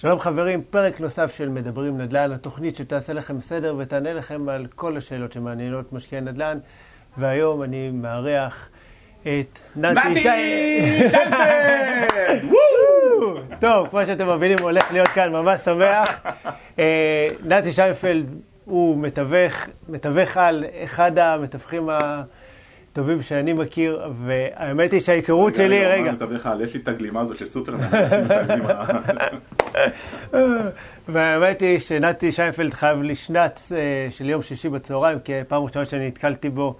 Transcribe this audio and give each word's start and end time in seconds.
שלום 0.00 0.18
חברים, 0.18 0.62
פרק 0.70 1.00
נוסף 1.00 1.34
של 1.36 1.48
מדברים 1.48 1.98
נדל"ן, 1.98 2.32
התוכנית 2.32 2.76
שתעשה 2.76 3.12
לכם 3.12 3.40
סדר 3.40 3.74
ותענה 3.78 4.12
לכם 4.12 4.48
על 4.48 4.66
כל 4.74 4.96
השאלות 4.96 5.32
שמעניינות 5.32 5.92
משקיעי 5.92 6.20
נדל"ן. 6.20 6.58
והיום 7.18 7.62
אני 7.62 7.90
מארח 7.90 8.68
את 9.22 9.58
נתי 9.76 10.20
שיינפלד! 10.20 11.30
טוב, 13.60 13.88
כמו 13.88 14.06
שאתם 14.06 14.36
מבינים, 14.36 14.58
הוא 14.58 14.70
הולך 14.70 14.92
להיות 14.92 15.08
כאן 15.08 15.32
ממש 15.32 15.60
שמח. 15.60 16.26
אה, 16.78 17.28
נתי 17.44 17.72
שיינפלד 17.72 18.26
הוא 18.64 18.98
מתווך, 18.98 19.54
מתווך 19.88 20.36
על 20.36 20.64
אחד 20.84 21.18
המתווכים 21.18 21.88
ה... 21.88 22.22
טובים 22.92 23.22
שאני 23.22 23.52
מכיר, 23.52 24.02
והאמת 24.26 24.92
היא 24.92 25.00
שההיכרות 25.00 25.54
שלי, 25.54 25.86
רגע. 25.86 26.12
יש 26.60 26.74
לי 26.74 26.80
את 26.80 26.88
הגלימה 26.88 27.20
הזו 27.20 27.34
של 27.34 27.44
סופרמן, 27.44 27.88
והאמת 31.08 31.60
היא 31.60 31.78
שנתי 31.78 32.32
שיינפלד 32.32 32.74
חייב 32.74 33.02
לי 33.02 33.14
שנץ 33.14 33.72
אה, 33.72 34.08
של 34.10 34.28
יום 34.28 34.42
שישי 34.42 34.68
בצהריים, 34.68 35.18
כי 35.18 35.32
פעם 35.48 35.62
ראשונה 35.62 35.84
שאני 35.84 36.06
נתקלתי 36.06 36.50
בו, 36.50 36.76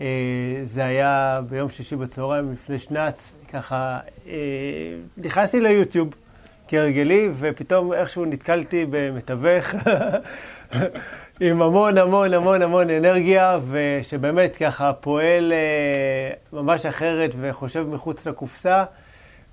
אה, 0.00 0.06
זה 0.64 0.84
היה 0.84 1.36
ביום 1.48 1.70
שישי 1.70 1.96
בצהריים 1.96 2.52
לפני 2.52 2.78
שנץ, 2.78 3.32
ככה 3.52 3.98
אה, 4.26 4.32
נכנסתי 5.16 5.60
ליוטיוב 5.60 6.14
כהרגלי, 6.68 7.28
ופתאום 7.38 7.92
איכשהו 7.92 8.24
נתקלתי 8.24 8.86
במתווך. 8.90 9.74
עם 11.40 11.62
המון 11.62 11.98
המון 11.98 12.34
המון 12.34 12.62
המון 12.62 12.90
אנרגיה, 12.90 13.58
ושבאמת 13.70 14.56
ככה 14.56 14.92
פועל 14.92 15.52
אה, 15.52 16.30
ממש 16.52 16.86
אחרת 16.86 17.30
וחושב 17.40 17.82
מחוץ 17.82 18.26
לקופסה, 18.26 18.84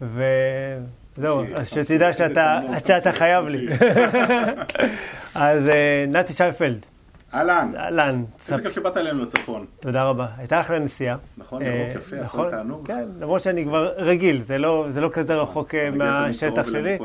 וזהו, 0.01 1.41
אז 1.55 1.67
שתדע 1.67 2.13
שאתה, 2.13 2.59
שאתה 2.87 3.11
חייב 3.11 3.47
לי. 3.47 3.67
אז 5.35 5.69
אה, 5.69 6.05
נתי 6.07 6.33
שיינפלד. 6.33 6.85
אהלן. 7.33 7.71
אהלן. 7.77 8.23
איזה 8.49 8.63
כיף 8.63 8.73
שבאת 8.73 8.97
אלינו 8.97 9.23
לצפון. 9.23 9.65
תודה 9.79 10.03
רבה. 10.03 10.27
הייתה 10.37 10.61
אחלה 10.61 10.79
נסיעה. 10.79 11.17
נכון, 11.37 11.61
ירוק 11.61 11.79
אה, 11.79 11.93
יפה, 11.95 12.15
הכל 12.15 12.25
נכון? 12.25 12.51
תענוג. 12.51 12.87
כן, 12.87 13.03
למרות 13.19 13.41
שאני 13.41 13.65
כבר 13.65 13.91
רגיל, 13.97 14.41
זה 14.41 14.57
לא, 14.57 14.85
לא 14.95 15.09
כזה 15.13 15.35
רחוק 15.35 15.75
מהשטח 15.93 16.67
שלי. 16.67 16.97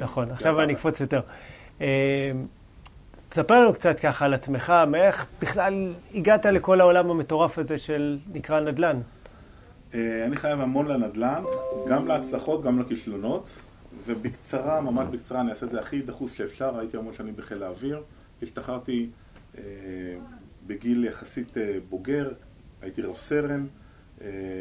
נכון, 0.00 0.30
עכשיו 0.30 0.60
אני 0.60 0.72
אקפוץ 0.72 1.00
יותר. 1.00 1.20
תספר 3.28 3.62
לנו 3.62 3.72
קצת 3.72 4.00
ככה 4.00 4.24
על 4.24 4.34
עצמך, 4.34 4.72
מאיך 4.88 5.26
בכלל 5.40 5.94
הגעת 6.14 6.46
לכל 6.46 6.80
העולם 6.80 7.10
המטורף 7.10 7.58
הזה 7.58 7.78
של 7.78 8.18
נקרא 8.32 8.60
נדל"ן. 8.60 8.96
אה, 9.94 10.26
אני 10.26 10.36
חייב 10.36 10.60
המון 10.60 10.88
לנדל"ן, 10.88 11.44
גם 11.88 12.08
להצלחות, 12.08 12.62
גם 12.62 12.80
לכישלונות, 12.80 13.50
ובקצרה, 14.06 14.80
ממש 14.80 15.08
בקצרה, 15.10 15.40
אני 15.40 15.50
אעשה 15.50 15.66
את 15.66 15.70
זה 15.70 15.80
הכי 15.80 16.02
דחוס 16.02 16.32
שאפשר, 16.32 16.78
הייתי 16.78 16.96
המון 16.96 17.14
שנים 17.14 17.36
בחיל 17.36 17.62
האוויר, 17.62 18.02
השתחררתי 18.42 19.08
אה, 19.58 19.62
בגיל 20.66 21.04
יחסית 21.04 21.58
אה, 21.58 21.78
בוגר, 21.88 22.32
הייתי 22.82 23.02
רב 23.02 23.16
סרן, 23.16 23.66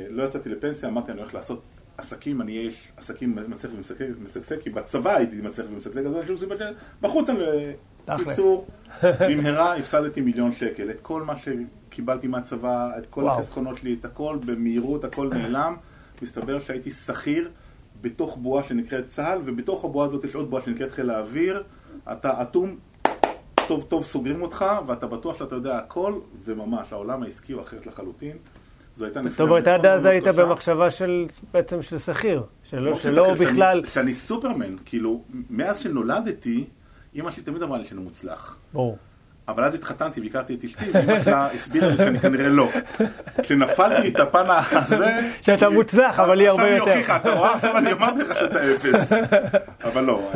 לא 0.10 0.24
יצאתי 0.24 0.50
לפנסיה, 0.50 0.90
אמרתי 0.90 1.12
אני 1.12 1.20
הולך 1.20 1.34
לעשות 1.34 1.64
עסקים, 1.98 2.42
אני 2.42 2.58
אהיה 2.58 2.72
עסקים 2.98 3.36
מצליח 3.48 3.74
ומשגשג, 4.00 4.60
כי 4.60 4.70
בצבא 4.70 5.16
הייתי 5.16 5.42
מצליח 5.42 5.68
ומשגשג, 5.72 6.06
אז 6.06 6.16
אין 6.16 6.28
שום 6.28 6.38
סיבה 6.38 6.56
שבחוץ 6.58 7.30
אני... 7.30 7.44
בקיצור, 8.08 8.68
במהרה 9.04 9.76
הפסדתי 9.76 10.22
מיליון 10.22 10.52
שקל. 10.52 10.90
את 10.90 11.00
כל 11.02 11.22
מה 11.22 11.34
שקיבלתי 11.36 12.28
מהצבא, 12.28 12.98
את 12.98 13.06
כל 13.10 13.28
החסכונות 13.28 13.78
שלי, 13.78 13.96
את 14.00 14.06
הכל 14.06 14.38
במהירות, 14.46 15.04
הכל 15.04 15.30
נעלם. 15.34 15.76
מסתבר 16.22 16.60
שהייתי 16.60 16.92
שכיר 16.92 17.50
בתוך 18.02 18.38
בועה 18.38 18.64
שנקראת 18.64 19.08
צה"ל, 19.08 19.42
ובתוך 19.46 19.86
הבועה 19.86 20.08
הזאת 20.08 20.24
יש 20.24 20.36
עוד 20.36 20.50
בועה 20.50 20.64
שנקראת 20.64 20.92
חיל 20.92 21.10
האוויר. 21.10 21.64
אתה 22.12 22.42
אטום, 22.42 22.76
טוב 23.68 23.86
טוב 23.88 24.06
סוגרים 24.06 24.42
אותך, 24.42 24.66
ואתה 24.88 25.08
בטוח 25.08 25.40
שאתה 25.40 25.56
יודע 25.56 25.78
הכל, 25.78 26.14
וממש, 26.46 26.94
העולם 26.94 27.24
העסקי 27.24 27.54
הוא 27.54 27.62
אחרת 27.62 27.88
לחלוטין. 27.88 28.38
זו 28.98 29.06
הייתה 29.06 29.22
נפילה. 29.22 29.38
טוב, 29.38 29.68
עד 29.68 29.86
אז 29.86 30.06
היית 30.06 30.28
במחשבה 30.28 30.92
של, 30.92 31.26
בעצם 31.54 31.82
של 31.82 32.00
שכיר, 32.00 32.44
שלא, 32.64 32.92
לא 32.92 32.98
שלא 32.98 33.34
בכלל... 33.34 33.86
שאני 33.86 34.14
סופרמן, 34.14 34.76
כאילו, 34.86 35.22
מאז 35.50 35.80
שנולדתי, 35.80 36.66
אימא 37.16 37.32
שלי 37.32 37.44
תמיד 37.44 37.62
אמרה 37.62 37.78
לי 37.78 37.86
שאני 37.86 38.02
מוצלח. 38.02 38.58
ברור. 38.74 38.98
אבל 39.48 39.64
אז 39.64 39.76
התחתנתי 39.76 40.22
והכרתי 40.22 40.56
את 40.56 40.64
אשתי, 40.64 40.86
ואימא 40.94 41.24
שלה 41.24 41.52
הסבירה 41.52 41.88
לי 41.88 41.98
שאני 41.98 42.20
כנראה 42.20 42.50
לא. 42.50 42.70
כשנפלתי 43.42 44.08
את 44.08 44.20
הפן 44.20 44.46
הזה... 44.72 45.32
שאתה 45.42 45.70
מוצלח, 45.70 46.20
אבל 46.20 46.40
היא 46.40 46.50
הרבה 46.50 46.70
יותר. 46.70 46.76
עכשיו 46.76 46.94
היא 46.94 46.98
הוכיחה, 46.98 47.16
אתה 47.18 47.32
רואה? 47.32 47.56
עכשיו 47.56 47.78
אני 47.78 47.92
אמרתי 47.92 48.20
לך 48.20 48.36
שאתה 48.40 48.74
אפס. 48.74 49.12
אבל 49.84 50.04
לא, 50.04 50.32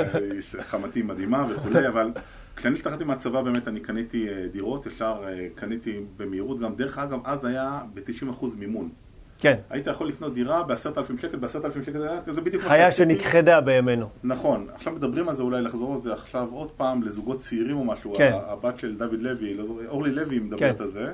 חמתי 0.60 1.02
מדהימה 1.02 1.46
וכולי, 1.50 1.88
אבל 1.88 2.12
כשאני 2.56 2.76
השתחררתי 2.76 3.04
מהצבא 3.04 3.42
באמת 3.42 3.68
אני 3.68 3.80
קניתי 3.80 4.30
אה, 4.30 4.48
דירות, 4.52 4.86
ישר 4.86 5.24
אה, 5.28 5.48
קניתי 5.56 6.00
במהירות, 6.18 6.60
גם 6.60 6.76
דרך 6.76 6.98
אגב, 6.98 7.20
אז 7.24 7.46
היה 7.46 7.80
ב-90% 7.94 8.46
מימון. 8.58 8.90
כן. 9.40 9.56
היית 9.70 9.88
יכול 9.88 10.08
לקנות 10.08 10.34
דירה 10.34 10.64
ב-10,000 10.64 11.22
שקל, 11.22 11.38
ב-10,000 11.38 11.86
שקל 11.86 12.18
זה 12.28 12.42
בדיוק 12.42 12.64
מה 12.64 12.70
חיה 12.70 12.92
שנכחדה 12.92 13.62
בימינו. 13.62 14.10
נכון. 14.24 14.68
עכשיו 14.74 14.94
מדברים 14.94 15.30
על 15.30 15.36
זה, 15.36 15.44
אולי 15.44 15.62
לחזור 15.62 15.94
על 15.94 16.02
זה 16.02 16.14
עכשיו 16.14 16.48
עוד 16.52 16.72
פעם 16.72 17.04
לזוגות 17.04 17.40
צעירים 17.40 17.78
או 17.78 17.86
משהו. 17.86 18.14
כן. 18.18 18.32
הבת 18.48 18.80
של 18.80 18.98
דוד 18.98 19.20
לוי, 19.20 19.54
לא 19.54 19.66
אורלי 19.88 20.12
לוי 20.12 20.40
מדברת 20.40 20.78
כן. 20.78 20.84
על 20.84 20.90
זה, 20.90 21.14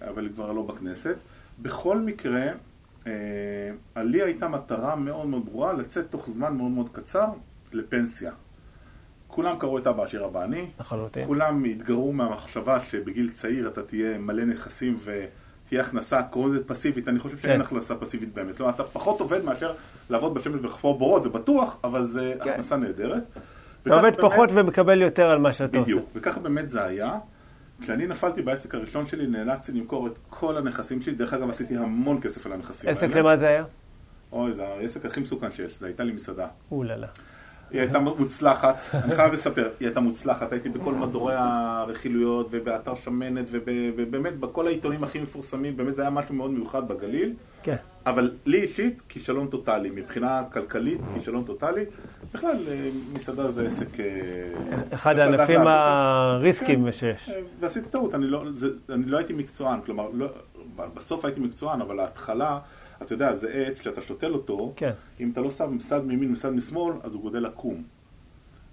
אבל 0.00 0.22
היא 0.22 0.32
כבר 0.34 0.52
לא 0.52 0.62
בכנסת. 0.62 1.16
בכל 1.62 1.98
מקרה, 1.98 2.46
אה, 3.06 3.12
לי 3.96 4.22
הייתה 4.22 4.48
מטרה 4.48 4.96
מאוד 4.96 5.26
מאוד 5.26 5.44
ברורה 5.44 5.72
לצאת 5.72 6.10
תוך 6.10 6.30
זמן 6.30 6.56
מאוד 6.56 6.70
מאוד 6.70 6.88
קצר 6.92 7.26
לפנסיה. 7.72 8.32
כולם 9.26 9.58
קראו 9.58 9.78
את 9.78 9.86
אבא 9.86 10.02
עשיר 10.02 10.24
אבא 10.24 10.44
אני, 10.44 10.66
כולם 11.26 11.64
התגרו 11.64 12.12
מהמחשבה 12.12 12.80
שבגיל 12.80 13.30
צעיר 13.30 13.68
אתה 13.68 13.82
תהיה 13.82 14.18
מלא 14.18 14.44
נכסים 14.44 14.98
ו... 15.00 15.24
תהיה 15.70 15.82
הכנסה, 15.82 16.22
קוראים 16.22 16.54
לזה 16.54 16.64
פסיבית, 16.64 17.08
אני 17.08 17.18
חושב 17.18 17.38
שאין 17.38 17.54
כן. 17.54 17.60
הכנסה 17.60 17.94
פסיבית 17.94 18.34
באמת. 18.34 18.60
לא, 18.60 18.70
אתה 18.70 18.84
פחות 18.84 19.20
עובד 19.20 19.44
מאשר 19.44 19.72
לעבוד 20.10 20.34
בשמש 20.34 20.54
ולחפור 20.62 20.98
בורות, 20.98 21.22
זה 21.22 21.28
בטוח, 21.28 21.78
אבל 21.84 22.02
זה 22.02 22.34
כן. 22.44 22.50
הכנסה 22.50 22.76
נהדרת. 22.76 23.22
אתה 23.82 23.94
עובד 23.94 24.12
פחות 24.20 24.50
ומקבל 24.52 25.02
יותר 25.02 25.26
על 25.26 25.38
מה 25.38 25.52
שאתה 25.52 25.78
עושה. 25.78 25.80
בדיוק, 25.80 26.10
וככה 26.14 26.40
באמת 26.40 26.68
זה 26.68 26.84
היה. 26.84 27.18
כשאני 27.82 28.06
נפלתי 28.06 28.42
בעסק 28.42 28.74
הראשון 28.74 29.06
שלי, 29.06 29.26
נאלצתי 29.26 29.72
למכור 29.72 30.06
את 30.06 30.18
כל 30.30 30.56
הנכסים 30.56 31.02
שלי. 31.02 31.14
דרך 31.14 31.34
אגב, 31.34 31.50
עשיתי 31.50 31.76
המון 31.76 32.20
כסף 32.20 32.46
על 32.46 32.52
הנכסים 32.52 32.88
האלה. 32.88 33.00
עסק 33.00 33.16
למה 33.16 33.36
זה 33.36 33.48
היה? 33.48 33.64
אוי, 34.32 34.52
זה 34.52 34.66
העסק 34.66 35.04
הכי 35.04 35.20
מסוכן 35.20 35.50
שיש, 35.50 35.78
זה 35.78 35.86
הייתה 35.86 36.04
לי 36.04 36.12
מסעדה. 36.12 36.46
אוללה. 36.70 37.06
היא 37.72 37.80
הייתה 37.80 37.98
מוצלחת, 37.98 38.82
אני 38.94 39.16
חייב 39.16 39.32
לספר, 39.32 39.68
היא 39.80 39.88
הייתה 39.88 40.00
מוצלחת, 40.00 40.52
הייתי 40.52 40.68
בכל 40.68 40.94
מדורי 40.94 41.34
הרכילויות 41.36 42.48
ובאתר 42.50 42.94
שמנת 43.04 43.46
ובאמת 43.50 44.36
בכל 44.36 44.66
העיתונים 44.66 45.04
הכי 45.04 45.18
מפורסמים, 45.18 45.76
באמת 45.76 45.96
זה 45.96 46.02
היה 46.02 46.10
משהו 46.10 46.34
מאוד 46.34 46.50
מיוחד 46.50 46.88
בגליל. 46.88 47.32
כן. 47.62 47.76
אבל 48.06 48.30
לי 48.46 48.62
אישית, 48.62 49.02
כישלון 49.08 49.46
טוטאלי, 49.46 49.90
מבחינה 49.90 50.42
כלכלית, 50.52 51.00
כישלון 51.14 51.44
טוטאלי. 51.44 51.84
בכלל, 52.34 52.56
אה, 52.68 52.88
מסעדה 53.12 53.50
זה 53.50 53.66
עסק... 53.66 54.00
אה, 54.00 54.06
אחד 54.94 55.18
הענפים 55.18 55.60
הריסקים 55.60 56.84
כן. 56.84 56.92
שיש. 56.92 57.30
ועשיתי 57.60 57.88
טעות, 57.88 58.14
אני 58.14 58.26
לא, 58.26 58.44
אני 58.88 59.04
לא 59.06 59.18
הייתי 59.18 59.32
מקצוען, 59.32 59.80
כלומר, 59.86 60.08
לא, 60.12 60.26
בסוף 60.94 61.24
הייתי 61.24 61.40
מקצוען, 61.40 61.80
אבל 61.80 62.00
ההתחלה... 62.00 62.58
אתה 63.02 63.12
יודע, 63.14 63.34
זה 63.34 63.50
עץ 63.50 63.82
שאתה 63.82 64.00
שותל 64.00 64.32
אותו, 64.32 64.72
כן. 64.76 64.92
אם 65.20 65.30
אתה 65.32 65.40
לא 65.40 65.50
שם 65.50 65.74
מסד 65.74 66.04
מימין 66.04 66.28
ומסד 66.28 66.50
משמאל, 66.50 66.94
אז 67.02 67.14
הוא 67.14 67.22
גודל 67.22 67.46
עקום. 67.46 67.82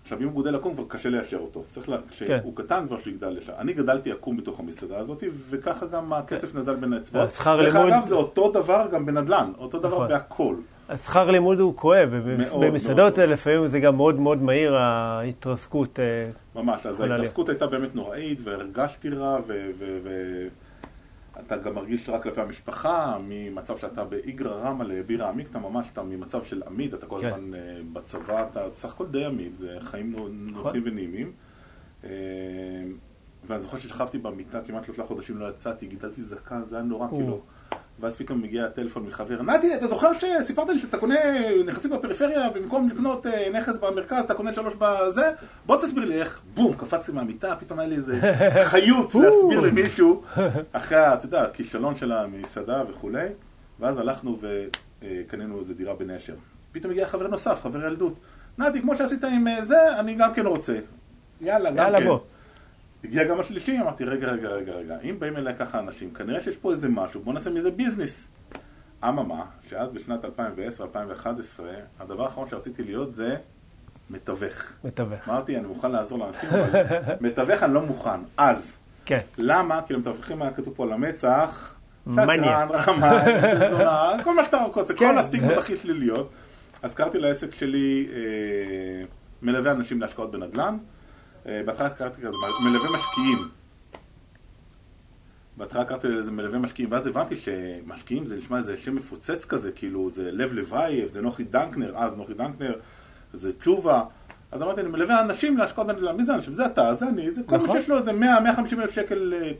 עכשיו, 0.04 0.20
אם 0.20 0.24
הוא 0.24 0.34
גודל 0.34 0.56
עקום, 0.56 0.74
כבר 0.74 0.84
קשה 0.88 1.10
ליישר 1.10 1.38
אותו. 1.38 1.64
צריך 1.72 1.90
לה... 1.90 1.98
כשהוא 2.10 2.28
כן. 2.28 2.64
קטן 2.64 2.88
כבר 2.88 3.00
שיגדל 3.00 3.30
לשם. 3.30 3.54
אני 3.58 3.74
גדלתי 3.74 4.12
עקום 4.12 4.38
בתוך 4.38 4.60
המסעדה 4.60 4.98
הזאת, 4.98 5.24
וככה 5.50 5.86
גם 5.86 6.14
הכסף 6.14 6.52
כן. 6.52 6.58
נזל 6.58 6.76
בין 6.76 6.94
האצבעות. 6.94 7.32
שכר 7.32 7.62
לימוד... 7.62 7.74
דרך 7.74 7.94
אגב, 7.94 8.08
זה 8.08 8.16
אותו 8.16 8.52
דבר 8.52 8.88
גם 8.92 9.06
בנדל"ן, 9.06 9.52
אותו 9.58 9.80
דבר 9.80 9.96
נכון. 9.96 10.08
בהכל. 10.08 10.56
השכר 10.90 11.32
לימוד 11.32 11.60
הוא 11.60 11.76
כואב, 11.76 12.10
ובמסעדות 12.12 13.18
לפעמים 13.18 13.68
זה 13.68 13.80
גם 13.80 13.96
מאוד 13.96 14.20
מאוד 14.20 14.42
מהיר, 14.42 14.76
ההתרסקות. 14.76 16.00
אה, 16.00 16.30
ממש, 16.56 16.86
אז 16.86 17.02
ההתרסקות 17.02 17.50
הייתה 17.50 17.68
באמת 17.68 17.96
נוראית, 17.96 18.40
והרגשתי 18.44 19.10
רע, 19.10 19.40
ו... 19.48 19.72
אתה 21.40 21.58
גם 21.58 21.76
מרגיש 21.76 22.10
רע 22.10 22.20
כלפי 22.20 22.42
המשפחה, 22.42 23.18
ממצב 23.28 23.78
שאתה 23.78 24.04
באיגרא 24.04 24.56
רמא 24.56 24.84
לבירה 24.84 25.30
עמיקתא, 25.30 25.58
ממש 25.58 25.88
אתה 25.94 26.04
ממצב 26.04 26.44
של 26.44 26.64
עמיד, 26.68 26.94
אתה 26.94 27.06
כל 27.06 27.20
כן. 27.22 27.28
הזמן 27.28 27.52
כן. 27.52 27.94
בצבא, 27.94 28.46
אתה 28.52 28.68
סך 28.74 28.94
הכל 28.94 29.08
די 29.08 29.26
עמיד, 29.26 29.58
זה 29.58 29.78
חיים 29.82 30.12
נוחים 30.12 30.48
נכון. 30.60 30.82
ונעימים. 30.86 31.32
אה, 32.04 32.10
ואני 33.48 33.62
זוכר 33.62 33.80
ששכבתי 33.80 34.18
במיטה 34.18 34.62
כמעט 34.62 34.86
שלושה 34.86 35.04
חודשים, 35.04 35.38
לא 35.38 35.50
יצאתי, 35.50 35.88
גידלתי 35.88 36.22
זקן, 36.22 36.64
זה 36.66 36.76
היה 36.76 36.86
נורא, 36.86 37.08
כאילו. 37.08 37.42
ואז 38.00 38.16
פתאום 38.16 38.42
מגיע 38.42 38.66
הטלפון 38.66 39.04
מחבר, 39.04 39.42
נתי, 39.42 39.76
אתה 39.76 39.88
זוכר 39.88 40.12
שסיפרת 40.14 40.70
לי 40.70 40.80
שאתה 40.80 40.98
קונה 40.98 41.16
נכסים 41.66 41.92
בפריפריה, 41.92 42.50
במקום 42.50 42.90
לקנות 42.90 43.28
אה, 43.28 43.50
נכס 43.54 43.78
במרכז, 43.78 44.24
אתה 44.24 44.34
קונה 44.34 44.54
שלוש 44.54 44.74
בזה? 44.80 45.32
בוא 45.66 45.82
תסביר 45.82 46.06
לי 46.06 46.22
איך. 46.22 46.42
בום, 46.54 46.74
קפצתי 46.74 47.12
מהמיטה, 47.12 47.56
פתאום 47.60 47.80
היה 47.80 47.88
לי 47.90 47.96
איזה 47.96 48.20
חיות 48.72 49.16
להסביר 49.16 49.60
למישהו, 49.60 50.24
אחרי, 50.72 51.14
אתה 51.14 51.26
יודע, 51.26 51.42
הכישלון 51.42 51.96
של 51.96 52.12
המסעדה 52.12 52.84
וכולי, 52.90 53.28
ואז 53.80 53.98
הלכנו 53.98 54.38
וקנינו 55.02 55.60
איזה 55.60 55.74
דירה 55.74 55.94
בנשר. 55.94 56.36
פתאום 56.72 56.92
הגיע 56.92 57.08
חבר 57.08 57.28
נוסף, 57.28 57.62
חבר 57.64 57.86
ילדות. 57.86 58.14
נתי, 58.58 58.82
כמו 58.82 58.96
שעשית 58.96 59.24
עם 59.24 59.48
אה, 59.48 59.66
זה, 59.66 60.00
אני 60.00 60.16
גם 60.16 60.34
כן 60.34 60.46
רוצה. 60.46 60.78
יאללה, 61.42 61.72
גם 61.72 61.78
יאללה, 61.78 62.00
כן. 62.00 62.06
בוא. 62.06 62.20
הגיע 63.08 63.24
גם 63.24 63.40
השלישי, 63.40 63.80
אמרתי, 63.82 64.06
רגע, 64.06 64.28
רגע, 64.28 64.48
רגע, 64.48 64.72
רגע, 64.72 64.98
אם 65.04 65.16
באים 65.20 65.38
אליי 65.38 65.56
ככה 65.60 65.80
אנשים, 65.80 66.14
כנראה 66.14 66.42
שיש 66.42 66.58
פה 66.58 66.72
איזה 66.72 66.90
משהו, 66.90 67.22
בוא 67.22 67.34
נעשה 67.34 67.50
מזה 67.50 67.72
ביזנס. 67.72 68.28
אממה, 69.04 69.46
שאז 69.70 69.90
בשנת 69.90 70.26
2010-2011, 70.26 70.28
הדבר 72.00 72.24
האחרון 72.24 72.50
שרציתי 72.50 72.84
להיות 72.84 73.14
זה 73.14 73.36
מתווך. 74.10 74.72
מתווך. 74.84 75.30
אמרתי, 75.30 75.58
אני 75.58 75.68
מוכן 75.68 75.92
לעזור 75.92 76.20
לאנשים, 76.20 76.50
אבל 76.50 76.84
מתווך 77.28 77.64
אני 77.64 77.74
לא 77.74 77.82
מוכן. 77.82 78.20
אז, 78.38 78.78
כן. 79.06 79.20
למה? 79.38 79.82
כי 79.88 79.94
למתווכים 79.94 80.42
היה 80.42 80.54
כתוב 80.54 80.74
פה 80.74 80.84
על 80.84 80.94
המצח. 80.94 81.74
שקרן, 82.12 82.68
רמאי, 82.72 83.70
זונה, 83.70 84.12
כל 84.24 84.36
מה 84.36 84.44
שאתה 84.44 84.64
רוצה, 84.64 84.94
כן. 84.94 85.00
כל 85.00 85.18
הסטיגמות 85.18 85.58
הכי 85.58 85.78
שליליות. 85.78 86.30
אז 86.82 86.96
קראתי 86.96 87.18
לעסק 87.18 87.54
שלי 87.54 88.08
אה, 88.12 88.18
מלווה 89.42 89.72
אנשים 89.72 90.02
להשקעות 90.02 90.32
בנדל"ן. 90.32 90.78
אה, 91.48 91.62
בהתחלה 91.66 91.90
קראתי 91.90 92.22
כזה, 92.22 92.38
מלווה 92.64 92.90
משקיעים. 92.90 93.50
בהתחלה 95.58 95.86
קראתי 95.86 96.08
לזה 96.08 96.32
מלווה 96.32 96.60
משקיעים, 96.60 96.92
ואז 96.92 97.08
הבנתי 97.08 97.36
שמשקיעים 97.36 98.26
זה 98.26 98.38
נשמע 98.38 98.58
איזה 98.58 98.78
שם 98.78 98.96
מפוצץ 98.96 99.46
כזה, 99.46 99.72
כאילו 99.72 100.10
זה 100.10 100.32
לב 100.32 100.54
לבייב, 100.54 101.12
זה 101.12 101.22
נוחי 101.22 101.44
דנקנר, 101.44 101.98
אז 101.98 102.14
נוחי 102.14 102.34
דנקנר, 102.34 102.76
זה 103.34 103.54
תשובה. 103.54 104.04
אז 104.52 104.64
אמרתי, 104.64 104.82
אני 104.82 104.90
מלווה 104.90 105.22
אנשים 105.22 105.58
להשקעות 105.58 105.88
בנדל"ן, 105.88 106.18
מי 106.18 106.26
זה 106.26 106.34
אנשים? 106.34 106.54
זה 106.54 106.66
אתה, 106.66 106.94
זה 106.94 107.10
אני, 107.10 107.32
זה 107.32 107.42
כל 107.46 107.58
מי 107.58 107.64
נכון. 107.64 107.78
שיש 107.78 107.90
לו 107.90 107.98
איזה 107.98 108.12
100, 108.12 108.40
150 108.40 108.80
אלף 108.80 108.92
שקל, 108.92 109.34
אה, 109.42 109.52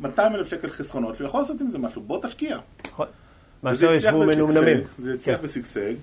200 0.00 0.34
אלף 0.34 0.46
שקל 0.46 0.70
חסכונות, 0.70 1.16
שיכול 1.16 1.40
לעשות 1.40 1.60
עם 1.60 1.70
זה 1.70 1.78
משהו, 1.78 2.02
בוא 2.02 2.22
תשקיע. 2.22 2.58
נכון. 2.86 3.06
וזה 3.06 3.16
מאשר 3.62 3.92
הצליח 3.92 4.04
ישבו 4.04 4.20
ושגשג, 4.20 4.42
מנומנמים. 4.42 4.80
זה 4.98 5.14
הצליח 5.14 5.38
כן. 5.38 5.44
ושגשג. 5.44 5.94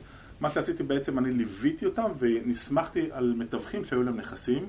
מה 0.42 0.50
שעשיתי 0.50 0.84
בעצם, 0.84 1.18
אני 1.20 1.32
ליוויתי 1.32 1.86
אותם 1.86 2.12
ונסמכתי 2.20 3.10
על 3.12 3.34
מתווכים 3.38 3.86
שהיו 3.86 4.04
להם 4.04 4.18
נכסים, 4.18 4.66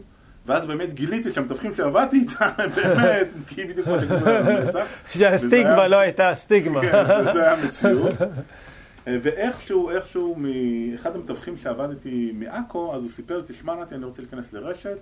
ואז 0.47 0.67
באמת 0.67 0.95
גיליתי 0.95 1.33
שהמתווכים 1.33 1.75
שעבדתי 1.75 2.17
איתם, 2.17 2.47
באמת, 2.77 3.29
כי 3.49 3.65
בדיוק 3.65 3.87
כמו 3.87 3.95
המצח. 3.95 4.85
וזה 5.15 5.29
היה- 5.29 5.39
שהסטיגמה 5.39 5.89
לא 5.89 5.97
הייתה 5.97 6.33
סטיגמה. 6.35 6.81
כן, 6.81 7.05
וזה 7.21 7.43
היה 7.43 7.53
המציאות. 7.63 8.13
אה, 9.09 9.17
ואיכשהו, 9.23 9.91
איכשהו, 9.91 10.37
מאחד 10.39 11.17
המתווכים 11.17 11.57
שעבד 11.57 11.91
איתי 11.91 12.33
מעכו, 12.35 12.95
אז 12.95 13.03
הוא 13.03 13.11
סיפר 13.11 13.37
לי, 13.37 13.43
תשמע 13.47 13.75
נתי, 13.83 13.95
אני 13.95 14.05
רוצה 14.05 14.23
להיכנס 14.23 14.53
לרשת, 14.53 14.99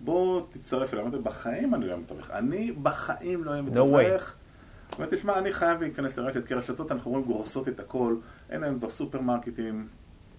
בוא 0.00 0.42
תצטרף 0.50 0.94
אליי. 0.94 1.04
אמרתי, 1.04 1.18
בחיים 1.22 1.74
אני 1.74 1.84
לא 1.86 1.90
אהיה 1.90 2.00
מתווך. 2.02 2.30
אני 2.30 2.72
בחיים 2.82 3.44
לא 3.44 3.50
אהיה 3.50 3.62
מתווך. 3.62 4.34
אמרתי, 4.98 5.16
תשמע, 5.16 5.38
אני 5.38 5.52
חייב 5.52 5.80
להיכנס 5.80 6.18
לרשת, 6.18 6.46
כי 6.46 6.54
רשתות 6.54 6.92
אנחנו 6.92 7.10
רואים 7.10 7.24
גורסות 7.26 7.68
את 7.68 7.80
הכל, 7.80 8.14
אין 8.50 8.60
להם 8.60 8.78
כבר 8.78 8.90
סופרמרקטים, 8.90 9.86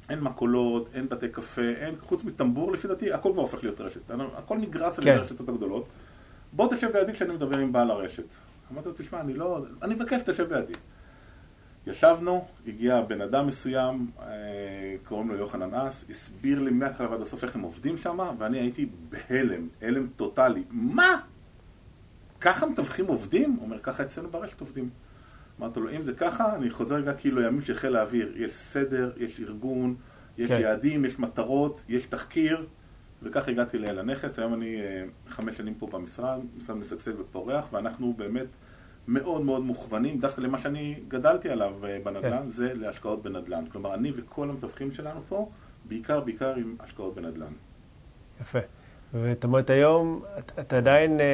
אין 0.10 0.20
מכולות, 0.20 0.90
אין 0.94 1.10
בתי 1.10 1.30
קפה, 1.30 1.62
אין, 1.62 1.96
חוץ 2.02 2.24
מטמבור 2.24 2.72
לפי 2.72 2.88
דעתי, 2.88 3.14
הכל 3.14 3.30
כבר 3.34 3.42
הופך 3.42 3.64
להיות 3.64 3.82
רשת. 3.82 4.12
הכל 4.36 4.58
נגרס 4.58 5.00
על 5.00 5.04
כן. 5.04 5.10
ידי 5.10 5.20
הרשתות 5.20 5.50
הגדולות. 5.50 5.86
בוא 6.54 6.76
תשב 6.76 6.90
לידי 6.96 7.14
כשאני 7.14 7.34
מדבר 7.34 7.58
עם 7.58 7.72
בעל 7.72 7.92
הרשת. 7.92 8.26
אמרתי 8.72 8.88
לו, 8.88 8.94
תשמע, 8.98 9.20
אני 9.20 9.34
לא... 9.34 9.66
אני 9.82 9.96
מבקש 9.96 10.22
שתשב 10.22 10.54
לידי. 10.54 10.74
ישבנו, 11.88 12.46
הגיע 12.68 13.02
בן 13.02 13.22
אדם 13.22 13.48
מסוים, 13.48 14.12
אה, 14.22 14.96
קוראים 15.06 15.30
לו 15.30 15.36
יוחנן 15.36 15.74
אס, 15.74 16.10
הסביר 16.10 16.60
לי 16.60 16.72
מההתחלה 16.72 17.12
ועד 17.12 17.22
הסוף 17.22 17.44
איך 17.44 17.56
הם 17.56 17.62
עובדים 17.62 17.98
שם, 17.98 18.20
ואני 18.38 18.60
הייתי 18.60 18.90
בהלם, 19.10 19.68
הלם 19.82 20.08
טוטאלי. 20.16 20.64
מה? 20.70 21.20
ככה 22.42 22.66
מתווכים 22.66 23.08
עובדים? 23.08 23.52
הוא 23.52 23.66
אומר, 23.66 23.80
ככה 23.80 24.04
אצלנו 24.04 24.30
ברשת 24.30 24.60
עובדים. 24.60 24.90
אמרתי 25.60 25.80
לו, 25.80 25.90
אם 25.92 26.04
זה 26.04 26.14
ככה, 26.14 26.56
אני 26.56 26.70
חוזר 26.70 26.96
רגע 26.96 27.14
כאילו 27.14 27.42
ימים 27.42 27.62
של 27.62 27.74
חיל 27.74 27.96
האוויר. 27.96 28.34
יש 28.36 28.54
סדר, 28.54 29.12
יש 29.18 29.40
ארגון, 29.40 29.96
יש 30.38 30.52
כן. 30.52 30.60
יעדים, 30.62 31.06
יש 31.06 31.20
מטרות, 31.20 31.82
יש 31.90 32.06
תחקיר, 32.06 32.66
וכך 33.24 33.48
הגעתי 33.48 33.78
לאל 33.78 34.00
הנכס. 34.00 34.40
היום 34.40 34.54
אני 34.54 34.82
אה, 34.82 35.04
חמש 35.30 35.58
שנים 35.58 35.74
פה 35.76 35.88
במשרד, 35.88 36.40
משרד 36.58 36.78
משגשג 36.78 37.12
ופורח, 37.20 37.68
ואנחנו 37.72 38.14
באמת 38.18 38.46
מאוד 39.08 39.42
מאוד 39.42 39.62
מוכוונים, 39.64 40.20
דווקא 40.20 40.42
למה 40.42 40.58
שאני 40.58 41.00
גדלתי 41.08 41.50
עליו 41.50 41.74
אה, 41.86 41.98
בנדל"ן, 42.04 42.22
כן. 42.44 42.48
זה 42.48 42.74
להשקעות 42.74 43.24
בנדל"ן. 43.24 43.66
כלומר, 43.72 43.94
אני 43.94 44.12
וכל 44.16 44.50
המתווכים 44.50 44.92
שלנו 44.92 45.22
פה, 45.30 45.50
בעיקר 45.86 46.20
בעיקר 46.20 46.56
עם 46.56 46.76
השקעות 46.80 47.16
בנדל"ן. 47.16 47.54
יפה. 48.42 48.60
ואת 49.14 49.44
אומרת 49.44 49.70
היום, 49.70 50.22
אתה- 50.40 50.62
אתה 50.62 50.78
עדיין 50.78 51.20
אה, 51.20 51.26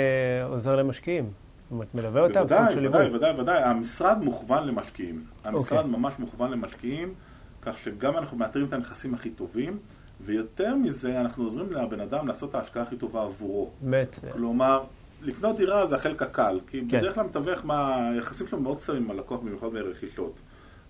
עוזר 0.46 0.76
למשקיעים. 0.76 1.32
אומרת, 1.72 1.96
מלווה 1.96 2.22
אותם, 2.22 2.40
בוודאי, 2.40 2.76
בוודאי. 2.76 3.10
בוודאי, 3.10 3.34
בוודאי. 3.34 3.64
המשרד 3.64 4.18
מוכוון 4.24 4.68
למשקיעים. 4.68 5.24
המשרד 5.44 5.78
אוקיי. 5.86 5.92
ממש 5.92 6.14
מוכוון 6.20 6.52
למשקיעים, 6.52 7.14
כך 7.62 7.78
שגם 7.78 8.18
אנחנו 8.18 8.38
מאתרים 8.38 8.66
את 8.66 8.74
הנכסים 8.74 9.14
הכי 9.14 9.30
טובים, 9.30 9.78
ויותר 10.22 10.76
מזה, 10.76 11.20
אנחנו 11.22 11.44
עוזרים 11.44 11.72
לבן 11.72 12.00
אדם 12.00 12.28
לעשות 12.28 12.50
את 12.50 12.56
ההשקעה 12.56 12.84
הכי 12.84 12.96
טובה 12.96 13.24
עבורו. 13.24 13.70
באמת. 13.82 14.20
כלומר, 14.34 14.84
לקנות 15.22 15.58
דירה 15.58 15.88
זה 15.88 15.96
החלק 15.96 16.22
הקל, 16.22 16.60
כי 16.68 16.82
כן. 16.90 17.00
בדרך 17.00 17.16
כלל 17.16 17.24
מתווך, 17.26 17.66
מה- 17.66 18.10
היחסים 18.10 18.48
שלו 18.48 18.60
מאוד 18.60 18.78
קצרים 18.78 19.04
עם 19.04 19.12
הלקוח, 19.12 19.40
במיוחד 19.40 19.68
ברכישות. 19.68 20.34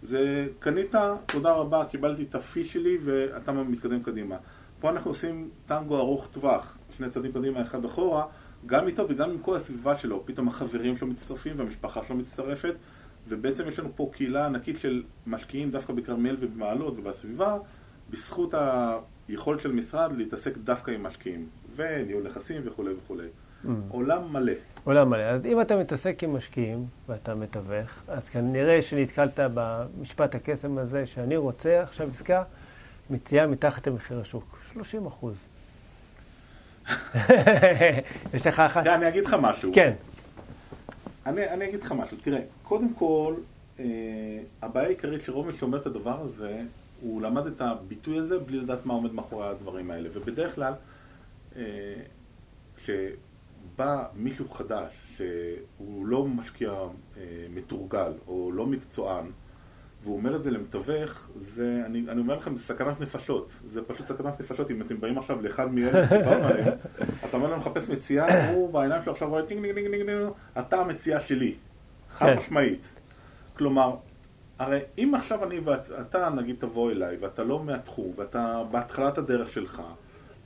זה 0.02 0.48
קנית, 0.60 0.96
תודה 1.25 1.52
רבה, 1.52 1.86
קיבלתי 1.86 2.24
את 2.30 2.36
הפי 2.36 2.64
שלי 2.64 2.98
ואתה 3.06 3.52
מתקדם 3.52 4.04
קדימה. 4.04 4.36
פה 4.80 4.90
אנחנו 4.90 5.12
עושים 5.12 5.50
טנגו 5.68 5.98
ארוך 5.98 6.28
טווח, 6.32 6.78
שני 6.98 7.10
צעדים 7.10 7.32
קדימה, 7.32 7.62
אחד 7.62 7.86
אחורה, 7.86 8.25
גם 8.66 8.88
איתו 8.88 9.06
וגם 9.10 9.30
עם 9.30 9.38
כל 9.38 9.56
הסביבה 9.56 9.96
שלו. 9.98 10.24
פתאום 10.26 10.48
החברים 10.48 10.98
שלו 10.98 11.08
מצטרפים 11.08 11.60
והמשפחה 11.60 12.04
שלו 12.04 12.16
מצטרפת, 12.16 12.74
ובעצם 13.28 13.68
יש 13.68 13.80
לנו 13.80 13.90
פה 13.96 14.10
קהילה 14.14 14.46
ענקית 14.46 14.80
של 14.80 15.04
משקיעים 15.28 15.72
דווקא 15.72 15.94
בכרמיאל 15.94 16.36
ובמעלות 16.40 16.98
ובסביבה, 16.98 17.58
בזכות 18.10 18.54
היכולת 19.28 19.62
של 19.62 19.72
משרד 19.72 20.12
להתעסק 20.18 20.58
דווקא 20.58 20.92
עם 20.92 21.04
משקיעים, 21.04 21.48
וניהול 21.76 22.24
נכסים 22.24 22.62
וכולי 22.66 22.94
וכולי. 23.04 23.28
עולם 23.90 24.34
מלא. 24.34 24.54
עולם 24.84 25.10
מלא. 25.10 25.24
אז 25.24 25.46
אם 25.46 25.62
אתה 25.62 25.76
מתעסק 25.76 26.24
עם 26.24 26.34
משקיעים 26.34 26.86
ואתה 27.08 27.36
מתווך, 27.36 27.92
אז 28.08 28.30
כנראה 28.30 28.82
שנתקלת 28.82 29.40
במשפט 29.54 30.36
הקסם 30.36 30.78
הזה, 30.78 31.06
שאני 31.06 31.38
רוצה 31.38 31.82
עכשיו 31.84 32.10
עסקה 32.12 32.44
מציעה 33.10 33.48
מתחת 33.48 33.88
למחיר 33.88 34.20
השוק. 34.20 34.60
30 34.74 35.06
אחוז. 35.06 35.48
יש 38.33 38.47
לך 38.47 38.59
אחת? 38.59 38.88
אני 38.88 39.07
אגיד 39.07 39.25
לך 39.25 39.36
משהו. 39.41 39.71
כן. 39.75 39.94
אני, 41.25 41.50
אני 41.50 41.69
אגיד 41.69 41.83
לך 41.83 41.91
משהו. 41.91 42.18
תראה, 42.21 42.39
קודם 42.63 42.94
כל, 42.94 43.34
אה, 43.79 43.86
הבעיה 44.62 44.88
העיקרית 44.88 45.22
שרוב 45.22 45.48
מי 45.48 45.53
שאומר 45.53 45.77
את 45.77 45.86
הדבר 45.86 46.22
הזה, 46.22 46.62
הוא 47.01 47.22
למד 47.22 47.48
את 47.48 47.62
הביטוי 47.62 48.17
הזה 48.17 48.39
בלי 48.39 48.58
לדעת 48.58 48.86
מה 48.86 48.93
עומד 48.93 49.13
מאחורי 49.13 49.48
הדברים 49.48 49.91
האלה. 49.91 50.10
ובדרך 50.13 50.55
כלל, 50.55 50.74
אה, 51.55 51.63
כשבא 52.75 54.03
מישהו 54.15 54.50
חדש, 54.50 54.93
שהוא 55.17 56.08
לא 56.08 56.25
משקיע 56.25 56.72
אה, 56.72 57.24
מתורגל, 57.50 58.12
או 58.27 58.51
לא 58.53 58.65
מקצוען, 58.65 59.25
והוא 60.03 60.18
אומר 60.18 60.36
את 60.36 60.44
זה 60.44 60.51
למתווך, 60.51 61.29
זה, 61.36 61.82
אני, 61.86 62.03
אני 62.10 62.22
אומר 62.22 62.36
לכם, 62.36 62.56
זה 62.56 62.63
סכנת 62.63 63.01
נפשות. 63.01 63.51
זה 63.68 63.82
פשוט 63.82 64.08
סכנת 64.08 64.41
נפשות. 64.41 64.72
אם 64.72 64.82
אתם 64.82 65.00
באים 65.00 65.18
עכשיו 65.18 65.41
לאחד 65.41 65.74
מאלה 65.74 66.06
שדיברנו 66.10 66.48
עליהם, 66.48 66.74
אתה 67.25 67.38
אומר 67.38 67.50
לו 67.50 67.58
מחפש 67.58 67.89
מציאה, 67.89 68.51
הוא 68.51 68.74
בעיניים 68.74 69.03
שלו 69.03 69.13
עכשיו 69.13 69.29
רואה 69.29 69.44
טינג 69.44 69.62
טינג 69.62 69.75
טינג 69.75 69.91
טינג 69.91 70.06
טינג, 70.06 70.32
אתה 70.60 70.82
המציאה 70.82 71.20
שלי. 71.20 71.56
חד 72.12 72.25
כן. 72.25 72.38
משמעית. 72.38 72.89
כלומר, 73.58 73.96
הרי 74.60 74.79
אם 74.98 75.15
עכשיו 75.15 75.44
אני 75.44 75.60
ואתה 75.60 76.29
נגיד 76.29 76.56
תבוא 76.60 76.91
אליי, 76.91 77.18
ואתה 77.20 77.44
לא 77.44 77.63
מהתחום, 77.63 78.13
ואתה 78.15 78.63
בהתחלת 78.72 79.18
הדרך 79.18 79.50
שלך, 79.50 79.82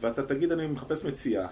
ואתה 0.01 0.23
תגיד 0.23 0.51
אני 0.51 0.67
מחפש 0.67 1.05
מציאה, 1.05 1.47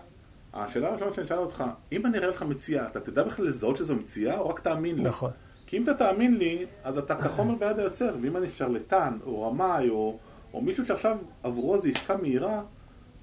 השאלה 0.54 0.88
הראשונה 0.88 1.14
שאני 1.14 1.26
אשאל 1.26 1.38
אותך, 1.38 1.64
אם 1.92 2.06
אני 2.06 2.18
אראה 2.18 2.30
לך 2.30 2.44
מציאה, 2.44 2.88
אתה 2.88 3.00
תדע 3.00 3.24
בכלל 3.24 3.46
לזהות 3.46 3.78
שזו 3.78 3.96
מציאה, 3.96 4.38
או 4.38 4.50
רק 4.50 4.60
תאמין 4.60 4.96
לי? 4.96 5.04
נכון. 5.04 5.32
כי 5.72 5.78
אם 5.78 5.84
אתה 5.84 5.94
תאמין 5.94 6.38
לי, 6.38 6.66
אז 6.84 6.98
אתה 6.98 7.16
כחומר 7.16 7.56
ביד 7.56 7.80
היוצר, 7.80 8.16
ואם 8.22 8.38
אני 8.38 8.48
שרלטן, 8.50 9.18
או 9.26 9.48
רמאי, 9.48 9.90
או, 9.90 10.18
או 10.54 10.62
מישהו 10.62 10.86
שעכשיו 10.86 11.18
עבורו 11.44 11.78
זו 11.78 11.90
עסקה 11.90 12.18
מהירה, 12.18 12.62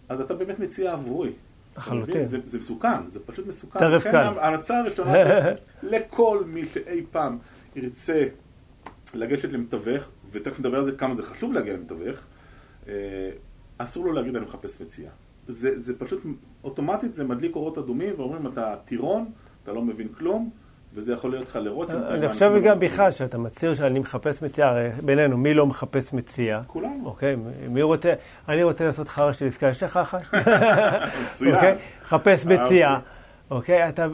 אז 0.09 0.21
אתה 0.21 0.35
באמת 0.35 0.59
מציע 0.59 0.93
עבורי. 0.93 1.33
לחלוטין. 1.77 2.25
זה, 2.25 2.39
זה 2.47 2.59
מסוכן, 2.59 3.11
זה 3.13 3.21
פשוט 3.27 3.47
מסוכן. 3.47 3.79
טרף 3.79 4.05
קל. 4.05 4.17
ההמלצה 4.17 4.79
הראשונה 4.79 5.13
לכל 5.93 6.43
מי 6.47 6.67
שאי 6.67 7.03
פעם 7.11 7.39
ירצה 7.77 8.27
לגשת 9.15 9.53
למתווך, 9.53 10.09
ותכף 10.33 10.61
נדבר 10.61 10.79
על 10.79 10.85
זה 10.85 10.93
כמה 10.93 11.15
זה 11.15 11.23
חשוב 11.23 11.53
להגיע 11.53 11.75
למתווך, 11.75 12.21
אה, 12.89 13.31
אסור 13.79 14.05
לו 14.05 14.13
להגיד 14.13 14.37
אני 14.37 14.45
מחפש 14.45 14.81
מציאה. 14.81 15.11
זה, 15.49 15.81
זה 15.81 15.99
פשוט, 15.99 16.23
אוטומטית 16.65 17.15
זה 17.15 17.25
מדליק 17.25 17.57
אורות 17.57 17.79
אדומים, 17.79 18.15
ואומרים 18.17 18.47
אתה 18.47 18.77
טירון, 18.85 19.31
אתה 19.63 19.73
לא 19.73 19.83
מבין 19.83 20.09
כלום, 20.09 20.51
וזה 20.99 21.13
יכול 21.13 21.31
להיות 21.31 21.49
לך 21.49 21.57
לרוץ. 21.63 21.91
אתה- 21.91 22.15
אני 22.15 22.29
חושב 22.29 22.53
גם 22.65 22.81
בכלל 22.81 23.11
שאתה 23.11 23.39
מצהיר 23.39 23.75
שאני 23.75 23.99
מחפש 23.99 24.43
מציאה, 24.43 24.69
הרי 24.69 24.89
בינינו, 25.05 25.37
מי 25.37 25.55
לא 25.55 25.67
מחפש 25.67 26.13
מציאה? 26.13 26.61
כולנו. 26.67 27.03
אוקיי, 27.05 27.37
מי 27.69 27.83
רוצה, 27.83 28.13
אני 28.49 28.63
רוצה 28.63 28.85
לעשות 28.87 29.09
חרא 29.09 29.33
של 29.33 29.47
עסקה, 29.47 29.67
יש 29.69 29.83
לך 29.83 29.97
אחת? 29.97 30.21
מצוין. 31.33 31.55
אוקיי? 31.55 31.75
חפש 32.05 32.45
מציאה. 32.47 32.99
אוקיי, 33.51 33.89
אתה, 33.89 34.07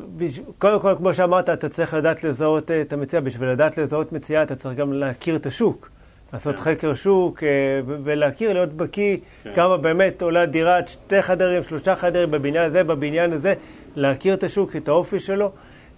קודם 0.58 0.80
כל, 0.80 0.94
כמו 0.96 1.14
שאמרת, 1.14 1.48
אתה 1.48 1.68
צריך 1.68 1.94
לדעת 1.94 2.24
לזהות 2.24 2.70
אה, 2.70 2.80
את 2.80 2.92
המציאה. 2.92 3.22
בשביל 3.22 3.48
לדעת 3.48 3.78
לזהות 3.78 4.12
מציאה, 4.12 4.42
אתה 4.42 4.54
צריך 4.56 4.76
גם 4.78 4.92
להכיר 4.92 5.36
את 5.36 5.46
השוק. 5.46 5.88
לעשות 6.32 6.56
כן. 6.56 6.62
חקר 6.62 6.94
שוק 6.94 7.42
אה, 7.42 7.48
ולהכיר, 7.86 8.52
להיות 8.52 8.72
בקיא, 8.72 9.16
כן. 9.44 9.52
כמה 9.54 9.76
באמת 9.76 10.22
עולה 10.22 10.46
דירת 10.46 10.88
שתי 10.88 11.22
חדרים, 11.22 11.62
שלושה 11.62 11.94
חדרים 11.96 12.30
בבניין 12.30 12.64
הזה, 12.64 12.84
בבניין 12.84 13.32
הזה, 13.32 13.54
להכיר 13.96 14.34
את 14.34 14.44
השוק, 14.44 14.76
את 14.76 14.88
האופי 14.88 15.20
שלו. 15.20 15.50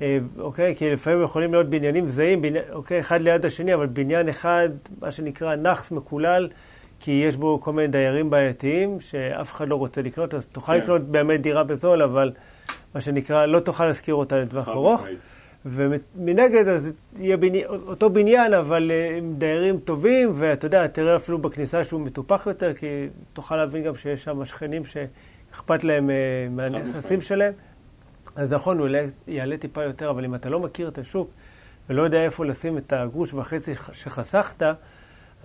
אה, 0.02 0.18
אוקיי? 0.38 0.76
כי 0.76 0.90
לפעמים 0.90 1.22
יכולים 1.22 1.52
להיות 1.52 1.70
בניינים 1.70 2.08
זהים, 2.08 2.42
בניין, 2.42 2.64
אוקיי? 2.72 3.00
אחד 3.00 3.20
ליד 3.20 3.46
השני, 3.46 3.74
אבל 3.74 3.86
בניין 3.86 4.28
אחד, 4.28 4.68
מה 5.00 5.10
שנקרא 5.10 5.54
נאחס 5.54 5.90
מקולל, 5.90 6.48
כי 7.00 7.10
יש 7.10 7.36
בו 7.36 7.60
כל 7.60 7.72
מיני 7.72 7.88
דיירים 7.88 8.30
בעייתיים, 8.30 9.00
שאף 9.00 9.52
אחד 9.52 9.68
לא 9.68 9.74
רוצה 9.74 10.02
לקנות, 10.02 10.34
אז 10.34 10.46
תוכל 10.46 10.72
כן. 10.72 10.78
לקנות 10.78 11.02
באמת 11.02 11.40
דירה 11.40 11.64
בזול, 11.64 12.02
אבל 12.02 12.32
מה 12.94 13.00
שנקרא, 13.00 13.46
לא 13.46 13.60
תוכל 13.60 13.86
להשכיר 13.86 14.14
אותה 14.14 14.38
לטווח 14.38 14.68
ארוך. 14.68 15.06
ומנגד, 15.66 16.68
אז 16.68 16.90
יהיה 17.18 17.36
בני, 17.36 17.66
אותו 17.66 18.10
בניין, 18.10 18.54
אבל 18.54 18.90
אה, 18.94 19.16
עם 19.16 19.34
דיירים 19.38 19.78
טובים, 19.78 20.32
ואתה 20.34 20.66
יודע, 20.66 20.86
תראה 20.86 21.16
אפילו 21.16 21.38
בכניסה 21.38 21.84
שהוא 21.84 22.00
מטופח 22.00 22.46
יותר, 22.46 22.74
כי 22.74 22.86
תוכל 23.32 23.56
להבין 23.56 23.84
גם 23.84 23.94
שיש 23.96 24.24
שם 24.24 24.44
שכנים 24.44 24.82
שאכפת 24.84 25.84
להם 25.84 26.10
אה, 26.10 26.14
מהנכסים. 26.50 27.20
שלהם. 27.20 27.52
אז 28.36 28.52
נכון, 28.52 28.78
הוא 28.78 28.88
יעלה, 28.88 29.08
יעלה 29.26 29.56
טיפה 29.56 29.82
יותר, 29.82 30.10
אבל 30.10 30.24
אם 30.24 30.34
אתה 30.34 30.48
לא 30.48 30.60
מכיר 30.60 30.88
את 30.88 30.98
השוק 30.98 31.30
ולא 31.88 32.02
יודע 32.02 32.24
איפה 32.24 32.44
לשים 32.44 32.78
את 32.78 32.92
הגרוש 32.92 33.34
וחצי 33.34 33.74
שחסכת, 33.92 34.62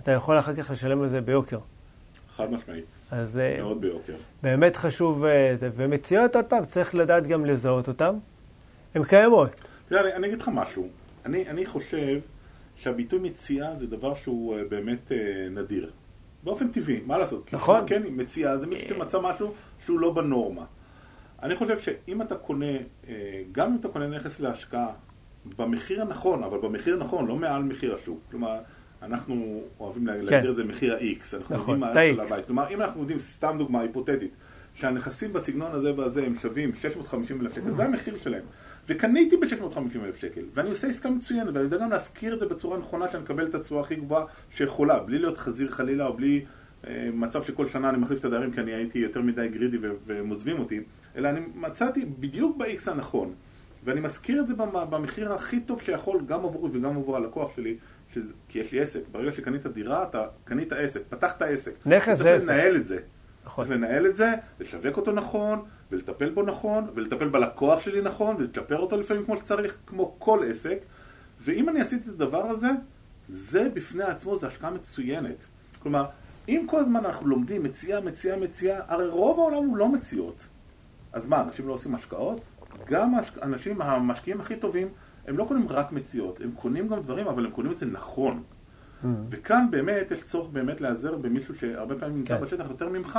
אתה 0.00 0.12
יכול 0.12 0.38
אחר 0.38 0.54
כך 0.54 0.70
לשלם 0.70 1.02
על 1.02 1.08
זה 1.08 1.20
ביוקר. 1.20 1.58
חד 2.36 2.50
משמעית. 2.50 2.84
אז 3.10 3.38
אה, 3.38 3.56
מאוד 3.62 3.80
ביוקר. 3.80 4.14
באמת 4.42 4.76
חשוב, 4.76 5.24
אה. 5.24 5.54
ומציאות, 5.60 6.36
עוד 6.36 6.44
פעם, 6.44 6.66
צריך 6.66 6.94
לדעת 6.94 7.26
גם 7.26 7.46
לזהות 7.46 7.88
אותן. 7.88 8.14
הן 8.94 9.04
קיימות. 9.04 9.50
תראה, 9.88 10.00
אני, 10.00 10.12
אני 10.12 10.26
אגיד 10.26 10.40
לך 10.40 10.50
משהו. 10.54 10.88
אני, 11.26 11.48
אני 11.48 11.66
חושב 11.66 12.18
שהביטוי 12.76 13.18
מציאה 13.18 13.76
זה 13.76 13.86
דבר 13.86 14.14
שהוא 14.14 14.56
אה, 14.56 14.64
באמת 14.68 15.12
אה, 15.12 15.48
נדיר. 15.50 15.90
באופן 16.44 16.68
טבעי, 16.68 17.00
מה 17.06 17.18
לעשות? 17.18 17.52
נכון. 17.52 17.84
כן, 17.86 18.02
מציאה 18.10 18.58
זה 18.58 18.66
מישהו 18.66 18.88
שמצא 18.88 19.20
משהו 19.20 19.54
שהוא 19.84 20.00
לא 20.00 20.12
בנורמה. 20.12 20.64
אני 21.42 21.56
חושב 21.56 21.78
שאם 21.78 22.22
אתה 22.22 22.34
קונה, 22.34 22.66
אה, 23.08 23.12
גם 23.52 23.70
אם 23.70 23.76
אתה 23.80 23.88
קונה 23.88 24.06
נכס 24.06 24.40
להשקעה, 24.40 24.88
במחיר 25.58 26.02
הנכון, 26.02 26.42
אבל 26.44 26.58
במחיר 26.58 26.96
נכון, 26.96 27.26
לא 27.26 27.36
מעל 27.36 27.62
מחיר 27.62 27.94
השוק. 27.94 28.20
כלומר, 28.30 28.58
אנחנו 29.02 29.62
אוהבים 29.80 30.06
לה- 30.06 30.16
להגדיר 30.16 30.50
את 30.50 30.56
זה 30.56 30.64
מחיר 30.64 30.94
ה-X. 30.94 31.02
אנחנו 31.36 31.48
כן. 31.48 31.54
נכון, 31.54 31.74
יודעים 31.74 31.80
מה 31.80 31.86
הערך 32.00 32.14
של. 32.16 32.20
הבית. 32.34 32.46
כלומר, 32.46 32.68
אם 32.70 32.80
אנחנו 32.82 33.00
יודעים, 33.00 33.18
סתם 33.18 33.54
דוגמה 33.58 33.80
היפותטית, 33.80 34.30
שהנכסים 34.74 35.32
בסגנון 35.32 35.72
הזה 35.72 35.94
והזה 35.96 36.24
הם 36.26 36.34
שווים 36.42 36.74
650 36.74 37.40
אלף 37.40 37.54
שקל, 37.54 37.70
זה 37.70 37.84
המחיר 37.84 38.18
שלהם. 38.22 38.42
וקניתי 38.88 39.36
ב-650 39.36 39.76
אלף 40.04 40.16
שקל, 40.16 40.40
ואני 40.54 40.70
עושה 40.70 40.88
עסקה 40.88 41.10
מצוינת, 41.10 41.46
ואני 41.46 41.64
יודע 41.64 41.76
גם 41.78 41.90
להשכיר 41.90 42.34
את 42.34 42.40
זה 42.40 42.46
בצורה 42.48 42.78
נכונה, 42.78 43.08
שאני 43.08 43.22
מקבל 43.22 43.46
את 43.46 43.54
התשואה 43.54 43.80
הכי 43.80 43.94
גבוהה 43.96 44.24
שיכולה, 44.50 44.98
בלי 44.98 45.18
להיות 45.18 45.38
חזיר 45.38 45.70
חלילה, 45.70 46.06
או 46.06 46.16
בלי 46.16 46.44
מצב 47.12 47.42
שכל 47.44 47.66
שנה 47.66 47.88
אני 47.88 47.98
מחליף 47.98 48.20
את 48.20 48.24
הדיירים 48.24 48.52
כי 48.52 48.60
אני 48.60 48.72
הייתי 48.74 48.98
יותר 48.98 49.20
מדי 49.22 49.48
גרידי 49.48 49.78
והם 50.06 50.28
עוזבים 50.28 50.58
אותי, 50.58 50.80
אלא 51.16 51.28
אני 51.28 51.40
מצאתי 51.54 52.04
בדיוק 52.20 52.56
ב-X 52.56 52.90
הנכון, 52.90 53.32
ואני 53.84 54.00
משכיר 54.00 54.40
את 54.40 54.48
זה 54.48 54.54
במ- 54.54 54.90
במחיר 54.90 55.32
הכי 55.32 55.60
טוב 55.60 55.82
שיכול, 55.82 56.20
גם 56.26 56.44
עבורי 56.44 56.70
וגם 56.72 56.96
עבור 56.96 57.16
הלקוח 57.16 57.56
שלי, 57.56 57.76
שזה, 58.14 58.32
כי 58.48 58.58
יש 58.58 58.72
לי 58.72 58.80
עסק. 58.80 59.00
ברגע 59.12 59.32
שקנית 59.32 59.66
דירה, 59.66 60.02
אתה 60.02 60.26
קנית 60.44 60.72
עסק, 60.72 61.00
פתחת 61.08 61.42
עסק. 61.42 61.72
נכס 61.86 62.18
זה 62.18 62.24
צריך 62.24 62.36
עסק. 62.42 62.48
לנהל 62.48 62.76
את 62.76 62.86
זה. 62.86 62.98
נכון. 63.44 63.64
צריך 63.66 63.76
לנהל 63.78 64.06
את 64.06 64.16
זה, 64.16 64.32
לשווק 64.60 64.96
אותו 64.96 65.12
נכון, 65.12 65.62
ולטפל 65.92 66.30
בו 66.30 66.42
נכון, 66.42 66.86
ולטפל 66.94 67.28
בלקוח 67.28 67.80
שלי 67.80 68.00
נכון, 68.00 68.36
ולצ'פר 68.36 68.78
אותו 68.78 68.96
לפעמים 68.96 69.24
כמו 69.24 69.36
שצריך, 69.36 69.76
כמו 69.86 70.16
כל 70.18 70.44
עסק. 70.50 70.78
ואם 71.40 71.68
אני 71.68 71.80
עשיתי 71.80 72.08
את 72.08 72.14
הדבר 72.14 72.42
הזה, 72.46 72.68
זה 73.28 73.68
בפני 73.74 74.04
עצמו, 74.04 74.36
זה 74.38 74.46
השקעה 74.46 74.70
מצוינת. 74.70 75.44
כלומר, 75.78 76.04
אם 76.48 76.64
כל 76.68 76.80
הזמן 76.80 77.04
אנחנו 77.04 77.28
לומדים 77.28 77.62
מציאה, 77.62 78.00
מציאה, 78.00 78.36
מציאה, 78.36 78.80
הרי 78.88 79.08
רוב 79.08 79.38
העולם 79.38 79.64
הוא 79.64 79.76
לא 79.76 79.88
מציאות. 79.88 80.36
אז 81.12 81.28
מה, 81.28 81.40
אנשים 81.40 81.68
לא 81.68 81.72
עושים 81.72 81.94
השקעות? 81.94 82.40
גם 82.86 83.14
האנשים, 83.40 83.82
המשקיעים 83.82 84.40
הכי 84.40 84.56
טובים, 84.56 84.88
הם 85.26 85.38
לא 85.38 85.44
קונים 85.48 85.66
רק 85.68 85.92
מציאות, 85.92 86.40
הם 86.40 86.50
קונים 86.54 86.88
גם 86.88 87.00
דברים, 87.00 87.28
אבל 87.28 87.44
הם 87.46 87.50
קונים 87.50 87.72
את 87.72 87.78
זה 87.78 87.86
נכון. 87.86 88.42
וכאן 89.30 89.66
באמת 89.70 90.10
יש 90.10 90.22
צורך 90.22 90.48
באמת 90.48 90.80
להיעזר 90.80 91.16
במישהו 91.16 91.54
שהרבה 91.54 91.94
פעמים 91.94 92.16
נמצא 92.16 92.38
כן. 92.38 92.44
בשטח 92.44 92.64
יותר 92.68 92.88
ממך. 92.88 93.18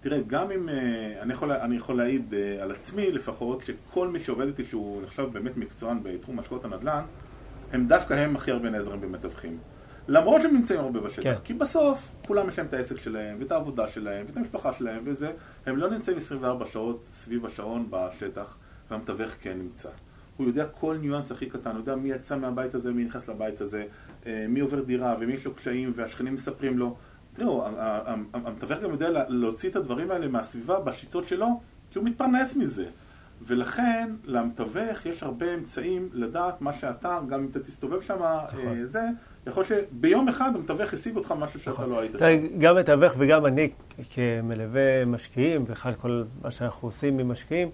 תראה, 0.00 0.20
גם 0.26 0.50
אם, 0.50 0.68
אה, 0.68 1.22
אני 1.22 1.32
יכול, 1.32 1.52
אני 1.52 1.76
יכול 1.76 1.96
להעיד 1.96 2.34
אה, 2.34 2.62
על 2.62 2.70
עצמי 2.70 3.12
לפחות, 3.12 3.60
שכל 3.60 4.08
מי 4.08 4.20
שעובד 4.20 4.46
איתי 4.46 4.64
שהוא 4.64 5.02
נחשב 5.02 5.28
באמת 5.32 5.56
מקצוען 5.56 5.98
בתחום 6.02 6.38
השקעות 6.38 6.64
הנדל"ן, 6.64 7.02
הם 7.72 7.86
דווקא 7.86 8.14
הם 8.14 8.36
הכי 8.36 8.50
הרבה 8.50 8.70
נעזרים 8.70 9.00
במתווכים. 9.00 9.58
למרות 10.08 10.42
שהם 10.42 10.54
נמצאים 10.54 10.80
הרבה 10.80 11.00
בשטח, 11.00 11.22
כן. 11.22 11.34
כי 11.44 11.54
בסוף 11.54 12.10
כולם 12.26 12.48
יש 12.48 12.58
להם 12.58 12.66
את 12.66 12.74
העסק 12.74 12.98
שלהם, 12.98 13.36
ואת 13.40 13.52
העבודה 13.52 13.88
שלהם, 13.88 14.26
ואת 14.28 14.36
המשפחה 14.36 14.72
שלהם, 14.72 15.02
וזה, 15.04 15.32
הם 15.66 15.76
לא 15.76 15.90
נמצאים 15.90 16.16
24 16.16 16.66
שעות 16.66 17.08
סביב 17.12 17.46
השעון 17.46 17.86
בשטח, 17.90 18.56
והמתווך 18.90 19.32
כן 19.40 19.58
נמצא. 19.58 19.88
הוא 20.36 20.46
יודע 20.46 20.66
כל 20.66 20.96
ניואנס 21.00 21.32
הכי 21.32 21.46
קטן, 21.46 21.70
הוא 21.70 21.78
יודע 21.78 21.96
מי 21.96 22.10
יצא 22.10 22.36
מהבית 22.36 22.74
הזה, 22.74 22.92
מי 22.92 23.04
נכנס 23.04 23.28
לבית 23.28 23.60
הזה, 23.60 23.84
אה, 24.26 24.46
מי 24.48 24.60
עובר 24.60 24.80
דירה, 24.80 25.16
ומי 25.20 25.32
יש 25.32 25.44
לו 25.44 25.54
קשיים, 25.54 25.92
והשכנים 25.96 26.34
מספרים 26.34 26.78
לו. 26.78 26.96
תראו, 27.34 27.64
המתווך 28.34 28.80
גם 28.82 28.90
יודע 28.90 29.10
לה- 29.10 29.28
להוציא 29.28 29.70
את 29.70 29.76
הדברים 29.76 30.10
האלה 30.10 30.28
מהסביבה 30.28 30.80
בשיטות 30.80 31.28
שלו, 31.28 31.60
כי 31.90 31.98
הוא 31.98 32.06
מתפרנס 32.06 32.56
מזה. 32.56 32.86
ולכן, 33.46 34.10
למתווך 34.24 35.06
יש 35.06 35.22
הרבה 35.22 35.54
אמצעים 35.54 36.08
לדעת 36.12 36.60
מה 36.60 36.72
שאתה, 36.72 37.20
גם 37.28 37.40
אם 37.40 37.48
אתה 37.50 37.60
תסתובב 37.60 38.00
שם, 38.02 38.14
נכון. 38.52 38.86
זה, 38.86 39.00
יכול 39.46 39.64
שביום 39.64 40.28
אחד 40.28 40.52
המתווך 40.56 40.94
השיג 40.94 41.16
אותך 41.16 41.34
משהו 41.38 41.60
שאתה 41.60 41.86
לא 41.86 42.00
היית. 42.00 42.12
גם 42.58 42.76
מתווך 42.76 43.12
וגם 43.18 43.46
אני 43.46 43.70
כמלווה 44.10 45.04
משקיעים, 45.04 45.64
בכלל 45.64 45.94
כל 45.94 46.22
מה 46.42 46.50
שאנחנו 46.50 46.88
עושים 46.88 47.18
עם 47.18 47.28
משקיעים, 47.28 47.70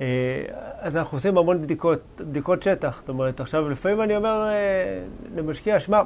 אה, 0.00 0.44
אז 0.78 0.96
אנחנו 0.96 1.18
עושים 1.18 1.38
המון 1.38 1.62
בדיקות, 1.62 2.00
בדיקות 2.16 2.62
שטח. 2.62 3.00
זאת 3.00 3.08
אומרת, 3.08 3.40
עכשיו 3.40 3.70
לפעמים 3.70 4.02
אני 4.02 4.16
אומר 4.16 4.48
אה, 4.48 5.04
למשקיע, 5.36 5.80
שמע, 5.80 6.02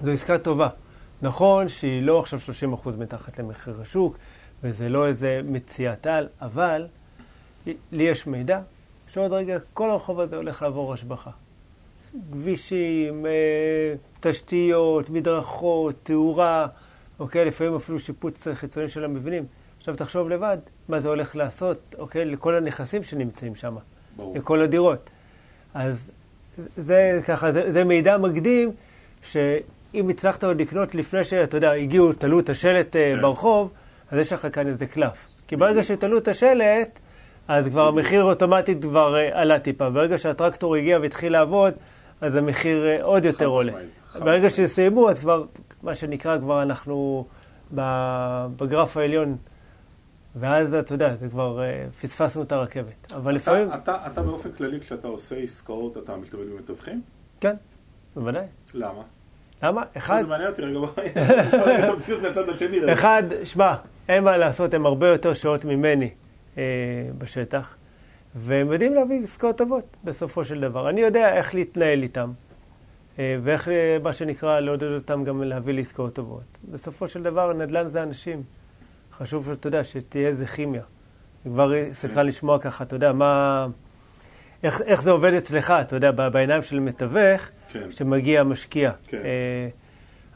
זו 0.00 0.10
עסקה 0.10 0.38
טובה. 0.38 0.68
נכון 1.22 1.68
שהיא 1.68 2.02
לא 2.02 2.18
עכשיו 2.18 2.38
30% 2.84 2.88
מתחת 2.98 3.38
למחיר 3.38 3.80
השוק, 3.82 4.18
וזה 4.62 4.88
לא 4.88 5.06
איזה 5.06 5.40
מציאת 5.44 6.06
על, 6.06 6.28
אבל 6.40 6.86
לי 7.66 8.02
יש 8.02 8.26
מידע 8.26 8.60
שעוד 9.08 9.32
רגע 9.32 9.58
כל 9.74 9.90
הרחוב 9.90 10.20
הזה 10.20 10.36
הולך 10.36 10.62
לעבור 10.62 10.94
השבחה. 10.94 11.30
כבישים, 12.32 13.26
אה, 13.26 13.94
תשתיות, 14.20 15.10
מדרכות, 15.10 15.94
תאורה, 16.02 16.66
אוקיי? 17.18 17.44
לפעמים 17.44 17.74
אפילו 17.76 18.00
שיפוץ 18.00 18.46
חיצוני 18.54 18.88
של 18.88 19.04
המבנים. 19.04 19.46
עכשיו 19.78 19.96
תחשוב 19.96 20.28
לבד 20.28 20.58
מה 20.88 21.00
זה 21.00 21.08
הולך 21.08 21.36
לעשות, 21.36 21.94
אוקיי? 21.98 22.24
לכל 22.24 22.54
הנכסים 22.54 23.02
שנמצאים 23.02 23.56
שם, 23.56 23.76
ברור. 24.16 24.36
לכל 24.36 24.62
הדירות. 24.62 25.10
אז 25.74 26.10
זה 26.76 27.20
ככה, 27.24 27.52
זה, 27.52 27.72
זה 27.72 27.84
מידע 27.84 28.18
מקדים, 28.18 28.70
שאם 29.22 30.08
הצלחת 30.08 30.44
עוד 30.44 30.60
לקנות 30.60 30.94
לפני 30.94 31.24
שאתה 31.24 31.56
יודע, 31.56 31.72
הגיעו, 31.72 32.12
תלו 32.12 32.40
את 32.40 32.48
השלט 32.48 32.96
אה, 32.96 33.12
כן. 33.16 33.22
ברחוב, 33.22 33.70
אז 34.10 34.18
יש 34.18 34.32
לך 34.32 34.48
כאן 34.52 34.66
איזה 34.66 34.86
קלף. 34.86 35.16
כי 35.48 35.56
ברגע 35.56 35.84
שתלו 35.84 36.18
את 36.18 36.28
השלט, 36.28 36.98
אז 37.48 37.66
כבר 37.68 37.88
המחיר 37.88 38.22
אוטומטית 38.22 38.82
כבר 38.82 39.16
אה, 39.16 39.40
עלה 39.40 39.58
טיפה. 39.58 39.90
ברגע 39.90 40.18
שהטרקטור 40.18 40.76
הגיע 40.76 40.98
והתחיל 41.02 41.32
לעבוד, 41.32 41.74
אז 42.20 42.34
המחיר 42.34 42.86
אה, 42.86 43.02
עוד 43.02 43.24
יותר 43.24 43.46
עולה. 43.46 43.72
ברגע. 44.18 44.50
שסיימו, 44.50 45.10
אז 45.10 45.20
כבר, 45.20 45.44
מה 45.82 45.94
שנקרא, 45.94 46.38
כבר 46.38 46.62
אנחנו 46.62 47.26
בגרף 48.56 48.96
העליון, 48.96 49.36
ואז 50.36 50.74
אתה 50.74 50.94
יודע, 50.94 51.14
זה 51.14 51.28
כבר 51.28 51.62
אה, 51.62 51.84
פספסנו 52.00 52.42
את 52.42 52.52
הרכבת. 52.52 53.12
אבל 53.12 53.34
לפעמים, 53.34 53.68
אתה, 53.68 53.76
אתה, 53.76 53.98
אתה 54.06 54.22
באופן 54.22 54.52
כללי, 54.52 54.80
כשאתה 54.80 55.08
עושה 55.08 55.36
עסקאות, 55.36 55.96
אתה 55.96 56.16
משתמש 56.16 56.40
במתווכים? 56.40 57.02
כן, 57.40 57.56
בוודאי. 58.16 58.46
למה? 58.74 59.02
למה? 59.62 59.82
אחד, 59.96 60.20
זה 60.20 60.26
מעניין 60.26 60.50
אותי 60.50 60.62
רגע, 60.62 60.78
את 61.84 61.90
המציאות 61.90 62.22
מהצד 62.22 62.48
השני. 62.48 62.92
אחד, 62.92 63.22
שמע, 63.44 63.74
אין 64.08 64.24
מה 64.24 64.36
לעשות, 64.36 64.74
הם 64.74 64.86
הרבה 64.86 65.08
יותר 65.08 65.34
שעות 65.34 65.64
ממני 65.64 66.10
אה, 66.58 66.62
בשטח, 67.18 67.76
והם 68.34 68.72
יודעים 68.72 68.94
להביא 68.94 69.20
עסקאות 69.24 69.58
טובות 69.58 69.96
בסופו 70.04 70.44
של 70.44 70.60
דבר. 70.60 70.90
אני 70.90 71.00
יודע 71.00 71.34
איך 71.34 71.54
להתנהל 71.54 72.02
איתם, 72.02 72.32
אה, 73.18 73.36
ואיך, 73.42 73.68
אה, 73.68 73.96
מה 74.02 74.12
שנקרא, 74.12 74.60
לעודד 74.60 74.92
אותם 74.92 75.24
גם 75.24 75.42
להביא 75.42 75.74
לי 75.74 75.82
עסקאות 75.82 76.14
טובות. 76.14 76.58
בסופו 76.70 77.08
של 77.08 77.22
דבר, 77.22 77.52
נדל"ן 77.52 77.88
זה 77.88 78.02
אנשים. 78.02 78.42
חשוב 79.12 79.54
שאתה 79.54 79.68
יודע, 79.68 79.84
שתהיה 79.84 80.28
איזה 80.28 80.46
כימיה. 80.46 80.82
כבר 81.44 81.72
צריכה 81.94 82.22
לשמוע 82.22 82.58
ככה, 82.58 82.84
אתה 82.84 82.96
יודע, 82.96 83.12
מה... 83.12 83.66
איך, 84.62 84.80
איך 84.80 85.02
זה 85.02 85.10
עובד 85.10 85.32
אצלך, 85.32 85.70
אתה 85.70 85.96
יודע, 85.96 86.10
בעיניים 86.10 86.62
של 86.62 86.80
מתווך, 86.80 87.48
כן. 87.72 87.88
כשמגיע 87.90 88.44
משקיע. 88.44 88.92
כן. 89.06 89.16
אה, 89.24 89.68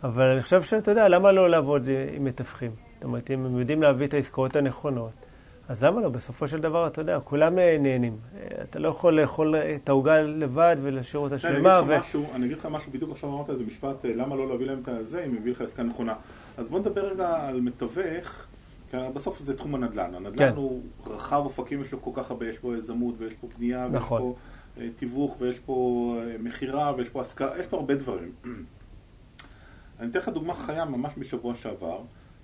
אבל 0.04 0.24
אני 0.24 0.42
חושב 0.42 0.62
שאתה 0.62 0.90
יודע, 0.90 1.08
למה 1.08 1.32
לא 1.32 1.50
לעבוד 1.50 1.88
אה, 1.88 2.06
עם 2.16 2.24
מתווכים? 2.24 2.70
זאת 2.94 3.04
אומרת, 3.04 3.30
אם 3.30 3.46
הם 3.46 3.58
יודעים 3.58 3.82
להביא 3.82 4.06
את 4.06 4.14
העסקאות 4.14 4.56
הנכונות, 4.56 5.21
אז 5.68 5.84
למה 5.84 6.00
לא? 6.00 6.08
בסופו 6.08 6.48
של 6.48 6.60
דבר, 6.60 6.86
אתה 6.86 7.00
יודע, 7.00 7.20
כולם 7.20 7.58
אה, 7.58 7.76
נהנים. 7.80 8.16
אתה 8.62 8.78
לא 8.78 8.88
יכול 8.88 9.20
לאכול 9.20 9.56
את 9.56 9.88
העוגה 9.88 10.22
לבד 10.22 10.76
ולהשאיר 10.82 11.22
אותה 11.22 11.38
שלמה. 11.38 11.78
אני, 11.78 11.88
ו... 11.88 11.98
משהו, 11.98 12.26
אני 12.34 12.46
אגיד 12.46 12.58
לך 12.58 12.66
משהו, 12.66 12.92
בדיוק 12.92 13.10
עכשיו 13.10 13.30
אמרת 13.30 13.50
איזה 13.50 13.64
משפט, 13.64 14.04
למה 14.04 14.36
לא 14.36 14.48
להביא 14.48 14.66
להם 14.66 14.80
את 14.82 14.88
הזה 14.88 15.24
אם 15.24 15.34
מביא 15.34 15.52
לך 15.52 15.60
עסקה 15.60 15.82
נכונה. 15.82 16.14
אז 16.56 16.68
בוא 16.68 16.78
נדבר 16.78 17.12
רגע 17.12 17.48
על 17.48 17.60
מתווך, 17.60 18.46
כי 18.90 18.96
בסוף 19.14 19.38
זה 19.38 19.56
תחום 19.56 19.74
הנדל"ן. 19.74 20.14
הנדל"ן 20.14 20.50
כן. 20.50 20.56
הוא 20.56 20.82
רחב 21.06 21.42
אופקים, 21.44 21.82
יש 21.82 21.92
לו 21.92 22.02
כל 22.02 22.10
כך 22.14 22.30
הרבה, 22.30 22.46
יש 22.46 22.58
פה 22.58 22.76
יזמות 22.76 23.14
ויש 23.18 23.34
פה 23.34 23.46
בנייה, 23.58 23.88
נכון. 23.88 24.22
ויש 24.22 24.34
פה 24.76 24.82
תיווך 24.96 25.36
ויש 25.40 25.58
פה 25.58 26.16
מכירה 26.38 26.92
ויש 26.96 27.08
פה 27.08 27.20
השכרה, 27.20 27.58
יש 27.58 27.66
פה 27.66 27.76
הרבה 27.76 27.94
דברים. 27.94 28.32
אני 30.00 30.10
אתן 30.10 30.18
לך 30.18 30.28
דוגמה 30.28 30.54
חיה 30.54 30.84
ממש 30.84 31.12
בשבוע 31.18 31.54
שעבר, 31.54 32.00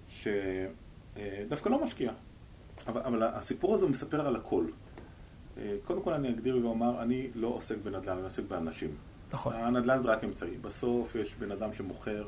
שדווקא 0.08 1.68
לא 1.68 1.84
משקיע, 1.84 2.12
אבל, 2.86 3.00
אבל 3.00 3.22
הסיפור 3.22 3.74
הזה 3.74 3.86
מספר 3.86 4.26
על 4.26 4.36
הכל. 4.36 4.64
קודם 5.84 6.02
כל 6.02 6.12
אני 6.12 6.28
אגדיר 6.28 6.58
ואומר, 6.66 7.02
אני 7.02 7.28
לא 7.34 7.48
עוסק 7.48 7.76
בנדל"ן, 7.84 8.12
אני 8.12 8.22
עוסק 8.22 8.42
באנשים. 8.48 8.90
נכון. 9.32 9.54
הנדל"ן 9.56 10.00
זה 10.00 10.08
רק 10.08 10.24
אמצעי. 10.24 10.56
בסוף 10.56 11.14
יש 11.14 11.34
בן 11.34 11.52
אדם 11.52 11.74
שמוכר 11.74 12.26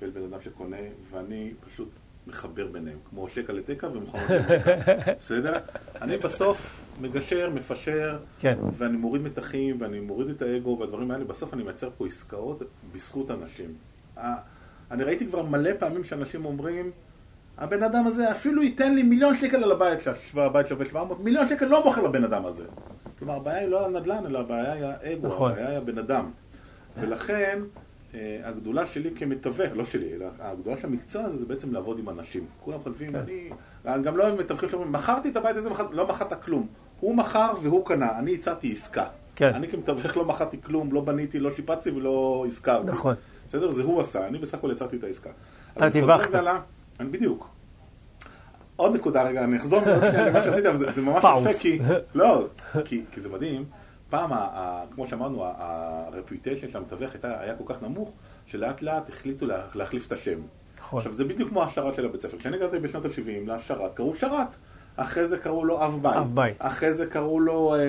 ויש 0.00 0.10
בן 0.10 0.22
אדם 0.22 0.40
שקונה, 0.40 0.76
ואני 1.10 1.52
פשוט 1.66 1.88
מחבר 2.26 2.66
ביניהם, 2.66 2.98
כמו 3.10 3.28
שקע 3.28 3.52
לתקע 3.52 3.88
ומכונות 3.88 4.30
לתקע. 4.30 5.12
בסדר? 5.18 5.58
אני 6.02 6.16
בסוף 6.16 6.84
מגשר, 7.00 7.50
מפשר, 7.50 8.18
כן. 8.40 8.58
ואני 8.78 8.96
מוריד 8.96 9.22
מתחים, 9.22 9.76
ואני 9.80 10.00
מוריד 10.00 10.28
את 10.28 10.42
האגו 10.42 10.76
והדברים 10.80 11.10
האלה, 11.10 11.24
בסוף 11.24 11.54
אני 11.54 11.62
מייצר 11.62 11.90
פה 11.98 12.06
עסקאות 12.06 12.62
בזכות 12.94 13.30
אנשים. 13.30 13.74
אני 14.90 15.04
ראיתי 15.04 15.26
כבר 15.26 15.42
מלא 15.42 15.70
פעמים 15.78 16.04
שאנשים 16.04 16.44
אומרים, 16.44 16.90
הבן 17.58 17.82
אדם 17.82 18.06
הזה 18.06 18.32
אפילו 18.32 18.62
ייתן 18.62 18.94
לי 18.94 19.02
מיליון 19.02 19.34
שקל 19.34 19.64
על 19.64 19.72
הבית 19.72 20.00
שלה, 20.00 20.44
הבית 20.44 20.66
שווה 20.66 20.86
700, 20.86 21.20
מיליון 21.20 21.48
שקל 21.48 21.64
לא 21.64 21.84
מוכר 21.84 22.02
לבן 22.02 22.24
אדם 22.24 22.46
הזה. 22.46 22.64
כלומר, 23.18 23.36
הבעיה 23.36 23.58
היא 23.58 23.68
לא 23.68 23.86
הנדל"ן, 23.86 24.26
אלא 24.26 24.38
הבעיה 24.38 24.72
היא 24.72 24.84
האגו, 24.84 25.26
נכון. 25.26 25.52
הבעיה 25.52 25.68
היא 25.68 25.78
הבן 25.78 25.98
אדם. 25.98 26.30
ולכן, 26.96 27.58
אה, 28.14 28.40
הגדולה 28.44 28.86
שלי 28.86 29.10
כמתווך, 29.16 29.72
לא 29.74 29.84
שלי, 29.84 30.14
אלא 30.14 30.26
הגדולה 30.38 30.76
של 30.76 30.86
המקצוע 30.86 31.24
הזה 31.24 31.38
זה 31.38 31.46
בעצם 31.46 31.72
לעבוד 31.72 31.98
עם 31.98 32.08
אנשים. 32.08 32.46
כולם 32.64 32.78
חושבים, 32.82 33.12
כן. 33.12 33.18
אני, 33.18 33.50
אני 33.86 34.02
גם 34.02 34.16
לא 34.16 34.24
אוהב 34.24 34.40
מתווכים 34.40 34.68
שאומרים, 34.68 34.92
מכרתי 34.92 35.28
את 35.28 35.36
הבית 35.36 35.56
הזה, 35.56 35.68
לא 35.90 36.08
מכרת 36.08 36.42
כלום. 36.44 36.66
הוא 37.00 37.14
מכר 37.14 37.52
והוא 37.62 37.86
קנה, 37.86 38.18
אני 38.18 38.34
הצעתי 38.34 38.72
עסקה. 38.72 39.04
כן. 39.36 39.54
אני 39.54 39.68
כמתווך 39.68 40.16
לא 40.16 40.24
מכרתי 40.24 40.62
כלום, 40.62 40.92
לא 40.92 41.00
בניתי, 41.00 41.40
לא 41.40 41.52
שיפצתי 41.52 41.90
ולא 41.90 42.44
הזכרתי. 42.46 42.86
נכון. 42.86 43.14
בסדר? 43.48 43.70
זה 43.70 43.82
הוא 43.82 44.00
עשה, 44.00 44.26
אני 44.26 44.38
בסך 44.38 44.58
הכל 44.58 44.70
יצרתי 44.72 44.96
את 44.96 45.04
העסקה. 45.04 45.30
אתה 45.76 45.90
טיווחת. 45.90 46.34
אני 47.00 47.08
בדיוק. 47.08 47.48
עוד 48.76 48.94
נקודה 48.94 49.22
רגע, 49.22 49.44
אני 49.44 49.56
אחזור 49.56 49.80
למה 50.16 50.42
שרציתי, 50.44 50.68
אבל 50.68 50.76
זה, 50.76 50.92
זה 50.92 51.02
ממש 51.02 51.24
יפה, 51.40 51.58
כי, 51.58 51.78
לא, 52.14 52.46
כי, 52.84 53.04
כי 53.12 53.20
זה 53.20 53.28
מדהים. 53.28 53.64
פעם, 54.10 54.32
ה, 54.32 54.36
ה, 54.36 54.82
כמו 54.90 55.06
שאמרנו, 55.06 55.44
הרפיוטיישן 55.44 56.68
של 56.68 56.78
המתווך 56.78 57.12
היה 57.22 57.54
כל 57.54 57.74
כך 57.74 57.82
נמוך, 57.82 58.12
שלאט 58.46 58.82
לאט 58.82 59.08
החליטו 59.08 59.46
לה, 59.46 59.62
להחליף 59.74 60.06
את 60.06 60.12
השם. 60.12 60.40
נכון. 60.78 60.98
עכשיו, 60.98 61.12
זה 61.12 61.24
בדיוק 61.24 61.48
כמו 61.48 61.62
השרת 61.62 61.94
של 61.94 62.04
הבית 62.04 62.20
ספר. 62.20 62.38
כשאני 62.38 62.56
הגעתי 62.56 62.78
בשנות 62.78 63.04
ה-70 63.04 63.50
לשרת, 63.50 63.94
קראו 63.94 64.14
שרת. 64.14 64.56
אחרי 64.96 65.28
זה 65.28 65.38
קראו 65.38 65.64
לו. 65.64 65.84
אב 65.84 66.00
בית. 66.34 66.56
אחרי 66.58 66.94
זה 66.94 67.06
קראו 67.06 67.40
לו, 67.40 67.74
אה, 67.74 67.80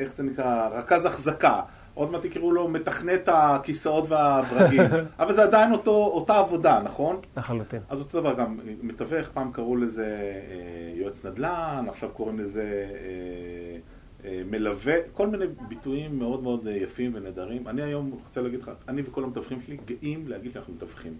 איך 0.00 0.12
זה 0.12 0.22
נקרא, 0.22 0.68
רכז 0.68 1.06
החזקה. 1.06 1.60
עוד 1.96 2.10
מעט 2.10 2.24
יקראו 2.24 2.52
לו 2.52 2.68
מתכנת 2.68 3.28
הכיסאות 3.32 4.04
והברגים. 4.08 4.80
אבל 5.20 5.34
זה 5.34 5.42
עדיין 5.42 5.72
אותו, 5.72 5.90
אותה 5.90 6.38
עבודה, 6.38 6.80
נכון? 6.84 7.20
לחלוטין. 7.36 7.80
אז 7.88 8.00
אותו 8.00 8.20
דבר 8.20 8.34
גם, 8.34 8.58
מתווך, 8.82 9.28
פעם 9.28 9.52
קראו 9.52 9.76
לזה 9.76 10.06
אה, 10.06 10.92
יועץ 10.94 11.26
נדל"ן, 11.26 11.84
עכשיו 11.88 12.08
קוראים 12.10 12.38
לזה 12.38 12.62
אה, 12.62 13.78
אה, 14.24 14.42
מלווה, 14.50 14.94
כל 15.12 15.26
מיני 15.26 15.44
ביטויים 15.68 16.18
מאוד 16.18 16.42
מאוד 16.42 16.66
יפים 16.66 17.12
ונהדרים. 17.14 17.68
אני 17.68 17.82
היום 17.82 18.10
רוצה 18.24 18.42
להגיד 18.42 18.60
לך, 18.62 18.70
אני 18.88 19.02
וכל 19.02 19.24
המתווכים 19.24 19.62
שלי 19.62 19.76
גאים 19.84 20.28
להגיד 20.28 20.52
שאנחנו 20.52 20.72
מתווכים. 20.72 21.14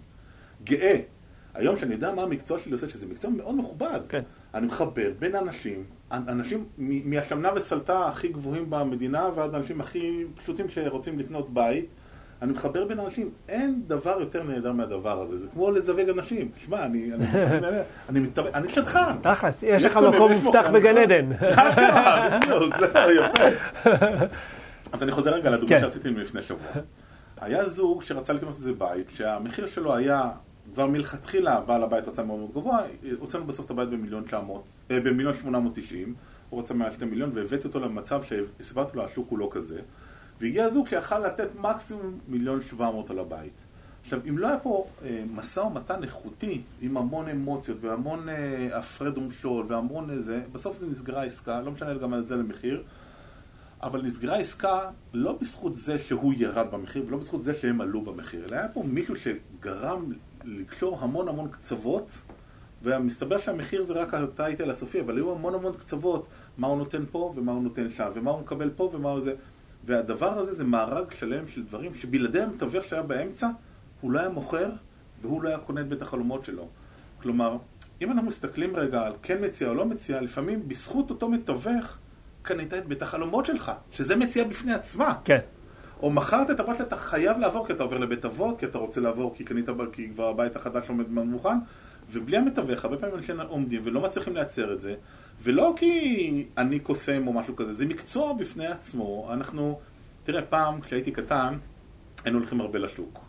גאה. 0.63 0.99
היום 1.57 1.77
שאני 1.77 1.93
יודע 1.93 2.13
מה 2.13 2.21
המקצוע 2.21 2.59
שלי 2.59 2.71
עושה, 2.71 2.89
שזה 2.89 3.07
מקצוע 3.07 3.31
מאוד 3.31 3.55
מכובד. 3.55 3.99
כן. 4.09 4.21
אני 4.53 4.67
מחבר 4.67 5.11
בין 5.19 5.35
אנשים, 5.35 5.83
אנשים 6.11 6.65
מהשמנה 6.79 7.49
וסלטה 7.55 8.07
הכי 8.07 8.27
גבוהים 8.27 8.69
במדינה 8.69 9.29
ועד 9.35 9.55
אנשים 9.55 9.81
הכי 9.81 10.23
פשוטים 10.35 10.69
שרוצים 10.69 11.19
לקנות 11.19 11.53
בית. 11.53 11.85
אני 12.41 12.53
מחבר 12.53 12.85
בין 12.85 12.99
אנשים, 12.99 13.29
אין 13.49 13.81
דבר 13.87 14.17
יותר 14.19 14.43
נהדר 14.43 14.71
מהדבר 14.71 15.21
הזה, 15.21 15.37
זה 15.37 15.47
כמו 15.53 15.71
לזווג 15.71 16.09
אנשים, 16.09 16.49
תשמע, 16.55 16.85
אני, 16.85 17.13
אני, 17.13 17.45
אני, 17.45 17.67
אני, 18.09 18.19
מתאר... 18.19 18.49
אני 18.53 18.69
שטחן. 18.69 19.17
תכלס, 19.21 19.63
יש 19.63 19.83
לך 19.83 19.97
מקום 19.97 20.31
מובטח 20.31 20.65
בגן 20.73 20.97
עדן. 20.97 21.31
אז 24.93 25.03
אני 25.03 25.11
חוזר 25.11 25.33
רגע 25.33 25.49
לדוגמה 25.49 25.69
כן. 25.69 25.81
שרציתי 25.81 26.09
לפני 26.09 26.41
שבוע. 26.41 26.67
היה 27.41 27.65
זוג 27.65 28.03
שרצה 28.03 28.33
לקנות 28.33 28.55
איזה 28.55 28.73
בית, 28.73 29.11
שהמחיר 29.15 29.67
שלו 29.67 29.95
היה 29.95 30.31
כבר 30.73 30.87
מלכתחילה 30.87 31.61
בעל 31.61 31.83
הבית 31.83 32.07
רצה 32.07 32.23
מאוד 32.23 32.39
מאוד 32.39 32.51
גבוה, 32.51 32.79
הוצאנו 33.19 33.45
בסוף 33.45 33.65
את 33.65 33.71
הבית 33.71 33.89
במיליון 33.89 34.23
900, 34.23 34.63
אה, 34.91 34.99
במיליון 34.99 35.33
890, 35.33 36.15
הוא 36.49 36.59
רצה 36.59 36.73
מעל 36.73 36.91
2 36.91 37.09
מיליון, 37.09 37.31
והבאתי 37.33 37.67
אותו 37.67 37.79
למצב 37.79 38.23
שהסברתי 38.23 38.97
לו, 38.97 39.05
השוק 39.05 39.27
הוא 39.29 39.39
לא 39.39 39.49
כזה, 39.51 39.81
והגיע 40.41 40.65
הזוג 40.65 40.87
שיכל 40.87 41.19
לתת 41.19 41.49
מקסימום 41.59 42.19
מיליון 42.27 42.61
700 42.61 43.09
על 43.09 43.19
הבית. 43.19 43.53
עכשיו, 44.01 44.19
אם 44.29 44.37
לא 44.37 44.47
היה 44.47 44.59
פה 44.59 44.87
אה, 45.03 45.23
משא 45.33 45.59
ומתן 45.59 46.03
איכותי, 46.03 46.61
עם 46.81 46.97
המון 46.97 47.27
אמוציות 47.27 47.77
והמון 47.81 48.29
אה, 48.29 48.77
הפרד 48.77 49.17
ומשול 49.17 49.65
והמון 49.69 50.09
איזה, 50.09 50.41
בסוף 50.51 50.79
זה 50.79 50.87
נסגרה 50.87 51.23
עסקה, 51.23 51.61
לא 51.61 51.71
משנה 51.71 51.93
גם 51.93 52.13
על 52.13 52.25
זה 52.25 52.35
למחיר, 52.35 52.83
אבל 53.83 54.01
נסגרה 54.01 54.37
עסקה 54.37 54.79
לא 55.13 55.37
בזכות 55.41 55.75
זה 55.75 55.99
שהוא 55.99 56.33
ירד 56.37 56.71
במחיר 56.71 57.03
ולא 57.07 57.17
בזכות 57.17 57.43
זה 57.43 57.53
שהם 57.53 57.81
עלו 57.81 58.01
במחיר, 58.01 58.45
אלא 58.49 58.55
היה 58.55 58.67
פה 58.67 58.83
מישהו 58.83 59.15
שגרם 59.15 60.13
לקשור 60.43 60.97
המון 61.01 61.27
המון 61.27 61.47
קצוות, 61.51 62.17
ומסתבר 62.83 63.37
שהמחיר 63.37 63.83
זה 63.83 63.93
רק 63.93 64.13
הטייטל 64.13 64.71
הסופי, 64.71 65.01
אבל 65.01 65.17
היו 65.17 65.31
המון 65.31 65.55
המון 65.55 65.73
קצוות, 65.73 66.27
מה 66.57 66.67
הוא 66.67 66.77
נותן 66.77 67.03
פה 67.11 67.33
ומה 67.35 67.51
הוא 67.51 67.63
נותן 67.63 67.89
שם, 67.89 68.09
ומה 68.13 68.31
הוא 68.31 68.41
מקבל 68.41 68.69
פה 68.69 68.89
ומה 68.93 69.09
הוא 69.09 69.19
זה. 69.19 69.33
והדבר 69.85 70.39
הזה 70.39 70.53
זה 70.53 70.63
מארג 70.63 71.11
שלם 71.11 71.47
של 71.47 71.63
דברים 71.63 71.95
שבלעדי 71.95 72.41
המתווך 72.41 72.85
שהיה 72.85 73.03
באמצע, 73.03 73.49
הוא 74.01 74.11
לא 74.11 74.19
היה 74.19 74.29
מוכר 74.29 74.69
והוא 75.21 75.41
לא 75.41 75.49
היה 75.49 75.57
קונה 75.57 75.81
את 75.81 75.87
בית 75.87 76.01
החלומות 76.01 76.45
שלו. 76.45 76.67
כלומר, 77.21 77.57
אם 78.01 78.11
אנחנו 78.11 78.27
מסתכלים 78.27 78.75
רגע 78.75 79.01
על 79.01 79.13
כן 79.21 79.45
מציע 79.45 79.69
או 79.69 79.73
לא 79.73 79.85
מציע, 79.85 80.21
לפעמים 80.21 80.67
בזכות 80.67 81.09
אותו 81.09 81.29
מתווך 81.29 81.97
קנית 82.41 82.73
את 82.73 82.87
בית 82.87 83.01
החלומות 83.01 83.45
שלך, 83.45 83.71
שזה 83.91 84.15
מציע 84.15 84.43
בפני 84.43 84.73
עצמה. 84.73 85.13
כן. 85.25 85.39
או 86.01 86.11
מכרת 86.11 86.51
את 86.51 86.59
הבית 86.59 86.77
שאתה 86.77 86.95
חייב 86.95 87.37
לעבור 87.37 87.67
כי 87.67 87.73
אתה 87.73 87.83
עובר 87.83 87.97
לבית 87.97 88.25
אבות, 88.25 88.59
כי 88.59 88.65
אתה 88.65 88.77
רוצה 88.77 89.01
לעבור 89.01 89.33
כי 89.35 89.43
קנית, 89.43 89.69
כי 89.93 90.09
כבר 90.09 90.29
הבית 90.29 90.55
החדש 90.55 90.89
עומד 90.89 91.09
מוכן, 91.09 91.57
ובלי 92.11 92.37
המתווך, 92.37 92.85
הרבה 92.85 92.97
פעמים 92.97 93.15
אנשים 93.15 93.41
עומדים 93.41 93.81
ולא 93.83 94.01
מצליחים 94.01 94.35
לייצר 94.35 94.73
את 94.73 94.81
זה, 94.81 94.95
ולא 95.43 95.73
כי 95.77 96.47
אני 96.57 96.79
קוסם 96.79 97.27
או 97.27 97.33
משהו 97.33 97.55
כזה, 97.55 97.73
זה 97.73 97.85
מקצוע 97.85 98.33
בפני 98.33 98.67
עצמו. 98.67 99.29
אנחנו, 99.33 99.79
תראה, 100.23 100.41
פעם 100.41 100.81
כשהייתי 100.81 101.11
קטן, 101.11 101.57
היינו 102.23 102.39
הולכים 102.39 102.61
הרבה 102.61 102.79
לשוק. 102.79 103.19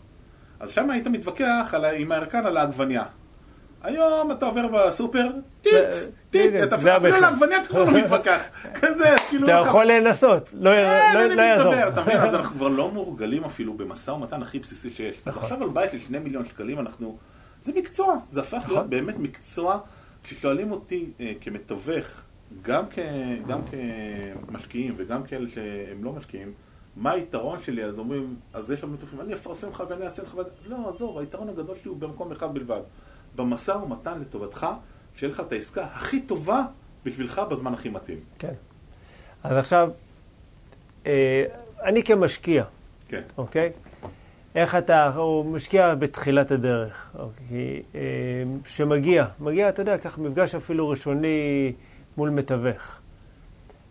אז 0.59 0.71
שם 0.71 0.89
היית 0.89 1.07
מתווכח 1.07 1.73
על, 1.73 1.85
עם 1.85 2.11
הערכן 2.11 2.45
על 2.45 2.57
העגבניה. 2.57 3.03
היום 3.83 4.31
אתה 4.31 4.45
עובר 4.45 4.67
בסופר, 4.67 5.27
טיט, 5.61 5.73
טיט, 6.29 6.53
אתה 6.63 6.75
אפילו 6.75 7.15
על 7.15 7.23
העגבניה 7.23 7.61
אתה 7.61 7.67
כבר 7.67 7.83
לא 7.83 7.91
מתווכח. 7.91 8.41
כזה, 8.81 9.15
כאילו... 9.29 9.47
אתה 9.47 9.51
יכול 9.51 9.85
לנסות, 9.85 10.49
לא, 10.53 10.71
כן, 10.71 11.13
לא-, 11.13 11.35
לא 11.35 11.41
יעזור. 11.41 11.87
אתה 11.87 12.01
מבין, 12.01 12.17
אז 12.17 12.35
אנחנו 12.35 12.55
כבר 12.55 12.67
לא 12.67 12.91
מורגלים 12.91 13.43
אפילו 13.43 13.73
במשא 13.73 14.11
ומתן 14.11 14.41
הכי 14.41 14.59
בסיסי 14.59 14.89
שיש. 14.89 15.15
נכון. 15.25 15.43
עכשיו 15.43 15.63
על 15.63 15.69
בית 15.69 15.91
של 15.91 15.99
שני 15.99 16.19
מיליון 16.19 16.45
שקלים 16.45 16.79
אנחנו... 16.79 17.17
זה 17.61 17.73
מקצוע, 17.75 18.15
זה 18.31 18.41
הפך 18.41 18.53
להיות 18.53 18.77
נכון. 18.77 18.89
באמת 18.89 19.19
מקצוע. 19.19 19.79
כששואלים 20.23 20.71
אותי 20.71 21.11
אה, 21.19 21.33
כמתווך, 21.41 22.07
גם 22.61 22.83
כמשקיעים 24.47 24.93
וגם 24.97 25.23
כאלה 25.23 25.47
שהם 25.47 26.03
לא 26.03 26.11
משקיעים, 26.13 26.53
מה 26.95 27.11
היתרון 27.11 27.59
שלי? 27.59 27.83
אז 27.83 27.99
אומרים, 27.99 28.35
אז 28.53 28.71
יש 28.71 28.79
שם 28.79 28.93
מתווכים, 28.93 29.21
אני 29.21 29.33
אפרסם 29.33 29.69
לך 29.69 29.83
ואני 29.89 30.05
אעשה 30.05 30.23
לך... 30.23 30.35
לא, 30.65 30.89
עזוב, 30.89 31.17
היתרון 31.17 31.49
הגדול 31.49 31.75
שלי 31.75 31.89
הוא 31.89 31.97
במקום 31.97 32.31
אחד 32.31 32.53
בלבד. 32.53 32.81
במשא 33.39 33.71
ומתן 33.71 34.19
לטובתך, 34.19 34.67
שיהיה 35.15 35.33
לך 35.33 35.39
את 35.39 35.51
העסקה 35.51 35.83
הכי 35.83 36.21
טובה 36.21 36.63
בשבילך 37.05 37.41
בזמן 37.49 37.73
הכי 37.73 37.89
מתאים. 37.89 38.19
כן. 38.39 38.53
אז 39.43 39.57
עכשיו, 39.57 39.89
אה, 41.05 41.43
אני 41.83 42.03
כמשקיע, 42.03 42.63
כן. 43.07 43.21
אוקיי? 43.37 43.71
איך 44.55 44.75
אתה, 44.75 45.07
הוא 45.15 45.45
משקיע 45.45 45.95
בתחילת 45.95 46.51
הדרך, 46.51 47.15
אוקיי? 47.19 47.81
אה, 47.95 48.01
שמגיע, 48.65 49.25
מגיע, 49.39 49.69
אתה 49.69 49.81
יודע, 49.81 49.97
ככה 49.97 50.21
מפגש 50.21 50.55
אפילו 50.55 50.89
ראשוני 50.89 51.73
מול 52.17 52.29
מתווך. 52.29 52.98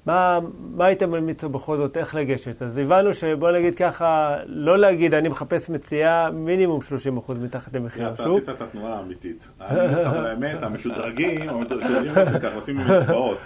מה, 0.09 0.39
מה 0.77 0.87
היית 0.87 1.03
ממליץ 1.03 1.45
בכל 1.45 1.77
זאת, 1.77 1.97
איך 1.97 2.15
לגשת? 2.15 2.63
אז 2.63 2.77
הבנו 2.77 3.15
שבוא 3.15 3.51
נגיד 3.51 3.75
ככה, 3.75 4.37
לא 4.47 4.79
להגיד, 4.79 5.15
אני 5.15 5.29
מחפש 5.29 5.71
מציאה 5.71 6.31
מינימום 6.31 6.81
30% 7.29 7.35
מתחת 7.35 7.75
למחיר 7.75 8.13
אתה 8.13 8.23
השוק. 8.23 8.37
עשית 8.37 8.49
את 8.49 8.63
התנועה 8.63 8.99
האמיתית. 8.99 9.49
אני 9.61 9.81
אומר 9.81 10.01
לך, 10.01 10.07
אבל 10.07 10.27
האמת, 10.27 10.63
המשודרגים, 10.63 11.49
המשודרגים 11.49 12.13
זה 12.31 12.39
ככה, 12.39 12.55
עושים 12.55 12.81
עם 12.81 12.91
אצבעות. 12.91 13.39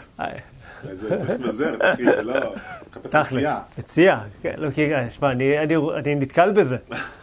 זה 1.01 1.19
צריך 1.19 1.31
לבזר, 1.31 1.75
אחי, 1.81 2.05
זה 2.05 2.23
לא... 2.23 2.55
מחפש 2.91 3.15
מציאה. 3.15 3.61
מציאה. 3.79 4.21
כן, 4.43 4.55
לא, 4.59 4.71
כי, 4.71 4.91
שמע, 5.11 5.31
אני, 5.31 6.15
נתקל 6.17 6.51
בזה. 6.51 6.77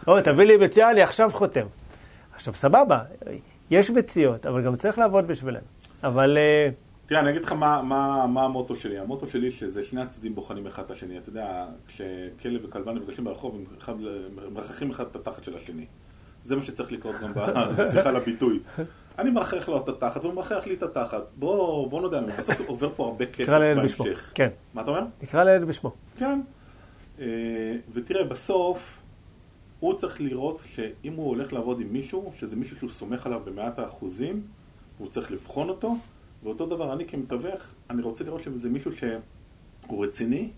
או, 0.06 0.20
תביא 0.20 0.44
לי 0.44 0.56
מציאה, 0.56 0.90
אני 0.90 1.02
עכשיו 1.02 1.30
חותם. 1.30 1.66
עכשיו, 2.34 2.54
סבבה, 2.54 2.98
יש 3.70 3.90
מציאות, 3.90 4.46
אבל 4.46 4.62
גם 4.62 4.76
צריך 4.76 4.98
לעבוד 4.98 5.26
בשבילם. 5.26 5.62
אבל... 6.02 6.38
אה, 6.38 6.68
תראה, 7.10 7.20
אני 7.20 7.30
אגיד 7.30 7.42
לך 7.42 7.52
מה, 7.52 7.82
מה, 7.82 8.26
מה 8.26 8.44
המוטו 8.44 8.76
שלי. 8.76 8.98
המוטו 8.98 9.26
שלי 9.26 9.50
שזה 9.50 9.84
שני 9.84 10.02
הצדדים 10.02 10.34
בוחנים 10.34 10.66
אחד 10.66 10.82
את 10.82 10.90
השני. 10.90 11.18
אתה 11.18 11.28
יודע, 11.28 11.66
כשכלב 11.86 12.60
וכלבה 12.64 12.92
נפגשים 12.92 13.24
ברחוב, 13.24 13.54
הם 13.54 13.64
אחד, 13.78 13.94
מרחכים 14.52 14.90
אחד 14.90 15.04
את 15.10 15.16
התחת 15.16 15.44
של 15.44 15.56
השני. 15.56 15.86
זה 16.44 16.56
מה 16.56 16.62
שצריך 16.62 16.92
לקרות 16.92 17.16
גם, 17.22 17.34
ב- 17.34 17.82
סליחה 17.90 18.08
על 18.08 18.16
הביטוי. 18.16 18.60
אני 19.18 19.30
מרחך 19.30 19.68
לו 19.68 19.76
את 19.78 19.88
התחת, 19.88 20.24
והוא 20.24 20.34
מרחך 20.34 20.66
לי 20.66 20.74
את 20.74 20.82
התחת. 20.82 21.22
בוא, 21.36 21.88
בוא 21.88 22.00
נודה, 22.00 22.18
אני 22.18 22.32
בסוף 22.32 22.60
עובר 22.66 22.90
פה 22.96 23.04
הרבה 23.04 23.26
כסף. 23.26 23.48
בהמשך. 24.08 24.32
כן, 24.34 24.48
מה 24.74 24.82
אתה 24.82 24.90
אומר? 24.90 25.02
נקרא 25.22 25.44
לילד 25.44 25.64
בשמו. 25.68 25.92
כן. 26.18 26.40
אה, 27.20 27.76
ותראה, 27.92 28.24
בסוף, 28.24 28.98
הוא 29.80 29.94
צריך 29.94 30.20
לראות 30.20 30.60
שאם 30.64 31.12
הוא 31.12 31.28
הולך 31.28 31.52
לעבוד 31.52 31.80
עם 31.80 31.92
מישהו, 31.92 32.32
שזה 32.38 32.56
מישהו 32.56 32.76
שהוא 32.76 32.90
סומך 32.90 33.26
עליו 33.26 33.40
במאת 33.44 33.78
האחוזים, 33.78 34.42
הוא 34.98 35.08
צריך 35.08 35.32
לבחון 35.32 35.68
אותו, 35.68 35.94
ואותו 36.42 36.66
דבר, 36.66 36.92
אני 36.92 37.06
כמתווך, 37.06 37.62
אני 37.90 38.02
רוצה 38.02 38.24
לראות 38.24 38.42
שזה 38.42 38.70
מישהו 38.70 38.92
שהוא 38.96 40.04
רציני, 40.04 40.50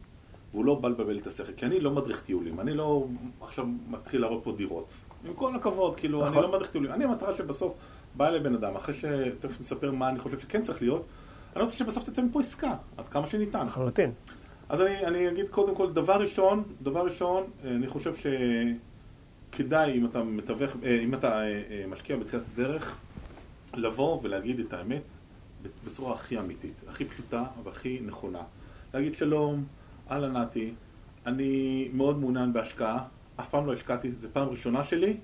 והוא 0.52 0.64
לא 0.64 0.74
בא 0.74 0.88
לבלבל 0.88 1.18
את 1.18 1.26
השכל, 1.26 1.52
כי 1.52 1.66
אני 1.66 1.80
לא 1.80 1.90
מדריך 1.90 2.22
טיולים, 2.22 2.60
אני 2.60 2.74
לא 2.74 3.06
עכשיו 3.40 3.66
מתחיל 3.90 4.20
להראות 4.20 4.44
פה 4.44 4.52
דירות. 4.52 4.88
עם 5.24 5.34
כל 5.34 5.56
הכבוד, 5.56 5.96
כאילו, 5.96 6.20
נכון. 6.20 6.32
אני 6.32 6.42
לא 6.42 6.52
מדריך 6.52 6.70
טיולים. 6.70 6.92
אני 6.92 7.04
המטרה 7.04 7.34
שבסוף 7.34 7.74
בא 8.16 8.28
אליי 8.28 8.40
בן 8.40 8.54
אדם, 8.54 8.76
אחרי 8.76 8.94
שתכף 8.94 9.60
נספר 9.60 9.92
מה 9.92 10.08
אני 10.08 10.18
חושב 10.18 10.40
שכן 10.40 10.62
צריך 10.62 10.82
להיות, 10.82 11.04
אני 11.56 11.64
רוצה 11.64 11.76
שבסוף 11.76 12.04
תצא 12.04 12.22
מפה 12.22 12.40
עסקה, 12.40 12.74
עד 12.96 13.08
כמה 13.08 13.26
שניתן. 13.26 13.66
לחלוטין. 13.66 14.12
אז 14.68 14.80
אני, 14.80 15.06
אני 15.06 15.28
אגיד 15.28 15.48
קודם 15.50 15.74
כל, 15.74 15.92
דבר 15.92 16.16
ראשון, 16.16 16.62
דבר 16.82 17.04
ראשון, 17.04 17.44
אני 17.64 17.86
חושב 17.86 18.14
שכדאי 19.52 19.98
אם 19.98 20.06
אתה 20.06 20.22
מתווך, 20.22 20.70
אה, 20.82 21.00
אם 21.00 21.14
אתה 21.14 21.40
אה, 21.40 21.62
אה, 21.70 21.84
משקיע 21.88 22.16
בתחילת 22.16 22.42
הדרך, 22.54 22.96
לבוא 23.74 24.20
ולהגיד 24.22 24.60
את 24.60 24.72
האמת 24.72 25.02
בצורה 25.84 26.14
הכי 26.14 26.38
אמיתית, 26.38 26.82
הכי 26.88 27.04
פשוטה 27.04 27.44
והכי 27.64 28.00
נכונה. 28.06 28.42
להגיד 28.94 29.14
שלום, 29.14 29.64
אהלן 30.10 30.36
נתי, 30.36 30.74
אני 31.26 31.88
מאוד 31.92 32.18
מעוניין 32.18 32.52
בהשקעה, 32.52 33.04
אף 33.40 33.48
פעם 33.48 33.66
לא 33.66 33.72
השקעתי, 33.72 34.12
זו 34.12 34.28
פעם 34.32 34.48
ראשונה 34.48 34.84
שלי, 34.84 35.16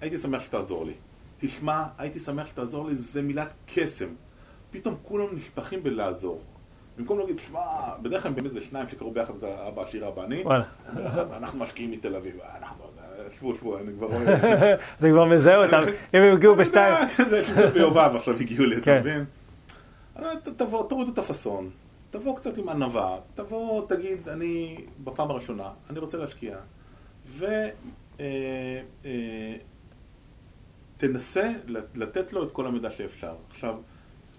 הייתי 0.00 0.18
שמח 0.18 0.42
שתעזור 0.42 0.84
לי. 0.86 0.92
תשמע, 1.38 1.84
הייתי 1.98 2.18
שמח 2.18 2.46
שתעזור 2.46 2.88
לי, 2.88 2.94
זה 2.94 3.22
מילת 3.22 3.52
קסם. 3.74 4.08
פתאום 4.70 4.96
כולם 5.02 5.26
נשפכים 5.32 5.82
בלעזור. 5.82 6.42
במקום 6.98 7.18
להגיד, 7.18 7.38
שמע, 7.38 7.60
בדרך 8.02 8.22
כלל 8.22 8.32
באמת 8.32 8.52
זה 8.52 8.60
שניים 8.60 8.88
שקראו 8.88 9.10
ביחד 9.10 9.34
את 9.38 9.44
אבא 9.44 9.82
עשיר 9.82 10.08
אבא 10.08 10.24
אני. 10.24 10.44
אנחנו 11.36 11.58
משקיעים 11.58 11.90
מתל 11.90 12.16
אביב, 12.16 12.34
אנחנו, 12.58 12.84
שבו, 13.38 13.54
שבו, 13.54 13.78
אני 13.78 13.92
כבר 13.96 14.06
רואה. 14.12 14.74
זה 15.00 15.10
כבר 15.10 15.24
מזהה 15.24 15.64
אותם. 15.64 15.82
אם 16.14 16.20
הם 16.20 16.36
הגיעו 16.36 16.56
בשתיים... 16.56 17.08
כזה 17.16 17.44
שמות 17.44 17.72
ביובב 17.72 18.12
עכשיו 18.16 18.34
הגיעו 18.34 18.64
לי, 18.64 18.76
אתה 18.76 18.84
כן. 18.84 19.00
מבין? 19.00 19.24
תבוא, 20.56 20.88
תורידו 20.88 21.12
את 21.12 21.18
הפאסון, 21.18 21.70
תבוא 22.10 22.36
קצת 22.36 22.58
עם 22.58 22.68
ענווה, 22.68 23.18
תבוא, 23.34 23.86
תגיד, 23.88 24.28
אני 24.28 24.84
בפעם 25.04 25.30
הראשונה, 25.30 25.70
אני 25.90 25.98
רוצה 25.98 26.18
להשקיע, 26.18 26.58
ותנסה 30.98 31.52
לתת 31.94 32.32
לו 32.32 32.44
את 32.44 32.52
כל 32.52 32.66
המידע 32.66 32.90
שאפשר. 32.90 33.34
עכשיו, 33.50 33.76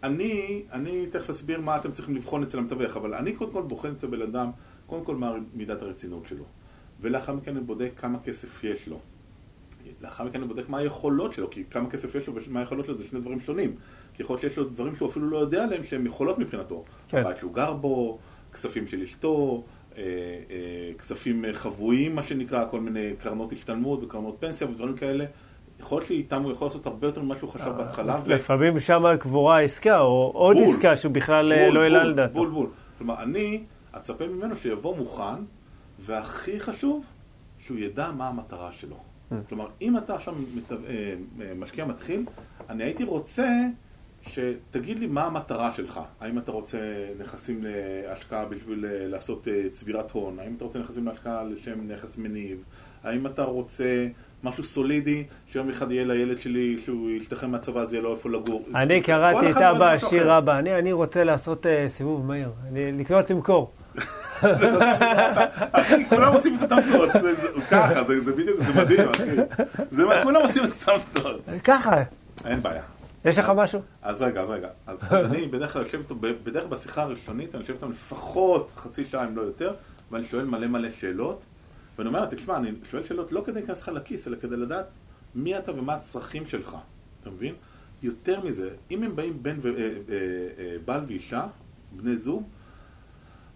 אני, 0.04 0.63
אני 0.72 1.08
תכף 1.08 1.30
אסביר 1.30 1.62
מה 1.62 1.78
אתם 1.78 1.91
צריכים 1.91 2.15
לבחון 2.15 2.44
אצל 2.44 2.58
המתווך, 2.58 2.98
אבל 2.98 3.13
אני 3.13 3.34
קודם 3.36 3.52
כל 3.52 3.62
בוחן 3.62 3.91
אצל 3.91 4.08
בן 4.08 4.22
אדם, 4.22 4.52
קודם 4.88 5.06
כל 5.06 5.15
מה 5.15 5.34
מידת 5.54 5.82
הרצינות 5.82 6.28
שלו, 6.28 6.44
ולאחר 7.02 7.34
מכן 7.34 7.56
אני 7.56 7.65
בודק 7.65 7.91
כמה 7.98 8.20
כסף 8.20 8.63
יש 8.63 8.88
לו. 8.88 9.00
לאחר 10.02 10.24
מכן 10.24 10.39
אני 10.39 10.48
בודק 10.48 10.70
מה 10.70 10.78
היכולות 10.78 11.34
שלו, 11.34 11.50
כי 11.50 11.63
כמה 11.70 11.89
כסף 11.89 12.15
יש 12.15 12.28
לו 12.28 12.34
ומה 12.36 12.60
היכולות 12.60 12.86
שלו 12.86 12.96
זה 12.98 13.04
שני 13.04 13.20
דברים 13.20 13.39
שונים. 13.39 13.76
כי 14.13 14.24
יכול 14.24 14.34
להיות 14.34 14.41
שיש 14.41 14.58
לו 14.58 14.63
דברים 14.63 14.95
שהוא 14.95 15.10
אפילו 15.10 15.30
לא 15.30 15.38
יודע 15.38 15.63
עליהם 15.63 15.84
שהם 15.84 16.06
יכולות 16.06 16.39
מבחינתו. 16.39 16.84
כן. 17.10 17.17
הבית 17.17 17.38
שהוא 17.38 17.54
גר 17.54 17.74
בו, 17.74 18.17
כספים 18.54 18.88
של 18.88 19.02
אשתו, 19.02 19.63
אה, 19.97 20.04
אה, 20.04 20.93
כספים 20.97 21.45
אה, 21.45 21.54
חבויים, 21.54 22.15
מה 22.15 22.24
שנקרא, 22.24 22.65
כל 22.71 22.80
מיני 22.80 23.13
קרנות 23.19 23.52
השתלמות 23.52 24.04
וקרנות 24.04 24.38
פנסיה 24.39 24.67
ודברים 24.67 24.95
כאלה. 24.95 25.26
יכול 25.80 25.97
להיות 25.97 26.08
שאיתם 26.08 26.43
הוא 26.43 26.52
יכול 26.52 26.67
לעשות 26.67 26.86
הרבה 26.86 27.08
יותר 27.08 27.21
ממה 27.21 27.36
שהוא 27.36 27.50
חשב 27.50 27.71
בהתחלה. 27.78 28.19
לפעמים 28.28 28.80
שם 28.80 29.04
קבורה 29.19 29.62
עסקה, 29.62 30.00
או 30.00 30.32
עוד 30.34 30.58
בול. 30.58 30.65
עסקה 30.65 30.95
שהוא 30.95 31.12
בכלל 31.12 31.54
אה, 31.54 31.65
בול, 31.65 31.76
לא 31.76 31.80
העלה 31.80 32.00
בול, 32.00 32.10
לדעתו. 32.12 32.34
בול 32.34 32.50
בול. 32.50 32.67
כלומר, 32.97 33.24
אני 33.24 33.63
אצפה 33.97 34.28
ממנו 34.28 34.56
שיבוא 34.56 34.97
מוכן, 34.97 35.43
והכי 36.00 36.60
חשוב, 36.60 37.06
שהוא 37.60 37.78
ידע 37.78 38.12
מה 38.12 38.28
המטרה 38.28 38.71
שלו. 38.71 38.95
Mm. 38.95 39.36
כלומר, 39.50 39.67
אם 39.82 39.97
אתה 39.97 40.15
עכשיו 40.15 40.36
אה, 40.71 41.13
משקיע 41.56 41.86
מתחיל, 41.86 42.26
אני 42.69 42.84
הייתי 42.84 43.04
רוצה 43.04 43.50
שתגיד 44.28 45.00
לי 45.00 45.08
מה 45.08 45.24
המטרה 45.24 45.72
שלך. 45.72 46.00
האם 46.20 46.38
אתה 46.38 46.52
רוצה 46.52 46.78
נכסים 47.20 47.64
להשקעה 47.64 48.46
בשביל 48.46 48.86
אה, 48.86 49.08
לעשות 49.08 49.48
אה, 49.48 49.64
צבירת 49.72 50.12
הון? 50.12 50.40
האם 50.40 50.54
אתה 50.58 50.64
רוצה 50.64 50.80
נכסים 50.80 51.06
להשקעה 51.06 51.44
לשם 51.44 51.88
נכס 51.88 52.18
מניב? 52.18 52.64
האם 53.04 53.28
אתה 53.28 53.44
רוצה 53.44 54.08
משהו 54.44 54.64
סולידי, 54.64 55.24
שיום 55.52 55.70
אחד 55.70 55.92
יהיה 55.92 56.06
לילד 56.06 56.38
שלי, 56.38 56.78
כשהוא 56.82 57.10
ישתחרר 57.10 57.50
מהצבא, 57.50 57.82
אז 57.82 57.94
יהיה 57.94 58.04
לו 58.04 58.12
איפה 58.12 58.30
לגור? 58.30 58.66
אני 58.76 59.02
קראתי 59.02 59.52
את 59.52 59.58
אבא 59.58 59.92
עשיר. 59.92 60.38
אבא, 60.38 60.60
אני 60.60 60.80
אני 60.80 60.92
רוצה 60.92 61.24
לעשות 61.24 61.66
אה, 61.66 61.86
סיבוב 61.90 62.26
מהיר, 62.26 62.52
לקנות 62.74 63.30
למכור. 63.30 63.72
אחי, 65.72 66.06
כולם 66.10 66.34
עושים 66.34 66.56
את 66.56 66.62
אותם 66.62 66.82
תנועות, 66.82 67.10
ככה, 67.72 68.04
זה 68.24 68.32
בדיוק, 68.32 68.60
זה 68.64 68.82
מדהים, 68.82 69.10
אחי. 69.10 70.24
כולם 70.24 70.42
עושים 70.42 70.64
את 70.64 70.70
אותם 70.70 71.02
תנועות. 71.14 71.42
ככה, 71.64 72.04
אין 72.46 72.62
בעיה. 72.62 72.82
יש 73.26 73.38
לך 73.38 73.52
משהו? 73.56 73.80
אז 74.02 74.22
רגע, 74.22 74.42
אז 74.42 74.50
רגע. 74.50 74.70
אז 74.88 74.98
אז 75.02 75.26
אני 75.26 75.48
בדרך 75.48 75.74
כלל 75.74 75.82
יושב 75.82 75.98
איתו, 75.98 76.16
בדרך 76.16 76.64
כלל 76.64 76.72
בשיחה 76.72 77.02
הראשונית, 77.02 77.56
אני 77.56 77.62
יושב 77.62 77.74
איתם 77.74 77.92
לפחות 77.92 78.72
חצי 78.76 79.06
שעה, 79.06 79.28
אם 79.28 79.38
לא 79.38 79.42
יותר, 79.42 79.74
ואני 80.12 80.24
שואל 80.24 80.46
מלא 80.46 80.68
מלא 80.68 80.92
שאלות, 80.92 81.46
ואני 81.98 82.08
אומר 82.08 82.22
לה, 82.22 82.28
תשמע, 82.28 82.58
אני 82.58 82.72
שואל 82.84 83.04
שאלות 83.04 83.32
לא 83.32 83.42
כדי 83.46 83.54
להיכנס 83.60 83.82
לך 83.82 83.90
לכיס, 83.90 84.28
אלא 84.28 84.38
כדי 84.42 84.58
לדעת 84.58 84.86
מי 85.36 85.58
אתה 85.58 85.72
ומה 85.72 85.94
הצרכים 85.94 86.48
שלך, 86.48 86.78
אתה 87.22 87.30
מבין? 87.30 87.54
יותר 88.04 88.42
מזה, 88.42 88.70
אם 88.92 89.04
הם 89.04 89.16
באים 89.16 89.44
בן 89.44 89.58
ו- 89.62 89.78
אה, 89.78 89.84
אה, 89.84 89.90
אה, 90.60 90.76
בעל 90.86 91.02
ואישה, 91.08 91.48
בני 91.92 92.16
זוג, 92.16 92.44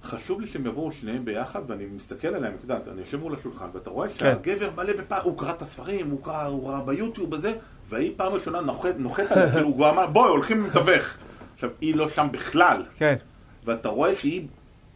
חשוב 0.04 0.42
לי 0.42 0.48
שהם 0.48 0.66
יבואו 0.66 0.92
שניהם 0.92 1.26
ביחד, 1.26 1.62
ואני 1.68 1.86
מסתכל 1.86 2.28
עליהם, 2.28 2.54
את 2.56 2.62
יודעת, 2.62 2.88
אני 2.88 3.02
יושב 3.02 3.18
מול 3.18 3.36
השולחן, 3.36 3.66
ואתה 3.74 3.90
רואה 3.90 4.10
שהגבר 4.10 4.70
מלא 4.76 4.94
בפעם, 4.98 5.22
הוא 5.24 5.38
קרא 5.38 5.52
את 5.52 5.62
הספרים, 5.62 6.10
הוא 6.10 6.24
קרא, 6.24 6.44
הוא 6.44 6.70
ראה 6.70 6.82
ביוטיוב 6.82 7.34
וזה, 7.34 7.54
והיא 7.90 8.12
פעם 8.18 8.34
ראשונה 8.34 8.62
נוחת, 8.62 8.90
נוחת 8.98 9.32
עליה, 9.32 9.52
כאילו, 9.52 9.68
הוא 9.68 9.76
כבר 9.76 9.90
אמר, 9.90 10.08
בואי, 10.08 10.30
הולכים 10.30 10.64
למתווך. 10.64 11.18
עכשיו, 11.54 11.70
היא 11.82 11.96
לא 11.96 12.08
שם 12.10 12.28
בכלל, 12.32 12.84
כן. 12.98 13.16
ואתה 13.66 13.90
רואה 13.90 14.16
שהיא, 14.16 14.42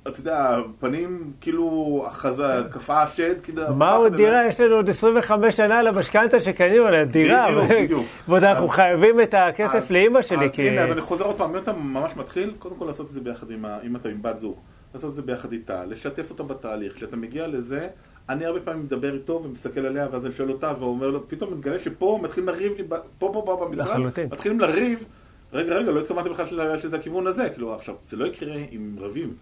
אתה 0.07 0.19
יודע, 0.19 0.57
פנים, 0.79 1.31
כאילו, 1.41 2.03
החזה, 2.07 2.61
קפאה 2.71 3.03
השד, 3.03 3.41
כאילו... 3.41 3.73
מה 3.75 3.91
עוד. 3.91 4.15
דירה? 4.15 4.45
יש 4.47 4.61
לנו 4.61 4.75
עוד 4.75 4.89
25 4.89 5.57
שנה 5.57 5.81
למשכנתה 5.81 6.39
שקנינו 6.39 6.83
עליה, 6.85 7.05
דירה. 7.05 7.47
בדיוק, 7.51 7.71
בדיוק. 7.83 8.05
ועוד 8.27 8.43
אנחנו 8.43 8.65
אז- 8.65 8.71
חייבים 8.71 9.21
את 9.21 9.33
הכסף 9.37 9.75
אז- 9.75 9.91
לאימא 9.91 10.21
שלי, 10.21 10.45
אז 10.45 10.51
כי... 10.51 10.69
הנה, 10.69 10.81
אז 10.81 10.91
אני 10.91 11.01
חוזר 11.01 11.25
עוד 11.25 11.35
פעם, 11.35 11.49
אם 11.55 11.57
אתה 11.57 11.73
ממש 11.73 12.11
מתחיל, 12.15 12.53
קודם 12.59 12.75
כל 12.75 12.85
לעשות 12.85 13.05
את 13.07 13.11
זה 13.11 13.21
ביחד 13.21 13.51
עם, 13.51 13.65
אם 13.83 13.95
אתה 13.95 14.09
עם 14.09 14.21
בת 14.21 14.39
זוג. 14.39 14.55
לעשות 14.93 15.09
את 15.09 15.15
זה 15.15 15.21
ביחד 15.21 15.51
איתה, 15.51 15.85
לשתף 15.85 16.29
אותה 16.29 16.43
בתהליך. 16.43 16.95
כשאתה 16.95 17.15
מגיע 17.17 17.47
לזה, 17.47 17.87
אני 18.29 18.45
הרבה 18.45 18.59
פעמים 18.61 18.83
מדבר 18.83 19.13
איתו 19.13 19.41
ומסתכל 19.43 19.85
עליה, 19.85 20.07
ואז 20.11 20.25
אני 20.25 20.33
שואל 20.33 20.51
אותה, 20.51 20.73
ואומר 20.79 21.09
לו, 21.09 21.29
פתאום 21.29 21.53
מתגלה 21.53 21.79
שפה 21.79 22.19
מתחילים 22.23 22.49
לריב 22.49 22.73
לי, 22.77 22.83
פה 22.87 23.29
פה 23.33 23.41
פה 23.45 23.65
במשרד. 23.65 23.85
מתחילים 24.31 24.59
לריב, 24.59 25.03
רגע, 25.53 25.75
רגע, 25.75 25.91
לא 25.91 25.99
התכוונתי 25.99 26.29
בכלל 26.29 26.77
שזה 26.79 26.97
הכיוון 26.97 27.27
הזה, 27.27 27.49
כאילו, 27.49 27.75
עכשיו, 27.75 27.95
זה 28.09 28.17
לא 28.17 28.25
יקרה 28.25 28.55
אם 28.55 28.95
רבים, 28.99 29.35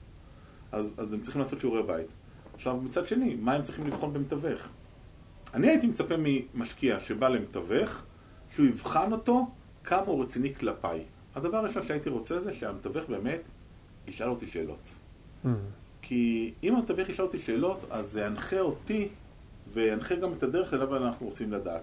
אז, 0.71 0.93
אז 0.97 1.13
הם 1.13 1.21
צריכים 1.21 1.41
לעשות 1.41 1.61
שיעורי 1.61 1.83
בית. 1.83 2.07
עכשיו, 2.55 2.77
מצד 2.77 3.07
שני, 3.07 3.35
מה 3.35 3.53
הם 3.53 3.63
צריכים 3.63 3.87
לבחון 3.87 4.13
במתווך? 4.13 4.67
אני 5.53 5.67
הייתי 5.67 5.87
מצפה 5.87 6.15
ממשקיע 6.17 6.99
שבא 6.99 7.29
למתווך, 7.29 8.01
שהוא 8.55 8.65
יבחן 8.65 9.11
אותו 9.11 9.47
כמה 9.83 10.05
הוא 10.05 10.23
רציני 10.23 10.55
כלפיי. 10.55 11.03
הדבר 11.35 11.57
הראשון 11.57 11.83
שהייתי 11.83 12.09
רוצה 12.09 12.39
זה 12.39 12.53
שהמתווך 12.53 13.09
באמת 13.09 13.41
ישאל 14.07 14.29
אותי 14.29 14.47
שאלות. 14.47 14.89
Mm. 15.45 15.47
כי 16.07 16.53
אם 16.63 16.75
המתווך 16.75 17.09
ישאל 17.09 17.25
אותי 17.25 17.39
שאלות, 17.39 17.85
אז 17.89 18.11
זה 18.11 18.21
ינחה 18.21 18.59
אותי 18.59 19.07
וינחה 19.73 20.15
גם 20.15 20.33
את 20.33 20.43
הדרך 20.43 20.73
אליו 20.73 20.97
אנחנו 20.97 21.25
רוצים 21.25 21.53
לדעת. 21.53 21.81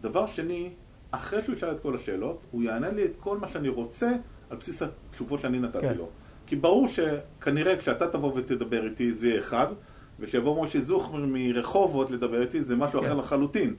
דבר 0.00 0.26
שני, 0.26 0.70
אחרי 1.10 1.42
שהוא 1.42 1.54
ישאל 1.54 1.70
את 1.70 1.80
כל 1.80 1.96
השאלות, 1.96 2.40
הוא 2.50 2.62
יענה 2.62 2.90
לי 2.90 3.04
את 3.04 3.12
כל 3.20 3.38
מה 3.38 3.48
שאני 3.48 3.68
רוצה 3.68 4.12
על 4.50 4.56
בסיס 4.56 4.82
התשובות 4.82 5.40
שאני 5.40 5.58
נתתי 5.58 5.80
כן. 5.80 5.94
לו. 5.94 6.08
כי 6.46 6.56
ברור 6.56 6.88
שכנראה 6.88 7.76
כשאתה 7.76 8.08
תבוא 8.08 8.32
ותדבר 8.34 8.84
איתי 8.84 9.12
זה 9.12 9.28
יהיה 9.28 9.40
אחד, 9.40 9.66
ושיבוא 10.20 10.64
משה 10.64 10.80
זוכר 10.80 11.16
מרחובות 11.16 12.10
לדבר 12.10 12.42
איתי 12.42 12.62
זה 12.62 12.76
משהו 12.76 13.00
כן. 13.00 13.06
אחר 13.06 13.14
לחלוטין. 13.14 13.74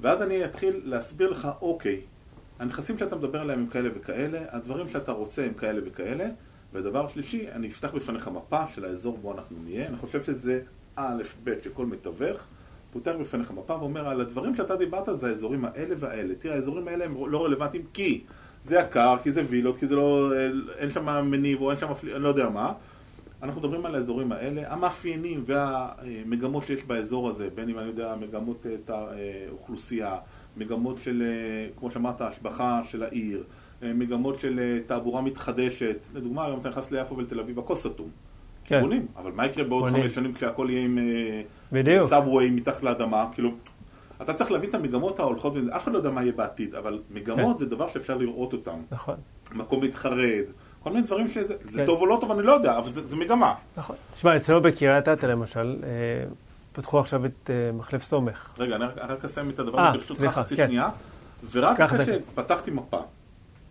ואז 0.00 0.22
אני 0.22 0.44
אתחיל 0.44 0.80
להסביר 0.84 1.30
לך, 1.30 1.48
אוקיי, 1.60 2.00
הנכסים 2.58 2.98
שאתה 2.98 3.16
מדבר 3.16 3.40
עליהם 3.40 3.58
הם 3.58 3.66
כאלה 3.66 3.88
וכאלה, 3.94 4.38
הדברים 4.50 4.88
שאתה 4.88 5.12
רוצה 5.12 5.44
הם 5.44 5.54
כאלה 5.54 5.80
וכאלה, 5.84 6.28
ודבר 6.72 7.08
שלישי, 7.08 7.46
אני 7.52 7.68
אפתח 7.68 7.94
בפניך 7.94 8.28
מפה 8.28 8.62
של 8.74 8.84
האזור 8.84 9.18
בו 9.22 9.32
אנחנו 9.32 9.56
נהיה, 9.64 9.86
אני 9.88 9.96
חושב 9.96 10.24
שזה 10.24 10.60
א', 10.96 11.22
ב', 11.44 11.54
שכל 11.64 11.86
מתווך 11.86 12.46
פותח 12.92 13.12
בפניך 13.20 13.50
מפה 13.50 13.74
ואומר, 13.74 14.08
על 14.08 14.20
הדברים 14.20 14.54
שאתה 14.54 14.76
דיברת 14.76 15.18
זה 15.18 15.28
האזורים 15.28 15.64
האלה 15.64 15.94
והאלה. 15.98 16.34
תראה, 16.34 16.54
האזורים 16.54 16.88
האלה 16.88 17.04
הם 17.04 17.30
לא 17.30 17.44
רלוונטיים 17.44 17.82
כי 17.92 18.24
זה 18.64 18.78
יקר, 18.78 19.16
כי 19.22 19.32
זה 19.32 19.42
וילות, 19.48 19.76
כי 19.76 19.86
זה 19.86 19.96
לא, 19.96 20.32
אין 20.78 20.90
שם 20.90 21.24
מניב 21.30 21.60
או 21.60 21.70
אין 21.70 21.78
שם, 21.78 21.86
אני 22.14 22.22
לא 22.22 22.28
יודע 22.28 22.48
מה. 22.48 22.72
אנחנו 23.42 23.60
מדברים 23.60 23.86
על 23.86 23.94
האזורים 23.94 24.32
האלה, 24.32 24.72
המאפיינים 24.72 25.44
והמגמות 25.46 26.66
שיש 26.66 26.84
באזור 26.84 27.28
הזה, 27.28 27.48
בין 27.54 27.68
אם 27.68 27.78
אני 27.78 27.86
יודע, 27.86 28.14
מגמות 28.20 28.66
אה, 28.66 28.76
תא- 28.84 29.06
אה, 30.02 30.18
מגמות 30.56 30.98
של, 30.98 31.22
אה, 31.26 31.68
כמו 31.78 31.90
שאמרת, 31.90 32.20
השבחה 32.20 32.80
של 32.84 33.02
העיר, 33.02 33.38
אה, 33.38 33.44
מגמות 33.82 34.40
של 34.40 34.58
אה, 34.58 34.78
תעבורה 34.86 35.22
מתחדשת. 35.22 36.06
לדוגמה, 36.14 36.44
היום 36.44 36.60
אתה 36.60 36.68
נכנס 36.68 36.90
ליפו 36.90 37.16
ולתל 37.16 37.40
אביב, 37.40 37.58
הכל 37.58 37.76
סתום. 37.76 38.08
כן. 38.64 38.80
בונים, 38.80 39.06
אבל 39.16 39.32
מה 39.32 39.46
יקרה 39.46 39.64
בעוד. 39.64 39.90
חמש 39.90 40.14
שנים 40.14 40.32
כשהכל 40.32 40.66
יהיה 40.70 40.84
עם 40.84 40.98
אה. 41.76 42.00
סאבווי 42.00 42.50
מתחת 42.50 42.82
לאדמה? 42.82 43.26
כאילו, 43.34 43.50
אתה 44.22 44.34
צריך 44.34 44.50
להבין 44.50 44.70
את 44.70 44.74
המגמות 44.74 45.20
ההולכות, 45.20 45.52
אף 45.76 45.84
אחד 45.84 45.92
לא 45.92 45.98
יודע 45.98 46.10
מה 46.10 46.22
יהיה 46.22 46.32
בעתיד, 46.32 46.74
אבל 46.74 47.00
מגמות 47.10 47.56
כן. 47.56 47.58
זה 47.58 47.66
דבר 47.66 47.88
שאפשר 47.88 48.16
לראות 48.16 48.52
אותם. 48.52 48.76
נכון, 48.90 49.14
מקום 49.52 49.82
להתחרד, 49.82 50.44
כל 50.82 50.90
מיני 50.90 51.06
דברים 51.06 51.28
שזה, 51.28 51.54
זה 51.64 51.80
כן. 51.80 51.86
טוב 51.86 52.00
או 52.00 52.06
לא 52.06 52.18
טוב, 52.20 52.30
אני 52.30 52.42
לא 52.42 52.52
יודע, 52.52 52.78
אבל 52.78 52.92
זה, 52.92 53.06
זה 53.06 53.16
מגמה. 53.16 53.54
נכון. 53.76 53.96
תשמע, 54.14 54.36
אצלנו 54.36 54.60
בקריית 54.60 55.08
אתא 55.08 55.26
למשל, 55.26 55.76
אה, 55.82 55.88
פתחו 56.72 57.00
עכשיו 57.00 57.26
את 57.26 57.50
אה, 57.50 57.72
מחלף 57.72 58.02
סומך. 58.02 58.54
רגע, 58.58 58.76
אני 58.76 58.84
רק, 58.84 59.24
אסיים 59.24 59.50
את 59.50 59.58
הדבר 59.58 59.78
אה, 59.78 59.88
הזה 59.88 59.98
ברשותך 59.98 60.24
חצי 60.24 60.56
כן. 60.56 60.66
שנייה, 60.66 60.88
ורק 61.50 61.80
אחרי. 61.80 62.04
שפתחתי 62.04 62.70
מפה, 62.70 63.00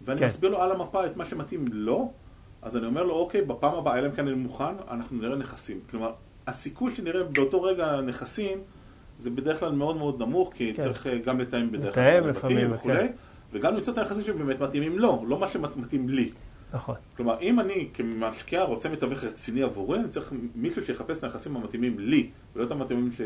ואני 0.08 0.20
כן. 0.20 0.26
מסביר 0.26 0.50
לו 0.50 0.62
על 0.62 0.72
המפה 0.72 1.06
את 1.06 1.18
מה 1.18 1.26
שמתאים 1.26 1.66
לו, 1.72 2.12
אז 2.62 2.78
אני 2.78 2.86
אומר 2.86 3.04
לו, 3.04 3.14
אוקיי, 3.14 3.42
בפעם 3.42 3.74
הבאה, 3.74 4.00
אלא 4.00 4.08
אם 4.08 4.12
כן 4.12 4.28
אני 4.28 4.36
מוכן, 4.36 4.76
אנחנו 4.92 5.18
נראה 5.18 5.36
נכסים. 5.36 5.80
כלומר, 5.90 6.12
הסיכוי 6.48 6.96
שנראה 6.96 7.24
באותו 7.24 7.62
רגע 7.62 8.02
נכסים, 8.02 8.58
זה 9.20 9.30
בדרך 9.30 9.60
כלל 9.60 9.72
מאוד 9.72 9.98
מאוד 9.98 10.22
נמוך, 10.22 10.54
כי 10.54 10.74
כן. 10.74 10.84
צריך 10.84 11.08
אה, 11.08 11.18
גם 11.18 11.40
לתאם 11.40 11.72
בדרך 11.72 11.98
לתאם 11.98 12.22
כלל 12.22 12.30
לפעמים, 12.30 12.58
בתים 12.58 12.74
וכולי, 12.74 12.98
כן. 12.98 13.12
וגם 13.54 13.76
למצוא 13.76 13.94
את 13.94 13.98
הנכסים 13.98 14.24
שבאמת 14.24 14.60
מתאימים 14.60 15.00
לו, 15.00 15.26
לא 15.28 15.40
מה 15.40 15.48
שמתאים 15.48 16.10
לי. 16.10 16.32
נכון. 16.74 16.96
כלומר, 17.18 17.40
אם 17.42 17.60
אני 17.60 17.90
כמשקיע 17.94 18.64
רוצה 18.64 18.90
מתווך 18.90 19.24
רציני 19.24 19.64
עבורי, 19.64 20.00
אני 20.00 20.08
צריך 20.08 20.34
מישהו 20.56 20.86
שיחפש 20.86 21.18
את 21.18 21.24
הנכסים 21.24 21.56
המתאימים 21.56 22.00
לי, 22.00 22.30
ולא 22.56 22.66
את 22.66 22.72
המתאימים 22.72 23.12
ש... 23.12 23.22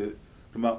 כלומר, 0.54 0.76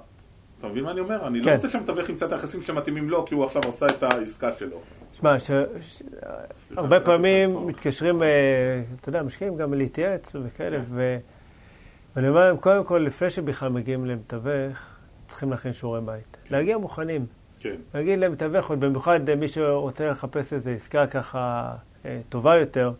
אתה 0.58 0.68
מבין 0.68 0.84
מה 0.84 0.90
אני 0.90 1.00
אומר? 1.00 1.26
אני 1.26 1.40
לא 1.40 1.44
כן. 1.44 1.54
רוצה 1.54 1.68
שהמתווך 1.68 2.08
ימצא 2.08 2.26
את 2.26 2.32
הנכסים 2.32 2.62
שמתאימים 2.62 3.10
לו, 3.10 3.26
כי 3.26 3.34
הוא 3.34 3.44
עכשיו 3.44 3.62
עשה 3.68 3.86
את 3.86 4.02
העסקה 4.02 4.52
שלו. 4.52 4.80
תשמע, 5.12 5.40
ש... 5.40 5.51
הרבה 6.77 7.01
פעמים. 7.01 7.66
מתקשרים, 7.66 8.22
אה, 8.22 8.29
אתה 9.01 9.09
יודע, 9.09 9.22
משקיעים 9.22 9.57
גם 9.57 9.75
להתייעץ 9.75 10.37
וכאלה, 10.44 10.79
ו... 10.90 11.18
ואני 12.16 12.29
אומר 12.29 12.40
להם, 12.40 12.57
קודם 12.57 12.85
כל, 12.85 12.98
לפני 12.98 13.31
שבכלל 13.31 13.68
מגיעים 13.68 14.07
למתווך, 14.07 14.79
צריכים 15.29 15.51
להכין 15.51 15.72
שיעורי 15.72 16.01
בית. 16.01 16.37
להגיע 16.51 16.79
מוכנים. 16.79 17.27
כן, 17.61 17.75
להגיד 17.94 18.18
למתווך, 18.18 18.70
עוד 18.70 18.81
במיוחד 18.81 19.29
אה, 19.29 19.35
מי 19.35 19.48
שרוצה 19.48 20.07
לחפש 20.11 20.53
איזו 20.53 20.70
עסקה 20.70 21.07
ככה 21.07 21.72
אה, 22.05 22.20
טובה 22.29 22.57
יותר, 22.57 22.92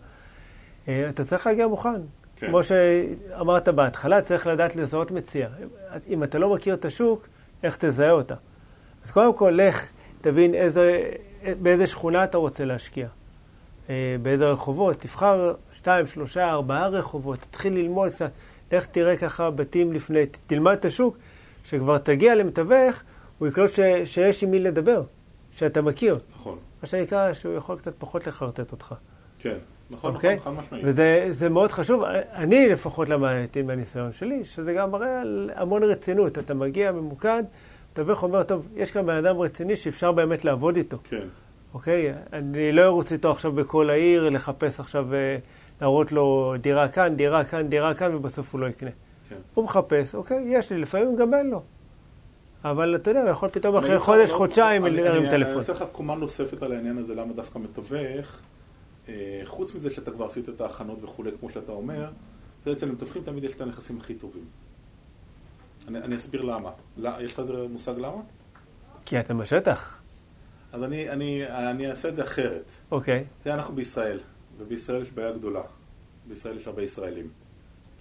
אה, 0.89 1.09
אתה 1.09 1.25
צריך 1.25 1.47
להגיע 1.47 1.67
מוכן. 1.67 2.01
כן. 2.37 2.47
כמו 2.47 2.63
שאמרת 2.63 3.69
בהתחלה, 3.69 4.23
צריך 4.23 4.47
לדעת 4.47 4.77
לזהות 4.77 5.11
מציע. 5.11 5.49
אם 6.09 6.25
אתה 6.25 6.39
לא 6.39 6.55
מכיר 6.55 6.75
את 6.75 6.85
השוק, 6.85 7.27
איך 7.63 7.77
תזהה 7.77 8.11
אותה? 8.11 8.35
אז 9.05 9.11
קודם 9.11 9.37
כל, 9.37 9.51
לך, 9.57 9.87
תבין 10.21 10.55
איזה, 10.55 11.11
באיזה 11.63 11.87
שכונה 11.87 12.25
אתה 12.25 12.39
רוצה 12.39 12.65
להשקיע. 12.65 13.07
אה, 13.91 14.17
באיזה 14.23 14.51
רחובות, 14.51 15.01
תבחר 15.01 15.55
שתיים, 15.73 16.07
שלושה, 16.07 16.51
ארבעה 16.51 16.89
רחובות, 16.89 17.39
תתחיל 17.39 17.75
ללמוד 17.75 18.11
קצת, 18.11 18.31
לך 18.73 18.87
תראה 18.87 19.17
ככה 19.17 19.51
בתים 19.51 19.93
לפני, 19.93 20.21
תלמד 20.47 20.73
את 20.73 20.85
השוק, 20.85 21.17
שכבר 21.65 21.99
תגיע 21.99 22.35
למתווך, 22.35 23.03
הוא 23.39 23.49
יקלוט 23.49 23.71
ש, 23.71 23.81
שיש 24.05 24.43
עם 24.43 24.51
מי 24.51 24.59
לדבר, 24.59 25.03
שאתה 25.53 25.83
מכיר. 25.83 26.19
נכון. 26.35 26.59
מה 26.83 26.89
שנקרא, 26.89 27.33
שהוא 27.33 27.55
יכול 27.55 27.79
קצת 27.79 27.95
פחות 27.99 28.27
לחרטט 28.27 28.73
אותך. 28.73 28.95
כן, 29.39 29.57
נכון, 29.91 30.15
אוקיי? 30.15 30.37
נכון, 30.37 30.57
חד 30.57 30.63
משמעית. 30.63 30.85
וזה 30.87 31.27
זה 31.31 31.49
מאוד 31.49 31.73
חשוב. 31.73 32.03
אני 32.33 32.69
לפחות 32.69 33.09
למדתי 33.09 33.63
מהניסיון 33.63 34.13
שלי, 34.13 34.45
שזה 34.45 34.73
גם 34.73 34.91
מראה 34.91 35.21
על 35.21 35.51
המון 35.55 35.83
רצינות. 35.83 36.39
אתה 36.39 36.55
מגיע 36.55 36.93
ממוקד, 36.93 37.43
מתווך 37.93 38.23
אומר, 38.23 38.43
טוב, 38.43 38.69
יש 38.77 38.91
כאן 38.91 39.07
בן 39.07 39.25
אדם 39.27 39.39
רציני 39.39 39.77
שאפשר 39.77 40.13
באמת 40.13 40.45
לעבוד 40.45 40.77
איתו. 40.77 40.97
כן, 41.05 41.27
אוקיי? 41.75 42.15
אני 42.33 42.73
לא 42.73 42.83
ארוץ 42.85 43.13
איתו 43.13 43.31
עכשיו 43.31 43.53
בכל 43.53 43.91
העיר, 43.91 44.29
לחפש 44.29 44.81
עכשיו, 44.81 45.15
אה, 45.15 45.37
להראות 45.81 46.13
לו 46.13 46.55
דירה 46.61 46.89
כאן, 46.89 47.17
דירה 47.17 47.45
כאן, 47.45 47.69
דירה 47.69 47.95
כאן, 47.95 48.15
ובסוף 48.15 48.53
הוא 48.53 48.61
לא 48.61 48.67
יקנה. 48.67 48.91
כן. 49.29 49.37
הוא 49.55 49.65
מחפש, 49.65 50.15
אוקיי, 50.15 50.45
יש 50.49 50.73
לי, 50.73 50.79
לפעמים 50.79 51.17
גם 51.17 51.35
אין 51.35 51.51
לו. 51.51 51.63
אבל 52.65 52.97
אתה 52.97 53.11
יודע, 53.11 53.25
יכול 53.31 53.49
פתאום 53.49 53.77
אחרי 53.77 53.99
חודש, 53.99 54.31
לא- 54.31 54.37
חודשיים 54.37 54.87
אני- 54.87 54.97
להרים 55.03 55.31
טלפון. 55.31 55.51
אני 55.53 55.59
אעשה 55.59 55.73
לך 55.73 55.85
קומה 55.93 56.15
נוספת 56.15 56.63
על 56.63 56.73
העניין 56.73 56.99
הזה, 56.99 57.15
למה 57.15 57.33
דווקא 57.33 57.59
מתווך. 57.59 58.39
אה, 59.09 59.41
חוץ 59.45 59.75
מזה 59.75 59.91
שאתה 59.91 60.11
כבר 60.11 60.25
עשית 60.27 60.49
את 60.49 60.61
ההכנות 60.61 60.99
וכולי, 61.05 61.31
כמו 61.41 61.51
שאתה 61.51 61.73
אומר, 61.73 62.09
זה 62.65 62.73
אצל 62.73 62.89
המתווכים 62.89 63.23
תמיד 63.23 63.45
יש 63.45 63.55
את 63.55 63.61
הנכסים 63.61 63.99
הכי 64.01 64.15
טובים. 64.15 64.45
אני, 65.89 65.99
אני 65.99 66.17
אסביר 66.17 66.43
למה. 66.43 66.71
לא, 66.97 67.11
יש 67.21 67.33
לך 67.33 67.39
איזה 67.39 67.53
מושג 67.71 67.99
למה? 67.99 68.21
כי 69.05 69.21
אתה 69.21 69.35
בשטח. 69.35 70.03
אז 70.73 70.85
אני, 70.85 71.11
אני, 71.11 71.43
אני 71.49 71.91
אעשה 71.91 72.09
את 72.09 72.17
זה 72.17 72.25
אחרת. 72.25 72.71
אוקיי. 72.91 73.25
תראה, 73.43 73.55
אנחנו 73.55 73.75
בישראל, 73.75 74.21
ובישראל 74.59 75.03
יש 75.03 75.11
בעיה 75.11 75.33
גדולה. 75.33 75.63
בישראל 76.29 76.57
יש 76.57 76.67
הרבה 76.67 76.83
ישראלים. 76.83 77.29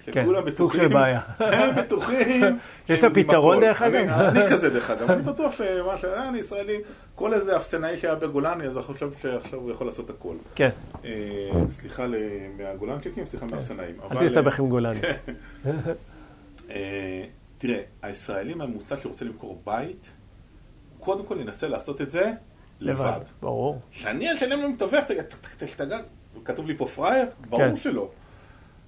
כן, 0.05 0.27
סוג 0.55 0.73
של 0.73 0.87
בעיה. 0.87 1.21
הם 1.39 1.75
בטוחים. 1.75 2.59
יש 2.89 3.03
לה 3.03 3.09
פתרון. 3.09 3.59
דרך 3.59 3.81
אגב? 3.81 4.09
אני, 4.09 4.39
כזה 4.51 4.69
דרך 4.69 4.89
אגב, 4.89 5.11
אני 5.11 5.21
בטוח 5.21 5.53
שמה 5.55 5.97
ש... 5.97 6.05
אה, 6.05 6.29
אני 6.29 6.39
ישראלי, 6.39 6.79
כל 7.15 7.33
איזה 7.33 7.55
אפסנאי 7.55 7.97
שהיה 7.97 8.15
בגולני, 8.15 8.67
אז 8.67 8.77
אני 8.77 8.85
חושב 8.85 9.09
שעכשיו 9.21 9.59
הוא 9.59 9.71
יכול 9.71 9.87
לעשות 9.87 10.09
הכל. 10.09 10.35
כן, 10.55 10.69
אה, 11.05 11.49
סליחה 11.69 12.05
מהגולנצ'יקים, 12.57 13.25
סליחה 13.25 13.45
מהאפסנאים. 13.51 13.95
אל 14.11 14.27
תסתבך 14.27 14.59
עם 14.59 14.69
גולני. 14.69 14.99
אה, 17.61 17.67
תראה, 17.67 17.81
הישראלים 18.01 18.61
הממוצע 18.61 18.97
שרוצה 18.97 19.25
למכור 19.25 19.61
בית, 19.65 20.11
קודם 20.99 21.25
כל 21.25 21.37
ינסה 21.41 21.67
לעשות 21.67 22.01
את 22.01 22.11
זה 22.11 22.31
לבד. 22.79 23.19
ברור. 23.41 23.79
שאני 23.91 24.33
אשלם 24.33 24.61
למתווך, 24.61 25.05
תגיד, 25.05 25.21
"ת- 25.21 25.33
ת- 25.33 25.63
תשתגע, 25.63 25.99
כתוב 26.45 26.67
לי 26.67 26.77
פה 26.77 26.85
פראייר? 26.87 27.25
ברור 27.49 27.61
כן. 27.69 27.75
שלא. 27.75 28.09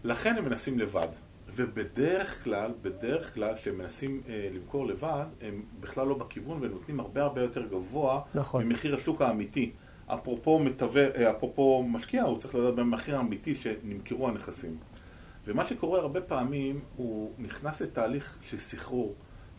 לכן 0.03 0.35
הם 0.37 0.45
מנסים 0.45 0.79
לבד. 0.79 1.07
ובדרך 1.55 2.43
כלל, 2.43 2.71
בדרך 2.81 3.33
כלל, 3.33 3.55
כשהם 3.55 3.77
מנסים 3.77 4.21
אה, 4.29 4.49
למכור 4.53 4.85
לבד, 4.85 5.25
הם 5.41 5.63
בכלל 5.79 6.07
לא 6.07 6.15
בכיוון 6.17 6.61
והם 6.61 6.71
נותנים 6.71 6.99
הרבה 6.99 7.23
הרבה 7.23 7.41
יותר 7.41 7.65
גבוה 7.67 8.21
נכון. 8.35 8.63
ממחיר 8.65 8.95
השוק 8.95 9.21
האמיתי. 9.21 9.71
אפרופו 10.07 10.59
מתווך, 10.59 10.95
אה, 11.15 11.31
אפרופו 11.31 11.83
משקיע, 11.83 12.23
הוא 12.23 12.39
צריך 12.39 12.55
לדעת 12.55 12.75
במחיר 12.75 13.15
האמיתי 13.17 13.55
שנמכרו 13.55 14.27
הנכסים. 14.27 14.77
ומה 15.47 15.65
שקורה 15.65 15.99
הרבה 15.99 16.21
פעמים, 16.21 16.79
הוא 16.95 17.31
נכנס 17.37 17.81
לתהליך 17.81 18.37
של 18.41 18.59
סחרור, 18.59 19.13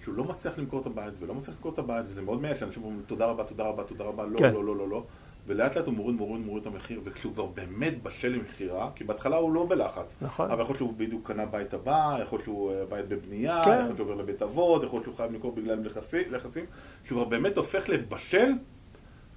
שהוא 0.05 0.15
לא 0.15 0.25
מצליח 0.25 0.59
למכור 0.59 0.81
את 0.81 0.87
הבית 0.87 1.15
ולא 1.21 1.35
מצליח 1.35 1.57
למכור 1.57 1.73
את 1.73 1.79
הבית, 1.79 2.05
וזה 2.09 2.23
מאוד 2.23 2.43
מייאש, 2.43 2.63
אנשים 2.63 2.83
אומרים 2.83 3.03
תודה 3.07 3.27
רבה, 3.27 3.45
תודה 3.45 3.65
רבה, 3.65 3.85
תודה 3.85 4.05
רבה, 4.05 4.27
לא, 4.27 4.39
כן. 4.39 4.53
לא, 4.55 4.65
לא, 4.65 4.77
לא, 4.77 4.89
לא, 4.89 5.05
ולאט 5.47 5.77
לאט 5.77 5.87
הוא 5.87 5.95
מוריד, 5.95 6.17
מוריד, 6.17 6.47
מוריד 6.47 6.67
את 6.67 6.73
המחיר, 6.73 7.01
וכשהוא 7.05 7.33
כבר 7.35 7.47
באמת 7.47 8.03
בשל 8.03 8.29
למכירה, 8.29 8.91
כי 8.95 9.05
בהתחלה 9.05 9.37
הוא 9.37 9.53
לא 9.53 9.67
בלחץ, 9.69 10.15
נכון. 10.23 10.51
אבל 10.51 10.63
יכול 10.63 10.73
להיות 10.73 10.79
שהוא 10.79 10.93
בדיוק 10.97 11.27
קנה 11.27 11.47
בית 11.47 11.75
הבא, 11.75 12.19
יכול 12.23 12.37
להיות 12.37 12.45
שהוא 12.45 12.73
אה, 12.73 12.85
בית 12.87 13.09
בבנייה, 13.09 13.61
כן. 13.65 13.71
יכול 13.71 13.83
להיות 13.83 13.97
שהוא 13.97 14.11
עובר 14.11 14.23
לבית 14.23 14.43
אבות, 14.43 14.83
יכול 14.85 14.97
להיות 14.97 15.05
שהוא 15.05 15.17
חייב 15.17 15.33
למכור 15.33 15.53
בגלל 15.53 15.87
לחצי- 15.87 16.31
לחצים, 16.31 16.65
כשהוא 17.05 17.17
כבר 17.21 17.29
באמת 17.29 17.57
הופך 17.57 17.89
לבשל, 17.89 18.53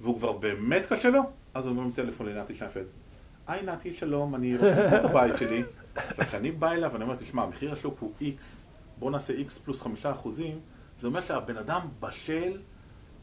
והוא 0.01 0.17
כבר 0.17 0.31
באמת 0.31 0.85
קשה 0.89 1.09
לו, 1.09 1.21
אז 1.53 1.65
הוא 1.65 1.77
אומר 1.77 1.91
טלפון 1.95 2.25
לנתי 2.27 2.55
שיינפלד. 2.55 2.85
היי 3.47 3.63
נתי, 3.63 3.93
שלום, 3.93 4.35
אני 4.35 4.55
רוצה 4.57 4.83
למכור 4.83 4.99
את 4.99 5.05
הבית 5.05 5.37
שלי. 5.37 5.63
כשאני 6.27 6.51
בא 6.51 6.71
אליו 6.71 6.89
ואני 6.93 7.03
אומר, 7.03 7.15
תשמע, 7.15 7.45
מחיר 7.45 7.73
השוק 7.73 7.97
הוא 7.99 8.11
X, 8.21 8.43
בוא 8.99 9.11
נעשה 9.11 9.33
X 9.33 9.59
פלוס 9.65 9.81
חמישה 9.81 10.11
אחוזים, 10.11 10.59
זה 10.99 11.07
אומר 11.07 11.21
שהבן 11.21 11.57
אדם 11.57 11.81
בשל 11.99 12.57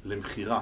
למכירה. 0.04 0.60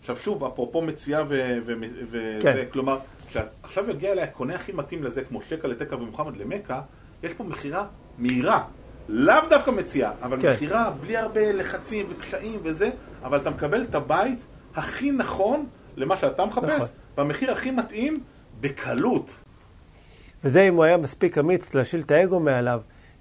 עכשיו 0.00 0.16
שוב, 0.16 0.44
אפרופו 0.44 0.82
מציאה 0.82 1.24
וזה, 1.28 2.38
כן. 2.42 2.64
כלומר, 2.72 2.98
כשעכשיו 3.28 3.90
יגיע 3.90 4.12
אליי 4.12 4.24
הקונה 4.24 4.54
הכי 4.54 4.72
מתאים 4.72 5.04
לזה, 5.04 5.24
כמו 5.24 5.42
שקע 5.42 5.68
לתקע 5.68 5.96
ומוחמד 5.96 6.36
למכה, 6.36 6.80
יש 7.22 7.34
פה 7.34 7.44
מכירה 7.44 7.86
מהירה. 8.18 8.64
לאו 9.08 9.48
דווקא 9.50 9.70
מציאה, 9.70 10.12
אבל 10.22 10.42
כן. 10.42 10.52
מכירה 10.52 10.90
בלי 11.00 11.16
הרבה 11.16 11.52
לחצים 11.52 12.06
וקשיים 12.08 12.60
וזה, 12.62 12.90
אבל 13.22 13.38
אתה 13.38 13.50
מקבל 13.50 13.82
את 13.82 13.94
הבית 13.94 14.38
הכי 14.74 15.10
נכון 15.10 15.66
למה 15.96 16.16
שאתה 16.16 16.44
מחפש, 16.44 16.76
נכון. 16.76 16.88
במחיר 17.16 17.52
הכי 17.52 17.70
מתאים, 17.70 18.22
בקלות. 18.60 19.34
וזה 20.44 20.62
אם 20.62 20.74
הוא 20.74 20.84
היה 20.84 20.96
מספיק 20.96 21.38
אמיץ 21.38 21.74
להשיל 21.74 22.00
את 22.00 22.10
האגו 22.10 22.40
מעליו 22.40 22.80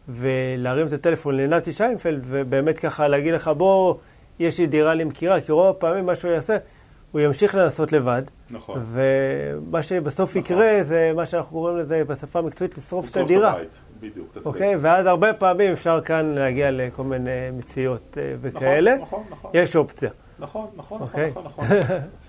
ולהרים 0.10 0.88
את 0.88 0.94
הטלפון 0.94 1.38
לנתי 1.38 1.74
שיינפלד 1.74 2.24
ובאמת 2.28 2.80
ככה 2.80 3.08
להגיד 3.08 3.34
לך 3.34 3.48
בוא, 3.48 3.96
יש 4.40 4.60
לי 4.60 4.68
דירה 4.68 4.96
למכירה, 4.96 5.42
כי 5.42 5.52
רוב 5.52 5.76
הפעמים 5.76 6.06
מה 6.06 6.16
שהוא 6.16 6.32
יעשה, 6.32 6.58
הוא 7.12 7.22
ימשיך 7.22 7.56
לנסות 7.56 7.92
לבד. 7.92 8.22
נכון. 8.50 8.84
ומה 8.92 9.84
שבסוף 9.84 10.30
נכון. 10.30 10.42
יקרה 10.42 10.84
זה 10.84 11.12
מה 11.16 11.26
שאנחנו 11.26 11.52
קוראים 11.52 11.78
לזה 11.78 12.04
בשפה 12.08 12.40
המקצועית, 12.40 12.78
לשרוף 12.78 13.06
את 13.06 13.10
לשרוף 13.12 13.26
הדירה. 13.26 13.52
הבית. 13.52 13.80
בדיוק, 14.00 14.34
צודק. 14.34 14.46
אוקיי? 14.46 14.76
ואז 14.76 15.06
הרבה 15.06 15.34
פעמים 15.34 15.72
אפשר 15.72 16.02
כאן 16.02 16.26
להגיע 16.36 16.72
לכל 16.72 17.04
מיני 17.04 17.52
מציאות 17.54 18.18
אה, 18.22 18.36
וכאלה. 18.42 18.96
נכון, 18.96 19.24
נכון. 19.30 19.52
יש 19.54 19.76
אופציה. 19.76 20.10
נכון, 20.40 20.68
נכון, 20.76 21.02
נכון, 21.02 21.02
אוקיי. 21.02 21.30
נכון, 21.30 21.44
נכון. 21.46 21.66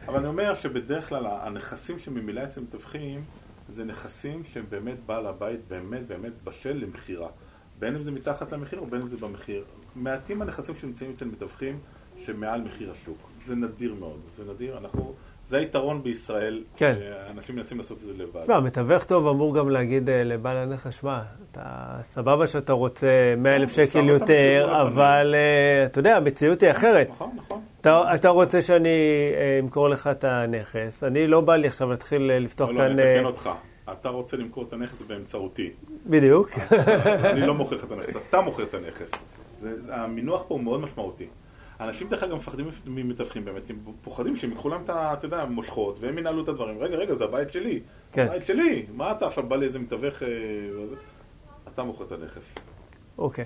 אבל 0.08 0.18
אני 0.18 0.26
אומר 0.26 0.54
שבדרך 0.54 1.08
כלל 1.08 1.26
הנכסים 1.26 1.98
שממילא 1.98 2.44
אצל 2.44 2.60
מתווכים, 2.60 3.24
זה 3.68 3.84
נכסים 3.84 4.44
שהם 4.44 4.64
באמת 4.68 4.96
בעל 5.06 5.26
הבית 5.26 5.60
באמת 5.68 6.06
באמת 6.06 6.32
בשל 6.44 6.72
למכירה. 6.72 7.28
בין 7.78 7.96
אם 7.96 8.02
זה 8.02 8.10
מתחת 8.10 8.52
למחיר 8.52 8.78
או 8.78 8.86
בין 8.86 9.00
אם 9.00 9.06
זה 9.06 9.16
במחיר. 9.16 9.64
מעטים 9.96 10.42
הנכסים 10.42 10.74
שנמצאים 10.76 11.10
אצל 11.10 11.24
מתווכים 11.24 11.78
שמעל 12.18 12.60
מחיר 12.60 12.92
השוק. 12.92 13.30
זה 13.44 13.54
נדיר 13.54 13.94
מאוד, 13.94 14.20
זה 14.36 14.52
נדיר. 14.52 14.78
אנחנו, 14.78 15.14
זה 15.46 15.58
היתרון 15.58 16.02
בישראל. 16.02 16.62
כן. 16.76 16.94
אנשים 17.30 17.56
מנסים 17.56 17.78
לעשות 17.78 17.96
את 17.96 18.02
זה 18.02 18.12
לבד. 18.16 18.42
תשמע, 18.42 18.60
מתווך 18.60 19.04
טוב 19.04 19.28
אמור 19.28 19.54
גם 19.54 19.70
להגיד 19.70 20.10
אה, 20.10 20.24
לבעל 20.24 20.56
הנכס, 20.56 20.94
שמע, 20.94 21.20
אתה 21.50 21.96
סבבה 22.02 22.46
שאתה 22.46 22.72
רוצה 22.72 23.34
100 23.38 23.56
אלף 23.56 23.72
שם 23.72 23.86
שקל 23.86 24.08
יותר. 24.08 24.82
אבל 24.82 25.34
אה, 25.34 25.86
אתה 25.86 25.98
יודע, 25.98 26.16
המציאות 26.16 26.62
היא 26.62 26.70
אחרת. 26.70 27.08
נכון, 27.10 27.30
נכון. 27.36 27.60
אתה, 27.82 28.14
אתה 28.14 28.28
רוצה 28.28 28.62
שאני 28.62 28.88
אה, 29.34 29.58
אמכור 29.60 29.88
לך 29.88 30.06
את 30.06 30.24
הנכס, 30.24 31.04
אני 31.04 31.26
לא 31.26 31.40
בא 31.40 31.56
לי 31.56 31.68
עכשיו 31.68 31.90
להתחיל 31.90 32.30
אה, 32.30 32.38
לפתוח 32.38 32.68
לא, 32.68 32.74
לא, 32.74 32.80
כאן... 32.80 32.90
אני 32.90 33.02
אה, 33.02 33.14
אתקן 33.14 33.24
אותך. 33.24 33.50
אתה 33.92 34.08
רוצה 34.08 34.36
למכור 34.36 34.64
את 34.68 34.72
הנכס 34.72 35.02
באמצעותי. 35.02 35.70
בדיוק. 36.06 36.50
אני 37.32 37.46
לא 37.46 37.54
מוכר 37.54 37.76
לך 37.76 37.84
את 37.84 37.92
הנכס, 37.92 38.16
אתה 38.28 38.40
מוכר 38.40 38.62
את 38.62 38.74
הנכס. 38.74 39.10
זה, 39.58 39.82
זה, 39.82 39.96
המינוח 39.96 40.42
פה 40.48 40.54
הוא 40.54 40.62
מאוד 40.62 40.80
משמעותי. 40.80 41.26
אנשים 41.80 42.08
דרך 42.08 42.22
אגב 42.22 42.34
מפחדים 42.34 42.66
ממתווכים 42.86 43.44
באמת, 43.44 43.66
כי 43.66 43.72
הם 43.72 43.78
פוחדים 44.02 44.36
שהם 44.36 44.50
ייקחו 44.50 44.68
להם 44.68 44.82
את 44.84 44.90
ה... 44.90 45.12
אתה 45.12 45.26
יודע, 45.26 45.44
מושכות, 45.44 45.96
והם 46.00 46.18
ינהלו 46.18 46.42
את 46.44 46.48
הדברים. 46.48 46.78
רגע, 46.78 46.96
רגע, 46.96 47.14
זה 47.14 47.24
הבית 47.24 47.52
שלי. 47.52 47.80
כן. 48.12 48.26
הבית 48.26 48.46
שלי. 48.46 48.86
מה 48.94 49.12
אתה 49.12 49.26
עכשיו 49.26 49.44
בא 49.44 49.56
לאיזה 49.56 49.78
מתווך... 49.78 50.22
אה? 50.22 50.28
אתה 51.74 51.82
מוכר 51.82 52.04
את 52.04 52.12
הנכס. 52.12 52.54
אוקיי, 53.18 53.44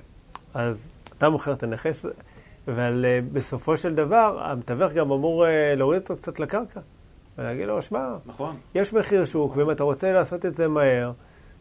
אז 0.55 0.93
אתה 1.19 1.29
מוכר 1.29 1.53
את 1.53 1.63
הנכס, 1.63 2.05
אבל 2.69 3.05
אה, 3.09 3.21
בסופו 3.33 3.77
של 3.77 3.95
דבר, 3.95 4.39
המתווך 4.43 4.93
גם 4.93 5.13
אמור 5.13 5.47
אה, 5.47 5.75
להוריד 5.75 6.03
אותו 6.03 6.17
קצת 6.17 6.41
לקרקע, 6.41 6.81
ולהגיד 7.39 7.67
לו, 7.67 7.83
שמע, 7.83 8.17
נכון? 8.27 8.57
יש 8.75 8.93
מחיר 8.93 9.25
שוק, 9.25 9.57
ואם 9.57 9.71
אתה 9.71 9.85
רוצה 9.85 10.13
לעשות 10.13 10.47
את 10.47 10.55
זה 10.55 10.69
מהר, 10.69 11.13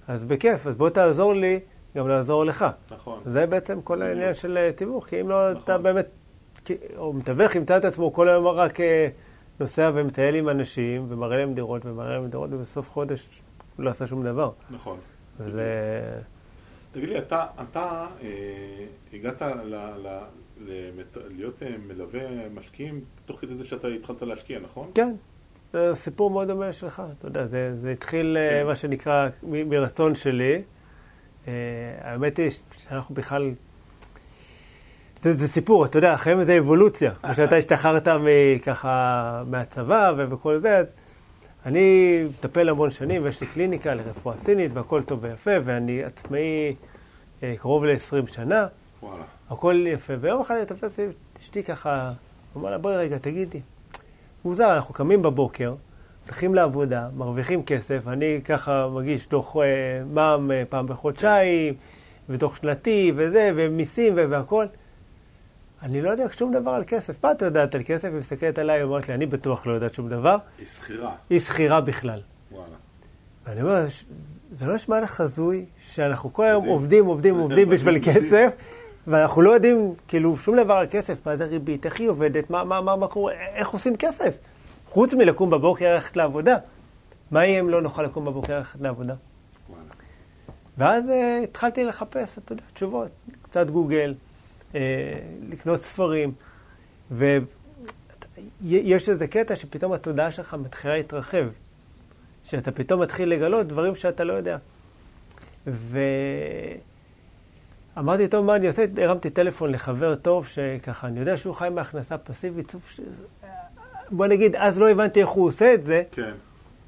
אז 0.07 0.23
בכיף, 0.23 0.67
אז 0.67 0.75
בוא 0.75 0.89
תעזור 0.89 1.33
לי 1.33 1.59
גם 1.97 2.07
לעזור 2.07 2.45
לך. 2.45 2.65
נכון. 2.91 3.19
זה 3.25 3.45
בעצם 3.45 3.81
כל 3.81 4.01
העניין 4.01 4.33
של 4.33 4.57
אה, 4.57 4.71
תיווך, 4.71 5.05
כי 5.05 5.21
אם 5.21 5.29
לא, 5.29 5.51
נכון. 5.51 5.63
אתה 5.63 5.77
באמת, 5.77 6.07
או 6.97 7.13
מתווך 7.13 7.55
ימצא 7.55 7.77
את 7.77 7.85
עצמו 7.85 8.13
כל 8.13 8.29
היום 8.29 8.47
רק 8.47 8.79
נוסע 9.59 9.91
ומטייל 9.93 10.35
עם 10.35 10.49
אנשים, 10.49 11.05
ומראה 11.09 11.37
להם 11.37 11.53
דירות, 11.53 11.85
ומראה 11.85 12.09
להם 12.09 12.27
דירות, 12.27 12.49
ובסוף 12.53 12.89
חודש 12.89 13.41
הוא 13.75 13.85
לא 13.85 13.89
עשה 13.89 14.07
שום 14.07 14.23
דבר. 14.23 14.51
נכון. 14.69 14.97
וזה... 15.39 15.65
תגיד 16.91 17.09
לי, 17.09 17.17
אתה, 17.17 17.45
אתה 17.61 18.07
אה, 18.21 18.85
הגעת 19.13 19.41
ל, 19.41 19.75
ל, 19.75 20.19
למת, 20.61 21.17
להיות 21.37 21.63
אה, 21.63 21.69
מלווה 21.87 22.21
משקיעים 22.53 23.01
תוך 23.25 23.39
כדי 23.41 23.55
זה 23.55 23.65
שאתה 23.65 23.87
התחלת 23.87 24.21
להשקיע, 24.21 24.59
נכון? 24.59 24.91
כן, 24.95 25.13
זה 25.73 25.91
סיפור 25.95 26.29
מאוד 26.29 26.47
דומה 26.47 26.73
שלך, 26.73 27.03
אתה 27.19 27.27
יודע, 27.27 27.47
זה, 27.47 27.75
זה 27.75 27.91
התחיל, 27.91 28.37
כן. 28.39 28.59
כן. 28.61 28.67
מה 28.67 28.75
שנקרא, 28.75 29.27
מ- 29.43 29.69
מרצון 29.69 30.15
שלי. 30.15 30.61
אה, 31.47 31.53
האמת 32.01 32.37
היא 32.37 32.49
שאנחנו 32.83 33.15
בכלל... 33.15 33.51
זה, 35.21 35.33
זה 35.33 35.47
סיפור, 35.47 35.85
אתה 35.85 35.97
יודע, 35.97 36.13
החיים 36.13 36.43
זה 36.43 36.57
אבולוציה. 36.57 37.11
כמו 37.11 37.35
שאתה 37.37 37.55
השתחררת 37.55 38.07
מככה 38.07 39.43
מהצבא 39.47 40.11
ו- 40.17 40.31
וכל 40.31 40.57
זה, 40.59 40.77
אז 40.77 40.85
אני 41.65 42.23
מטפל 42.29 42.69
המון 42.69 42.91
שנים, 42.91 43.23
ויש 43.23 43.41
לי 43.41 43.47
קליניקה 43.47 43.93
לרפואה 43.93 44.37
סינית, 44.39 44.71
והכל 44.73 45.03
טוב 45.03 45.19
ויפה, 45.23 45.51
ואני 45.65 46.03
עצמאי 46.03 46.75
אה, 47.43 47.53
קרוב 47.57 47.85
ל-20 47.85 48.33
שנה. 48.33 48.67
וואלה. 49.01 49.23
הכל 49.49 49.83
יפה. 49.87 50.13
ויום 50.21 50.41
אחד 50.41 50.55
אני 50.55 50.65
תופס 50.65 50.99
את 50.99 51.05
אשתי 51.41 51.63
ככה, 51.63 52.11
אמר 52.57 52.69
לה, 52.69 52.77
בואי 52.77 52.95
רגע, 52.97 53.17
תגידי. 53.17 53.61
מוזר, 54.45 54.75
אנחנו 54.75 54.93
קמים 54.93 55.21
בבוקר, 55.21 55.73
הולכים 56.25 56.55
לעבודה, 56.55 57.07
מרוויחים 57.15 57.63
כסף, 57.63 58.07
אני 58.07 58.41
ככה 58.45 58.87
מגיש 58.87 59.27
דוח 59.29 59.55
אה, 59.57 59.61
מע"מ 60.13 60.51
אה, 60.51 60.63
פעם 60.69 60.87
בחודשיים, 60.87 61.73
ודוח 62.29 62.55
שנתי, 62.55 63.11
וזה, 63.15 63.51
ומיסים 63.55 64.13
ו- 64.17 64.29
והכל. 64.29 64.65
אני 65.83 66.01
לא 66.01 66.09
יודע 66.09 66.23
שום 66.37 66.53
דבר 66.53 66.71
על 66.71 66.83
כסף. 66.87 67.23
מה 67.23 67.31
את 67.31 67.41
יודעת 67.41 67.75
על 67.75 67.81
כסף? 67.85 68.05
היא 68.05 68.19
מסתכלת 68.19 68.57
עליי, 68.59 68.83
אומרת 68.83 69.07
לי, 69.07 69.13
אני 69.13 69.25
בטוח 69.25 69.67
לא 69.67 69.71
יודעת 69.73 69.93
שום 69.93 70.09
דבר. 70.09 70.37
היא 70.57 70.67
שכירה. 70.67 71.11
היא 71.29 71.39
שכירה 71.39 71.81
בכלל. 71.81 72.21
וואלה. 72.51 72.75
ואני 73.45 73.61
אומר, 73.61 73.89
"ש- 73.89 74.05
זה 74.51 74.65
לא 74.65 74.75
נשמע 74.75 75.01
לך 75.01 75.21
הזוי 75.21 75.65
שאנחנו 75.79 76.33
כל 76.33 76.45
היום. 76.45 76.65
עובדים, 76.65 77.05
עובדים, 77.05 77.35
עובדים 77.35 77.69
בשביל. 77.69 77.99
כסף, 78.03 78.49
ואנחנו 79.07 79.41
לא 79.41 79.51
יודעים, 79.51 79.93
כאילו, 80.07 80.37
שום 80.37 80.55
דבר 80.63 80.73
על 80.73 80.87
כסף, 80.89 81.27
מה 81.27 81.37
זה 81.37 81.45
ריבית, 81.45 81.85
איך 81.85 81.99
היא 81.99 82.09
עובדת, 82.09 82.49
מה, 82.49 82.63
מה, 82.63 82.81
מה, 82.81 82.95
מה 82.95 83.07
קורה, 83.07 83.33
איך 83.33 83.69
עושים 83.69 83.97
כסף? 83.97 84.35
חוץ 84.89 85.13
מלקום 85.13 85.49
בבוקר, 85.49 85.93
ללכת 85.93 86.15
לעבודה. 86.17 86.57
מה 87.31 87.45
יהיה 87.45 87.59
אם 87.59 87.69
לא 87.69 87.81
נוכל 87.81 88.03
לקום 88.03 88.25
בבוקר, 88.25 88.57
ללכת 88.57 88.81
לעבודה? 88.81 89.13
ואז 90.77 91.05
uh, 91.07 91.11
התחלתי 91.43 91.83
לחפש, 91.83 92.37
אתה 92.37 92.53
יודע, 92.53 92.63
תשובות, 92.73 93.07
קצת 93.41 93.67
גוגל, 93.69 94.13
uh, 94.71 94.75
לקנות 95.49 95.81
ספרים, 95.81 96.33
ויש 97.11 99.09
איזה 99.09 99.27
קטע 99.27 99.55
שפתאום 99.55 99.93
התודעה 99.93 100.31
שלך 100.31 100.53
מתחילה 100.53 100.97
להתרחב, 100.97 101.45
שאתה 102.43 102.71
פתאום 102.71 103.01
מתחיל 103.01 103.29
לגלות 103.29 103.67
דברים 103.67 103.95
שאתה 103.95 104.23
לא 104.23 104.33
יודע. 104.33 104.57
ואמרתי, 107.97 108.27
טוב, 108.27 108.45
מה 108.45 108.55
אני 108.55 108.67
עושה? 108.67 108.85
הרמתי 108.97 109.29
טלפון 109.29 109.71
לחבר 109.71 110.15
טוב, 110.15 110.47
שככה, 110.47 111.07
אני 111.07 111.19
יודע 111.19 111.37
שהוא 111.37 111.55
חי 111.55 111.69
מהכנסה 111.69 112.17
פסיבית, 112.17 112.73
ש... 112.89 112.99
בוא 114.11 114.27
נגיד, 114.27 114.55
אז 114.55 114.79
לא 114.79 114.89
הבנתי 114.89 115.21
איך 115.21 115.29
הוא 115.29 115.47
עושה 115.47 115.73
את 115.73 115.83
זה, 115.83 116.03
כן. 116.11 116.31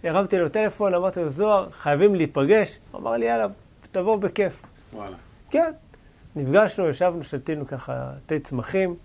הרמתי 0.04 0.38
לו 0.38 0.50
טלפון, 0.50 0.93
אמרתי 0.93 1.20
לו, 1.20 1.30
זוהר, 1.30 1.70
חייבים 1.70 2.15
להיפגש. 2.15 2.78
הוא 2.91 3.02
אמר 3.02 3.12
לי, 3.12 3.26
יאללה, 3.26 3.48
תבוא 3.91 4.15
בכיף. 4.15 4.63
וואלה. 4.93 5.15
כן. 5.50 5.72
נפגשנו, 6.36 6.89
ישבנו, 6.89 7.24
שתינו 7.24 7.67
ככה 7.67 8.12
תה 8.26 8.39
צמחים, 8.39 8.96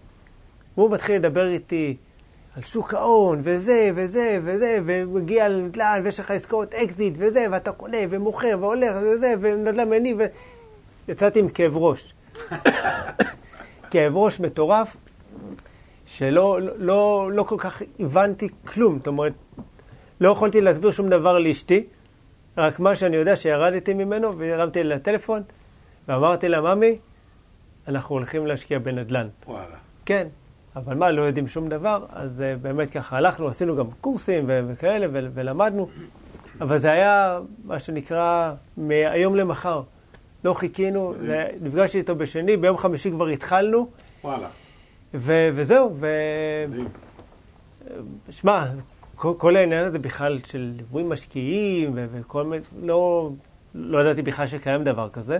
והוא 0.76 0.90
מתחיל 0.90 1.16
לדבר 1.16 1.48
איתי 1.48 1.96
על 2.56 2.62
שוק 2.62 2.94
ההון, 2.94 3.40
וזה, 3.42 3.90
וזה, 3.94 4.40
וזה, 4.44 4.80
ומגיע 4.86 5.48
לנדל"ן, 5.48 6.00
ויש 6.04 6.20
לך 6.20 6.30
עסקאות 6.30 6.74
אקזיט, 6.74 7.14
וזה, 7.18 7.46
ואתה 7.50 7.72
קונה, 7.72 7.98
ומוכר, 8.10 8.56
והולך, 8.60 8.92
וזה, 9.02 9.34
ונדל"ן 9.40 9.88
מניב, 9.88 10.16
ו... 10.20 10.24
יצאתי 11.08 11.38
עם 11.38 11.48
כאב 11.48 11.76
ראש. 11.76 12.14
כאב 13.90 14.16
ראש 14.16 14.40
מטורף, 14.40 14.96
שלא 16.06 16.60
לא, 16.60 16.72
לא, 16.78 17.30
לא 17.32 17.42
כל 17.42 17.56
כך 17.58 17.82
הבנתי 18.00 18.48
כלום. 18.64 18.98
זאת 18.98 19.06
אומרת, 19.06 19.32
לא 20.20 20.30
יכולתי 20.30 20.60
להסביר 20.60 20.90
שום 20.90 21.08
דבר 21.08 21.38
לאשתי, 21.38 21.84
רק 22.56 22.80
מה 22.80 22.96
שאני 22.96 23.16
יודע 23.16 23.36
שירדתי 23.36 23.94
ממנו, 23.94 24.38
והרמתי 24.38 24.84
לטלפון, 24.84 25.42
ואמרתי 26.08 26.48
לה, 26.48 26.60
ממי, 26.60 26.98
אנחנו 27.88 28.14
הולכים 28.14 28.46
להשקיע 28.46 28.78
בנדל"ן. 28.78 29.28
וואלה. 29.46 29.76
כן, 30.04 30.26
אבל 30.76 30.94
מה, 30.94 31.10
לא 31.10 31.22
יודעים 31.22 31.48
שום 31.48 31.68
דבר, 31.68 32.06
אז 32.12 32.40
uh, 32.40 32.62
באמת 32.62 32.90
ככה 32.90 33.16
הלכנו, 33.16 33.48
עשינו 33.48 33.76
גם 33.76 33.86
קורסים 34.00 34.44
ו- 34.46 34.60
וכאלה, 34.68 35.06
ו- 35.12 35.28
ולמדנו, 35.34 35.88
אבל 36.60 36.78
זה 36.78 36.92
היה 36.92 37.40
מה 37.64 37.78
שנקרא 37.78 38.52
מהיום 38.76 39.36
למחר. 39.36 39.82
לא 40.44 40.54
חיכינו, 40.54 41.14
נפגשתי 41.60 41.98
איתו 41.98 42.16
בשני, 42.16 42.56
ביום 42.56 42.78
חמישי 42.78 43.10
כבר 43.10 43.26
התחלנו, 43.26 43.90
וואלה. 44.24 44.48
ו- 45.14 45.50
וזהו, 45.54 45.96
ו... 46.00 46.06
שמע, 48.30 48.66
כל, 49.14 49.32
כל 49.38 49.56
העניין 49.56 49.84
הזה 49.84 49.98
בכלל 49.98 50.38
של 50.46 50.72
ליווי 50.76 51.02
משקיעים 51.02 51.92
ו- 51.94 52.06
וכל 52.12 52.44
מיני, 52.44 52.64
לא, 52.82 53.30
לא 53.74 53.98
ידעתי 53.98 54.22
בכלל 54.22 54.46
שקיים 54.46 54.84
דבר 54.84 55.08
כזה. 55.08 55.38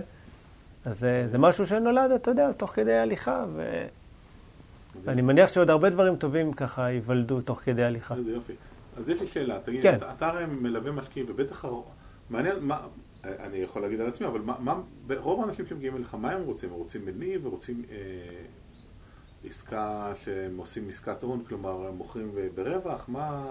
אז 0.85 0.99
זה, 0.99 1.27
זה 1.31 1.37
משהו 1.37 1.65
שנולד, 1.65 2.11
אתה 2.11 2.31
יודע, 2.31 2.51
תוך 2.51 2.71
כדי 2.71 2.93
הליכה, 2.93 3.45
ו... 3.53 3.85
ואני 5.03 5.21
מניח 5.21 5.53
שעוד 5.53 5.69
הרבה 5.69 5.89
דברים 5.89 6.15
טובים 6.15 6.53
ככה 6.53 6.89
ייוולדו 6.89 7.41
תוך 7.41 7.61
כדי 7.65 7.83
הליכה. 7.83 8.15
איזה 8.15 8.31
יופי. 8.31 8.53
אז 8.97 9.09
יש 9.09 9.21
לי 9.21 9.27
שאלה, 9.27 9.59
תגיד, 9.65 9.81
כן. 9.81 9.97
אתה, 10.17 10.27
הרי 10.27 10.45
מלווה 10.45 10.91
משקיעים, 10.91 11.25
ובטח 11.29 11.65
מעניין, 12.29 12.55
מה, 12.61 12.79
אני 13.23 13.57
יכול 13.57 13.81
להגיד 13.81 14.01
על 14.01 14.07
עצמי, 14.07 14.27
אבל 14.27 14.41
מה, 14.41 14.55
מה, 14.59 14.81
רוב 15.17 15.41
האנשים 15.41 15.65
שמגיעים 15.65 15.95
אליך, 15.95 16.15
מה 16.15 16.31
הם 16.31 16.43
רוצים? 16.43 16.69
הם 16.69 16.75
רוצים 16.75 17.05
מניב, 17.05 17.45
ורוצים 17.45 17.83
אה, 17.91 17.97
עסקה 19.47 20.13
שהם 20.23 20.57
עושים 20.57 20.89
עסקת 20.89 21.23
הון, 21.23 21.43
כלומר, 21.47 21.87
הם 21.87 21.95
מוכרים 21.95 22.31
ב- 22.35 22.47
ברווח, 22.55 23.05
מה... 23.07 23.45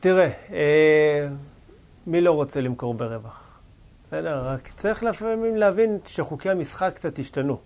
תראה, 0.00 0.30
אה, 0.52 1.28
מי 2.06 2.20
לא 2.20 2.30
רוצה 2.30 2.60
למכור 2.60 2.94
ברווח? 2.94 3.60
בסדר, 4.06 4.42
רק 4.48 4.68
צריך 4.76 5.02
לפעמים 5.02 5.56
להבין 5.56 5.98
שחוקי 6.06 6.50
המשחק 6.50 6.92
קצת 6.94 7.18
השתנו. 7.18 7.58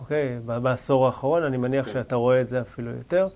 אוקיי? 0.00 0.38
בעשור 0.44 1.06
האחרון, 1.06 1.42
אני 1.42 1.56
מניח 1.56 1.86
כן. 1.86 1.92
שאתה 1.92 2.16
רואה 2.16 2.40
את 2.40 2.48
זה 2.48 2.60
אפילו 2.60 2.90
יותר. 2.90 3.28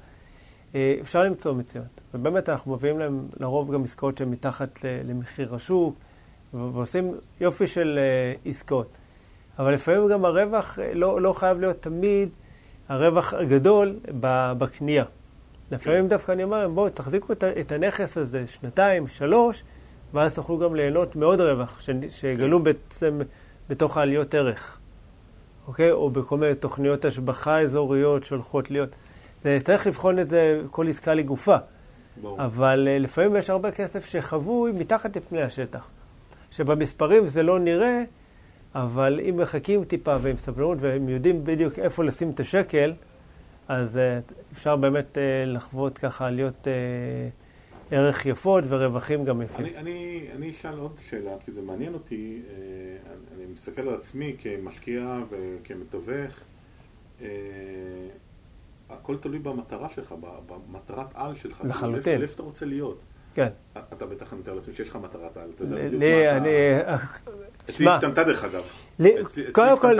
אה, 0.74 0.97
אפשר 1.01 1.22
למצוא 1.22 1.55
מציאות. 1.55 2.01
ובאמת 2.14 2.49
אנחנו 2.49 2.72
מביאים 2.72 2.99
להם 2.99 3.28
לרוב 3.41 3.74
גם 3.74 3.85
עסקאות 3.85 4.18
שהן 4.18 4.30
מתחת 4.30 4.78
למחיר 5.05 5.55
השוק, 5.55 5.97
ועושים 6.55 7.15
יופי 7.41 7.67
של 7.67 7.99
אה, 7.99 8.51
עסקאות. 8.51 8.89
אבל 9.59 9.75
לפעמים 9.75 10.09
גם 10.09 10.25
הרווח 10.25 10.79
אה, 10.79 10.95
לא, 10.95 11.21
לא 11.21 11.33
חייב 11.33 11.61
להיות 11.61 11.83
תמיד 11.83 12.29
הרווח 12.89 13.35
הגדול 13.35 13.97
בקנייה. 14.59 15.05
לפעמים 15.71 16.03
כן. 16.03 16.09
דווקא 16.09 16.33
אני 16.33 16.43
אומר 16.45 16.59
להם, 16.59 16.75
בואו 16.75 16.91
תחזיקו 16.91 17.33
את 17.61 17.73
הנכס 17.73 18.19
הזה 18.19 18.47
שנתיים, 18.47 19.09
שלוש, 19.09 19.63
ואז 20.15 20.35
תוכלו 20.35 20.59
גם 20.59 20.75
ליהנות 20.75 21.17
מעוד 21.17 21.41
רווח 21.41 21.81
שיגלו 22.11 22.59
כן. 22.59 22.65
בעצם 22.65 23.21
בתוך 23.69 23.97
העליות 23.97 24.35
ערך. 24.35 24.79
אוקיי? 25.67 25.91
או 25.91 26.11
בכל 26.11 26.37
מיני 26.37 26.55
תוכניות 26.55 27.05
השבחה 27.05 27.61
אזוריות 27.61 28.25
שהולכות 28.25 28.71
להיות. 28.71 28.89
צריך 29.63 29.87
לבחון 29.87 30.19
את 30.19 30.29
זה, 30.29 30.61
כל 30.71 30.89
עסקה 30.89 31.15
לגופה. 31.15 31.57
ברור. 32.23 32.45
אבל 32.45 32.89
uh, 32.89 33.03
לפעמים 33.03 33.37
יש 33.37 33.51
הרבה 33.51 33.71
כסף 33.71 34.07
שחבוי 34.07 34.73
מתחת 34.73 35.17
לפני 35.17 35.43
השטח. 35.43 35.89
שבמספרים 36.57 37.27
זה 37.27 37.43
לא 37.43 37.59
נראה, 37.59 38.05
אבל 38.75 39.21
אם 39.29 39.37
מחכים 39.37 39.85
טיפה 39.85 40.17
ועם 40.23 40.39
סבלנות 40.39 40.79
והם 40.81 41.09
יודעים 41.09 41.45
בדיוק 41.45 41.79
איפה 41.79 42.05
לשים 42.05 42.31
את 42.31 42.41
השקל, 42.41 42.93
אז 43.69 43.97
uh, 43.97 44.33
אפשר 44.53 44.77
באמת 44.77 45.17
uh, 45.17 45.19
לחוות 45.47 45.99
ככה, 45.99 46.31
להיות 46.31 46.65
uh, 46.65 47.95
ערך 47.95 48.27
יפות 48.27 48.65
ורווחים 48.69 49.25
גם 49.25 49.43
יפים. 49.43 49.67
אני, 49.67 49.77
אני, 49.77 50.27
אני 50.37 50.51
אשאל 50.51 50.79
עוד 50.79 50.97
שאלה, 51.09 51.31
כי 51.45 51.51
זה 51.51 51.63
מעניין 51.63 51.95
אותי. 51.95 52.43
Uh, 52.43 53.37
אני 53.37 53.47
מסתכל 53.53 53.83
על 53.83 53.95
עצמי 53.95 54.37
כמשקיע 54.39 55.19
וכמתווך. 55.31 56.41
Uh, 57.21 57.25
הכל 58.91 59.17
תלוי 59.17 59.39
במטרה 59.39 59.89
שלך, 59.91 60.15
במטרת 60.47 61.07
על 61.15 61.35
שלך. 61.35 61.63
לחלוטין. 61.65 62.23
איפה 62.23 62.35
אתה 62.35 62.43
רוצה 62.43 62.67
להיות. 62.67 63.01
כן. 63.35 63.49
אתה 63.93 64.07
בטח 64.07 64.32
מתאר 64.32 64.55
לעצמי 64.55 64.74
שיש 64.74 64.89
לך 64.89 64.97
מטרת 64.97 65.37
על, 65.37 65.51
אתה 65.55 65.64
יודע 65.64 65.76
בדיוק 65.76 66.03
מה 66.03 66.09
אתה... 66.09 66.37
אני... 66.37 66.51
אצלי 67.70 67.89
השתנתה 67.89 68.24
דרך 68.24 68.45
אגב. 68.45 68.62
קודם 69.53 69.78
כל... 69.78 69.97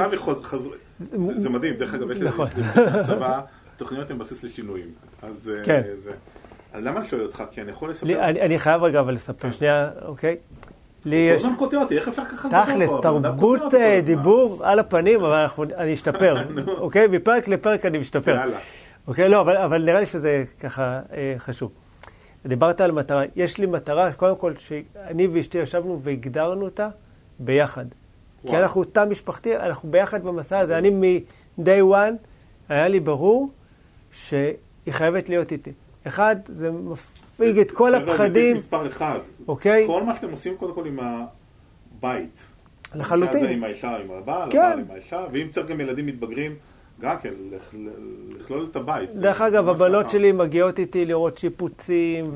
זה 1.37 1.51
מדהים, 1.51 1.74
דרך 1.74 1.95
אגב, 1.95 2.11
יש 2.11 2.18
לי 2.18 2.28
נכון. 2.28 2.47
צבא, 3.07 3.41
תוכניות 3.76 4.11
הן 4.11 4.18
בסיס 4.18 4.45
לשינויים. 4.45 4.89
אז 5.22 5.51
אה, 5.55 5.64
כן. 5.64 5.82
אז 5.93 6.11
למה 6.74 7.01
אני 7.01 7.09
שואל 7.09 7.22
אותך? 7.22 7.45
כי 7.51 7.62
אני 7.62 7.70
יכול 7.70 7.91
לספר... 7.91 8.28
אני 8.28 8.59
חייב 8.59 8.82
רגע 8.82 9.01
אבל 9.01 9.14
לספר, 9.14 9.49
כן. 9.49 9.53
שנייה, 9.53 9.91
אוקיי? 10.05 10.37
לי 11.05 11.16
יש... 11.16 11.43
כל 11.43 11.49
הזמן 11.49 11.59
קוטע 11.59 11.76
אותי, 11.76 11.99
איך 11.99 12.09
אפשר 12.09 12.22
ככה? 12.24 12.49
תכלס, 12.49 12.91
תרבות 13.03 13.74
אה, 13.74 14.01
דיבור 14.05 14.61
על 14.62 14.78
הפנים, 14.78 15.24
אבל 15.24 15.47
אני 15.76 15.93
אשתפר, 15.93 16.37
אוקיי? 16.78 17.07
מפרק 17.07 17.49
לפרק 17.49 17.87
אני 17.87 17.99
משתפר. 17.99 18.41
אוקיי, 19.09 19.28
לא, 19.28 19.41
אבל, 19.41 19.85
נראה 19.85 20.01
לי 20.01 20.07
שזה 20.07 20.45
ככה 20.61 21.01
אה, 21.12 21.35
חשוב. 21.39 21.72
דיברת 22.47 22.80
על 22.80 22.92
מטרה. 22.92 23.24
יש 23.36 23.59
לי 23.59 23.66
מטרה, 23.66 24.12
קודם 24.12 24.36
כל, 24.36 24.53
שאני 24.57 25.26
ואשתי 25.26 25.59
ישבנו 25.59 26.01
והגדרנו 26.03 26.64
אותה 26.64 26.88
ביחד. 27.38 27.84
וואו. 28.45 28.55
כי 28.55 28.62
אנחנו 28.62 28.84
תא 28.84 29.05
משפחתי, 29.05 29.57
אנחנו 29.57 29.90
ביחד 29.90 30.24
במסע 30.24 30.59
הזה. 30.59 30.78
אני 30.78 30.90
מ-day 30.90 31.82
one, 31.92 32.14
היה 32.68 32.88
לי 32.88 33.01
ברור 33.01 33.51
שהיא 34.12 34.55
חייבת 34.90 35.28
להיות 35.28 35.53
איתי. 35.53 35.72
אחד, 36.07 36.36
זה 36.49 36.70
מפיג 36.70 37.59
את 37.59 37.70
כל 37.70 37.95
הפחדים. 37.95 38.57
מספר 38.57 38.86
אחד. 38.86 39.18
אוקיי? 39.49 39.86
כל 39.86 40.03
מה 40.03 40.14
שאתם 40.14 40.30
עושים 40.30 40.57
קודם 40.57 40.74
כל 40.74 40.86
עם 40.86 40.99
הבית. 41.01 42.45
לחלוטין. 42.95 43.47
עם 43.47 43.64
האישה, 43.64 43.97
עם 43.97 44.11
הבעל, 44.11 44.51
כן. 44.51 44.59
הבעל 44.59 44.80
עם 44.80 44.90
האישה, 44.90 45.26
ואם 45.32 45.49
צריך 45.51 45.66
גם 45.66 45.80
ילדים 45.80 46.07
מתבגרים. 46.07 46.55
גם 47.01 47.16
כן, 47.22 47.34
לכלול 48.40 48.66
את 48.70 48.76
הבית. 48.76 49.14
דרך 49.14 49.40
אגב, 49.40 49.68
הבנות 49.68 50.11
שלי 50.11 50.32
מגיעות 50.32 50.78
איתי 50.78 51.05
לראות 51.05 51.38
שיפוצים, 51.38 52.30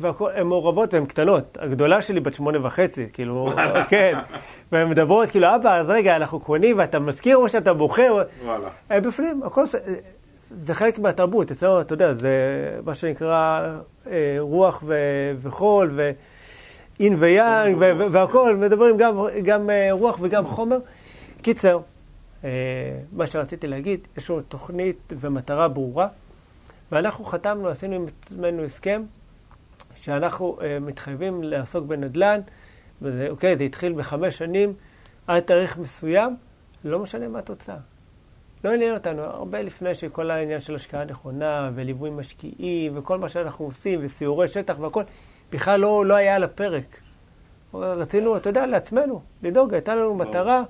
והכל, 0.00 0.30
הן 0.34 0.46
מעורבות 0.46 0.94
והן 0.94 1.06
קטנות. 1.06 1.58
הגדולה 1.60 2.02
שלי 2.02 2.20
בת 2.20 2.34
שמונה 2.34 2.66
וחצי, 2.66 3.06
כאילו, 3.12 3.52
כן. 3.90 4.18
והן 4.72 4.90
מדברות, 4.90 5.30
כאילו, 5.30 5.54
אבא, 5.54 5.74
אז 5.74 5.86
רגע, 5.88 6.16
אנחנו 6.16 6.40
קונים, 6.40 6.78
ואתה 6.78 6.98
מזכיר 6.98 7.36
או 7.36 7.48
שאתה 7.48 7.72
בוחר. 7.72 8.22
וואלה. 8.44 8.68
הם 8.90 9.02
בפנים, 9.02 9.42
הכל, 9.42 9.64
זה 10.50 10.74
חלק 10.74 10.98
מהתרבות. 10.98 11.50
אצלנו, 11.50 11.80
אתה 11.80 11.94
יודע, 11.94 12.14
זה 12.14 12.30
מה 12.84 12.94
שנקרא 12.94 13.76
אה, 14.10 14.36
רוח 14.38 14.82
וחול, 15.42 15.92
ואין 15.94 17.16
ויאנג, 17.18 17.76
והכל, 18.10 18.56
מדברים 18.56 18.96
גם 19.42 19.70
אה, 19.70 19.88
רוח 19.90 20.18
וגם 20.20 20.46
חומר. 20.46 20.78
קיצר. 21.42 21.78
אה, 22.44 22.50
מה 23.12 23.26
שרציתי 23.26 23.66
להגיד, 23.66 24.08
יש 24.16 24.30
לנו 24.30 24.40
תוכנית 24.40 25.12
ומטרה 25.20 25.68
ברורה, 25.68 26.08
ואנחנו 26.92 27.24
חתמנו, 27.24 27.68
עשינו 27.68 27.94
עם 27.94 28.06
עצמנו 28.06 28.64
הסכם, 28.64 29.02
שאנחנו 29.94 30.58
uh, 30.58 30.62
מתחייבים 30.80 31.42
לעסוק 31.42 31.86
בנדל"ן, 31.86 32.40
וזה, 33.02 33.26
אוקיי, 33.30 33.56
זה 33.56 33.64
התחיל 33.64 33.92
בחמש 33.92 34.38
שנים, 34.38 34.72
עד 35.26 35.40
תאריך 35.40 35.78
מסוים, 35.78 36.36
לא 36.84 36.98
משנה 36.98 37.28
מה 37.28 37.38
התוצאה. 37.38 37.76
לא 38.64 38.72
עניין 38.72 38.94
אותנו, 38.94 39.22
הרבה 39.22 39.62
לפני 39.62 39.94
שכל 39.94 40.30
העניין 40.30 40.60
של 40.60 40.74
השקעה 40.74 41.04
נכונה, 41.04 41.70
וליווי 41.74 42.10
משקיעים, 42.10 42.98
וכל 42.98 43.18
מה 43.18 43.28
שאנחנו 43.28 43.64
עושים, 43.64 44.00
וסיורי 44.02 44.48
שטח 44.48 44.78
והכל, 44.78 45.02
בכלל 45.52 45.80
לא, 45.80 46.06
לא 46.06 46.14
היה 46.14 46.36
על 46.36 46.44
הפרק. 46.44 47.00
רצינו, 47.74 48.36
אתה 48.36 48.48
יודע, 48.48 48.66
לעצמנו, 48.66 49.22
לדאוג, 49.42 49.74
הייתה 49.74 49.94
לנו 49.94 50.14
מטרה. 50.14 50.62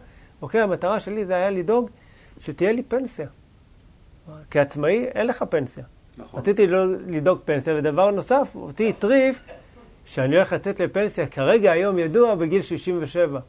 אוקיי, 0.42 0.60
המטרה 0.60 1.00
שלי 1.00 1.24
זה 1.24 1.34
היה 1.34 1.50
לדאוג 1.50 1.90
שתהיה 2.40 2.72
לי 2.72 2.82
פנסיה. 2.82 3.26
כעצמאי, 4.50 5.04
אין 5.04 5.26
לך 5.26 5.44
פנסיה. 5.50 5.84
נכון. 6.18 6.40
רציתי 6.40 6.66
לדאוג 7.06 7.40
פנסיה, 7.44 7.74
ודבר 7.76 8.10
נוסף, 8.10 8.48
אותי 8.54 8.90
הטריף 8.90 9.42
שאני 10.04 10.36
הולך 10.36 10.52
לצאת 10.52 10.80
לפנסיה, 10.80 11.26
כרגע 11.26 11.72
היום 11.72 11.98
ידוע, 11.98 12.34
בגיל 12.34 12.62
67. 12.62 13.40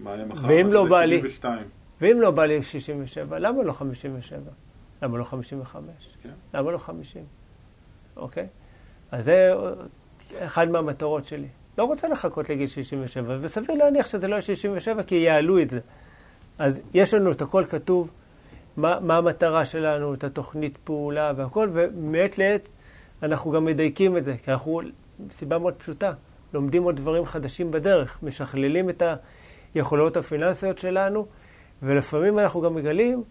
מה 0.00 0.14
יהיה 0.14 0.24
מחר? 0.24 0.48
ואם 0.48 0.72
לא 0.72 0.84
בא 0.84 1.04
לי... 1.04 1.22
ואם 2.00 2.20
לא 2.20 2.30
בא 2.30 2.44
לי 2.44 2.62
67, 2.62 3.38
למה 3.38 3.62
לא 3.62 3.72
57? 3.72 4.38
למה 5.02 5.18
לא 5.18 5.24
55? 5.24 5.90
כן. 6.22 6.28
למה 6.54 6.72
לא 6.72 6.78
50? 6.78 7.22
אוקיי? 8.16 8.46
אז 9.10 9.24
זה 9.24 9.52
אחד 10.38 10.70
מהמטרות 10.70 11.26
שלי. 11.26 11.48
לא 11.78 11.84
רוצה 11.84 12.08
לחכות 12.08 12.50
לגיל 12.50 12.66
67, 12.66 13.38
וסביר 13.40 13.76
להניח 13.76 14.06
שזה 14.06 14.28
לא 14.28 14.34
יהיה 14.34 14.42
67, 14.42 15.02
כי 15.02 15.14
יעלו 15.14 15.62
את 15.62 15.70
זה. 15.70 15.80
אז 16.58 16.80
יש 16.94 17.14
לנו 17.14 17.32
את 17.32 17.42
הכל 17.42 17.64
כתוב, 17.64 18.10
מה, 18.76 19.00
מה 19.00 19.16
המטרה 19.16 19.64
שלנו, 19.64 20.14
את 20.14 20.24
התוכנית 20.24 20.78
פעולה 20.84 21.32
והכל, 21.36 21.68
ומעת 21.72 22.38
לעת 22.38 22.68
אנחנו 23.22 23.50
גם 23.50 23.64
מדייקים 23.64 24.16
את 24.16 24.24
זה, 24.24 24.36
כי 24.44 24.50
אנחנו, 24.50 24.80
סיבה 25.32 25.58
מאוד 25.58 25.74
פשוטה, 25.74 26.12
לומדים 26.54 26.82
עוד 26.82 26.96
דברים 26.96 27.26
חדשים 27.26 27.70
בדרך, 27.70 28.18
משכללים 28.22 28.90
את 28.90 29.02
היכולות 29.74 30.16
הפיננסיות 30.16 30.78
שלנו, 30.78 31.26
ולפעמים 31.82 32.38
אנחנו 32.38 32.60
גם 32.60 32.74
מגלים 32.74 33.24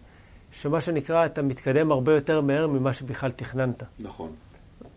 שמה 0.52 0.80
שנקרא, 0.80 1.26
אתה 1.26 1.42
מתקדם 1.42 1.92
הרבה 1.92 2.14
יותר 2.14 2.40
מהר 2.40 2.66
ממה 2.66 2.92
שבכלל 2.92 3.30
תכננת. 3.30 3.82
נכון. 3.98 4.32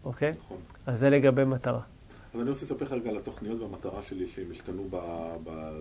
אוקיי? 0.03 0.31
נכון. 0.31 0.57
אז 0.85 0.99
זה 0.99 1.09
לגבי 1.09 1.45
מטרה. 1.45 1.81
אז 2.33 2.41
אני 2.41 2.49
רוצה 2.49 2.65
לספר 2.65 2.85
לך 2.85 2.91
רגע 2.91 3.09
על 3.09 3.17
התוכניות 3.17 3.61
והמטרה 3.61 4.03
שלי 4.03 4.27
שהם 4.27 4.45
השתנו 4.51 4.83
ב... 4.89 4.97
ב... 5.43 5.79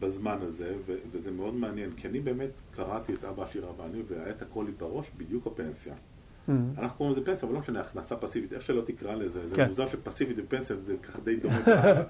בזמן 0.00 0.38
הזה, 0.40 0.74
ו- 0.86 0.96
וזה 1.12 1.30
מאוד 1.30 1.54
מעניין, 1.54 1.90
כי 1.96 2.08
אני 2.08 2.20
באמת 2.20 2.50
קראתי 2.76 3.14
את 3.14 3.24
אבא 3.24 3.42
עשיר 3.42 3.66
ואני, 3.78 4.02
והיה 4.08 4.30
את 4.30 4.42
הכל 4.42 4.64
לי 4.66 4.72
בראש, 4.72 5.06
בדיוק 5.16 5.46
הפנסיה. 5.46 5.94
Mm-hmm. 5.94 6.52
אנחנו 6.78 6.98
קוראים 6.98 7.16
לזה 7.16 7.24
פנסיה, 7.24 7.46
אבל 7.46 7.54
לא 7.54 7.60
משנה, 7.60 7.80
הכנסה 7.80 8.16
פסיבית, 8.16 8.52
איך 8.52 8.62
שלא 8.62 8.82
תקרא 8.82 9.14
לזה, 9.14 9.48
זה 9.48 9.56
כן. 9.56 9.68
מוזר 9.68 9.86
שפסיבית 9.86 10.36
ופנסיה 10.38 10.76
זה 10.76 10.96
ככה 11.02 11.20
די 11.20 11.36
דומה 11.36 11.60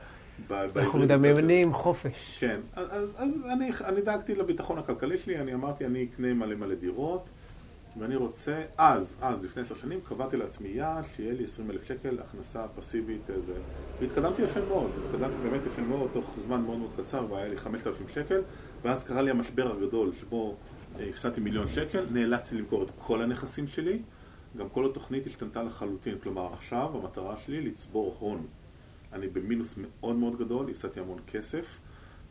אנחנו 0.77 0.99
מדמיינים 0.99 1.73
חופש. 1.73 2.37
כן, 2.41 2.61
אז, 2.75 3.09
אז 3.17 3.43
אני, 3.53 3.71
אני 3.85 4.01
דאגתי 4.01 4.35
לביטחון 4.35 4.79
הכלכלי 4.79 5.19
שלי, 5.19 5.39
אני 5.39 5.55
אמרתי 5.55 5.87
אני 5.87 6.05
אקנה 6.05 6.35
מלא 6.35 6.55
מלא 6.55 6.75
דירות, 6.75 7.29
ואני 7.99 8.17
רוצה, 8.17 8.63
אז, 8.79 9.17
אז, 9.23 9.45
לפני 9.45 9.63
עשר 9.63 9.75
שנים, 9.75 10.01
קבעתי 10.01 10.37
לעצמי 10.37 10.69
יעד 10.69 11.05
שיהיה 11.17 11.35
לי 11.35 11.45
20 11.45 11.71
אלף 11.71 11.85
שקל 11.85 12.19
הכנסה 12.21 12.69
פסיבית 12.69 13.31
איזה... 13.31 13.55
והתקדמתי 14.01 14.43
יפה 14.43 14.61
מאוד, 14.69 14.91
התקדמתי 15.05 15.37
באמת 15.43 15.67
יפה 15.67 15.83
מאוד, 15.83 16.11
תוך 16.13 16.35
זמן 16.39 16.61
מאוד 16.61 16.79
מאוד 16.79 16.91
קצר, 16.97 17.27
והיה 17.31 17.49
לי 17.49 17.57
5,000 17.57 18.09
שקל, 18.09 18.43
ואז 18.83 19.05
קרה 19.05 19.23
לי 19.23 19.31
המשבר 19.31 19.77
הגדול, 19.77 20.13
שבו 20.21 20.57
אה, 20.99 21.09
הפסדתי 21.09 21.41
מיליון 21.41 21.69
שקל, 21.69 22.05
נאלצתי 22.13 22.59
למכור 22.59 22.83
את 22.83 22.91
כל 22.99 23.23
הנכסים 23.23 23.69
שלי, 23.69 24.03
גם 24.57 24.69
כל 24.69 24.87
התוכנית 24.87 25.27
השתנתה 25.27 25.63
לחלוטין, 25.63 26.19
כלומר 26.23 26.53
עכשיו 26.53 26.91
המטרה 26.95 27.39
שלי 27.39 27.61
לצבור 27.61 28.17
הון. 28.19 28.47
אני 29.13 29.29
במינוס 29.29 29.75
מאוד 29.77 30.17
מאוד 30.17 30.39
גדול, 30.39 30.71
הפסדתי 30.71 31.01
המון 31.01 31.19
כסף, 31.27 31.79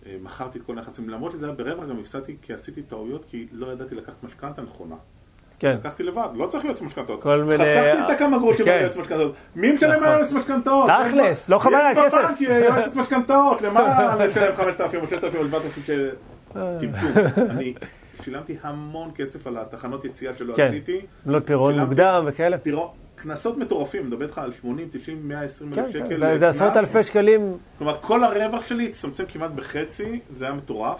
אה, 0.06 0.18
מכרתי 0.22 0.60
את 0.60 0.64
כל 0.66 0.78
הנכסים, 0.78 1.10
למרות 1.10 1.32
שזה 1.32 1.46
היה 1.46 1.56
ברווח, 1.56 1.86
גם 1.86 2.00
הפסדתי 2.00 2.38
כי 2.42 2.54
עשיתי 2.54 2.84
טעויות, 2.84 3.26
כי 3.26 3.48
לא 3.52 3.68
ידעתי 3.68 3.96
לקחת 3.96 4.24
משכנתה 4.24 4.62
נכונה. 4.62 4.96
כן. 5.64 5.76
לקחתי 5.80 6.04
לבד, 6.04 6.28
לא 6.36 6.48
צריך 6.48 6.66
יועץ 6.66 6.82
משכנתאות. 6.82 7.22
כל 7.22 7.44
מיני- 7.44 7.58
חסכתי 7.64 8.00
את 8.06 8.10
הכמה 8.10 8.38
גרושים 8.38 8.66
כן. 8.66 8.72
על 8.72 8.82
יועץ 8.82 8.98
משכנתאות. 8.98 9.34
מי 9.56 9.72
משלם 9.72 9.92
נכון. 9.92 10.08
על 10.08 10.20
יועץ 10.20 10.32
משכנתאות? 10.34 10.90
תכלס, 11.08 11.50
לא 11.50 11.60
חבל 11.60 11.76
על 11.76 11.92
יש 11.98 11.98
הכסף. 12.04 12.18
בבנק 12.18 12.42
יועצת 12.42 12.96
משכנתאות, 12.96 13.62
למה 13.62 14.16
לשלם 14.20 14.56
5,000 14.56 15.02
או 15.04 15.08
6,000 15.08 15.36
או 15.42 15.48
7,000 15.48 15.84
של 15.86 16.10
אה. 16.56 16.78
טמטום? 16.80 17.00
אני 17.50 17.74
שילמתי 18.24 18.58
המון 18.64 19.12
כסף 19.16 19.48
על 19.48 19.58
התחנות 19.58 20.06
יציאה 20.06 20.34
שלא 20.34 20.54
כן. 20.54 20.68
עשיתי. 20.68 21.02
עמלות 21.26 21.48
פירעון 21.48 21.80
מוקדם 21.80 22.24
וכאלה. 22.28 22.58
קנסות 23.16 23.58
מטורפים, 23.58 24.08
מדבר 24.08 24.26
איתך 24.26 24.38
על 24.38 24.52
80, 24.52 24.88
90, 24.92 25.28
120 25.28 25.74
כן, 25.74 25.82
אלף 25.84 25.94
כן, 25.94 26.00
שקל. 26.08 26.20
זה- 26.20 26.38
זה. 26.38 26.50
עשרות 26.50 26.78
אלפי 26.78 27.04
שקלים. 27.04 27.58
כלומר, 27.78 27.98
כל 28.02 28.24
הרווח 28.24 28.68
שלי 28.68 28.86
הצטמצם 28.88 29.24
כמעט 29.26 29.52
בחצי, 29.52 30.20
זה 30.30 30.46
היה 30.46 30.54
מטורף, 30.54 31.00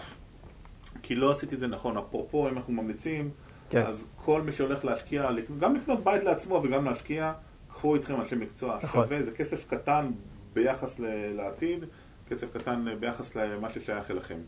כי 1.02 1.14
לא 1.14 1.30
עשיתי 1.30 1.54
את 1.54 1.60
זה 1.60 1.66
נכון. 1.66 1.96
אפרופו, 1.98 2.48
אם 2.48 2.56
אנחנו 2.56 2.72
ממליצים, 2.72 3.30
כן. 3.74 3.86
אז 3.86 4.06
כל 4.24 4.42
מי 4.42 4.52
שהולך 4.52 4.84
להשקיע, 4.84 5.30
גם 5.60 5.76
לקנות 5.76 6.04
בית 6.04 6.24
לעצמו 6.24 6.60
וגם 6.64 6.84
להשקיע, 6.84 7.32
קחו 7.68 7.94
איתכם 7.94 8.20
אנשי 8.20 8.34
מקצוע. 8.34 8.78
נכון. 8.82 9.04
שווה, 9.04 9.22
זה 9.22 9.32
כסף 9.32 9.68
קטן 9.68 10.10
ביחס 10.52 11.00
לעתיד, 11.36 11.84
כסף 12.28 12.56
קטן 12.56 12.84
ביחס 13.00 13.36
למה 13.36 13.70
ששייך 13.70 14.10
אליכם. 14.10 14.38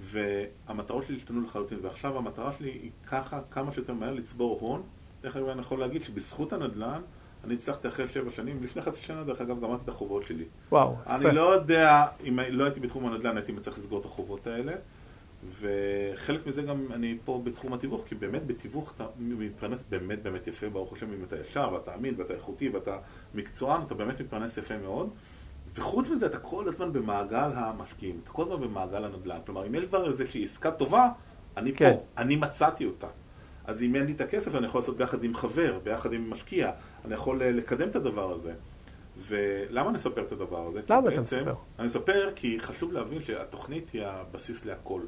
והמטרות 0.00 1.04
שלי 1.04 1.16
השתנו 1.16 1.40
לחלוטין, 1.40 1.78
ועכשיו 1.82 2.18
המטרה 2.18 2.52
שלי 2.52 2.70
היא 2.70 2.90
ככה, 3.06 3.40
כמה 3.50 3.72
שיותר 3.72 3.92
מהר 3.92 4.14
לצבור 4.14 4.58
הון. 4.60 4.82
דרך 5.22 5.36
אגב, 5.36 5.48
אני 5.48 5.60
יכול 5.60 5.80
להגיד 5.80 6.02
שבזכות 6.02 6.52
הנדל"ן, 6.52 7.00
אני 7.44 7.54
הצלחתי 7.54 7.88
אחרי 7.88 8.08
שבע 8.08 8.30
שנים, 8.30 8.62
לפני 8.62 8.82
חצי 8.82 9.02
שנה, 9.02 9.24
דרך 9.24 9.40
אגב, 9.40 9.60
גמרתי 9.60 9.84
את 9.84 9.88
החובות 9.88 10.24
שלי. 10.24 10.44
וואו, 10.72 10.96
יפה. 11.02 11.16
אני 11.16 11.34
לא 11.34 11.54
יודע, 11.54 12.06
אם 12.28 12.38
לא 12.50 12.64
הייתי 12.64 12.80
בתחום 12.80 13.06
הנדל"ן, 13.06 13.36
הייתי 13.36 13.52
מצליח 13.52 13.78
לסגור 13.78 14.00
את 14.00 14.04
החובות 14.04 14.46
האלה. 14.46 14.72
וחלק 15.60 16.46
מזה 16.46 16.62
גם 16.62 16.86
אני 16.92 17.18
פה 17.24 17.40
בתחום 17.44 17.72
התיווך, 17.72 18.04
כי 18.06 18.14
באמת 18.14 18.46
בתיווך 18.46 18.92
אתה 18.96 19.06
מתפרנס 19.18 19.84
באמת 19.90 20.22
באמת 20.22 20.46
יפה, 20.46 20.68
ברוך 20.68 20.92
השם, 20.92 21.12
אם 21.12 21.24
אתה 21.24 21.36
ישר 21.40 21.70
ואתה 21.72 21.94
אמין 21.94 22.14
ואתה 22.18 22.34
איכותי 22.34 22.68
ואתה 22.68 22.96
מקצוען, 23.34 23.82
אתה 23.86 23.94
באמת 23.94 24.20
מתפרנס 24.20 24.58
יפה 24.58 24.78
מאוד. 24.78 25.10
וחוץ 25.74 26.08
מזה, 26.08 26.26
אתה 26.26 26.38
כל 26.38 26.68
הזמן 26.68 26.92
במעגל 26.92 27.50
המשקיעים, 27.54 28.20
אתה 28.22 28.30
כל 28.30 28.42
הזמן 28.42 28.60
במעגל 28.60 29.04
הנדל"ן. 29.04 29.38
כלומר, 29.46 29.66
אם 29.66 29.74
יש 29.74 29.84
כבר 29.84 30.08
איזושהי 30.08 30.44
עסקה 30.44 30.70
טובה, 30.70 31.08
אני 31.56 31.72
כן. 31.72 31.92
פה, 31.92 32.02
אני 32.18 32.36
מצאתי 32.36 32.84
אותה. 32.86 33.06
אז 33.64 33.82
אם 33.82 33.96
אין 33.96 34.06
לי 34.06 34.12
את 34.12 34.20
הכסף, 34.20 34.54
אני 34.54 34.66
יכול 34.66 34.80
לעשות 34.80 34.96
ביחד 34.96 35.24
עם 35.24 35.34
חבר, 35.34 35.78
ביחד 35.82 36.12
עם 36.12 36.30
משקיע, 36.30 36.70
אני 37.04 37.14
יכול 37.14 37.42
אה, 37.42 37.52
לקדם 37.52 37.88
את 37.88 37.96
הדבר 37.96 38.32
הזה. 38.32 38.54
ולמה 39.28 39.88
אני 39.88 39.96
מספר 39.96 40.22
את 40.22 40.32
הדבר 40.32 40.66
הזה? 40.66 40.80
למה 40.88 41.12
אתה 41.12 41.20
מספר? 41.20 41.54
אני 41.78 41.86
מספר 41.86 42.30
כי 42.36 42.60
חשוב 42.60 42.92
להבין 42.92 43.22
שהתוכנית 43.22 43.90
היא 43.90 44.02
הבסיס 44.04 44.64
להכל. 44.64 45.00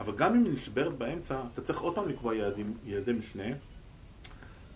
אבל 0.00 0.12
גם 0.16 0.34
אם 0.34 0.44
היא 0.44 0.52
נשברת 0.52 0.98
באמצע, 0.98 1.40
אתה 1.52 1.62
צריך 1.62 1.80
עוד 1.80 1.94
פעם 1.94 2.08
לקבוע 2.08 2.34
יעדים, 2.34 2.74
יעדי 2.84 3.12
משנה. 3.12 3.44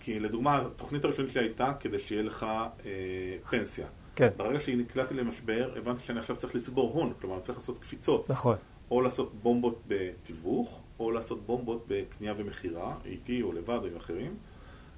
כי 0.01 0.21
לדוגמה, 0.21 0.57
התוכנית 0.57 1.05
הראשונית 1.05 1.33
שלי 1.33 1.43
הייתה 1.43 1.73
כדי 1.81 1.99
שיהיה 1.99 2.23
לך 2.23 2.47
אה, 2.87 2.91
פנסיה. 3.51 3.87
כן. 4.17 4.29
ברגע 4.37 4.61
שנקלעתי 4.61 5.15
למשבר, 5.15 5.73
הבנתי 5.77 6.03
שאני 6.03 6.19
עכשיו 6.19 6.37
צריך 6.37 6.55
לצבור 6.55 6.93
הון, 6.93 7.13
כלומר, 7.21 7.41
צריך 7.41 7.59
לעשות 7.59 7.79
קפיצות. 7.79 8.31
נכון. 8.31 8.57
או 8.91 9.01
לעשות 9.01 9.35
בומבות 9.43 9.83
בתיווך, 9.87 10.81
או 10.99 11.11
לעשות 11.11 11.47
בומבות 11.47 11.85
בקנייה 11.89 12.35
ומכירה, 12.37 12.95
איתי 13.05 13.43
או 13.43 13.53
לבד 13.53 13.79
או 13.83 13.87
עם 13.87 13.97
אחרים. 13.97 14.37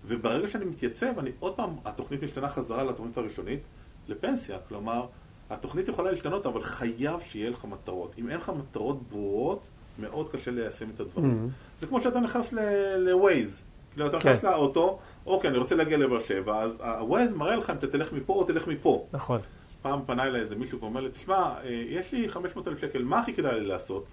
וברגע 0.05 0.49
שאני 0.49 0.65
מתייצב, 0.65 1.19
אני 1.19 1.31
עוד 1.39 1.55
פעם, 1.57 1.77
התוכנית 1.85 2.23
משתנה 2.23 2.49
חזרה 2.49 2.85
לתוכנית 2.85 3.17
הראשונית, 3.17 3.61
לפנסיה. 4.09 4.59
כלומר, 4.69 5.07
התוכנית 5.51 5.89
יכולה 5.89 6.11
להשתנות, 6.11 6.47
אבל 6.47 6.63
חייב 6.63 7.21
שיהיה 7.21 7.51
לך 7.51 7.65
מטרות. 7.65 8.15
אם 8.19 8.29
אין 8.29 8.39
לך 8.39 8.53
מטרות 8.59 9.03
ברורות, 9.09 9.67
מאוד 9.99 10.31
קשה 10.31 10.51
ליישם 10.51 10.87
את 10.95 11.01
הדברים. 11.01 11.51
זה 11.79 11.87
כמו 11.87 12.01
שאתה 12.01 12.21
נכנס 12.21 12.53
ל-Waze. 12.53 13.63
כאילו, 13.93 14.07
אתה 14.07 14.21
כן. 14.21 14.29
נכנס 14.29 14.45
לאוטו, 14.45 14.99
אוקיי, 15.27 15.51
אני 15.51 15.59
רוצה 15.59 15.75
להגיע 15.75 15.97
לבאר 15.97 16.21
שבע, 16.21 16.63
אז 16.63 16.77
ה-Waze 16.81 17.35
מראה 17.35 17.57
לך 17.57 17.71
אם 17.71 17.77
אתה 17.77 17.87
תלך 17.87 18.13
מפה 18.13 18.33
או 18.33 18.45
תלך 18.45 18.67
מפה. 18.67 19.07
נכון. 19.13 19.41
פעם 19.83 20.01
פנה 20.07 20.25
אליי 20.25 20.41
איזה 20.41 20.57
מישהו 20.57 20.81
ואומר 20.81 21.01
לי, 21.01 21.11
תשמע, 21.11 21.35
אה, 21.35 21.85
יש 21.89 22.13
לי 22.13 22.29
500 22.29 22.69
אלף 22.69 22.81
שקל, 22.81 23.05
מה 23.05 23.19
הכי 23.19 23.35
כדאי 23.35 23.61
לי 23.61 23.67
לעשות? 23.67 24.07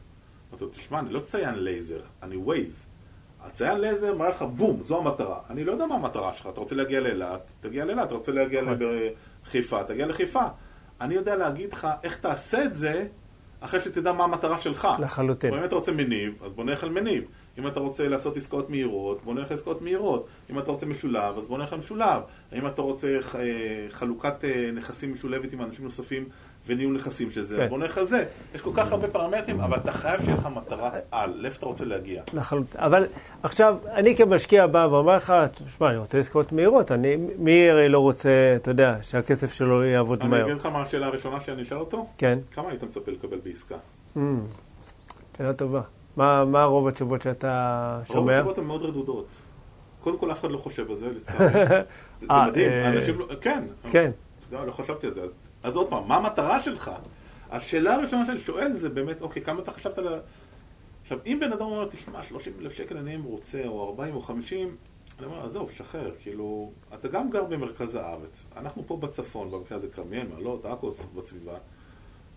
אמרתי 0.49 0.65
לו, 0.65 0.69
תשמע, 0.71 0.99
אני 0.99 1.13
לא 1.13 1.19
ציין 1.19 1.55
לייזר, 1.55 1.99
אני 2.23 2.35
Waze. 2.35 2.85
הציין 3.41 3.79
לייזר 3.79 4.15
מראה 4.15 4.29
לך 4.29 4.41
בום, 4.41 4.83
זו 4.83 4.97
המטרה. 4.97 5.39
אני 5.49 5.63
לא 5.63 5.71
יודע 5.71 5.85
מה 5.85 5.95
המטרה 5.95 6.33
שלך, 6.33 6.47
אתה 6.47 6.59
רוצה 6.59 6.75
להגיע 6.75 6.99
לאילת, 6.99 7.51
תגיע 7.59 7.85
לאילת, 7.85 8.07
אתה 8.07 8.15
רוצה 8.15 8.31
להגיע 8.31 8.61
נכון. 8.61 8.77
לחיפה, 9.45 9.83
תגיע 9.83 10.05
לחיפה. 10.07 10.43
אני 11.01 11.15
יודע 11.15 11.35
להגיד 11.35 11.73
לך 11.73 11.87
איך 12.03 12.17
תעשה 12.17 12.63
את 12.63 12.73
זה, 12.73 13.07
אחרי 13.65 13.81
שתדע 13.81 14.11
מה 14.11 14.23
המטרה 14.23 14.61
שלך. 14.61 14.87
לחלוטין. 14.99 15.53
אם 15.53 15.63
אתה 15.63 15.75
רוצה 15.75 15.91
מניב, 15.91 16.33
אז 16.45 16.53
בוא 16.53 16.63
נלך 16.63 16.83
על 16.83 16.89
מניב. 16.89 17.23
אם 17.57 17.67
אתה 17.67 17.79
רוצה 17.79 18.07
לעשות 18.07 18.37
עסקאות 18.37 18.69
מהירות, 18.69 19.23
בוא 19.23 19.33
נלך 19.33 19.51
על 19.51 19.57
עסקאות 19.57 19.81
מהירות. 19.81 20.27
אם 20.49 20.59
אתה 20.59 20.71
רוצה 20.71 20.85
משולב, 20.85 21.37
אז 21.37 21.47
בוא 21.47 21.57
נלך 21.57 21.73
על 21.73 21.79
משולב. 21.79 22.21
אם 22.53 22.67
אתה 22.67 22.81
רוצה 22.81 23.19
אה, 23.35 23.49
חלוקת 23.89 24.43
אה, 24.43 24.69
נכסים 24.73 25.13
משולבת 25.13 25.53
עם 25.53 25.61
אנשים 25.61 25.85
נוספים 25.85 26.29
וניהול 26.67 26.95
נכסים 26.95 27.31
של 27.31 27.43
זה, 27.43 27.57
כן. 27.57 27.69
בוא 27.69 27.77
נלך 27.77 27.97
על 27.97 28.05
זה. 28.05 28.25
יש 28.55 28.61
כל 28.61 28.69
כך 28.73 28.91
הרבה 28.91 29.07
פרמטרים, 29.07 29.61
אבל 29.61 29.77
אתה 29.77 29.91
חייב 29.91 30.21
שיהיה 30.21 30.37
לך 30.37 30.49
מטרה 30.55 30.89
על, 31.11 31.33
לאיפה 31.35 31.57
אתה 31.57 31.65
רוצה 31.65 31.85
להגיע. 31.85 32.23
לחלוטין. 32.33 32.81
אבל 32.81 33.05
עכשיו, 33.43 33.77
אני 33.93 34.15
כמשקיע 34.15 34.67
בא 34.67 34.87
ואומר 34.91 35.15
לך, 35.15 35.33
תשמע, 35.67 35.89
אני 35.89 35.97
רוצה 35.97 36.17
עסקאות 36.17 36.51
מהירות, 36.51 36.91
אני, 36.91 37.15
מי 37.37 37.69
הרי 37.69 37.89
לא 37.89 37.99
רוצה, 37.99 38.53
אתה 38.55 38.71
יודע, 38.71 38.97
שהכסף 39.01 39.53
שלו 39.53 39.83
יעבוד 39.83 40.21
אני 40.21 40.29
מהר. 40.29 40.43
אגיד 40.45 40.55
לך 40.55 40.65
מה 40.65 40.81
השאלה 40.81 41.05
הראשונה 41.05 41.41
שאני 41.41 41.63
אשאל 41.63 41.77
אותו? 41.77 42.07
כן, 42.17 42.39
כמה 42.51 42.69
היית 42.69 42.83
מצפה 42.83 43.11
לקבל 43.11 43.37
בעסקה? 43.43 43.75
שאלה 45.37 45.53
טובה. 45.53 45.81
מה, 46.17 46.45
מה 46.45 46.63
רוב 46.63 46.87
התשובות 46.87 47.21
שאתה 47.21 47.95
רוב 47.97 48.07
שומע? 48.07 48.37
התשובות 48.37 48.57
הן 48.57 48.63
מאוד 48.63 48.81
רדודות. 48.81 49.27
קודם 50.01 50.17
כל, 50.17 50.31
אף 50.31 50.39
אחד 50.39 50.51
לא 50.51 50.57
חושב 50.57 50.89
על 50.89 50.95
זה, 50.95 51.07
לצערי. 51.11 51.53
זה 52.19 52.25
זה 52.25 52.25
אה, 52.31 52.47
מדהים, 52.47 52.69
אה, 52.71 52.89
אנשים 52.89 53.19
לא... 53.19 53.25
כן. 53.41 53.63
כן. 53.91 54.11
לא, 54.51 54.67
לא 54.67 54.71
חשבתי 54.71 55.07
על 55.07 55.13
זה. 55.13 55.21
אז- 55.63 55.75
עוד 55.75 55.89
פעם, 55.89 56.07
מה 56.07 56.15
המטרה 56.15 56.63
שלך? 56.63 56.91
השאלה 57.51 57.93
הראשונה 57.95 58.25
שאני 58.25 58.39
שואל 58.39 58.73
זה 58.73 58.89
באמת, 58.89 59.21
אוקיי, 59.21 59.41
כמה 59.41 59.61
אתה 59.61 59.71
חשבת 59.71 59.97
על 59.97 60.07
ה... 60.07 60.19
עכשיו, 61.01 61.19
אם 61.25 61.37
בן 61.41 61.53
אדם 61.53 61.61
אומר, 61.61 61.89
תשמע, 61.89 62.23
30 62.23 62.53
אלף 62.61 62.73
שקל 62.73 62.97
אני 62.97 63.17
מרוצה, 63.17 63.63
או 63.67 63.89
40 63.89 64.15
או 64.15 64.21
50, 64.21 64.75
אני 65.19 65.25
אומר, 65.25 65.45
עזוב, 65.45 65.71
שחרר, 65.71 66.11
כאילו, 66.19 66.71
אתה 66.93 67.07
גם 67.07 67.29
גר 67.29 67.43
במרכז 67.43 67.95
הארץ. 67.95 68.47
אנחנו 68.57 68.83
פה 68.87 68.97
בצפון, 68.97 69.51
במקרה 69.51 69.77
הזה 69.77 69.87
כרמיאל, 69.87 70.27
מעלות, 70.27 70.65
עכו 70.65 70.91
בסביבה. 71.15 71.57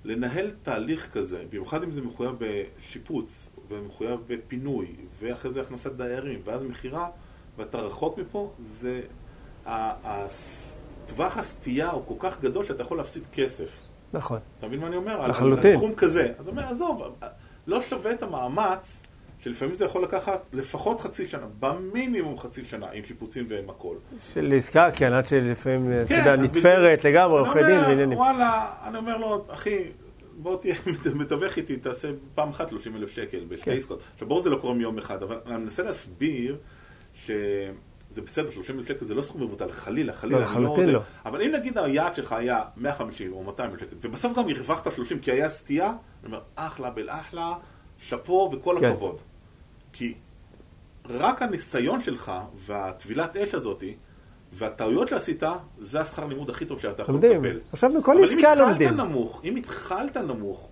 לנהל 0.05 0.51
תהליך 0.63 1.13
כזה, 1.13 1.45
במיוחד 1.51 1.83
אם 1.83 1.93
זה 1.93 2.03
מחויב 2.03 2.33
בשיפוץ, 2.39 3.51
ומחויב 3.69 4.21
בפינוי, 4.27 4.95
ואחרי 5.19 5.53
זה 5.53 5.61
הכנסת 5.61 5.93
דיירים, 5.93 6.41
ואז 6.45 6.63
מכירה, 6.63 7.09
ואתה 7.57 7.79
רחוק 7.79 8.19
מפה, 8.19 8.53
זה... 8.67 9.03
טווח 11.07 11.39
הסטייה 11.39 11.91
הוא 11.91 12.03
כל 12.07 12.15
כך 12.19 12.41
גדול 12.41 12.65
שאתה 12.65 12.83
יכול 12.83 12.97
להפסיד 12.97 13.23
כסף. 13.33 13.81
נכון. 14.13 14.39
אתה 14.59 14.67
מבין 14.67 14.81
מה 14.81 14.87
אני 14.87 14.97
אומר? 14.97 15.29
לחלוטין. 15.29 15.71
על 15.71 15.77
תחום 15.77 15.95
כזה. 15.95 16.33
אז 16.39 16.49
אומר, 16.49 16.63
עזוב, 16.63 17.03
לא 17.67 17.83
שווה 17.83 18.13
את 18.13 18.23
המאמץ, 18.23 19.03
שלפעמים 19.39 19.75
זה 19.75 19.85
יכול 19.85 20.03
לקחת 20.03 20.41
לפחות 20.53 21.01
חצי 21.01 21.27
שנה, 21.27 21.47
במינימום 21.61 22.39
חצי 22.39 22.65
שנה, 22.65 22.87
עם 22.93 23.05
שיפוצים 23.05 23.47
ועם 23.49 23.71
הכל. 23.71 23.97
של 24.33 24.55
עסקה, 24.57 24.91
כן, 24.91 25.13
עד 25.13 25.29
שלפעמים, 25.29 25.93
אתה 26.01 26.09
כן, 26.09 26.19
יודע, 26.19 26.37
נתפרת. 26.37 27.05
לגמרי, 27.05 27.39
עורכי 27.39 27.63
דין 27.63 27.81
ועניינים. 27.81 28.19
וואלה, 28.19 28.73
אני 28.85 28.99
אומר 28.99 29.17
לו, 29.17 29.45
אחי, 29.49 29.79
בוא 30.37 30.57
תהיה 30.61 30.75
מתווך 31.15 31.57
איתי, 31.57 31.77
תעשה 31.77 32.09
פעם 32.35 32.51
אחת 32.51 32.71
30 32.71 32.97
אלף 32.97 33.11
שקל 33.11 33.45
בשתי 33.49 33.65
כן. 33.65 33.77
עסקות. 33.77 34.01
עכשיו, 34.13 34.29
ברור 34.29 34.41
זה 34.41 34.51
לא 34.51 34.57
קורה 34.57 34.75
מיום 34.75 34.99
אחד, 34.99 35.23
אבל 35.23 35.41
אני 35.47 35.57
מנסה 35.57 35.83
להסביר 35.83 36.57
שזה 38.17 38.23
בסדר, 38.23 38.51
30 38.51 38.79
אלף 38.79 38.89
שקל 38.89 39.05
זה 39.05 39.15
לא 39.15 39.23
סכום 39.23 39.43
מבוטל, 39.43 39.73
חלילה, 39.73 40.13
חלילה. 40.13 40.39
לא, 40.39 40.45
אני 40.45 40.51
לחלוטין 40.51 40.85
זה- 40.87 40.93
לא. 40.93 41.01
אבל 41.27 41.43
אם 41.43 41.51
נגיד 41.51 41.79
היעד 41.79 42.15
שלך 42.15 42.33
היה 42.33 42.63
150 42.77 43.33
או 43.33 43.43
200 43.43 43.71
אלף 43.71 43.81
שקל, 43.81 43.97
ובסוף 44.01 44.37
גם 44.39 44.49
הרווחת 44.49 44.93
30 44.95 45.19
כי 45.19 45.33
היה 45.33 45.49
סטייה, 45.49 45.87
אני 45.87 45.97
אומר, 46.27 46.41
אחלה 46.55 46.91
בל 46.91 47.11
אחלה, 47.11 47.55
שאפו 47.99 48.51
וכל 48.53 48.77
כן. 48.81 48.87
הכבוד. 48.91 49.17
כי 49.93 50.15
רק 51.09 51.43
הניסיון 51.43 52.01
שלך 52.01 52.33
והטבילת 52.67 53.37
אש 53.37 53.55
הזאתי, 53.55 53.95
והטעויות 54.53 55.09
שעשית, 55.09 55.43
זה 55.79 56.01
השכר 56.01 56.25
לימוד 56.27 56.51
הכי 56.51 56.65
טוב 56.65 56.81
שאתה 56.81 57.03
יכול. 57.03 57.15
לקבל. 57.15 57.61
עכשיו 57.73 57.91
אבל 57.91 58.25
עסקה 58.25 58.53
אם 58.53 58.59
לומדים. 58.59 58.89
התחלת 58.89 59.07
נמוך, 59.09 59.41
אם 59.45 59.57
התחלת 59.57 60.17
נמוך, 60.17 60.69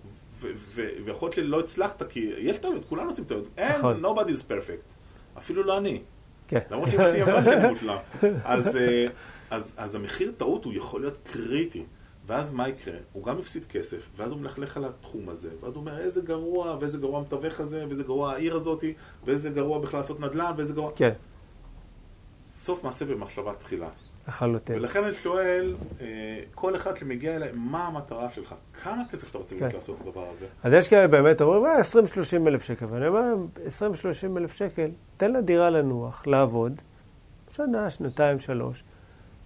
ויכול 1.05 1.25
להיות 1.27 1.33
שלא 1.33 1.59
הצלחת, 1.59 2.03
כי 2.09 2.31
יש 2.37 2.57
טעויות, 2.57 2.85
כולנו 2.89 3.09
עושים 3.09 3.25
טעויות. 3.25 3.47
אין, 3.57 3.71
נכון. 3.71 4.05
nobody 4.05 4.29
is 4.29 4.51
perfect. 4.51 4.93
אפילו 5.37 5.63
לא 5.63 5.77
אני. 5.77 6.01
כן. 6.47 6.59
למרות 6.71 6.89
שלי 6.89 7.23
אמרה 7.23 7.43
שאני 7.45 7.69
מושלם. 7.69 7.97
אז, 8.43 8.77
אה, 8.77 9.07
אז, 9.49 9.73
אז 9.77 9.95
המחיר 9.95 10.31
טעות 10.37 10.65
הוא 10.65 10.73
יכול 10.73 11.01
להיות 11.01 11.17
קריטי. 11.23 11.85
ואז 12.27 12.53
מה 12.53 12.69
יקרה? 12.69 12.97
הוא 13.13 13.23
גם 13.23 13.39
הפסיד 13.39 13.65
כסף, 13.65 14.09
ואז 14.17 14.31
הוא 14.31 14.41
מלכלך 14.41 14.77
על 14.77 14.85
התחום 14.85 15.29
הזה, 15.29 15.49
ואז 15.61 15.75
הוא 15.75 15.81
אומר 15.81 15.99
איזה 15.99 16.21
גרוע, 16.21 16.77
ואיזה 16.79 16.97
גרוע 16.97 17.19
המתווך 17.19 17.59
הזה, 17.59 17.87
ואיזה 17.87 18.03
גרוע 18.03 18.31
העיר 18.31 18.55
הזאתי, 18.55 18.93
ואיזה 19.25 19.49
גרוע 19.49 19.79
בכלל 19.79 19.99
לעשות 19.99 20.19
נדל"ן, 20.19 20.53
ואיזה 20.57 20.73
גרוע... 20.73 20.91
כן, 20.95 21.13
סוף 22.55 22.83
מעשה 22.83 23.05
במחשבה 23.05 23.53
תחילה. 23.53 23.89
לחלוטין. 24.27 24.75
ולכן 24.75 25.03
אני 25.03 25.13
שואל, 25.13 25.75
אה, 26.01 26.05
כל 26.55 26.75
אחד 26.75 26.97
שמגיע 26.97 27.35
אליי, 27.35 27.49
מה 27.53 27.87
המטרה 27.87 28.29
שלך? 28.29 28.55
כמה 28.83 29.03
כסף 29.11 29.29
אתה 29.29 29.37
רוצה 29.37 29.55
כן. 29.59 29.69
לעשות 29.73 29.97
את 30.01 30.07
הדבר 30.07 30.25
הזה? 30.35 30.45
אז 30.63 30.73
יש 30.73 30.87
כאלה 30.87 31.07
באמת 31.07 31.41
אומרים, 31.41 31.65
אה, 31.65 31.79
20-30 31.79 32.47
אלף 32.47 32.63
שקל. 32.63 32.85
ואני 32.89 33.07
אומר, 33.07 33.35
20-30 33.65 34.37
אלף 34.37 34.55
שקל, 34.55 34.89
תן 35.17 35.33
לדירה 35.33 35.69
לנוח, 35.69 36.27
לעבוד, 36.27 36.81
שנה, 37.51 37.89
שנתיים, 37.89 38.39
שלוש, 38.39 38.83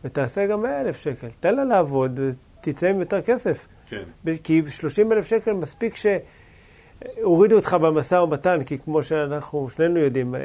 ותעשה 0.03 0.47
גם 0.47 0.61
100 0.61 0.81
אלף 0.81 1.01
שקל. 1.01 1.27
תן 1.39 1.55
לה 1.55 1.63
לעבוד 1.63 2.19
ותצא 2.19 2.87
עם 2.87 2.99
יותר 2.99 3.21
כסף. 3.21 3.67
כן, 3.89 4.03
כי 4.43 4.61
30 4.69 5.11
אלף 5.11 5.27
שקל 5.27 5.53
מספיק 5.53 5.95
שהורידו 5.95 7.55
אותך 7.55 7.73
במשא 7.73 8.15
ומתן, 8.15 8.63
כי 8.63 8.79
כמו 8.79 9.03
שאנחנו 9.03 9.69
שנינו 9.69 9.99
יודעים, 9.99 10.35
אה, 10.35 10.39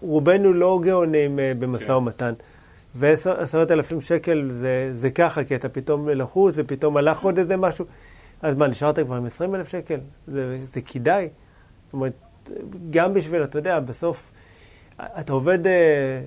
רובנו 0.00 0.52
לא 0.52 0.80
גאונים 0.82 1.38
אה, 1.38 1.52
במשא 1.58 1.86
כן. 1.86 1.92
ומתן. 1.92 2.32
ועשרת 2.94 3.70
אלפים 3.70 4.00
שקל 4.00 4.48
זה, 4.50 4.88
זה 4.92 5.10
ככה, 5.10 5.44
כי 5.44 5.54
אתה 5.54 5.68
פתאום 5.68 6.08
לחוץ 6.08 6.54
ופתאום 6.56 6.96
הלך 6.96 7.20
עוד 7.22 7.38
איזה 7.38 7.56
משהו. 7.56 7.84
אז 8.42 8.56
מה, 8.56 8.66
נשארת 8.66 8.98
כבר 8.98 9.14
עם 9.16 9.26
20 9.26 9.54
אלף 9.54 9.68
שקל? 9.68 9.98
זה, 10.26 10.58
זה 10.68 10.80
כדאי. 10.80 11.28
זאת 11.86 11.92
אומרת, 11.92 12.12
גם 12.90 13.14
בשביל, 13.14 13.44
אתה 13.44 13.58
יודע, 13.58 13.80
בסוף, 13.80 14.30
אתה 15.00 15.32
עובד, 15.32 15.66
אה, 15.66 16.20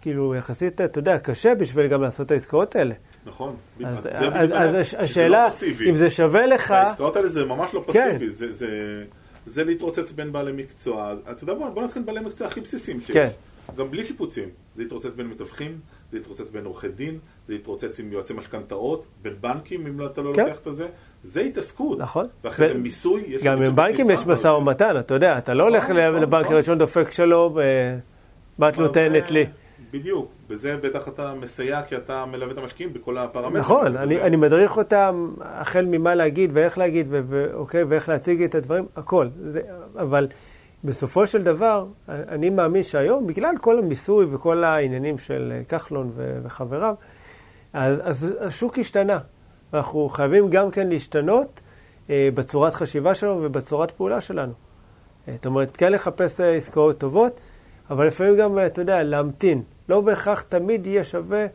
כאילו, 0.00 0.34
יחסית, 0.34 0.80
אתה 0.80 0.98
יודע, 0.98 1.18
קשה 1.18 1.54
בשביל 1.54 1.86
גם 1.86 2.02
לעשות 2.02 2.26
את 2.26 2.30
העסקאות 2.30 2.76
האלה. 2.76 2.94
נכון. 3.26 3.56
אז, 3.84 4.02
זה 4.02 4.10
אז, 4.12 4.50
אז 4.76 4.86
שזה 4.86 4.98
השאלה, 5.00 5.44
לא 5.44 5.50
פסיבי. 5.50 5.90
אם 5.90 5.96
זה 5.96 6.10
שווה 6.10 6.46
לך... 6.46 6.70
העסקאות 6.70 7.16
האלה 7.16 7.28
זה 7.28 7.44
ממש 7.44 7.74
לא 7.74 7.84
כן. 7.92 8.08
פסיבי, 8.10 8.30
זה- 8.30 8.52
זה- 8.52 9.04
זה 9.46 9.64
להתרוצץ 9.64 10.12
בין 10.12 10.32
בעלי 10.32 10.52
מקצוע. 10.52 11.14
אתה 11.30 11.44
יודע 11.44 11.54
מה, 11.54 11.70
בוא 11.70 11.82
נתחיל 11.84 12.02
בעלי 12.02 12.20
מקצוע 12.20 12.46
הכי 12.46 12.60
בסיסיים 12.60 13.00
שיש. 13.00 13.10
כן. 13.10 13.28
גם 13.76 13.90
בלי 13.90 14.06
שיפוצים. 14.06 14.48
זה 14.74 14.82
להתרוצץ 14.82 15.10
בין 15.16 15.26
מתווכים, 15.26 15.78
זה 16.12 16.18
להתרוצץ 16.18 16.50
בין 16.50 16.64
עורכי 16.64 16.88
דין, 16.88 17.18
זה 17.48 17.52
להתרוצץ 17.52 18.00
עם 18.00 18.12
יועצי 18.12 18.32
משכנתאות, 18.34 19.04
בין 19.22 19.34
בנקים, 19.40 19.86
אם 19.86 20.06
אתה 20.06 20.22
לא 20.22 20.32
כן. 20.34 20.46
לוקח 20.46 20.60
את 20.68 20.74
זה. 20.76 20.88
זה 21.24 21.40
התעסקות. 21.40 21.98
נכון. 21.98 22.26
ואחרי 22.44 22.66
ו- 22.66 22.72
זה 22.72 22.78
מיסוי, 22.78 23.22
יש 23.26 23.42
גם 23.42 23.62
עם 23.62 23.76
בנקים 23.76 24.10
יש 24.10 24.26
משא 24.26 24.48
ומתן, 24.48 24.98
אתה 24.98 25.14
יודע, 25.14 25.38
אתה 25.38 25.54
לא 25.54 25.62
הולך 25.62 25.84
נכון, 25.84 25.96
נכון, 25.96 26.22
לבנק 26.22 26.40
נכון. 26.44 26.54
הראשון, 26.54 26.78
דופק 26.78 27.10
שלום, 27.10 27.58
אה, 27.58 27.64
מה 28.58 28.68
את 28.68 28.74
אבל 28.74 28.82
נותנת 28.84 29.30
לי? 29.30 29.46
בדיוק. 29.90 30.35
בזה 30.48 30.76
בטח 30.76 31.08
אתה 31.08 31.34
מסייע, 31.34 31.82
כי 31.82 31.96
אתה 31.96 32.24
מלווה 32.26 32.52
את 32.52 32.58
המשקיעים 32.58 32.92
בכל 32.92 33.18
הפרמטרים. 33.18 33.56
נכון, 33.56 33.96
אני, 33.96 34.22
אני 34.22 34.36
מדריך 34.36 34.76
אותם 34.76 35.34
החל 35.40 35.84
ממה 35.90 36.14
להגיד 36.14 36.50
ואיך 36.54 36.78
להגיד, 36.78 37.06
ו- 37.10 37.20
ו- 37.28 37.54
אוקיי, 37.54 37.82
ואיך 37.82 38.08
להציג 38.08 38.42
את 38.42 38.54
הדברים, 38.54 38.86
הכל. 38.96 39.28
זה, 39.48 39.60
אבל 39.96 40.28
בסופו 40.84 41.26
של 41.26 41.42
דבר, 41.42 41.86
אני 42.08 42.50
מאמין 42.50 42.82
שהיום, 42.82 43.26
בגלל 43.26 43.54
כל 43.60 43.78
המיסוי 43.78 44.26
וכל 44.30 44.64
העניינים 44.64 45.18
של 45.18 45.52
אה, 45.56 45.64
כחלון 45.64 46.10
ו- 46.14 46.38
וחבריו, 46.42 46.94
אז, 47.72 48.00
אז 48.04 48.34
השוק 48.40 48.78
השתנה. 48.78 49.18
אנחנו 49.74 50.08
חייבים 50.08 50.50
גם 50.50 50.70
כן 50.70 50.88
להשתנות 50.88 51.60
אה, 52.10 52.28
בצורת 52.34 52.74
חשיבה 52.74 53.14
שלנו 53.14 53.40
ובצורת 53.42 53.90
פעולה 53.90 54.20
שלנו. 54.20 54.52
אה, 55.28 55.32
זאת 55.34 55.46
אומרת, 55.46 55.76
כן 55.76 55.92
לחפש 55.92 56.40
אה, 56.40 56.54
עסקאות 56.54 56.98
טובות, 56.98 57.40
אבל 57.90 58.06
לפעמים 58.06 58.36
גם, 58.36 58.58
אתה 58.66 58.80
יודע, 58.80 59.02
להמתין. 59.02 59.62
לא 59.88 60.00
בהכרח 60.00 60.42
תמיד 60.42 60.86
יהיה 60.86 61.04
שווה 61.04 61.46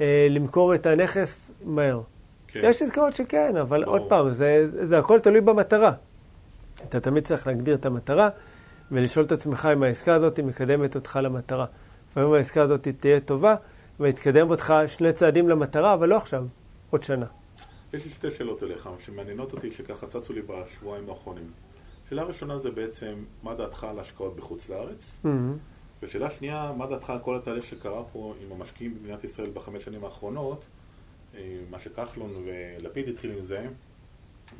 אה, 0.00 0.26
למכור 0.30 0.74
את 0.74 0.86
הנכס 0.86 1.50
מהר. 1.64 2.00
כן. 2.48 2.60
יש 2.62 2.82
עסקאות 2.82 3.16
שכן, 3.16 3.56
אבל 3.56 3.84
ברור. 3.84 3.98
עוד 3.98 4.08
פעם, 4.08 4.30
זה, 4.30 4.66
זה 4.86 4.98
הכל 4.98 5.20
תלוי 5.20 5.40
במטרה. 5.40 5.92
אתה 6.84 7.00
תמיד 7.00 7.24
צריך 7.24 7.46
להגדיר 7.46 7.74
את 7.74 7.86
המטרה 7.86 8.28
ולשאול 8.92 9.24
את 9.24 9.32
עצמך 9.32 9.68
אם 9.72 9.82
העסקה 9.82 10.14
הזאת 10.14 10.40
מקדמת 10.40 10.94
אותך 10.94 11.18
למטרה. 11.22 11.66
לפעמים 12.10 12.32
העסקה 12.32 12.62
הזאת 12.62 12.88
תהיה 13.00 13.20
טובה 13.20 13.54
ותקדם 14.00 14.50
אותך 14.50 14.74
שני 14.86 15.12
צעדים 15.12 15.48
למטרה, 15.48 15.94
אבל 15.94 16.08
לא 16.08 16.16
עכשיו, 16.16 16.44
עוד 16.90 17.04
שנה. 17.04 17.26
יש 17.92 18.04
לי 18.04 18.10
שתי 18.10 18.30
שאלות 18.30 18.62
אליך, 18.62 18.88
שמעניינות 19.04 19.52
אותי, 19.52 19.72
שככה 19.72 20.06
צצו 20.06 20.32
לי 20.32 20.42
בשבועיים 20.42 21.10
האחרונים. 21.10 21.50
שאלה 22.08 22.22
ראשונה 22.22 22.58
זה 22.58 22.70
בעצם, 22.70 23.14
מה 23.42 23.54
דעתך 23.54 23.84
על 23.84 23.98
השקעות 23.98 24.36
בחוץ 24.36 24.68
לארץ? 24.68 25.10
Mm-hmm. 25.24 25.28
ושאלה 26.02 26.30
שנייה, 26.30 26.72
מה 26.76 26.86
דעתך 26.86 27.10
על 27.10 27.18
כל 27.18 27.36
התהליך 27.36 27.64
שקרה 27.64 28.02
פה 28.12 28.34
עם 28.42 28.52
המשקיעים 28.52 28.94
במדינת 28.94 29.24
ישראל 29.24 29.50
בחמש 29.54 29.84
שנים 29.84 30.04
האחרונות, 30.04 30.64
אה, 31.36 31.40
מה 31.70 31.78
שכחלון 31.78 32.30
ולפיד 32.44 33.08
התחיל 33.08 33.30
עם 33.30 33.42
זה, 33.42 33.66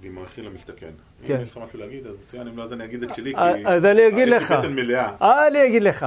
ועם 0.00 0.18
המחיר 0.18 0.44
למשתכן. 0.44 0.90
כן. 1.26 1.36
אם 1.36 1.42
יש 1.42 1.50
לך 1.50 1.56
משהו 1.56 1.78
להגיד, 1.78 2.06
אז 2.06 2.16
מצוין, 2.22 2.48
אם 2.48 2.56
לא, 2.56 2.62
אז 2.62 2.72
אני 2.72 2.84
אגיד 2.84 3.02
את 3.02 3.14
שלי, 3.14 3.32
כי... 3.34 3.38
אה, 3.38 3.74
אז 3.74 3.84
אני 3.84 4.08
אגיד 4.08 4.28
יש 4.28 4.34
לי 4.34 4.36
לך. 4.36 4.52
בטן 4.52 4.72
מלאה. 4.72 5.12
אה, 5.22 5.46
אני 5.46 5.66
אגיד 5.66 5.82
לך. 5.82 6.06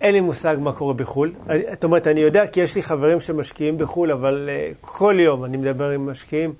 אין 0.00 0.12
לי 0.12 0.20
מושג 0.20 0.56
מה 0.60 0.72
קורה 0.72 0.94
בחו"ל. 0.94 1.32
זאת 1.70 1.84
אומרת, 1.84 2.06
אני 2.06 2.20
יודע 2.20 2.46
כי 2.46 2.60
יש 2.60 2.74
לי 2.74 2.82
חברים 2.82 3.20
שמשקיעים 3.20 3.78
בחו"ל, 3.78 4.12
אבל 4.12 4.48
כל 4.80 5.16
יום 5.18 5.44
אני 5.44 5.56
מדבר 5.56 5.90
עם 5.90 6.10
משקיעים, 6.10 6.52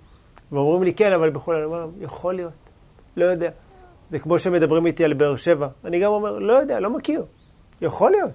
ואומרים 0.53 0.83
לי, 0.83 0.95
כן, 0.95 1.13
אבל 1.13 1.31
בחו"ל, 1.31 1.57
אני 1.57 1.65
אומר, 1.65 1.89
יכול 2.01 2.35
להיות, 2.35 2.53
לא 3.17 3.25
יודע. 3.25 3.51
זה 4.15 4.19
כמו 4.19 4.39
שמדברים 4.39 4.87
איתי 4.87 5.05
על 5.05 5.13
באר 5.13 5.37
שבע. 5.37 5.69
אני 5.85 6.01
גם 6.01 6.11
אומר, 6.11 6.39
לא 6.39 6.53
יודע, 6.53 6.81
לא 6.81 6.91
מכיר. 6.91 7.25
יכול 7.81 8.11
להיות. 8.11 8.31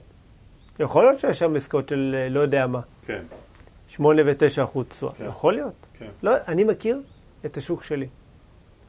יכול 0.79 1.03
להיות 1.03 1.19
שיש 1.19 1.39
שם 1.39 1.55
עסקאות 1.55 1.89
של 1.89 2.15
אה, 2.17 2.29
לא 2.29 2.39
יודע 2.39 2.67
מה, 2.67 2.79
כן, 3.05 3.23
שמונה 3.87 4.21
ותשע 4.25 4.63
אחוז 4.63 4.85
תשואה. 4.89 5.13
כן. 5.13 5.25
יכול 5.25 5.53
להיות. 5.53 5.73
כן. 5.99 6.09
לא, 6.23 6.31
אני 6.47 6.63
מכיר 6.63 7.01
את 7.45 7.57
השוק 7.57 7.83
שלי. 7.83 8.07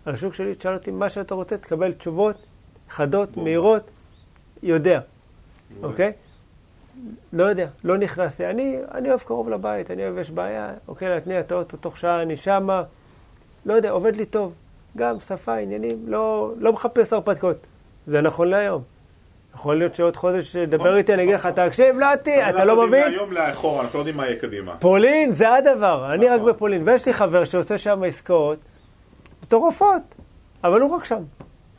על 0.05 0.14
השוק 0.14 0.34
שלי, 0.34 0.55
תשאל 0.55 0.74
אותי 0.74 0.91
מה 0.91 1.09
שאתה 1.09 1.34
רוצה, 1.34 1.59
תקבל 1.59 1.93
תשובות 1.93 2.36
חדות, 2.88 3.30
ברור. 3.30 3.45
מהירות, 3.45 3.91
יודע. 4.62 5.01
אוקיי? 5.82 6.12
לא 7.32 7.45
יודע, 7.45 7.68
לא 7.84 7.99
נכנס 7.99 8.41
לי. 8.41 8.51
אני, 8.51 8.76
אני 8.95 9.09
אוהב 9.09 9.20
קרוב 9.20 9.49
לבית, 9.49 9.91
אני 9.91 10.05
אוהב, 10.05 10.18
יש 10.18 10.30
בעיה, 10.30 10.74
אוקיי, 10.88 11.09
להתניע 11.09 11.41
את 11.41 11.53
האוטו, 11.53 11.76
תוך 11.76 11.99
שעה 11.99 12.22
אני 12.22 12.36
שמה, 12.36 12.82
לא 13.66 13.74
יודע, 13.74 13.91
עובד 13.91 14.16
לי 14.16 14.26
טוב. 14.26 14.55
גם 14.97 15.20
שפה, 15.20 15.55
עניינים, 15.57 15.99
לא, 16.07 16.53
לא 16.59 16.72
מחפש 16.72 17.12
הרפתקאות. 17.12 17.66
זה 18.07 18.20
נכון 18.20 18.49
להיום. 18.49 18.82
יכול 19.55 19.78
להיות 19.78 19.95
שעוד 19.95 20.16
חודש 20.16 20.57
תדבר 20.57 20.97
איתי, 20.97 21.14
אני 21.14 21.22
אגיד 21.22 21.34
לך, 21.34 21.47
תקשיב, 21.47 21.97
נתי, 21.97 22.49
אתה 22.51 22.64
לא 22.64 22.86
מבין? 22.86 23.09
מהיום 23.09 23.32
לאחורה, 23.32 23.82
אנחנו 23.82 23.99
לא 23.99 24.01
יודעים 24.01 24.16
מה 24.16 24.26
יהיה 24.26 24.36
קדימה. 24.41 24.76
פולין 24.76 25.32
זה 25.32 25.53
הדבר, 25.55 26.14
אני 26.14 26.28
רק 26.28 26.41
נכון. 26.41 26.53
בפולין, 26.53 26.88
ויש 26.88 27.07
לי 27.07 27.12
חבר 27.12 27.45
שעושה 27.45 27.78
שם 27.78 28.03
עסקאות 28.07 28.59
מטורפות, 29.43 30.03
אבל 30.64 30.80
הוא 30.80 30.91
רק 30.97 31.05
שם, 31.05 31.22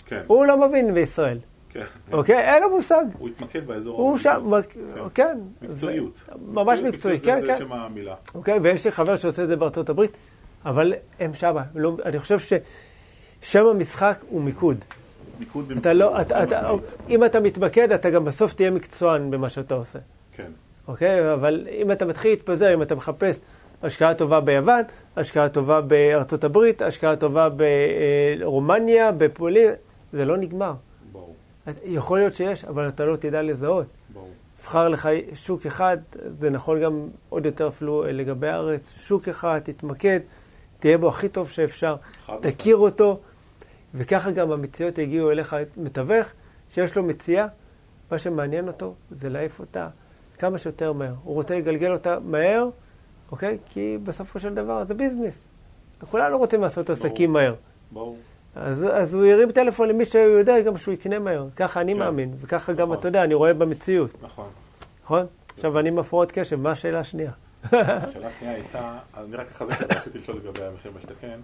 כן, 0.05 0.21
הוא 0.27 0.45
לא 0.45 0.67
מבין 0.67 0.93
בישראל, 0.93 1.37
כן. 1.69 1.83
אוקיי? 2.11 2.37
אין 2.39 2.61
לו 2.63 2.69
מושג. 2.69 3.03
הוא 3.19 3.29
התמקד 3.29 3.67
באזור... 3.67 3.97
הוא. 4.01 4.17
שם, 4.17 4.41
מק- 4.45 4.75
כן. 5.13 5.37
מקצועיות. 5.61 6.21
ממש 6.47 6.79
מקצועי, 6.79 7.15
מקצועיות 7.15 7.41
כן, 7.41 7.41
זה- 7.41 7.47
כן. 7.47 7.57
זה 7.57 7.63
שם 7.65 7.73
המילה. 7.73 8.15
אוקיי, 8.35 8.59
ויש 8.59 8.85
לי 8.85 8.91
חבר 8.91 9.15
שעושה 9.15 9.43
את 9.43 9.47
זה 9.47 9.55
בארצות 9.55 9.89
הברית, 9.89 10.11
אבל 10.65 10.93
הם 11.19 11.33
שמה. 11.33 11.63
לא, 11.75 11.95
אני 12.05 12.19
חושב 12.19 12.39
ששם 13.41 13.65
המשחק 13.65 14.19
הוא 14.29 14.41
מיקוד. 14.41 14.77
מיקוד 15.39 15.71
אתה 15.77 15.93
לא, 15.93 16.21
אתה, 16.21 16.43
אתה. 16.43 16.71
אם 17.09 17.25
אתה 17.25 17.39
מתמקד, 17.39 17.91
אתה 17.91 18.09
גם 18.09 18.25
בסוף 18.25 18.53
תהיה 18.53 18.71
מקצוען 18.71 19.31
במה 19.31 19.49
שאתה 19.49 19.75
עושה. 19.75 19.99
כן, 20.35 20.51
אוקיי? 20.87 21.33
אבל 21.33 21.67
אם 21.71 21.91
אתה 21.91 22.05
מתחיל 22.05 22.31
להתפזר, 22.31 22.73
אם 22.73 22.81
אתה 22.81 22.95
מחפש 22.95 23.39
השקעה 23.83 24.13
טובה 24.13 24.39
ביוון, 24.39 24.81
השקעה 25.15 25.49
טובה 25.49 25.81
בארצות 25.81 26.43
הברית, 26.43 26.81
השקעה 26.81 27.15
טובה 27.15 27.47
ברומניה, 28.39 29.11
בפולין, 29.11 29.71
זה 30.13 30.25
לא 30.25 30.37
נגמר. 30.37 30.73
ברור, 31.11 31.35
יכול 31.83 32.19
להיות 32.19 32.35
שיש, 32.35 32.65
אבל 32.65 32.87
אתה 32.87 33.05
לא 33.05 33.15
תדע 33.15 33.41
לזהות. 33.41 33.85
ברור. 34.13 34.29
תבחר 34.61 34.89
לך 34.89 35.09
שוק 35.33 35.65
אחד, 35.65 35.97
זה 36.39 36.49
נכון 36.49 36.81
גם 36.81 37.07
עוד 37.29 37.45
יותר 37.45 37.67
אפילו 37.67 38.03
לגבי 38.07 38.47
הארץ, 38.47 38.93
שוק 38.97 39.27
אחד, 39.27 39.59
תתמקד, 39.63 40.19
תהיה 40.79 40.97
בו 40.97 41.09
הכי 41.09 41.29
טוב 41.29 41.49
שאפשר, 41.49 41.95
תכיר 42.41 42.75
אותו, 42.75 43.19
וככה 43.95 44.31
גם 44.31 44.51
המציאות 44.51 44.97
יגיעו 44.97 45.31
אליך 45.31 45.55
מתווך, 45.77 46.27
שיש 46.69 46.95
לו 46.95 47.03
מציאה, 47.03 47.47
מה 48.11 48.19
שמעניין 48.19 48.67
אותו 48.67 48.93
זה 49.11 49.29
להעיף 49.29 49.59
אותה 49.59 49.87
כמה 50.37 50.57
שיותר 50.57 50.93
מהר. 50.93 51.13
הוא 51.23 51.35
רוצה 51.35 51.55
לגלגל 51.55 51.91
אותה 51.91 52.19
מהר, 52.19 52.69
אוקיי? 53.31 53.57
כי 53.69 53.97
בסופו 54.03 54.39
של 54.39 54.55
דבר 54.55 54.85
זה 54.85 54.93
ביזנס. 54.93 55.47
כולנו 56.11 56.37
רוצים 56.37 56.61
לעשות 56.61 56.89
עסקים 56.89 57.33
מהר. 57.33 57.55
ברור. 57.91 58.17
אז, 58.55 58.85
אז 58.93 59.13
הוא 59.13 59.25
ירים 59.25 59.51
טלפון 59.51 59.89
למי 59.89 60.05
שהוא 60.05 60.21
יודע 60.21 60.61
גם 60.61 60.77
שהוא 60.77 60.93
יקנה 60.93 61.19
מהר. 61.19 61.47
ככה 61.55 61.81
אני 61.81 61.93
כן. 61.93 61.99
מאמין, 61.99 62.33
וככה 62.41 62.73
גם, 62.73 62.87
נכון. 62.87 62.99
אתה 62.99 63.07
יודע, 63.07 63.23
אני 63.23 63.33
רואה 63.33 63.53
במציאות. 63.53 64.23
נכון. 64.23 64.49
נכון? 65.03 65.25
עכשיו 65.55 65.79
אני 65.79 65.89
עם 65.89 65.99
הפרעות 65.99 66.31
קשב, 66.31 66.55
מה 66.55 66.71
השאלה 66.71 66.99
השנייה? 66.99 67.31
השאלה 67.63 68.27
השנייה 68.27 68.53
הייתה, 68.53 68.97
אני 69.17 69.35
רק 69.35 69.47
אחזק 69.51 69.81
את 69.81 69.91
רציתי 69.91 70.19
לשאול 70.19 70.37
לגבי 70.37 70.63
המחיר 70.63 70.91
משתכן. 70.97 71.39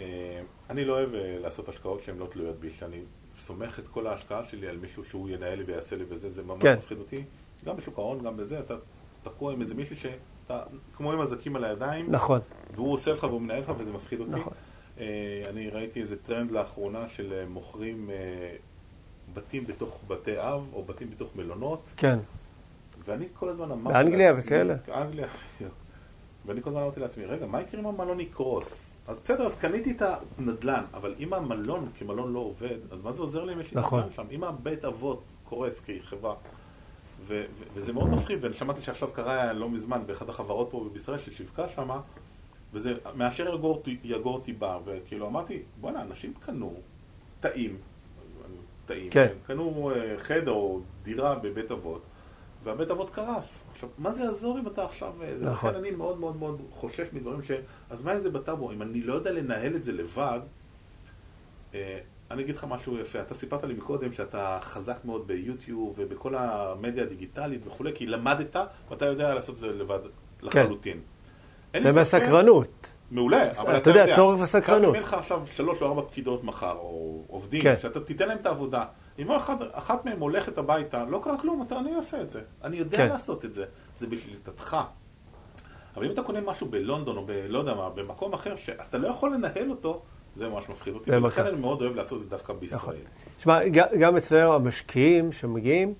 אה, 0.00 0.40
אני 0.70 0.84
לא 0.84 0.92
אוהב 0.92 1.14
אה, 1.14 1.38
לעשות 1.40 1.68
השקעות 1.68 2.00
שהן 2.00 2.18
לא 2.18 2.26
תלויות 2.26 2.56
בי, 2.60 2.70
שאני 2.70 3.00
סומך 3.32 3.78
את 3.78 3.88
כל 3.88 4.06
ההשקעה 4.06 4.44
שלי 4.44 4.68
על 4.68 4.76
מישהו 4.76 5.04
שהוא 5.04 5.28
ינהל 5.30 5.58
לי 5.58 5.64
ויעשה 5.64 5.96
לי 5.96 6.04
וזה, 6.08 6.30
זה 6.30 6.42
ממש 6.42 6.62
כן. 6.62 6.76
מפחיד 6.78 6.98
אותי. 6.98 7.24
גם 7.64 7.76
בשוק 7.76 7.98
ההון, 7.98 8.22
גם 8.24 8.36
בזה, 8.36 8.58
אתה 8.58 8.74
תקוע 9.22 9.52
עם 9.52 9.60
איזה 9.60 9.74
מישהו 9.74 9.96
שאתה 9.96 10.62
כמו 10.96 11.12
עם 11.12 11.20
הזקים 11.20 11.56
על 11.56 11.64
הידיים, 11.64 12.10
נכון, 12.10 12.40
והוא 12.74 12.92
עושה 12.94 13.12
לך 13.12 13.22
והוא 13.24 13.40
מנהל 13.40 13.60
לך 13.60 13.72
וזה 13.78 13.92
מפחיד 13.92 14.20
אותי. 14.20 14.30
נכון. 14.30 14.52
אה, 14.98 15.44
אני 15.48 15.68
ראיתי 15.70 16.00
איזה 16.00 16.16
טרנד 16.22 16.50
לאחרונה 16.50 17.08
של 17.08 17.44
מוכרים 17.48 18.10
בתים 19.34 19.64
בתוך 19.64 20.00
בתי 20.08 20.38
אב 20.38 20.66
או 20.72 20.84
בתים 20.84 21.10
בתוך 21.10 21.36
מלונות. 21.36 21.80
כן. 21.96 22.18
ואני 23.04 23.26
כל 23.34 23.48
הזמן 23.48 23.70
אמרתי 23.70 23.94
באנגליה 23.98 24.32
לעצמי- 24.32 24.46
וכאלה. 24.46 24.74
אנגליה, 24.94 25.26
בדיוק. 25.56 25.74
ואני 26.46 26.62
כל 26.62 26.68
הזמן 26.70 26.82
אמרתי 26.82 27.00
לעצמי, 27.00 27.24
רגע, 27.24 27.46
מה 27.46 27.60
יקרה 27.60 27.80
אם 27.80 27.86
המלון 27.86 28.20
יקרוס? 28.20 28.92
אז 29.08 29.20
בסדר, 29.20 29.46
אז 29.46 29.58
קניתי 29.58 29.90
את 29.90 30.02
הנדל"ן, 30.38 30.84
אבל 30.94 31.14
אם 31.18 31.32
המלון 31.32 31.88
כמלון 31.98 32.32
לא 32.32 32.38
עובד, 32.38 32.78
אז 32.90 33.02
מה 33.02 33.12
זה 33.12 33.22
עוזר 33.22 33.44
לי 33.44 33.52
אם 33.52 33.60
יש 33.60 33.74
לי 33.74 33.80
נכון. 33.80 34.00
נדל"ן 34.00 34.12
שם? 34.12 34.26
אם 34.30 34.44
הבית 34.44 34.84
אבות 34.84 35.22
קורס 35.44 35.80
כחברה, 35.80 36.34
ו- 37.26 37.44
ו- 37.58 37.64
וזה 37.74 37.92
מאוד 37.92 38.08
מפחיד, 38.08 38.44
ואני 38.44 38.54
שמעתי 38.54 38.82
שעכשיו 38.82 39.08
קרה 39.12 39.52
לא 39.52 39.70
מזמן 39.70 40.02
באחת 40.06 40.28
החברות 40.28 40.68
פה 40.70 40.88
בישראל 40.92 41.18
ששיווקה 41.18 41.68
שמה, 41.68 42.00
וזה 42.72 42.94
מאשר 43.14 43.54
יגור, 43.54 43.82
יגור 44.04 44.40
תיבה, 44.40 44.78
וכאילו 44.84 45.26
אמרתי, 45.26 45.62
בואנה, 45.80 46.02
אנשים 46.02 46.32
קנו 46.40 46.74
תאים, 47.40 47.78
תאים, 48.86 49.10
כן. 49.10 49.34
קנו 49.46 49.90
אה, 49.94 50.14
חדר 50.18 50.50
או 50.50 50.80
דירה 51.02 51.34
בבית 51.34 51.70
אבות, 51.70 52.02
והבית 52.64 52.90
אבות 52.90 53.10
קרס. 53.10 53.64
עכשיו, 53.72 53.88
מה 53.98 54.10
זה 54.10 54.24
יעזור 54.24 54.58
אם 54.58 54.66
אתה 54.66 54.84
עכשיו... 54.84 55.12
אה, 55.22 55.34
נכון. 55.40 55.70
לכן 55.70 55.78
אני 55.78 55.90
מאוד 55.90 56.20
מאוד 56.20 56.36
מאוד 56.36 56.60
חושש 56.70 57.06
מדברים 57.12 57.42
ש... 57.42 57.50
אז 57.90 58.04
מה 58.04 58.14
אם 58.14 58.20
זה 58.20 58.30
בטאבו? 58.30 58.72
אם 58.72 58.82
אני 58.82 59.00
לא 59.00 59.14
יודע 59.14 59.32
לנהל 59.32 59.76
את 59.76 59.84
זה 59.84 59.92
לבד, 59.92 60.40
אה, 61.74 61.98
אני 62.30 62.42
אגיד 62.42 62.56
לך 62.56 62.66
משהו 62.68 62.98
יפה. 62.98 63.20
אתה 63.20 63.34
סיפרת 63.34 63.64
לי 63.64 63.74
מקודם 63.74 64.12
שאתה 64.12 64.58
חזק 64.62 64.96
מאוד 65.04 65.26
ביוטיוב 65.26 65.94
ובכל 65.96 66.34
המדיה 66.34 67.02
הדיגיטלית 67.04 67.60
וכולי, 67.66 67.92
כי 67.94 68.06
למדת 68.06 68.56
ואתה 68.90 69.06
יודע 69.06 69.34
לעשות 69.34 69.54
את 69.54 69.60
זה 69.60 69.66
לבד 69.72 69.98
לחלוטין. 70.42 71.00
אין 71.74 71.82
לי 71.82 71.92
זה 71.92 72.04
ספק- 72.04 72.20
בסקרנות. 72.22 72.90
מעולה, 73.10 73.50
אבל 73.60 73.76
אתה 73.76 73.90
יודע, 73.90 74.00
יודע, 74.00 74.14
צורך 74.16 74.40
וסקרנות. 74.42 74.90
אם 74.90 74.94
אין 74.94 75.02
לך 75.02 75.14
עכשיו 75.14 75.42
שלוש 75.54 75.82
או 75.82 75.86
ארבע 75.86 76.02
פקידות 76.02 76.44
מחר, 76.44 76.72
או 76.72 77.22
עובדים, 77.28 77.62
כן. 77.62 77.74
שאתה 77.82 78.00
תיתן 78.00 78.28
להם 78.28 78.38
את 78.38 78.46
העבודה. 78.46 78.84
אם 79.18 79.32
אחד, 79.32 79.56
אחת 79.72 80.04
מהם 80.04 80.20
הולכת 80.20 80.58
הביתה, 80.58 81.04
לא 81.04 81.20
קרה 81.24 81.38
כלום, 81.40 81.62
אתה, 81.66 81.78
אני 81.78 81.96
אעשה 81.96 82.22
את 82.22 82.30
זה. 82.30 82.40
אני 82.64 82.76
יודע 82.76 82.96
כן. 82.96 83.08
לעשות 83.08 83.44
את 83.44 83.54
זה. 83.54 83.64
זה 84.00 84.06
בשליטתך. 84.06 84.76
אבל 85.96 86.04
אם 86.06 86.10
אתה 86.10 86.22
קונה 86.22 86.40
משהו 86.40 86.66
בלונדון, 86.66 87.16
או 87.16 87.22
ב... 87.26 87.30
לא 87.48 87.58
יודע 87.58 87.74
מה, 87.74 87.88
במקום 87.94 88.32
אחר, 88.32 88.56
שאתה 88.56 88.98
לא 88.98 89.08
יכול 89.08 89.34
לנהל 89.34 89.70
אותו, 89.70 90.02
זה 90.36 90.48
ממש 90.48 90.64
מפחיד 90.68 90.94
אותי. 90.94 91.10
ולכן. 91.10 91.46
אני 91.46 91.60
מאוד 91.60 91.82
אוהב 91.82 91.96
לעשות 91.96 92.18
את 92.18 92.24
זה 92.24 92.30
דווקא 92.30 92.52
נכון. 92.52 92.60
בישראל. 92.60 92.96
תשמע, 93.38 93.68
ג- 93.68 93.98
גם 94.00 94.16
אצלנו 94.16 94.54
המשקיעים 94.54 95.32
שמגיעים, 95.32 95.94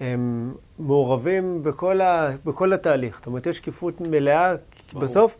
הם 0.00 0.52
מעורבים 0.78 1.62
בכל, 1.62 2.00
ה, 2.00 2.30
בכל 2.44 2.72
התהליך. 2.72 3.16
זאת 3.18 3.26
אומרת, 3.26 3.46
יש 3.46 3.56
שקיפות 3.56 4.00
מלאה, 4.00 4.54
כי 4.56 4.92
ברור. 4.92 5.04
בסוף 5.04 5.36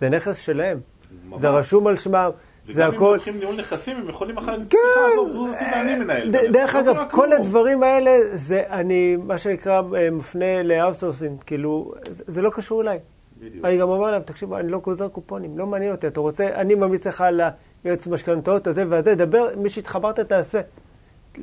זה 0.00 0.08
נכס 0.08 0.38
שלהם. 0.40 0.80
ממש. 1.28 1.40
זה 1.40 1.48
רשום 1.50 1.86
על 1.86 1.96
שמם, 1.96 2.30
זה 2.66 2.72
וגם 2.74 2.94
אם. 2.94 3.14
לוקחים 3.14 3.36
ניהול 3.38 3.56
נכסים, 3.56 3.96
הם 3.96 4.08
יכולים 4.08 4.38
אחר 4.38 4.50
להגיד, 4.52 4.68
כן. 4.70 4.78
עזוב, 5.12 5.28
זוז 5.28 5.50
הצידה, 5.54 5.80
אני 5.80 5.98
מנהל. 5.98 6.28
ד- 6.30 6.32
זה." 6.32 6.48
דרך 6.52 6.74
לא 6.74 6.80
אגב, 6.80 7.04
כל. 7.10 7.32
הדברים 7.32 7.82
האלה, 7.82 8.10
זה 8.32 8.62
אני, 8.70 9.16
מה 9.16 9.38
שנקרא, 9.38 9.82
אה, 9.96 10.10
מפנה 10.10 10.62
ל 10.62 10.68
outsourcing, 10.68 11.42
כאילו, 11.42 11.94
זה 12.10 12.24
זה 12.26 12.42
לא 12.42 12.50
קשור 12.50 12.82
אליי. 12.82 12.98
בדיוק. 13.40 13.64
אני 13.64 13.78
גם 13.78 13.88
אומר 13.88 14.10
להם, 14.10 14.22
תקשיבו, 14.22 14.58
אני 14.58 14.70
לא 14.70 14.78
גוזר 14.78 15.08
קופונים, 15.08 15.58
לא 15.58 15.66
מעניין 15.66 15.92
אותי, 15.92 16.06
אתה 16.06 16.20
רוצה, 16.20 16.54
אני 16.54 16.74
ממליץ 16.74 17.06
לך 17.06 17.20
על 17.20 17.40
היועץ 17.84 18.06
משכנתאות 18.06 18.66
הזה 18.66 18.84
והזה, 18.88 19.14
דבר, 19.14 19.48
מי 19.56 19.70
שהתחברת 19.70 20.20
תעשה, 20.20 20.60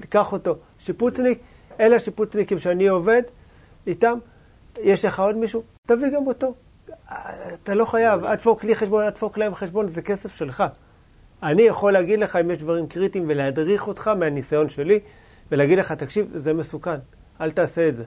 קח 0.10 0.34
אותו. 0.34 0.56
שיפוצניק, 0.80 1.40
אלה 1.80 1.96
השיפוצניקים 1.96 2.60
שאני 2.60 2.88
עובד 2.88 3.22
איתם, 3.88 4.18
יש 4.82 5.06
לך 5.06 5.20
עוד 5.20 5.38
מישהו, 5.38 5.64
תביא 5.88 6.10
גם 6.10 6.28
אותו. 6.28 6.54
אתה 7.64 7.74
לא 7.74 7.86
חייב, 7.86 8.24
אל 8.24 8.36
תדפוק 8.36 8.64
לי 8.64 8.76
חשבון, 8.76 9.04
אל 9.04 9.10
תדפוק 9.10 9.38
להם 9.38 9.56
חשבון, 9.56 9.88
זה 9.88 10.02
כסף 10.02 10.36
שלך. 10.36 10.64
אני 11.44 11.62
יכול 11.62 11.94
להגיד 11.94 12.20
לך 12.20 12.36
אם 12.36 12.52
יש 12.52 12.58
דברים 12.58 12.88
קריטיים 12.88 13.26
ולהדריך 13.28 13.88
אותך 13.88 14.08
מהניסיון 14.08 14.70
שלי, 14.70 15.00
ולהגיד 15.52 15.80
לך, 15.80 15.92
תקשיב, 15.92 16.32
זה 16.36 16.54
מסוכן, 16.54 16.98
אל 17.42 17.52
תעשה 17.52 17.90
את 17.90 17.96
זה, 17.96 18.04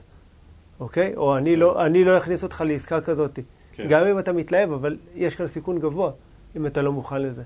אוקיי? 0.79 1.13
או 1.15 1.37
אני 1.37 1.55
לא, 1.55 1.85
אני 1.85 2.03
לא 2.03 2.17
אכניס 2.17 2.43
אותך 2.43 2.63
לעסקה 2.67 3.01
כזאת. 3.01 3.39
כן. 3.83 3.87
גם 3.89 4.07
אם 4.07 4.19
אתה 4.19 4.33
מתלהב, 4.33 4.71
אבל 4.71 4.97
יש 5.15 5.35
כאן 5.35 5.47
סיכון 5.47 5.79
גבוה, 5.79 6.11
אם 6.57 6.65
אתה 6.67 6.81
לא 6.81 6.91
מוכן 6.91 7.21
לזה. 7.21 7.43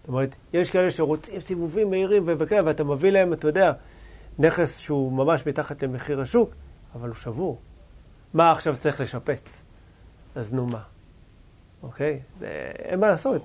זאת 0.00 0.08
אומרת, 0.08 0.34
יש 0.52 0.70
כאלה 0.70 0.90
שרוצים 0.90 1.40
סיבובים 1.40 1.90
מהירים 1.90 2.22
וכאלה, 2.26 2.60
ואתה 2.66 2.84
מביא 2.84 3.10
להם, 3.10 3.32
אתה 3.32 3.48
יודע, 3.48 3.72
נכס 4.38 4.78
שהוא 4.78 5.12
ממש 5.12 5.46
מתחת 5.46 5.82
למחיר 5.82 6.20
השוק, 6.20 6.50
אבל 6.94 7.08
הוא 7.08 7.16
שבור. 7.16 7.58
מה 8.34 8.52
עכשיו 8.52 8.76
צריך 8.76 9.00
לשפץ? 9.00 9.62
אז 10.34 10.54
נו 10.54 10.66
מה, 10.66 10.82
אוקיי? 11.82 12.20
זה, 12.38 12.46
אין 12.78 13.00
מה 13.00 13.08
לעשות. 13.08 13.42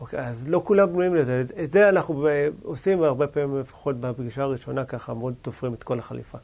אוקיי, 0.00 0.20
אז 0.26 0.48
לא 0.48 0.62
כולם 0.64 0.92
בנויים 0.92 1.14
לזה. 1.14 1.44
את- 1.64 1.72
זה 1.72 1.88
אנחנו 1.88 2.14
ב- 2.26 2.48
עושים 2.62 3.02
הרבה 3.02 3.26
פעמים, 3.26 3.58
לפחות 3.58 4.00
בפגישה 4.00 4.42
הראשונה, 4.42 4.84
ככה 4.84 5.14
מאוד 5.14 5.34
תופרים 5.42 5.74
את 5.74 5.82
כל 5.82 5.98
החליפה 5.98 6.38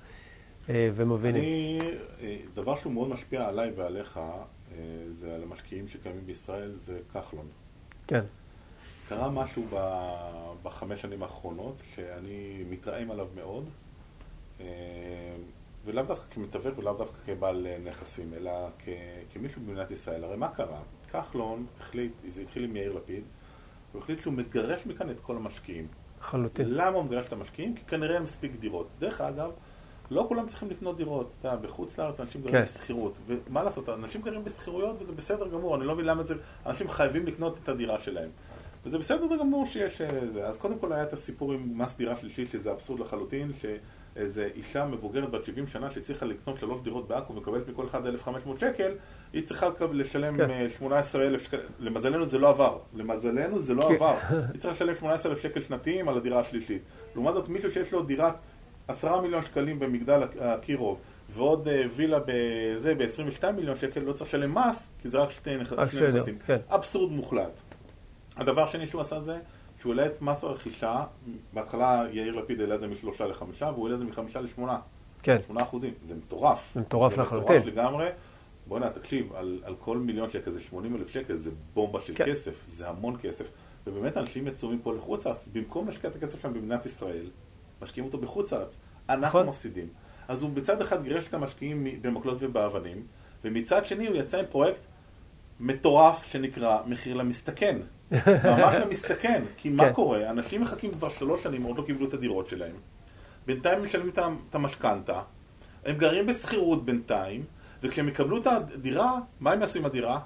אה, 0.68 0.90
ומבינים. 0.94 1.42
אני, 1.42 1.80
אה, 2.22 2.36
דבר 2.54 2.76
שהוא 2.76 2.94
מאוד 2.94 3.08
משפיע 3.08 3.48
עליי 3.48 3.70
ועליך, 3.76 4.20
זה 5.20 5.34
על 5.34 5.42
המשקיעים 5.42 5.88
שקיימים 5.88 6.26
בישראל, 6.26 6.72
זה 6.76 6.98
כחלון. 7.14 7.46
כן, 8.06 8.24
קרה 9.08 9.30
משהו 9.30 9.64
ב- 9.74 10.52
בחמש 10.62 11.02
שנים 11.02 11.22
האחרונות, 11.22 11.76
שאני 11.94 12.64
מתרעם 12.70 13.10
עליו 13.10 13.26
מאוד, 13.34 13.64
אה, 14.60 14.66
ולאו 15.84 16.04
דווקא 16.04 16.24
כמתווך 16.30 16.78
ולאו 16.78 16.96
דווקא 16.96 17.16
כבעל 17.26 17.66
אה, 17.66 17.78
נכסים, 17.84 18.34
אלא 18.34 18.50
כ- 18.78 18.88
כמישהו 19.32 19.62
במדינת 19.66 19.90
ישראל. 19.90 20.24
הרי 20.24 20.36
מה 20.36 20.48
קרה? 20.48 20.80
כחלון 21.12 21.66
החליט, 21.80 22.12
זה 22.28 22.42
התחיל 22.42 22.64
עם 22.64 22.76
יאיר 22.76 22.92
לפיד, 22.92 23.22
הוא 23.92 24.02
החליט 24.02 24.20
שהוא 24.20 24.34
מגרש 24.34 24.86
מכאן 24.86 25.10
את 25.10 25.20
כל 25.20 25.36
המשקיעים. 25.36 25.86
לחלוטין. 26.20 26.66
למה 26.74 26.96
הוא 26.96 27.04
מגרש 27.04 27.26
את 27.26 27.32
המשקיעים? 27.32 27.74
כי 27.74 27.82
כנראה 27.84 28.14
אין 28.14 28.22
מספיק 28.22 28.52
דירות. 28.60 28.88
דרך 28.98 29.20
אגב, 29.20 29.50
לא 30.10 30.24
כולם 30.28 30.46
צריכים 30.46 30.70
לקנות 30.70 30.96
דירות. 30.96 31.34
אתה 31.40 31.48
יודע, 31.48 31.68
בחוץ 31.68 31.98
לארץ 31.98 32.20
אנשים 32.20 32.40
גרים 32.40 32.54
כן. 32.54 32.62
בשכירות. 32.62 33.14
ומה 33.26 33.62
לעשות, 33.62 33.88
אנשים 33.88 34.22
גרים 34.22 34.44
בשכירויות 34.44 35.02
וזה 35.02 35.12
בסדר 35.12 35.48
גמור, 35.48 35.76
אני 35.76 35.86
לא 35.86 35.94
מבין 35.94 36.06
למה 36.06 36.22
זה, 36.22 36.34
אנשים 36.66 36.90
חייבים 36.90 37.26
לקנות 37.26 37.58
את 37.62 37.68
הדירה 37.68 37.98
שלהם. 37.98 38.30
וזה 38.84 38.98
בסדר 38.98 39.36
גמור 39.40 39.66
שיש 39.66 40.00
אה, 40.00 40.26
זה. 40.26 40.46
אז 40.46 40.56
קודם 40.58 40.78
כל 40.78 40.92
היה 40.92 41.02
את 41.02 41.12
הסיפור 41.12 41.52
עם 41.52 41.78
מס 41.78 41.96
דירה 41.96 42.16
שלישית, 42.16 42.50
שזה 42.50 42.72
אבסורד 42.72 43.00
לחלוטין, 43.00 43.52
שאיזו 43.60 44.42
אישה 44.54 44.84
מבוגרת 44.84 45.30
בת 45.30 45.44
70 45.44 45.66
שנה 45.66 45.90
שהצליחה 45.90 46.26
לקנות 46.26 46.58
שלוש 46.58 46.80
דירות 46.82 47.08
בעכו 47.08 47.32
ומקבלת 47.32 47.68
מכל 47.68 47.86
אחד 47.86 48.06
1,500 48.06 48.60
שקל, 48.60 48.92
היא 49.32 49.42
צריכה 49.46 49.68
לשלם 49.92 50.36
כן. 50.36 50.50
אה, 50.50 50.66
18,000 50.78 51.44
שקל. 51.44 51.58
למזלנו 51.78 52.26
זה 52.26 52.38
לא 52.38 52.48
עבר. 52.48 52.78
למזלנו 52.94 53.58
זה 53.58 53.74
לא 53.74 53.82
כן. 53.88 53.94
עבר. 53.94 54.14
היא 54.52 54.60
צריכה 54.60 54.74
לשלם 54.74 54.94
18,000 54.94 55.42
שקל 55.42 55.60
שנתיים 55.60 56.08
על 56.08 56.16
הדירה 56.16 56.40
השלישית. 56.40 56.82
לעומת 57.14 57.34
זאת, 57.34 57.48
מישהו 57.48 57.70
שיש 57.70 57.92
לו 57.92 58.02
דירת 58.02 58.34
10 58.90 59.20
מיליון 59.20 59.42
שקלים 59.42 59.78
במגדל 59.78 60.20
אקירוב, 60.38 60.98
ועוד 61.30 61.68
אה, 61.68 61.82
וילה 61.96 62.18
בזה 62.26 62.94
ב-22 62.94 63.52
מיליון 63.52 63.76
שקל, 63.76 64.00
לא 64.00 64.12
צריך 64.12 64.30
לשלם 64.30 64.58
מס, 64.58 64.90
כי 65.02 65.08
זה 65.08 65.18
רק 65.18 65.30
שני 65.30 65.56
נכסים. 65.56 66.38
כן. 66.46 66.58
אבסורד 66.68 67.12
מוחלט. 67.12 67.60
הדבר 68.36 68.62
השני 68.62 68.86
שהוא 68.86 69.00
עשה 69.00 69.20
זה, 69.20 69.38
שהוא 69.80 69.92
העלה 69.94 70.06
את 70.06 70.22
מס 70.22 70.44
הרכישה, 70.44 71.04
בהתחלה 71.52 72.04
יאיר 72.12 72.34
לפיד 72.34 72.60
העלה 72.60 72.74
את 72.74 72.80
זה 72.80 72.86
משלושה 72.86 73.26
לחמישה, 73.26 73.66
והוא 73.66 73.84
העלה 73.84 73.94
את 73.94 73.98
זה 73.98 74.04
מחמישה 74.04 74.40
לשמונה. 74.40 74.78
כן. 75.22 75.36
שמונה 75.46 75.62
אחוזים. 75.62 75.94
זה 76.04 76.14
מטורף. 76.14 76.70
זה 76.74 76.80
מטורף 76.80 77.14
זה 77.14 77.20
לחלוטין. 77.20 77.56
מטורף 77.56 77.66
לגמרי. 77.66 78.08
בוא'נה, 78.66 78.90
תקשיב, 78.90 79.32
על, 79.32 79.60
על 79.64 79.74
כל 79.78 79.98
מיליון 79.98 80.30
שקל 80.30 80.50
זה 80.50 80.60
80 80.60 80.96
אלף 80.96 81.08
שקל, 81.08 81.36
זה 81.36 81.50
בומבה 81.74 82.00
של 82.00 82.14
כן. 82.14 82.24
כסף, 82.26 82.64
זה 82.68 82.88
המון 82.88 83.16
כסף. 83.22 83.50
ובאמת 83.86 84.16
אנשים 84.16 84.46
יצאו 84.46 84.70
מפה 84.70 84.94
לחוץ 84.94 85.26
לארץ, 85.26 85.48
במקום 85.52 85.86
להשקיע 85.86 86.10
את 86.10 86.16
הכסף 86.16 86.42
שלהם 86.42 86.54
במדינת 86.54 86.86
ישראל, 86.86 87.26
משקיעים 87.82 88.06
אותו 88.06 88.18
בחוץ 88.18 88.52
לארץ. 88.52 88.76
אנחנו 89.08 89.26
נכון. 89.26 89.46
מפסידים. 89.46 89.86
אז 90.28 90.42
הוא 90.42 90.50
בצד 90.50 90.80
אחד 90.80 91.02
גירש 91.02 91.28
את 91.28 91.34
המשקיעים 91.34 91.86
במקלות 92.02 92.38
ובאבנים, 92.40 93.02
ומצד 93.44 93.84
שני 93.84 94.06
הוא 94.06 94.16
יצא 94.16 94.38
עם 94.38 94.44
פרויקט 94.50 94.80
מטורף 95.60 96.24
שנקרא 96.24 96.78
מחיר 96.86 97.16
למסתכן. 97.16 97.78
ממש 98.44 98.76
למסתכן. 98.76 99.42
כי 99.56 99.68
מה 99.68 99.84
כן. 99.84 99.92
קורה? 99.92 100.30
אנשים 100.30 100.62
מחכים 100.62 100.90
כבר 100.90 101.08
שלוש 101.08 101.42
שנים, 101.42 101.62
עוד 101.62 101.78
לא 101.78 101.82
קיבלו 101.82 102.08
את 102.08 102.14
הדירות 102.14 102.48
שלהם. 102.48 102.74
בינתיים 103.46 103.84
משלמים 103.84 104.10
את 104.50 104.54
המשכנתה, 104.54 105.20
הם 105.84 105.96
גרים 105.96 106.26
בשכירות 106.26 106.84
בינתיים, 106.84 107.44
וכשהם 107.82 108.08
יקבלו 108.08 108.38
את 108.38 108.46
הדירה, 108.46 109.18
מה 109.40 109.52
הם 109.52 109.60
יעשו 109.60 109.78
עם 109.78 109.84
הדירה? 109.84 110.18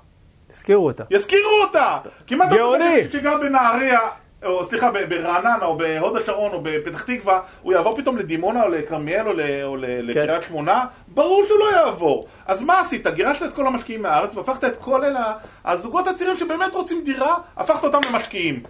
הזכירו 0.51 0.87
אותה. 0.87 1.05
יזכירו 1.11 1.63
אותה! 1.67 1.99
כמעט 2.27 2.51
גאוני! 2.51 3.05
שגר 3.13 3.39
בנהריה, 3.39 3.99
או 4.45 4.65
סליחה, 4.65 4.91
ברעננה, 5.09 5.65
או 5.65 5.79
בהוד 5.79 6.17
השרון, 6.17 6.53
או 6.53 6.61
בפתח 6.63 7.03
תקווה, 7.03 7.41
הוא 7.63 7.73
יעבור 7.73 7.97
פתאום 7.97 8.17
לדימונה, 8.19 8.63
או 8.65 8.69
לכרמיאל, 8.69 9.27
או, 9.29 9.33
ל- 9.33 9.41
או 9.63 9.77
ל- 9.77 9.85
לקריית 10.11 10.43
שמונה? 10.43 10.85
ברור 11.09 11.45
שהוא 11.49 11.59
לא 11.59 11.77
יעבור. 11.77 12.27
אז 12.47 12.63
מה 12.63 12.81
עשית? 12.81 13.07
גירשת 13.07 13.43
את 13.43 13.55
כל 13.55 13.67
המשקיעים 13.67 14.03
מהארץ, 14.03 14.37
והפכת 14.37 14.65
את 14.65 14.77
כל 14.81 15.05
אלה, 15.05 15.35
הזוגות 15.65 16.07
הצעירים 16.09 16.37
שבאמת 16.37 16.75
רוצים 16.75 17.03
דירה, 17.05 17.35
הפכת 17.57 17.85
אותם 17.85 17.99
למשקיעים. 18.13 18.63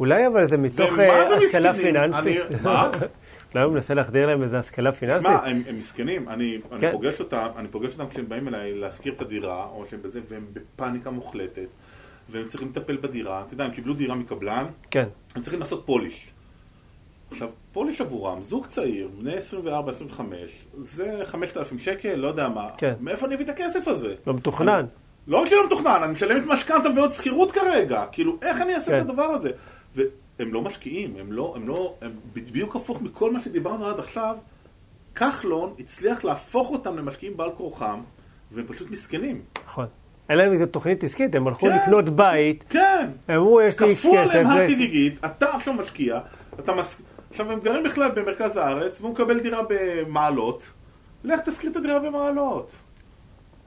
אולי 0.00 0.26
אבל 0.26 0.46
זה 0.48 0.56
מתוך 0.56 0.98
אה, 0.98 1.22
השכלה? 1.36 1.74
פיננסית. 1.74 2.26
אני- 2.26 2.56
מה? 2.62 2.90
אולי 3.54 3.64
הוא 3.64 3.74
מנסה 3.74 3.94
להחדיר 3.94 4.26
להם 4.26 4.42
איזו 4.42 4.56
השכלה 4.56 4.92
פיננסית. 4.92 5.22
שמע, 5.26 5.46
הם, 5.46 5.62
הם 5.68 5.78
מסכנים, 5.78 6.28
אני, 6.28 6.58
אני, 6.72 6.80
כן. 6.80 6.92
פוגש 6.92 7.20
אותם, 7.20 7.46
אני 7.56 7.68
פוגש 7.68 7.92
אותם 7.92 8.08
כשהם 8.10 8.28
באים 8.28 8.48
אליי 8.48 8.74
להשכיר 8.74 9.12
את 9.16 9.20
הדירה, 9.22 9.66
או 9.72 9.84
שהם 9.90 10.00
בזה, 10.02 10.20
והם 10.28 10.44
בפאניקה 10.52 11.10
מוחלטת, 11.10 11.66
והם 12.28 12.46
צריכים 12.46 12.68
לטפל 12.68 12.96
בדירה, 12.96 13.42
אתה 13.46 13.54
יודע, 13.54 13.64
הם 13.64 13.70
קיבלו 13.70 13.94
דירה 13.94 14.14
מקבלן, 14.14 14.66
כן, 14.90 15.08
הם 15.34 15.42
צריכים 15.42 15.60
לעשות 15.60 15.86
פוליש. 15.86 16.30
עכשיו, 17.30 17.48
פוליש 17.72 18.00
עבורם, 18.00 18.42
זוג 18.42 18.66
צעיר, 18.66 19.08
בני 19.18 19.34
24-25, 19.38 20.20
זה 20.82 21.20
5,000 21.24 21.78
שקל, 21.78 22.14
לא 22.14 22.28
יודע 22.28 22.48
מה. 22.48 22.66
כן. 22.78 22.94
מאיפה 23.00 23.26
אני 23.26 23.34
אביא 23.34 23.44
את 23.44 23.50
הכסף 23.50 23.88
הזה? 23.88 24.14
לא 24.26 24.34
מתוכנן. 24.34 24.68
אני, 24.68 24.86
לא 25.26 25.36
רק 25.42 25.48
שלא 25.48 25.66
מתוכנן, 25.66 26.00
אני 26.02 26.12
משלם 26.12 26.36
את 26.36 26.42
משכנתה 26.46 26.88
ועוד 26.96 27.12
שכירות 27.12 27.52
כרגע. 27.52 28.04
כאילו, 28.12 28.38
איך 28.42 28.60
אני 28.60 28.74
אעשה 28.74 28.90
כן. 28.90 29.00
את 29.00 29.10
הדבר 29.10 29.22
הזה? 29.24 29.50
והם 29.94 30.52
לא 30.52 30.62
משקיעים, 30.62 31.16
הם 31.16 31.32
לא, 31.32 31.52
הם 31.56 31.68
לא, 31.68 31.94
הם 32.00 32.12
בדיוק 32.32 32.76
הפוך 32.76 33.02
מכל 33.02 33.32
מה 33.32 33.42
שדיברנו 33.42 33.86
עד 33.86 33.98
עכשיו. 33.98 34.36
כחלון 35.14 35.74
הצליח 35.78 36.24
להפוך 36.24 36.70
אותם 36.70 36.96
למשקיעים 36.96 37.36
בעל 37.36 37.50
כורחם, 37.56 38.00
והם 38.52 38.66
פשוט 38.66 38.90
מסכנים. 38.90 39.42
נכון. 39.64 39.86
אין 40.28 40.38
להם 40.38 40.52
איזו 40.52 40.66
תוכנית 40.66 41.04
עסקית, 41.04 41.34
הם 41.34 41.46
הלכו 41.48 41.66
כן. 41.66 41.76
לקנות 41.82 42.08
בית, 42.08 42.64
כן. 42.68 43.06
הם 43.28 43.40
אמרו, 43.40 43.60
יש 43.60 43.80
לי 43.80 43.96
כפו 43.96 44.18
עליהם 44.18 44.46
כסף. 44.46 44.56
הר 44.56 44.68
זה- 44.68 44.74
גיגית, 44.74 45.24
אתה 45.24 45.46
עכשיו 45.56 45.74
משקיע, 45.74 46.20
אתה 46.60 46.74
מס... 46.74 47.02
עכשיו 47.30 47.52
הם 47.52 47.60
גרים 47.60 47.82
בכלל 47.84 48.10
במרכז 48.10 48.56
הארץ, 48.56 49.00
והוא 49.00 49.12
מקבל 49.12 49.40
דירה 49.40 49.62
במעלות, 49.68 50.70
לך 51.24 51.40
תשכיר 51.40 51.70
את 51.70 51.76
הדירה 51.76 51.98
במעלות. 51.98 52.72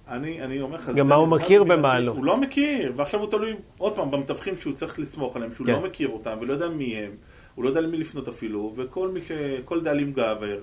אני, 0.08 0.42
אני 0.42 0.62
אומר 0.62 0.78
לך, 0.78 0.90
גם 0.90 1.08
מה 1.08 1.16
הוא 1.16 1.28
מכיר. 1.28 1.64
במעלות? 1.64 2.16
הוא 2.18 2.26
לא 2.26 2.38
מכיר, 2.38 2.94
ועכשיו 2.96 3.20
הוא 3.20 3.30
תלוי, 3.32 3.54
עוד 3.78 3.96
פעם, 3.96 4.12
במתווכים 4.12 4.58
שהוא 4.58 4.74
צריך 4.74 5.00
לסמוך 5.00 5.36
עליהם, 5.36 5.52
שהוא 5.56 5.68
כן. 5.68 5.74
לא 5.74 5.82
מכיר 5.82 6.10
אותם, 6.10 6.38
ולא 6.42 6.54
יודע 6.54 6.68
מי 6.68 6.96
הם, 6.96 7.12
הוא 7.56 7.64
לא 7.64 7.70
יודע 7.70 7.82
למי 7.82 7.98
לפנות 7.98 8.28
אפילו, 8.28 8.74
וכל 8.78 9.08
מי 9.08 9.22
ש... 9.22 9.32
כל 9.66 9.82
דאלים 9.82 10.14
גבר, 10.14 10.60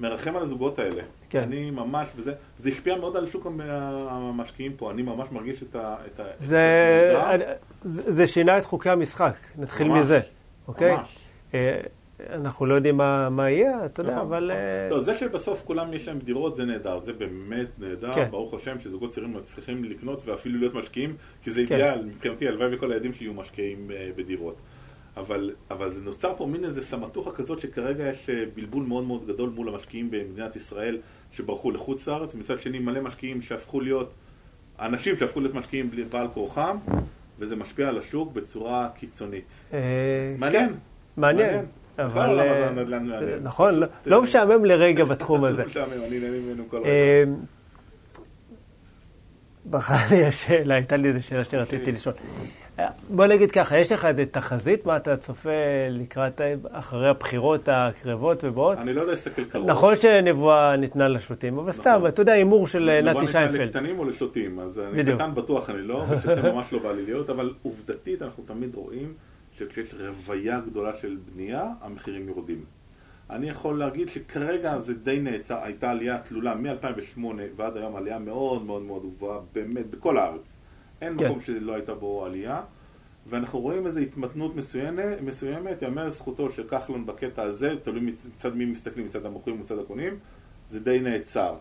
מרחם 0.00 0.36
על 0.36 0.42
הזוגות 0.42 0.78
האלה. 0.78 1.02
כן. 1.30 1.40
אני 1.42 1.70
ממש, 1.70 2.08
וזה 2.16 2.32
זה 2.58 2.70
השפיע 2.70 2.96
מאוד 2.96 3.16
על 3.16 3.26
שוק 3.30 3.46
המ- 3.46 3.60
המשקיעים 4.08 4.72
פה, 4.76 4.90
אני 4.90 5.02
ממש 5.02 5.28
מרגיש 5.32 5.62
את 5.62 5.76
ה... 5.76 5.96
את 6.06 6.20
ה 6.20 6.22
את 6.34 6.40
זה, 6.40 7.12
הנקודה. 7.16 7.52
זה 7.84 8.12
זה 8.12 8.26
שינה 8.26 8.58
את 8.58 8.64
חוקי 8.64 8.90
המשחק, 8.90 9.34
נתחיל 9.58 9.88
ממש, 9.88 9.98
מזה, 10.00 10.20
אוקיי? 10.68 10.96
ממש. 10.96 11.16
אה, 11.54 11.80
אנחנו 12.30 12.66
לא 12.66 12.74
יודעים 12.74 12.96
מה 12.96 13.28
מה 13.30 13.50
יהיה, 13.50 13.84
אתה 13.84 14.00
יודע, 14.00 14.14
נכון, 14.14 14.26
אבל... 14.26 14.44
נכון. 14.44 14.56
אה, 14.56 14.88
לא, 14.90 15.00
זה 15.00 15.14
שבסוף 15.14 15.62
כולם 15.64 15.92
יש 15.92 16.08
להם 16.08 16.18
דירות 16.18 16.56
זה 16.56 16.64
נהדר, 16.64 16.98
זה 16.98 17.12
באמת 17.12 17.66
נהדר, 17.78 18.14
כן. 18.14 18.28
ברוך 18.30 18.54
השם 18.54 18.80
שזוגות 18.80 19.10
צעירים 19.10 19.34
מצליחים 19.34 19.84
לקנות 19.84 20.22
ואפילו 20.28 20.58
להיות 20.58 20.74
משקיעים, 20.74 21.16
כי 21.42 21.50
זה 21.50 21.62
כן. 21.68 21.74
אידיאל, 21.74 22.04
מבחינתי 22.04 22.48
הלוואי 22.48 22.74
וכל 22.74 22.92
הילדים 22.92 23.14
שלי 23.14 23.26
יהיו 23.26 23.34
משקיעים 23.34 23.90
אה, 23.90 24.10
בדירות. 24.16 24.56
אבל, 25.16 25.50
אבל 25.70 25.90
זה 25.90 26.04
נוצר 26.04 26.32
פה 26.36 26.46
מין 26.46 26.64
איזה 26.64 26.82
סמטוחה 26.82 27.30
כזאת 27.30 27.60
שכרגע 27.60 28.08
יש 28.08 28.30
אה, 28.30 28.44
בלבול 28.54 28.84
מאוד 28.84 29.04
מאוד 29.04 29.26
גדול 29.26 29.50
מול 29.54 29.68
המשקיעים 29.68 30.10
במדינת 30.10 30.56
ישראל 30.56 30.98
שברחו 31.32 31.70
לחוץ 31.70 32.08
לארץ, 32.08 32.34
ומצד 32.34 32.60
שני 32.60 32.78
מלא 32.78 33.00
משקיעים 33.00 33.42
שהפכו 33.42 33.80
להיות, 33.80 34.10
אנשים 34.80 35.16
שהפכו 35.16 35.40
להיות 35.40 35.54
משקיעים 35.54 35.90
בעל 36.10 36.28
כורחם, 36.34 36.76
וזה 37.38 37.56
משפיע 37.56 37.88
על 37.88 37.98
השוק 37.98 38.32
בצורה 38.32 38.88
קיצונית. 38.94 39.64
אה, 39.72 39.78
מעניין. 40.38 40.68
כן, 40.68 40.74
מעניין. 41.16 41.46
מעניין. 41.48 41.66
אבל... 41.98 42.26
עולם 42.28 42.40
אה, 42.40 42.68
הנדל"ן 42.68 43.06
מעניין. 43.06 43.42
נכון, 43.42 43.74
לא- 43.74 43.86
לא 44.06 44.22
משעמם 44.22 44.64
לרגע 44.64 45.04
בתחום 45.04 45.44
הזה. 45.44 45.62
לא 45.62 45.68
משעמם, 45.68 45.92
אני 46.08 46.18
נהנה 46.18 46.36
ממנו 46.38 46.64
כל 46.68 46.76
רגע. 46.76 46.88
בחרה 49.70 49.96
לי 50.10 50.24
השאלה, 50.24 50.74
הייתה 50.74 50.96
לי 50.96 51.08
איזו 51.08 51.26
שאלה 51.26 51.44
שרציתי 51.44 51.92
לשאול. 51.92 52.14
אה, 52.78 52.88
בוא 53.10 53.26
נגיד 53.26 53.50
ככה, 53.50 53.78
יש 53.78 53.92
לך 53.92 54.04
איזה 54.04 54.26
תחזית 54.26 54.86
מה 54.86 54.96
אתה 54.96 55.16
צופה 55.16 55.50
לקראת, 55.90 56.40
אחרי 56.70 57.08
הבחירות 57.08 57.68
הקרבות 57.72 58.44
ובאות? 58.44 58.78
אני 58.78 58.92
לא 58.92 59.00
יודע 59.00 59.12
להסתכל 59.12 59.44
קרוב. 59.44 59.70
נכון 59.70 59.96
שנבואה 59.96 60.76
ניתנה 60.76 61.08
לשוטים, 61.08 61.58
אבל 61.58 61.72
סתם, 61.72 62.02
אתה 62.08 62.22
יודע, 62.22 62.32
הימור 62.32 62.66
של 62.68 63.00
נתי 63.04 63.26
שיינפלד. 63.26 63.60
לקטנים 63.60 63.98
או 63.98 64.04
לשוטים, 64.04 64.60
אז 64.60 64.80
אני. 64.80 65.14
קטן 65.14 65.34
בטוח 65.34 65.70
אני 65.70 65.82
לא, 65.82 66.04
ושוטה 66.10 66.42
ממש 66.52 66.72
לא 66.72 66.78
בא 66.78 66.92
לי 66.92 67.04
להיות, 67.04 67.30
אבל 67.30 67.54
עובדתית 67.62 68.22
אנחנו 68.22 68.44
תמיד 68.46 68.74
רואים 68.74 69.14
שכשיש 69.58 69.94
רוויה 69.94 70.60
גדולה 70.60 70.92
של 71.00 71.16
בנייה, 71.34 71.64
המחירים 71.80 72.28
יורדים. 72.28 72.75
אני 73.30 73.48
יכול 73.48 73.78
להגיד 73.78 74.08
שכרגע 74.08 74.78
זה 74.78 74.94
די 74.94 75.18
נעצר, 75.20 75.62
הייתה 75.62 75.90
עלייה 75.90 76.18
תלולה 76.18 76.54
מ-2008 76.54 77.20
ועד 77.56 77.76
היום 77.76 77.96
עלייה 77.96 78.18
מאוד 78.18 78.64
מאוד 78.64 78.82
מאוד 78.82 79.02
גבוהה, 79.16 79.40
באמת, 79.52 79.90
בכל 79.90 80.18
הארץ. 80.18 80.58
אין 81.00 81.18
כן. 81.18 81.24
מקום 81.24 81.40
שלא 81.40 81.74
הייתה 81.74 81.94
בו 81.94 82.24
עלייה, 82.24 82.62
ואנחנו 83.28 83.60
רואים 83.60 83.86
איזו 83.86 84.00
התמתנות 84.00 84.56
מסוימת, 84.56 85.20
מסוימת 85.22 85.82
יאמר 85.82 86.08
זכותו 86.08 86.50
של 86.50 86.68
כחלון 86.68 87.06
בקטע 87.06 87.42
הזה, 87.42 87.74
תלוי 87.82 88.00
מצ- 88.00 88.26
מצד 88.34 88.56
מי 88.56 88.64
מסתכלים, 88.64 89.06
מצד 89.06 89.26
המוכרים 89.26 89.56
או 89.56 89.62
מצד 89.62 89.78
הקונים, 89.78 90.18
זה 90.68 90.80
די 90.80 91.00
נעצר. 91.00 91.54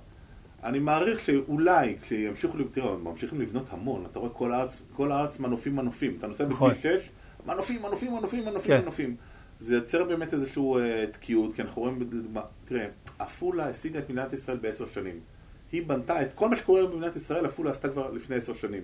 אני 0.64 0.80
מעריך 0.80 1.20
שאולי 1.20 1.96
כשימשיכו, 2.02 2.58
תראה, 2.72 2.98
ממשיכים 2.98 3.42
לבנות 3.42 3.66
המון, 3.70 4.06
אתה 4.12 4.20
רואה 4.20 4.32
כל 4.32 4.52
הארץ, 4.52 4.82
כל 4.94 5.12
הארץ 5.12 5.40
מנופים 5.40 5.76
מנופים, 5.76 6.16
אתה 6.20 6.28
נוסע 6.28 6.46
נכון. 6.48 6.72
בכביש 6.72 7.02
6, 7.04 7.10
מנופים, 7.46 7.82
מנופים, 7.82 8.14
מנופים, 8.14 8.46
מנופים, 8.46 8.78
כן. 8.78 8.82
מנופים. 8.82 9.16
זה 9.60 9.76
יוצר 9.76 10.04
באמת 10.04 10.34
איזושהי 10.34 10.64
uh, 10.64 11.12
תקיעות, 11.12 11.56
כי 11.56 11.62
אנחנו 11.62 11.82
רואים, 11.82 12.02
לדוגמה, 12.02 12.42
תראה, 12.66 12.88
עפולה 13.20 13.70
השיגה 13.70 14.00
את 14.00 14.10
מדינת 14.10 14.34
ישראל 14.34 14.58
בעשר 14.58 14.88
שנים. 14.88 15.20
היא 15.72 15.88
בנתה 15.88 16.22
את 16.22 16.34
כל 16.34 16.50
מה 16.50 16.58
שקורה 16.58 16.80
היום 16.80 16.92
במדינת 16.92 17.16
ישראל, 17.16 17.46
עפולה 17.46 17.72
עשתה 17.72 17.90
כבר 17.90 18.12
לפני 18.12 18.36
עשר 18.36 18.54
שנים. 18.54 18.84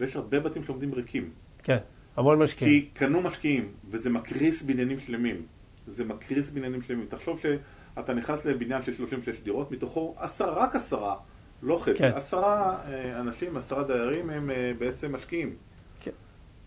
ויש 0.00 0.16
הרבה 0.16 0.40
בתים 0.40 0.64
שעומדים 0.64 0.94
ריקים. 0.94 1.30
כן, 1.62 1.78
המון 2.16 2.38
משקיעים. 2.38 2.82
כי 2.82 2.88
קנו 2.94 3.20
משקיעים, 3.20 3.72
וזה 3.90 4.10
מקריס 4.10 4.62
בניינים 4.62 5.00
שלמים. 5.00 5.46
זה 5.86 6.04
מקריס 6.04 6.50
בניינים 6.50 6.82
שלמים. 6.82 7.06
תחשוב 7.08 7.40
שאתה 7.40 8.14
נכנס 8.14 8.44
לבניין 8.44 8.82
של 8.82 8.94
36 8.94 9.40
דירות, 9.40 9.70
מתוכו 9.70 10.14
עשרה, 10.18 10.64
רק 10.64 10.76
עשרה, 10.76 11.16
לא 11.62 11.78
חצי, 11.82 11.98
כן. 11.98 12.12
עשרה 12.14 12.78
אה, 12.88 13.20
אנשים, 13.20 13.56
עשרה 13.56 13.82
דיירים 13.84 14.30
הם 14.30 14.50
אה, 14.50 14.72
בעצם 14.78 15.14
משקיעים. 15.14 15.56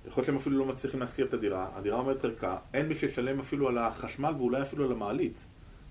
יכול 0.07 0.21
להיות 0.21 0.25
שהם 0.25 0.35
אפילו 0.35 0.57
לא 0.57 0.65
מצליחים 0.65 0.99
להשכיר 0.99 1.25
את 1.25 1.33
הדירה, 1.33 1.67
הדירה 1.75 1.97
עומדת 1.97 2.25
ריקה, 2.25 2.57
אין 2.73 2.87
מי 2.87 2.95
שישלם 2.95 3.39
אפילו 3.39 3.69
על 3.69 3.77
החשמל 3.77 4.33
ואולי 4.37 4.61
אפילו 4.61 4.85
על 4.85 4.91
המעלית. 4.91 5.45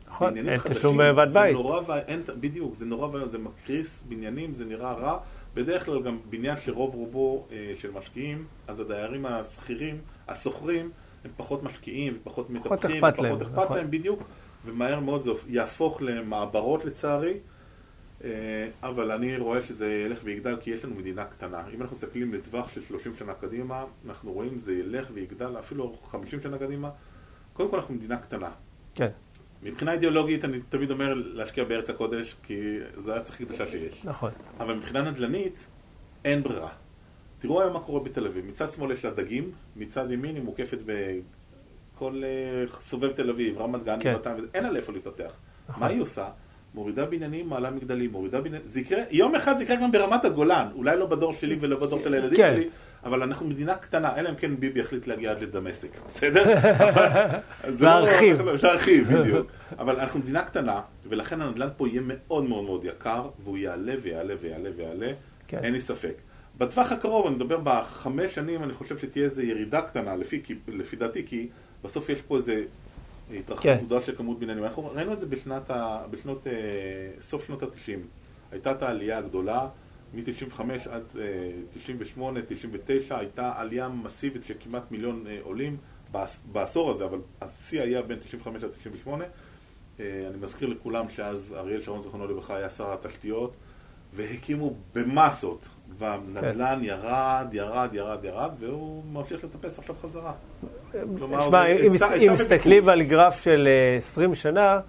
נכון, 0.09 0.37
אין 0.37 0.59
חדשים, 0.59 0.77
תשלום 0.77 0.99
זה 1.27 1.33
בית. 1.35 1.53
נורא 1.53 1.81
ואין, 1.87 2.23
בדיוק, 2.41 2.75
זה 2.75 2.87
נורא 2.87 3.09
ואיום, 3.13 3.29
זה 3.29 3.39
מקריס 3.39 4.03
בניינים, 4.03 4.55
זה 4.55 4.65
נראה 4.65 4.93
רע. 4.93 5.19
בדרך 5.55 5.85
כלל 5.85 6.03
גם 6.03 6.19
בניין 6.31 6.57
שרוב 6.65 6.95
רובו 6.95 7.47
אה, 7.53 7.73
של 7.81 7.91
משקיעים, 7.91 8.45
אז 8.69 8.81
הדיירים 8.81 9.27
השכירים, 9.27 9.99
השוכרים, 10.29 10.91
הם 11.25 11.31
פחות 11.37 11.63
משקיעים 11.63 12.19
פחות 12.25 12.51
מטפחים, 12.51 13.05
אכפת 13.05 13.19
להם, 13.19 13.37
ופחות 13.37 13.53
אכפת 13.53 13.65
נכון. 13.65 13.77
להם 13.77 13.91
בדיוק, 13.91 14.23
ומהר 14.65 15.01
מאוד 15.01 15.23
זה 15.23 15.31
יהפוך 15.49 16.03
למעברות 16.03 16.85
לצערי. 16.85 17.35
אה, 18.25 18.69
אבל 18.83 19.13
אני 19.13 19.37
רואה 19.37 19.63
שזה 19.63 19.93
ילך 19.93 20.19
ויגדל 20.25 20.57
כי 20.61 20.71
יש 20.71 20.85
לנו 20.85 20.95
מדינה 20.95 21.25
קטנה. 21.25 21.63
אם 21.75 21.83
אנחנו 21.83 21.97
מסתכלים 21.97 22.35
לטווח 22.35 22.69
של 22.69 22.83
30 22.83 23.15
שנה 23.19 23.35
קדימה, 23.35 23.85
אנחנו 24.07 24.33
רואים 24.33 24.59
זה 24.59 24.73
ילך 24.73 25.09
ויגדל 25.15 25.59
אפילו 25.59 25.97
50 26.05 26.41
שנה 26.41 26.59
קדימה. 26.59 26.91
קודם 27.53 27.71
כל 27.71 27.77
אנחנו 27.77 27.95
מדינה 27.95 28.17
קטנה. 28.17 28.51
כן, 28.95 29.09
מבחינה 29.63 29.93
אידיאולוגית 29.93 30.45
אני 30.45 30.61
תמיד 30.69 30.91
אומר 30.91 31.15
להשקיע 31.15 31.65
בארץ 31.65 31.91
הקודש, 31.91 32.37
כי 32.43 32.79
זה 32.97 33.13
הארץ 33.13 33.31
הכי 33.31 33.45
קדושה 33.45 33.67
שיש. 33.67 34.05
נכון. 34.05 34.31
אבל 34.61 34.75
מבחינה 34.75 35.11
נדל"נית, 35.11 35.67
אין 36.25 36.43
ברירה. 36.43 36.69
תראו 37.39 37.63
היום 37.63 37.73
מה 37.73 37.81
קורה 37.81 38.01
בתל 38.01 38.27
אביב. 38.27 38.47
מצד 38.47 38.73
שמאל 38.73 38.93
יש 38.93 39.05
לה 39.05 39.11
דגים, 39.11 39.51
מצד 39.77 40.11
ימין 40.11 40.35
היא 40.35 40.45
מוקפת 40.45 40.79
בכל 40.87 42.23
אה, 42.25 42.81
סובב 42.81 43.13
תל 43.13 43.31
אביב, 43.31 43.59
רמת 43.59 43.85
גן, 43.85 43.99
כן. 44.01 44.15
אין 44.55 44.65
לה 44.65 44.71
לאיפה 44.71 44.93
להתפתח. 44.93 45.39
נכון. 45.69 45.81
מה 45.83 45.87
היא 45.87 46.01
עושה? 46.01 46.29
מורידה 46.75 47.07
בניינים, 47.07 47.49
מעלה 47.49 47.71
מגדלים, 47.71 48.13
מורידה 48.13 48.41
בניינים, 48.41 48.69
זה 48.69 48.81
יקרה, 48.81 49.03
יום 49.11 49.35
אחד 49.35 49.59
זה 49.59 49.65
יקרה 49.65 49.77
גם 49.77 49.93
ברמת 49.93 50.25
הגולן, 50.25 50.67
אולי 50.75 50.97
לא 50.99 51.07
בדור 51.07 51.33
שלי 51.33 51.57
ולא 51.61 51.77
בדור 51.77 52.01
של 52.05 52.15
הילדים 52.15 52.37
כן. 52.37 52.53
שלי, 52.55 52.69
אבל 53.05 53.23
אנחנו 53.23 53.47
מדינה 53.47 53.75
קטנה, 53.75 54.17
אלא 54.17 54.31
אם 54.31 54.35
כן 54.35 54.57
ביבי 54.57 54.81
יחליט 54.81 55.07
להגיע 55.07 55.31
עד 55.31 55.43
לדמשק, 55.43 55.89
בסדר? 56.09 56.45
לא- 57.65 57.79
להרחיב. 57.81 58.41
להרחיב, 58.63 59.13
בדיוק. 59.17 59.47
אבל 59.79 60.01
אנחנו 60.01 60.21
מדינה 60.21 60.43
קטנה, 60.43 60.81
ולכן 61.09 61.41
הנדל"ן 61.41 61.69
פה 61.77 61.89
יהיה 61.89 62.01
מאוד 62.05 62.45
מאוד 62.45 62.65
מאוד 62.65 62.85
יקר, 62.85 63.29
והוא 63.45 63.59
יעלה 63.59 63.95
ויעלה 64.03 64.35
ויעלה 64.41 64.71
ויעלה, 64.77 65.13
כן. 65.49 65.59
אין 65.63 65.73
לי 65.73 65.81
ספק. 65.81 66.15
בטווח 66.59 66.93
הקרוב, 66.93 67.27
אני 67.27 67.35
מדבר 67.35 67.59
בחמש 67.65 68.35
שנים, 68.35 68.63
אני 68.63 68.75
חושב 68.75 68.99
שתהיה 68.99 69.25
איזו 69.25 69.43
ירידה 69.43 69.81
קטנה, 69.81 70.17
לפי, 70.17 70.43
לפי 70.69 70.97
דעתי, 70.97 71.27
כי 71.27 71.49
בסוף 71.85 72.09
יש 72.09 72.23
פה 72.23 72.37
איזה 72.37 72.63
כן. 73.63 73.79
גדולה 73.87 74.01
של 74.03 74.17
כמות 74.17 74.39
בניינים. 74.39 74.65
אנחנו 74.65 74.91
ראינו 74.95 75.13
את 75.13 75.21
זה 75.21 75.27
בשנת 75.27 75.71
ה, 75.71 76.05
בשנות, 76.11 76.47
אה, 76.47 76.53
סוף 77.21 77.47
שנות 77.47 77.63
ה-90. 77.63 77.99
הייתה 78.53 78.71
את 78.73 78.83
העלייה 78.83 79.19
הגדולה, 79.19 79.69
מ-95 80.15 80.61
עד 80.91 81.03
אה, 81.21 81.23
98, 81.75 82.41
99, 82.49 83.19
הייתה 83.19 83.53
עלייה 83.57 83.89
מסיבית 83.89 84.43
של 84.45 84.55
כמעט 84.61 84.91
מיליון 84.91 85.27
אה, 85.27 85.39
עולים 85.43 85.77
בעש- 86.13 86.41
בעשור 86.53 86.91
הזה, 86.91 87.05
אבל 87.05 87.19
השיא 87.41 87.83
היה 87.83 88.03
בין 88.03 88.19
95 88.19 88.65
עד 88.65 88.71
98. 88.71 89.25
אה, 90.01 90.05
אני 90.31 90.39
מזכיר 90.43 90.69
לכולם 90.69 91.11
שאז 91.11 91.55
אריאל 91.59 91.81
שרון 91.81 92.03
זיכרונו 92.03 92.27
לברכה 92.27 92.57
היה 92.57 92.71
שר 92.71 92.93
התשתיות, 92.93 93.53
והקימו 94.15 94.73
במסות, 94.95 95.69
והנדל"ן 95.99 96.79
כן. 96.79 96.85
ירד, 96.85 97.47
ירד, 97.53 97.89
ירד, 97.93 98.25
ירד, 98.25 98.51
והוא 98.61 99.03
ממשיך 99.13 99.45
לטפס 99.45 99.79
עכשיו 99.79 99.95
חזרה. 100.03 100.33
כלומר, 101.19 101.41
שמע, 101.43 101.67
אם 101.67 101.93
היצע- 101.93 102.15
אם 102.15 102.33
מסתכלים. 102.33 102.89
על 102.89 103.03
גרף 103.03 103.45
של 103.45 103.69
אה, 103.71 103.97
20 103.99 104.35
שנה, 104.35 104.81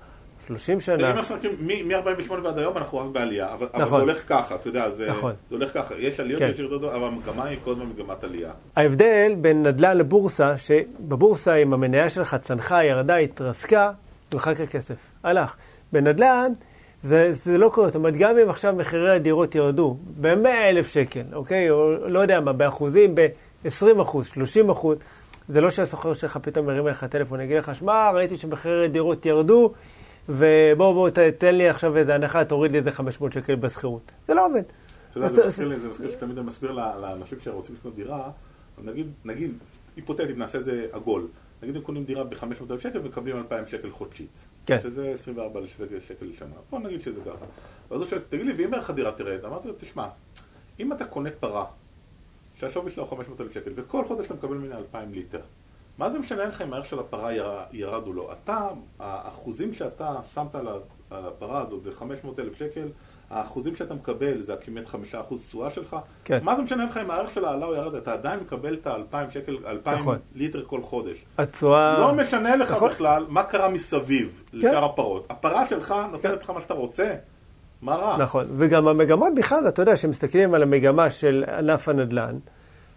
30 0.47 0.75
אם 0.75 0.79
שנה. 0.81 1.13
מסתכלים 1.13 1.87
מ-48 1.87 2.31
ועד 2.43 2.57
היום 2.57 2.77
אנחנו 2.77 2.97
רק 2.97 3.05
בעלייה, 3.11 3.53
אבל 3.53 3.67
אבל 3.73 3.79
זה 3.79 3.85
נכון. 3.85 4.01
הולך 4.01 4.23
ככה, 4.29 4.55
אתה 4.55 4.67
יודע, 4.67 4.89
זה 4.89 5.09
נכון. 5.09 5.33
זה 5.49 5.55
הולך 5.55 5.73
ככה, 5.73 5.95
יש 5.97 6.19
עליות 6.19 6.39
כן. 6.39 6.47
ויש 6.47 6.59
ירידות, 6.59 6.93
אבל 6.93 7.03
המגמה 7.07 7.45
היא 7.45 7.57
כל 7.63 7.71
הזמן 7.71 7.85
מגמת 7.85 8.23
עלייה. 8.23 8.51
ההבדל 8.75 9.35
בין 9.41 9.63
נדל"ן 9.67 9.97
לבורסה, 9.97 10.57
שבבורסה 10.57 11.55
אם 11.55 11.73
המניה 11.73 12.09
שלך 12.09 12.35
צנחה, 12.35 12.83
ירדה, 12.83 13.15
התרסקה, 13.15 13.91
נמחק 14.33 14.59
הכסף, 14.59 14.95
הלך. 15.23 15.55
בנדל"ן 15.93 16.51
זה, 17.03 17.29
זה 17.33 17.57
לא 17.57 17.69
קורה, 17.73 17.87
זאת 17.87 17.95
אומרת, 17.95 18.17
גם 18.17 18.37
אם 18.37 18.49
עכשיו 18.49 18.73
מחירי 18.75 19.15
הדירות 19.15 19.55
ירדו 19.55 19.97
ב-100 20.21 20.47
אלף 20.47 20.87
שקל, 20.87 21.21
אוקיי, 21.33 21.69
או 21.71 22.09
לא 22.09 22.19
יודע 22.19 22.39
מה, 22.41 22.53
באחוזים, 22.53 23.15
ב-20 23.15 23.69
אחוז, 24.01 24.25
30 24.27 24.69
אחוז, 24.69 24.97
זה 25.47 25.61
לא 25.61 25.71
שהסוחר 25.71 26.13
שלך 26.13 26.37
פתאום 26.41 26.65
מרים 26.65 26.87
אליך 26.87 27.03
טלפון, 27.03 27.41
יגיד 27.41 27.57
לך, 27.57 27.75
שמע, 27.75 28.11
ראיתי 28.11 28.37
שמחירי 28.37 28.85
הדירות 28.85 29.25
ירדו, 29.25 29.71
ובוא, 30.29 30.93
בוא, 30.93 31.09
ת- 31.09 31.19
תן 31.19 31.55
לי 31.55 31.69
עכשיו 31.69 31.97
איזה 31.97 32.15
הנחה, 32.15 32.45
תוריד 32.45 32.71
לי 32.71 32.77
איזה 32.77 32.91
500 32.91 33.33
שקל 33.33 33.55
בשכירות. 33.55 34.11
זה 34.27 34.33
לא 34.33 34.45
עובד. 34.45 34.61
אתה 35.09 35.17
יודע, 35.17 35.27
זה 35.27 35.45
מזכיר 35.45 35.67
לי, 35.67 35.79
זה 35.79 35.89
מזכיר 35.89 36.11
שתמיד 36.11 36.37
אני 36.37 36.47
מסביר 36.47 36.71
לאנשים 36.71 37.37
שרוצים 37.43 37.75
לקנות 37.79 37.95
דירה, 37.95 38.29
נגיד, 38.83 39.07
נגיד, 39.25 39.51
היפותטית, 39.95 40.37
נעשה 40.37 40.57
את 40.57 40.65
זה 40.65 40.85
עגול. 40.91 41.27
נגיד 41.63 41.75
הם 41.75 41.81
קונים 41.81 42.03
דירה 42.03 42.23
ב-500,000 42.23 42.81
שקל 42.81 42.99
ומקבלים 43.03 43.37
2,000 43.37 43.67
שקל 43.67 43.89
חודשית. 43.91 44.29
כן. 44.65 44.79
שזה 44.83 45.09
24 45.09 45.59
שקל 46.07 46.25
לשנה. 46.25 46.55
בוא 46.69 46.79
נגיד 46.79 47.01
שזה 47.01 47.19
ככה. 47.21 47.45
ואז 47.91 48.01
הוא 48.01 48.09
שואל, 48.09 48.21
תגיד 48.29 48.45
לי, 48.45 48.53
ואם 48.53 48.73
ערך 48.73 48.89
הדירה 48.89 49.11
תרד? 49.11 49.45
אמרתי 49.45 49.67
לו, 49.67 49.73
תשמע, 49.77 50.07
אם 50.79 50.93
אתה 50.93 51.05
קונה 51.05 51.29
פרה, 51.39 51.65
שהשווי 52.55 52.91
שלה 52.91 53.03
הוא 53.03 53.09
500,000 53.11 53.53
שקל, 53.53 53.71
וכל 53.75 54.05
חודש 54.05 54.25
אתה 54.25 54.33
מקבל 54.33 54.55
ממנה 54.55 54.77
2,000 54.77 55.13
ליטר, 55.13 55.41
מה 55.97 56.09
זה 56.09 56.19
משנה 56.19 56.45
לך 56.45 56.61
אם 56.61 56.73
הערך 56.73 56.85
של 56.85 56.99
הפרה 56.99 57.33
יר- 57.33 57.59
ירד 57.71 58.07
או 58.07 58.13
לא? 58.13 58.33
אתה, 58.33 58.67
האחוזים 58.99 59.73
שאתה 59.73 60.23
שמת 60.33 60.55
על 60.55 60.67
הפרה 61.25 61.61
הזאת 61.61 61.83
זה 61.83 61.91
500,000 61.91 62.55
שקל, 62.55 62.87
האחוזים 63.33 63.75
שאתה 63.75 63.93
מקבל 63.93 64.41
זה 64.41 64.53
כמעט 64.61 64.83
5% 64.87 65.35
תשואה 65.47 65.71
שלך, 65.71 65.95
כן. 66.23 66.39
מה 66.43 66.55
זה 66.55 66.61
משנה 66.61 66.85
לך 66.85 66.97
אם 66.97 67.11
הערך 67.11 67.29
שלה 67.29 67.49
עלה 67.49 67.65
או 67.65 67.75
ירד? 67.75 67.95
אתה 67.95 68.13
עדיין 68.13 68.39
מקבל 68.39 68.73
את 68.73 68.87
ה-2,000 68.87 69.33
שקל, 69.33 69.57
2,000 69.65 69.99
נכון. 69.99 70.17
ליטר 70.35 70.63
כל 70.67 70.81
חודש. 70.81 71.25
התשואה... 71.37 71.99
לא 71.99 72.13
משנה 72.13 72.55
לך 72.55 72.71
נכון. 72.71 72.89
בכלל 72.89 73.25
מה 73.29 73.43
קרה 73.43 73.69
מסביב 73.69 74.43
לשאר 74.53 74.85
הפרות. 74.85 75.25
הפרה 75.29 75.67
שלך 75.67 75.95
נותנת 76.11 76.43
לך 76.43 76.49
מה 76.49 76.61
שאתה 76.61 76.73
רוצה, 76.73 77.15
מה 77.81 77.95
רע? 77.95 78.17
נכון, 78.17 78.45
וגם 78.57 78.87
המגמות 78.87 79.35
בכלל, 79.35 79.67
אתה 79.67 79.81
יודע, 79.81 79.93
כשמסתכלים 79.93 80.53
על 80.53 80.63
המגמה 80.63 81.09
של 81.09 81.43
ענף 81.57 81.89
הנדל"ן, 81.89 82.37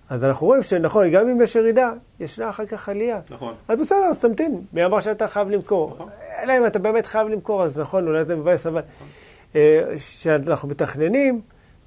אז 0.09 0.25
אנחנו 0.25 0.47
רואים 0.47 0.63
שנכון, 0.63 1.11
גם 1.11 1.29
אם 1.29 1.43
יש 1.43 1.55
ירידה, 1.55 1.93
ישנה 2.21 2.49
אחר 2.49 2.67
כך 2.67 2.89
עלייה. 2.89 3.21
נכון. 3.31 3.55
אז 3.69 3.79
בסדר, 3.81 4.05
אז 4.05 4.21
תמתין, 4.21 4.61
מי 4.73 4.85
אמר 4.85 5.01
שאתה 5.01 5.29
חייב 5.29 5.51
למכור? 5.51 5.93
נכון. 5.95 6.09
אלא 6.43 6.53
אם 6.59 6.67
אתה 6.67 6.79
באמת 6.79 7.07
חייב 7.07 7.29
למכור, 7.29 7.65
אז 7.65 7.79
נכון, 7.79 8.07
אולי 8.07 8.25
זה 8.25 8.37
מבאס, 8.37 8.67
אבל 8.67 8.81
אה, 8.81 9.07
כשאנחנו 9.97 10.69
מתכננים, 10.69 11.41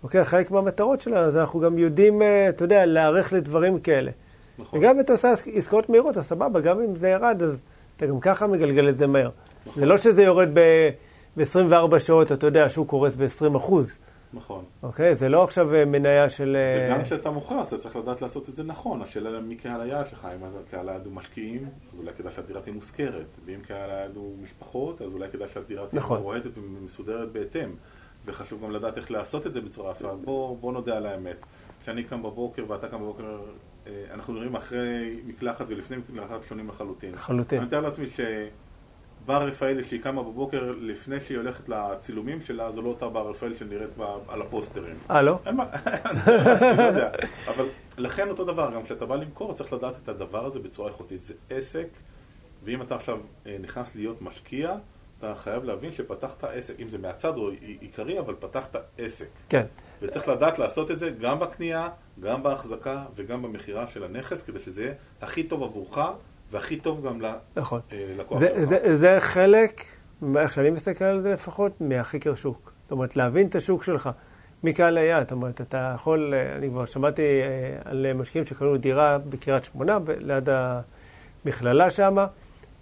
אוקיי, 0.03 0.23
חלק 0.23 0.51
מהמטרות 0.51 1.01
שלנו, 1.01 1.17
אז 1.17 1.37
אנחנו 1.37 1.59
גם 1.59 1.77
יודעים, 1.77 2.21
אה, 2.21 2.49
אתה 2.49 2.63
יודע, 2.63 2.85
להיערך 2.85 3.33
לדברים 3.33 3.79
כאלה. 3.79 4.11
נכון. 4.59 4.79
וגם 4.79 4.95
אם 4.95 4.99
אתה 4.99 5.13
עושה 5.13 5.33
עסקאות 5.53 5.89
מהירות, 5.89 6.17
אז 6.17 6.25
סבבה, 6.25 6.59
גם 6.59 6.81
אם 6.81 6.95
זה 6.95 7.09
ירד, 7.09 7.43
אז 7.43 7.61
אתה 7.97 8.05
גם 8.05 8.19
ככה 8.19 8.47
מגלגל 8.47 8.89
את 8.89 8.97
זה 8.97 9.07
מהר. 9.07 9.29
נכון. 9.65 9.81
זה 9.81 9.85
לא 9.85 9.97
שזה 9.97 10.23
יורד 10.23 10.49
ב-24 10.53 11.99
שעות, 11.99 12.31
אתה 12.31 12.47
יודע, 12.47 12.65
השוק 12.65 12.89
קורס 12.89 13.15
ב-20 13.15 13.57
אחוז. 13.57 13.97
נכון. 14.33 14.65
אוקיי? 14.83 15.15
זה 15.15 15.29
לא 15.29 15.43
עכשיו 15.43 15.75
אה, 15.75 15.85
מניה 15.85 16.29
של... 16.29 16.57
אה, 16.59 16.87
וגם 16.87 17.03
כשאתה 17.03 17.29
מוכר, 17.29 17.61
אתה 17.61 17.77
צריך 17.77 17.95
לדעת 17.95 18.21
לעשות 18.21 18.49
את 18.49 18.55
זה 18.55 18.63
נכון. 18.63 19.01
השאלה 19.01 19.39
מי 19.39 19.55
קהל 19.55 19.81
היעד 19.81 20.07
שלך, 20.07 20.27
אם 20.35 20.45
קהל 20.71 20.89
היעד 20.89 21.05
הוא 21.05 21.13
משקיעים, 21.13 21.69
אז 21.93 21.99
אולי 21.99 22.11
כדאי 22.17 22.33
שהדירה 22.33 22.61
תהיה 22.61 22.75
מושכרת. 22.75 23.37
ואם 23.45 23.61
קהל 23.67 23.89
היעד 23.89 24.15
הוא 24.15 24.37
משפחות, 24.43 25.01
אז 25.01 25.13
אולי 25.13 25.29
כדאי 25.29 25.47
שהדירה 25.47 25.87
תהיה 25.87 26.01
נכון. 26.01 26.19
מרועדת 26.19 26.57
ומסודרת 26.57 27.31
בהתאם. 27.31 27.69
וחשוב 28.25 28.63
גם 28.63 28.71
לדעת 28.71 28.97
איך 28.97 29.11
לעשות 29.11 29.47
את 29.47 29.53
זה 29.53 29.61
בצורה 29.61 29.91
יפה. 29.91 30.15
בוא, 30.15 30.57
בוא 30.57 30.73
נודה 30.73 30.97
על 30.97 31.05
האמת. 31.05 31.45
כשאני 31.81 32.03
קם 32.03 32.23
בבוקר 32.23 32.65
ואתה 32.67 32.87
קם 32.87 32.97
בבוקר, 32.97 33.39
אה, 33.87 33.91
אנחנו 34.13 34.33
נראים 34.33 34.55
אחרי 34.55 35.21
מקלחת 35.25 35.65
ולפני 35.69 35.97
מקלחת 35.97 36.43
שונים 36.43 36.69
לחלוטין. 36.69 37.13
לחלוטין. 37.13 37.57
אני 37.59 37.67
מתאר 37.67 37.81
לעצמי 37.81 38.07
שבר 39.29 39.47
רפאלי 39.47 39.83
שהיא 39.83 40.01
קמה 40.01 40.23
בבוקר 40.23 40.73
לפני 40.79 41.21
שהיא 41.21 41.37
הולכת 41.37 41.69
לצילומים 41.69 42.41
שלה, 42.41 42.71
זו 42.71 42.81
לא 42.81 42.89
אותה 42.89 43.09
בר 43.09 43.29
רפאל 43.29 43.53
שנראית 43.53 43.89
על 44.27 44.41
הפוסטרים. 44.41 44.95
אה, 45.09 45.21
לא? 45.21 45.39
אין 45.45 45.55
מה, 45.55 45.65
אני 46.05 46.77
לא 46.77 46.83
יודע. 46.83 47.09
אבל 47.47 47.65
לכן 47.97 48.29
אותו 48.29 48.45
דבר, 48.45 48.71
גם 48.75 48.83
כשאתה 48.83 49.05
בא 49.05 49.15
למכור, 49.15 49.53
צריך 49.53 49.73
לדעת 49.73 49.93
את 50.03 50.09
הדבר 50.09 50.45
הזה 50.45 50.59
בצורה 50.59 50.89
איכותית. 50.89 51.21
זה 51.21 51.33
עסק, 51.49 51.87
ואם 52.63 52.81
אתה 52.81 52.95
עכשיו 52.95 53.17
אה, 53.45 53.57
נכנס 53.61 53.95
להיות 53.95 54.21
משקיע, 54.21 54.75
אתה 55.19 55.35
חייב 55.35 55.63
להבין 55.63 55.91
שפתחת 55.91 56.43
עסק, 56.43 56.79
אם 56.79 56.89
זה 56.89 56.97
מהצד 56.97 57.37
או 57.37 57.49
עיקרי, 57.79 58.19
אבל 58.19 58.35
פתחת 58.39 58.75
עסק. 58.97 59.29
כן. 59.49 59.65
וצריך 60.01 60.27
לדעת 60.27 60.59
לעשות 60.59 60.91
את 60.91 60.99
זה 60.99 61.09
גם 61.09 61.39
בקנייה, 61.39 61.89
גם 62.19 62.43
בהחזקה 62.43 63.03
וגם 63.15 63.41
במכירה 63.41 63.87
של 63.87 64.03
הנכס, 64.03 64.43
כדי 64.43 64.59
שזה 64.59 64.83
יהיה 64.83 64.93
הכי 65.21 65.43
טוב 65.43 65.63
עבורך 65.63 65.97
והכי 66.51 66.75
טוב 66.75 67.07
גם 67.07 67.21
נכון. 67.55 67.81
אה, 67.91 68.13
לקוח 68.17 68.39
זה, 68.39 68.47
שלך. 68.55 68.69
זה, 68.69 68.97
זה 68.97 69.17
חלק, 69.19 69.83
איך 70.37 70.53
שאני 70.53 70.69
מסתכל 70.69 71.05
על 71.05 71.21
זה 71.21 71.33
לפחות, 71.33 71.81
מהחקר 71.81 72.35
שוק. 72.35 72.71
זאת 72.83 72.91
אומרת, 72.91 73.15
להבין 73.15 73.47
את 73.47 73.55
השוק 73.55 73.83
שלך, 73.83 74.09
מקהל 74.63 74.97
היעד. 74.97 75.23
זאת 75.23 75.31
אומרת, 75.31 75.61
אתה 75.61 75.91
יכול, 75.95 76.33
אה, 76.33 76.55
אני 76.55 76.69
כבר 76.69 76.85
שמעתי 76.85 77.21
אה, 77.21 77.91
על 77.91 78.13
משקיעים 78.13 78.45
שקנו 78.45 78.77
דירה 78.77 79.17
בקריית 79.17 79.63
שמונה, 79.63 79.97
ליד 80.17 80.49
המכללה 80.49 81.89
שם, 81.89 82.17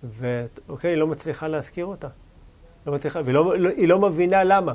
ואוקיי, 0.04 0.92
היא 0.92 0.98
לא 0.98 1.08
מצליחה 1.08 1.48
להשכיר 1.48 1.86
אותה. 1.86 2.08
לא 2.88 2.94
מצליחה, 2.94 3.22
והיא 3.26 3.34
לא, 3.34 3.58
לא, 3.58 3.70
לא 3.88 4.00
מבינה 4.00 4.44
למה. 4.44 4.74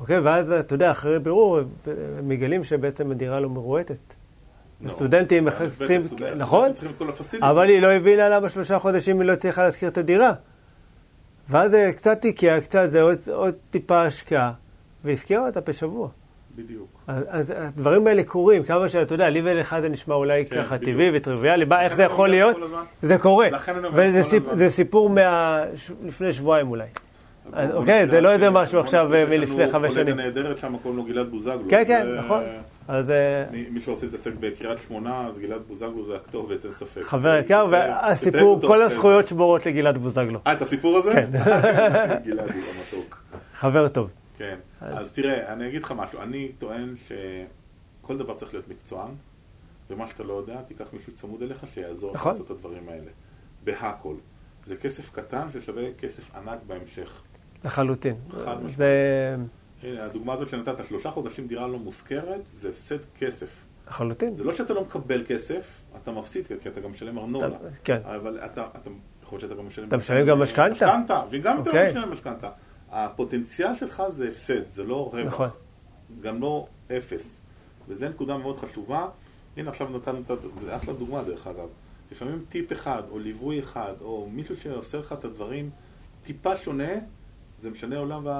אוקיי, 0.00 0.18
ואז, 0.18 0.50
אתה 0.50 0.74
יודע, 0.74 0.90
אחרי 0.90 1.18
בירור, 1.18 1.60
מגלים 2.22 2.64
שבעצם 2.64 3.10
הדירה 3.10 3.40
לא 3.40 3.50
מרועטת. 3.50 4.17
לא. 4.84 4.88
סטודנטים 4.90 5.48
אה, 5.48 5.52
מחפשים, 5.52 6.00
נכון? 6.36 6.70
אבל 7.42 7.68
היא 7.68 7.82
לא 7.82 7.92
הבינה 7.92 8.28
למה 8.28 8.48
שלושה 8.48 8.78
חודשים 8.78 9.20
היא 9.20 9.26
לא 9.28 9.32
הצליחה 9.32 9.64
להשכיר 9.64 9.88
את 9.88 9.98
הדירה. 9.98 10.32
ואז 11.50 11.70
זה 11.70 11.90
קצת 11.96 12.20
תיקייה, 12.20 12.60
קצת 12.60 12.84
זה 12.88 13.02
עוד, 13.02 13.18
עוד 13.32 13.54
טיפה 13.70 14.02
השקעה, 14.02 14.52
והזכירה 15.04 15.46
אותה 15.46 15.60
בשבוע. 15.60 16.08
בדיוק. 16.56 16.88
אז, 17.06 17.24
אז 17.28 17.52
הדברים 17.56 18.06
האלה 18.06 18.22
קורים, 18.24 18.62
כמה 18.62 18.88
שאתה 18.88 19.14
יודע, 19.14 19.28
לי 19.28 19.40
ולך 19.44 19.76
זה 19.80 19.88
נשמע 19.88 20.14
אולי 20.14 20.46
כן, 20.46 20.56
ככה 20.62 20.76
בדיוק. 20.76 20.90
טבעי 20.96 21.10
וטריוויאלי, 21.14 21.64
מה, 21.64 21.82
איך 21.82 21.94
זה 21.94 22.02
יכול 22.02 22.28
להיות? 22.28 22.56
זה 23.02 23.18
קורה. 23.18 23.48
וזה 23.94 24.22
סיפ. 24.22 24.42
זה 24.52 24.70
סיפור 24.70 25.10
מה... 25.10 25.62
ש- 25.76 25.90
לפני 26.06 26.32
שבועיים 26.32 26.70
אולי. 26.70 26.86
אוקיי, 27.72 28.06
זה 28.06 28.20
לא 28.20 28.28
רק, 28.28 28.34
איזה 28.34 28.44
אה, 28.46 28.50
משהו 28.50 28.80
עכשיו 28.80 29.14
אה, 29.14 29.24
מלפני 29.26 29.62
לנו 29.62 29.72
חמש 29.72 29.94
שנים. 29.94 30.06
קולגה 30.06 30.22
נהדרת 30.22 30.58
שם, 30.58 30.76
קוראים 30.82 30.96
לו 31.00 31.04
גלעד 31.04 31.26
בוזגלו. 31.30 31.60
כן, 31.68 31.82
כן, 31.86 32.06
זה- 32.06 32.18
נכון. 32.20 32.42
אז 32.88 33.10
אה, 33.10 33.44
מי 33.70 33.80
שרוצה 33.80 34.06
להתעסק 34.06 34.32
בקריית 34.40 34.78
שמונה, 34.78 35.26
אז 35.26 35.38
גלעד 35.38 35.60
בוזגלו 35.68 36.06
זה 36.06 36.16
הכתובת, 36.16 36.64
אין 36.64 36.72
ספק. 36.72 37.02
חבר 37.02 37.36
יקר, 37.44 37.66
זה- 37.70 37.76
והסיפור, 37.76 38.60
זה 38.60 38.66
כל 38.66 38.74
טוב, 38.74 38.82
הזכויות 38.82 39.28
שבורות 39.28 39.66
לגלעד 39.66 39.98
בוזגלו. 39.98 40.40
אה, 40.46 40.52
את 40.52 40.62
הסיפור 40.62 40.96
הזה? 40.98 41.12
כן. 41.12 41.30
גלעד 42.26 42.50
הוא 42.50 42.62
המתוק. 42.76 43.22
חבר 43.54 43.88
טוב. 43.88 44.10
כן. 44.38 44.58
אז 44.80 45.12
תראה, 45.12 45.52
אני 45.52 45.68
אגיד 45.68 45.82
לך 45.82 45.92
משהו. 45.96 46.22
אני 46.22 46.48
טוען 46.58 46.94
שכל 47.08 48.16
דבר 48.18 48.34
צריך 48.34 48.54
להיות 48.54 48.68
מקצוען, 48.68 49.10
ומה 49.90 50.06
שאתה 50.08 50.22
לא 50.22 50.32
יודע, 50.32 50.62
תיקח 50.68 50.86
מישהו 50.92 51.12
צמוד 51.14 51.42
אליך 51.42 51.64
שיעזור 51.74 52.10
לך 52.10 52.16
נכון. 52.16 52.32
לעשות 52.32 52.46
את 52.46 52.50
הדברים 52.50 52.88
האלה. 52.88 53.10
בהכל. 53.64 54.14
זה 54.64 54.76
כסף 54.76 55.10
קטן 55.10 55.46
ששווה 55.52 55.82
כסף 55.98 56.34
ענק 56.36 56.58
בהמשך. 56.66 57.22
לחלוטין. 57.64 58.14
חד 58.44 58.56
משמעית. 58.64 58.78
זה 59.82 59.88
הנה, 59.88 60.04
הדוגמה 60.04 60.32
הזאת 60.32 60.48
שנתת, 60.48 60.86
שלושה 60.88 61.10
חודשים 61.10 61.46
דירה 61.46 61.66
לא 61.66 61.78
מושכרת, 61.78 62.40
זה 62.46 62.68
הפסד 62.68 62.98
כסף. 63.18 63.64
לחלוטין. 63.88 64.34
זה 64.36 64.44
לא 64.44 64.54
שאתה 64.54 64.74
לא 64.74 64.82
מקבל 64.84 65.24
כסף, 65.28 65.82
אתה 66.02 66.10
מפסיד, 66.10 66.46
כי 66.62 66.68
אתה 66.68 66.80
גם 66.80 66.92
משלם 66.92 67.18
ארנונה. 67.18 67.46
אתה- 67.46 67.56
כן. 67.84 68.00
אבל 68.04 68.38
אתה, 68.44 68.66
אתה, 68.76 68.90
יכול 69.22 69.38
להיות 69.38 69.50
שאתה 69.50 69.60
גם 69.60 69.66
משלם... 69.66 69.88
אתה 69.88 69.96
משלם 69.96 70.26
גם 70.26 70.38
משכנתה. 70.42 70.72
משכנתה, 70.72 71.22
וגם 71.30 71.60
אתה 71.62 71.70
אוקיי. 71.70 71.90
משלם 71.90 72.12
משכנתה. 72.12 72.50
הפוטנציאל 72.90 73.74
שלך 73.74 74.02
זה 74.08 74.28
הפסד, 74.28 74.68
זה 74.68 74.84
לא 74.84 75.10
רווח. 75.12 75.26
נכון. 75.26 75.48
גם 76.20 76.40
לא 76.40 76.66
אפס. 76.98 77.40
וזו 77.88 78.08
נקודה 78.08 78.36
מאוד 78.36 78.58
חשובה. 78.58 79.08
הנה 79.56 79.70
עכשיו 79.70 79.88
נתנו 79.88 80.20
את 80.20 80.30
ה... 80.30 80.34
זה 80.60 80.76
אחלה 80.76 80.94
דוגמה 80.94 81.22
דרך 81.22 81.46
אגב. 81.46 81.68
לפעמים 82.12 82.44
טיפ 82.48 82.72
אחד, 82.72 83.02
או 83.10 83.18
ליווי 83.18 83.60
אחד, 83.60 83.92
או 84.00 84.28
מישהו 84.30 84.56
שעושה 84.56 84.98
לך 84.98 85.12
את 85.12 85.24
הדברים 85.24 85.70
טיפה 86.22 86.56
שונה, 86.56 86.92
זה 87.58 87.70
משנה 87.70 87.98
עולם 87.98 88.26
ו... 88.26 88.30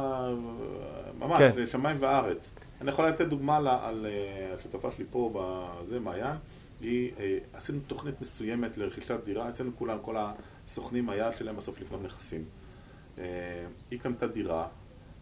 ממש, 1.18 1.38
כן. 1.38 1.66
שמיים 1.66 1.96
וארץ. 2.00 2.54
אני 2.80 2.90
יכול 2.90 3.08
לתת 3.08 3.26
דוגמה 3.26 3.56
על, 3.56 3.68
על 3.68 4.06
אה, 4.06 4.54
השותפה 4.58 4.90
שלי 4.90 5.04
פה, 5.10 5.30
בזה, 5.34 6.00
מעיין. 6.00 6.36
היא, 6.80 7.12
אה, 7.18 7.38
עשינו 7.52 7.78
תוכנית 7.86 8.20
מסוימת 8.20 8.78
לרכישת 8.78 9.24
דירה, 9.24 9.48
אצלנו 9.48 9.70
כולם, 9.76 9.98
כל 10.02 10.16
הסוכנים, 10.66 11.10
היעד 11.10 11.36
שלהם 11.36 11.56
בסוף 11.56 11.80
לקנות 11.80 12.02
נכסים. 12.04 12.44
אה, 13.18 13.66
היא 13.90 14.00
קנתה 14.00 14.26
דירה, 14.26 14.66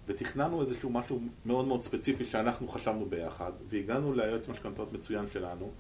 ותכננו 0.07 0.61
איזשהו 0.61 0.91
משהו 0.91 1.21
מאוד 1.47 1.67
מאוד 1.67 1.83
ספציפי 1.83 2.25
שאנחנו 2.25 2.69
חשבנו 2.69 3.07
ביחד, 3.07 3.53
והגענו 3.69 4.13
ליועץ 4.13 4.49
משכנתאות 4.49 4.93
מצוין 4.93 5.27
שלנו, 5.33 5.71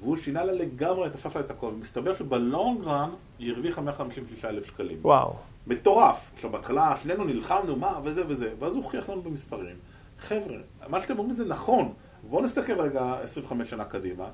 והוא 0.00 0.16
שינה 0.16 0.44
לה 0.44 0.52
לגמרי, 0.52 1.08
הפך 1.08 1.36
לה 1.36 1.40
את 1.40 1.50
הכל, 1.50 1.66
ומסתבר 1.66 2.14
שבלונג 2.14 2.84
רן 2.84 3.10
היא 3.38 3.52
הרוויחה 3.52 3.80
156 3.80 4.44
אלף 4.44 4.66
שקלים. 4.66 4.98
וואו. 5.02 5.36
מטורף. 5.66 6.30
עכשיו, 6.34 6.50
בהתחלה 6.50 6.94
שנינו 7.02 7.24
נלחמנו, 7.24 7.76
מה, 7.76 7.98
וזה 8.04 8.22
וזה, 8.28 8.50
ואז 8.58 8.72
הוא 8.72 8.82
הוכיח 8.84 9.08
לנו 9.08 9.22
במספרים. 9.22 9.76
חבר'ה, 10.18 10.56
מה 10.88 11.00
שאתם 11.00 11.18
אומרים 11.18 11.36
זה 11.36 11.44
נכון. 11.44 11.92
בואו 12.22 12.42
נסתכל 12.42 12.80
רגע 12.80 13.14
25 13.22 13.70
שנה 13.70 13.84
קדימה, 13.84 14.24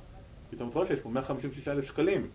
פתאום 0.51 0.69
אתה 0.69 0.79
רואה 0.79 0.89
שיש 0.89 1.01
פה 1.01 1.09
156 1.09 1.69
אלף 1.69 1.85
שקלים. 1.85 2.27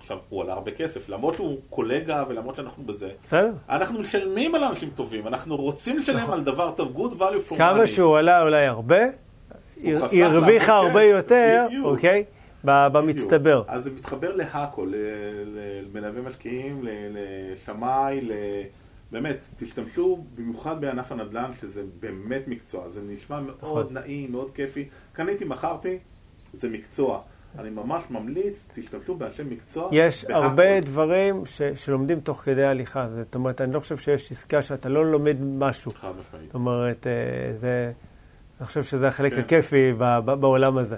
עכשיו, 0.00 0.18
הוא 0.28 0.42
עלה 0.42 0.52
הרבה 0.52 0.70
כסף, 0.70 1.08
למרות 1.08 1.34
שהוא 1.34 1.58
קולגה 1.70 2.24
ולמרות 2.28 2.56
שאנחנו 2.56 2.84
בזה. 2.84 3.10
בסדר. 3.22 3.52
אנחנו 3.68 4.00
משלמים 4.00 4.54
על 4.54 4.64
אנשים 4.64 4.90
טובים, 4.94 5.26
אנחנו 5.26 5.56
רוצים 5.56 5.98
לשלם 5.98 6.30
על 6.30 6.42
דבר 6.44 6.70
טוב, 6.70 6.96
good 6.96 7.18
value 7.18 7.50
for 7.50 7.52
money. 7.52 7.56
כמה 7.56 7.86
שהוא 7.86 8.16
עלה 8.16 8.42
אולי 8.42 8.66
הרבה, 8.66 8.98
הרוויחה 10.22 10.76
הרבה 10.76 11.04
יותר. 11.04 11.66
אוקיי? 11.84 12.24
במצטבר. 12.64 13.62
אז 13.68 13.84
זה 13.84 13.90
מתחבר 13.90 14.36
להכל, 14.36 14.92
למלווה 15.46 16.22
משקיעים, 16.22 16.84
לשמאי, 16.84 18.20
ל... 18.20 18.32
באמת, 19.12 19.36
תשתמשו 19.56 20.24
במיוחד 20.34 20.80
בענף 20.80 21.12
הנדל"ן, 21.12 21.50
שזה 21.60 21.82
באמת 22.00 22.48
מקצוע. 22.48 22.88
זה 22.88 23.00
נשמע 23.06 23.40
מאוד 23.40 23.56
נכון. 23.62 23.86
נעים, 23.90 24.32
מאוד 24.32 24.50
כיפי. 24.50 24.88
קניתי, 25.12 25.44
מכרתי, 25.44 25.98
זה 26.52 26.68
מקצוע. 26.68 27.20
אני 27.58 27.70
ממש 27.70 28.02
ממליץ, 28.10 28.68
תשתמשו 28.74 29.14
באנשי 29.14 29.42
מקצוע. 29.50 29.88
יש 29.92 30.24
בהכל. 30.24 30.34
הרבה 30.42 30.80
דברים 30.80 31.46
ש- 31.46 31.62
שלומדים 31.62 32.20
תוך 32.20 32.40
כדי 32.40 32.64
הליכה. 32.64 33.08
זאת 33.08 33.34
אומרת, 33.34 33.60
אני 33.60 33.72
לא 33.72 33.80
חושב 33.80 33.96
שיש 33.96 34.32
עסקה 34.32 34.62
שאתה 34.62 34.88
לא 34.88 35.12
לומד 35.12 35.36
משהו. 35.40 35.90
חד 35.90 36.08
משמעית, 36.08 36.46
זאת 36.46 36.54
אומרת, 36.54 37.06
אה, 37.06 37.52
זה... 37.52 37.92
אני 38.60 38.66
חושב 38.66 38.82
שזה 38.82 39.08
החלק 39.08 39.32
כן. 39.32 39.40
הכיפי 39.40 39.92
בעולם 40.40 40.78
הזה. 40.78 40.96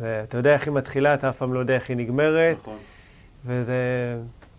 ואתה 0.00 0.36
יודע 0.38 0.54
איך 0.54 0.66
היא 0.66 0.74
מתחילה, 0.74 1.14
אתה 1.14 1.28
אף 1.28 1.36
פעם 1.38 1.54
לא 1.54 1.58
יודע 1.58 1.74
איך 1.74 1.88
היא 1.88 1.96
נגמרת, 1.96 2.56
נכון. 2.60 2.76
וזה 3.46 3.74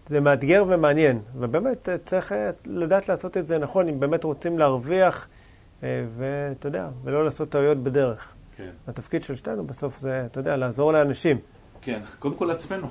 זה 0.07 0.19
מאתגר 0.19 0.65
ומעניין. 0.67 1.19
ובאמת, 1.35 1.89
אה, 1.89 1.97
צריך 1.97 2.31
אה, 2.31 2.49
לדעת 2.65 3.09
לעשות 3.09 3.37
את 3.37 3.47
זה 3.47 3.57
נכון, 3.57 3.87
אם 3.87 3.99
באמת 3.99 4.23
רוצים 4.23 4.59
להרוויח, 4.59 5.27
אה, 5.83 6.03
ואתה 6.17 6.67
יודע, 6.67 6.89
ולא 7.03 7.23
לעשות 7.25 7.49
טעויות 7.49 7.77
בדרך. 7.77 8.33
כן, 8.57 8.69
התפקיד 8.87 9.23
של 9.23 9.35
שתינו 9.35 9.63
בסוף 9.67 9.99
זה, 10.01 10.23
אתה 10.25 10.39
יודע, 10.39 10.55
לעזור 10.55 10.93
לאנשים, 10.93 11.37
כן, 11.81 11.99
קודם 12.19 12.35
כל 12.35 12.45
לעצמנו. 12.45 12.87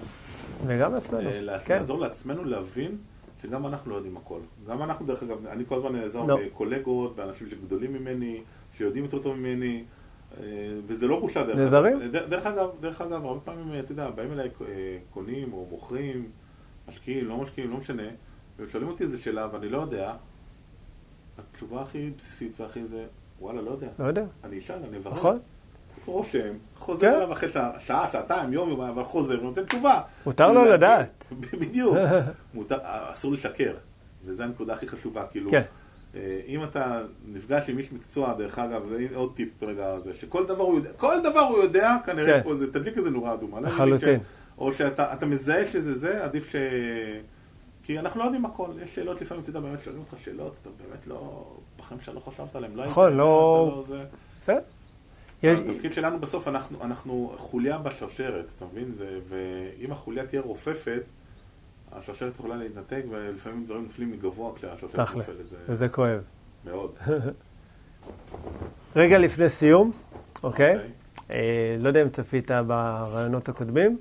וגם 0.66 0.94
לעצמנו. 0.94 1.30
לה- 1.40 1.58
כן. 1.58 1.76
לעזור 1.78 1.98
לעצמנו 2.00 2.44
להבין 2.44 2.96
שגם 3.42 3.66
אנחנו 3.66 3.90
לא 3.90 3.96
יודעים 3.96 4.16
הכל. 4.16 4.38
גם 4.68 4.82
אנחנו, 4.82 5.06
דרך 5.06 5.22
אגב, 5.22 5.46
אני 5.46 5.64
כל 5.68 5.74
הזמן 5.74 5.92
נעזר 5.96 6.24
לא. 6.24 6.38
בקולגות, 6.46 7.16
באנשים 7.16 7.46
שגדולים 7.50 7.92
ממני, 7.92 8.40
שיודעים 8.76 9.04
יותר 9.04 9.18
טוב 9.22 9.36
ממני, 9.36 9.84
וזה 10.86 11.06
לא 11.06 11.20
בושה 11.20 11.44
דרך? 11.46 11.58
אגב. 11.58 11.84
דרך- 12.12 12.28
דרך 12.28 12.46
אגב, 12.46 12.68
דרך 12.80 13.00
אגב, 13.00 13.24
הרבה 13.26 13.40
פעמים, 13.40 13.78
אתה 13.78 13.92
יודע, 13.92 14.10
באים 14.10 14.32
אליי 14.32 14.48
אה, 14.68 14.74
קונים 15.10 15.52
או 15.52 15.66
מוכרים, 15.70 16.30
משקיעים, 16.88 17.28
לא 17.28 17.36
משקיעים, 17.36 17.70
לא 17.70 17.76
משנה, 17.76 18.02
ושואלים 18.58 18.88
אותי 18.88 19.04
איזה 19.04 19.18
שאלה 19.18 19.48
ואני 19.52 19.68
לא 19.68 19.78
יודע, 19.80 20.12
התשובה 21.38 21.82
הכי 21.82 22.10
בסיסית 22.18 22.60
והכי 22.60 22.84
זה, 22.84 23.04
וואלה, 23.40 23.62
לא 23.62 23.70
יודע. 23.70 23.88
לא 23.98 24.04
יודע, 24.04 24.24
אני 24.44 24.58
אשאל, 24.58 24.78
אני 24.88 24.96
אברר. 24.96 25.12
נכון? 25.12 25.38
רושם, 26.06 26.52
חוזר 26.78 27.06
כן. 27.10 27.14
אליו 27.16 27.32
אחרי 27.32 27.48
שעה, 27.48 27.80
שעה, 27.80 28.08
שעתיים, 28.12 28.52
יום, 28.52 28.68
יום, 28.68 28.80
אבל 28.80 29.04
חוזר 29.04 29.40
ונותן 29.40 29.64
תשובה. 29.64 30.00
מותר 30.26 30.52
לו 30.52 30.64
לדעת. 30.64 31.24
בדיוק. 31.60 31.96
מותר, 32.54 32.78
אסור 32.82 33.32
לשקר, 33.32 33.74
וזו 34.24 34.42
הנקודה 34.44 34.74
הכי 34.74 34.88
חשובה, 34.88 35.26
כאילו. 35.30 35.50
כן. 35.50 35.62
אה, 36.14 36.40
אם 36.46 36.64
אתה 36.64 37.02
נפגש 37.26 37.68
עם 37.68 37.78
איש 37.78 37.92
מקצוע, 37.92 38.34
דרך 38.34 38.58
אגב, 38.58 38.84
זה 38.84 39.06
עוד 39.14 39.32
טיפ 39.34 39.62
רגע, 39.62 39.98
זה 40.00 40.14
שכל 40.14 40.46
דבר 40.46 40.62
הוא 40.62 40.76
יודע, 40.76 40.90
כל 40.96 41.16
דבר 41.22 41.40
הוא 41.40 41.58
יודע, 41.58 41.96
כנראה 42.06 42.38
כן. 42.38 42.42
פה 42.44 42.50
איזה, 42.52 42.72
תדליק 42.72 42.98
איזה 42.98 43.10
נורה 43.10 43.34
אדומה. 43.34 43.60
לא 43.60 43.66
לחלוטין. 43.68 44.20
ש- 44.20 44.22
או 44.58 44.72
שאתה 44.72 45.12
אתה 45.14 45.26
מזהה 45.26 45.66
שזה 45.66 45.94
זה, 45.98 46.24
עדיף 46.24 46.50
ש... 46.52 46.56
כי 47.82 47.98
אנחנו 47.98 48.20
לא 48.20 48.24
יודעים 48.24 48.44
הכל, 48.46 48.70
יש 48.84 48.94
שאלות 48.94 49.20
לפעמים, 49.20 49.42
אתה 49.42 49.50
יודע, 49.50 49.60
באמת 49.60 49.78
שואלים 49.84 50.02
אותך 50.02 50.24
שאלות, 50.24 50.54
אתה 50.62 50.70
באמת 50.70 51.06
לא, 51.06 51.44
בחיים 51.78 52.00
שלא 52.00 52.20
חשבת 52.20 52.56
עליהן, 52.56 52.74
לא 52.74 52.84
נכון, 52.86 53.16
לא- 53.16 53.84
זה... 53.88 54.04
בסדר. 54.42 54.60
התפקיד 55.42 55.92
שלנו 55.92 56.18
בסוף, 56.18 56.48
אנחנו, 56.48 57.34
חוליה 57.36 57.78
בשרשרת, 57.78 58.44
אתה 58.56 58.64
מבין? 58.72 58.92
זה, 58.92 59.18
ואם 59.28 59.92
החוליה 59.92 60.26
תהיה 60.26 60.42
רופפת, 60.42 61.02
השרשרת 61.92 62.34
יכולה 62.34 62.56
להתנתק, 62.56 63.02
ולפעמים 63.10 63.64
דברים 63.64 63.82
נופלים 63.82 64.12
מגבוה 64.12 64.54
כשהשרשרת 64.56 64.90
תכל'ס, 64.90 65.14
נופלת. 65.14 65.48
זה 65.48 65.56
וזה 65.68 65.88
כואב. 65.88 66.24
מאוד. 66.64 66.94
רגע 68.96 69.18
לפני 69.18 69.48
סיום, 69.48 69.92
אוקיי? 70.42 70.74
אוקיי. 70.74 70.90
אה, 71.30 71.76
לא 71.78 71.88
יודע 71.88 72.02
אם 72.02 72.08
צפית 72.08 72.50
ברעיונות 72.66 73.48
הקודמים, 73.48 73.98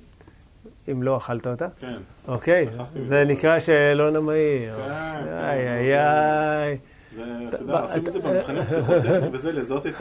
אם 0.92 1.04
לא, 1.04 1.18
אכלת 1.18 1.48
אותה. 1.48 1.68
כן. 1.80 1.98
אוקיי, 2.28 2.68
זה. 3.08 3.24
נקרא 3.24 3.60
שאלון 3.60 4.16
המהיר. 4.16 4.76
כן, 4.76 4.82
איי, 4.92 5.24
כן. 5.24 5.68
איי, 5.68 6.00
איי. 6.00 6.78
זה, 7.18 7.24
אתה 7.50 7.64
מה, 7.64 7.72
יודע, 7.74 7.80
עושים 7.84 8.08
את 8.08 8.14
זה 8.14 8.20
במבחנים 8.20 8.62
הפסיכוטכניים 8.62 9.34
וזה, 9.34 9.52
לזהות 9.52 9.88
את 9.88 9.94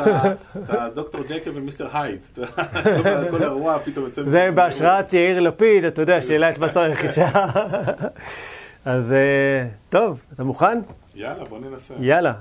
הדוקטור 0.69 1.23
ג'ייקב 1.27 1.51
ומיסטר 1.55 1.89
הייד. 1.99 2.21
כל- 3.31 3.43
אירוע 3.43 3.79
פתאום 3.79 4.05
יוצא... 4.05 4.23
זה 4.31 4.49
בהשראת 4.55 5.13
יאיר 5.15 5.41
לפיד, 5.41 5.85
אתה 5.85 6.03
יודע, 6.03 6.21
שהעלה 6.23 6.51
את 6.51 6.59
מס 6.59 6.77
הרכישה. 6.77 7.29
אז 8.85 9.13
אה, 9.13 9.69
טוב, 9.89 10.21
אתה 10.33 10.45
מוכן? 10.45 10.79
יאללה, 11.15 11.45
בוא 11.45 11.59
ננסה. 11.59 11.95
יאללה. 12.01 12.35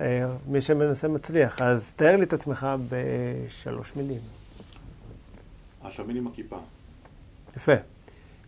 אה, 0.00 0.26
מי 0.46 0.60
שמנסה 0.62 1.08
מצליח. 1.08 1.62
אז 1.62 1.92
תאר 1.96 2.16
לי 2.16 2.22
את 2.24 2.32
עצמך 2.32 2.66
בשלוש 2.88 3.96
מילים. 3.96 4.20
השמין 5.84 6.16
עם 6.16 6.26
הכיפה, 6.26 6.58
יפה. 7.56 7.72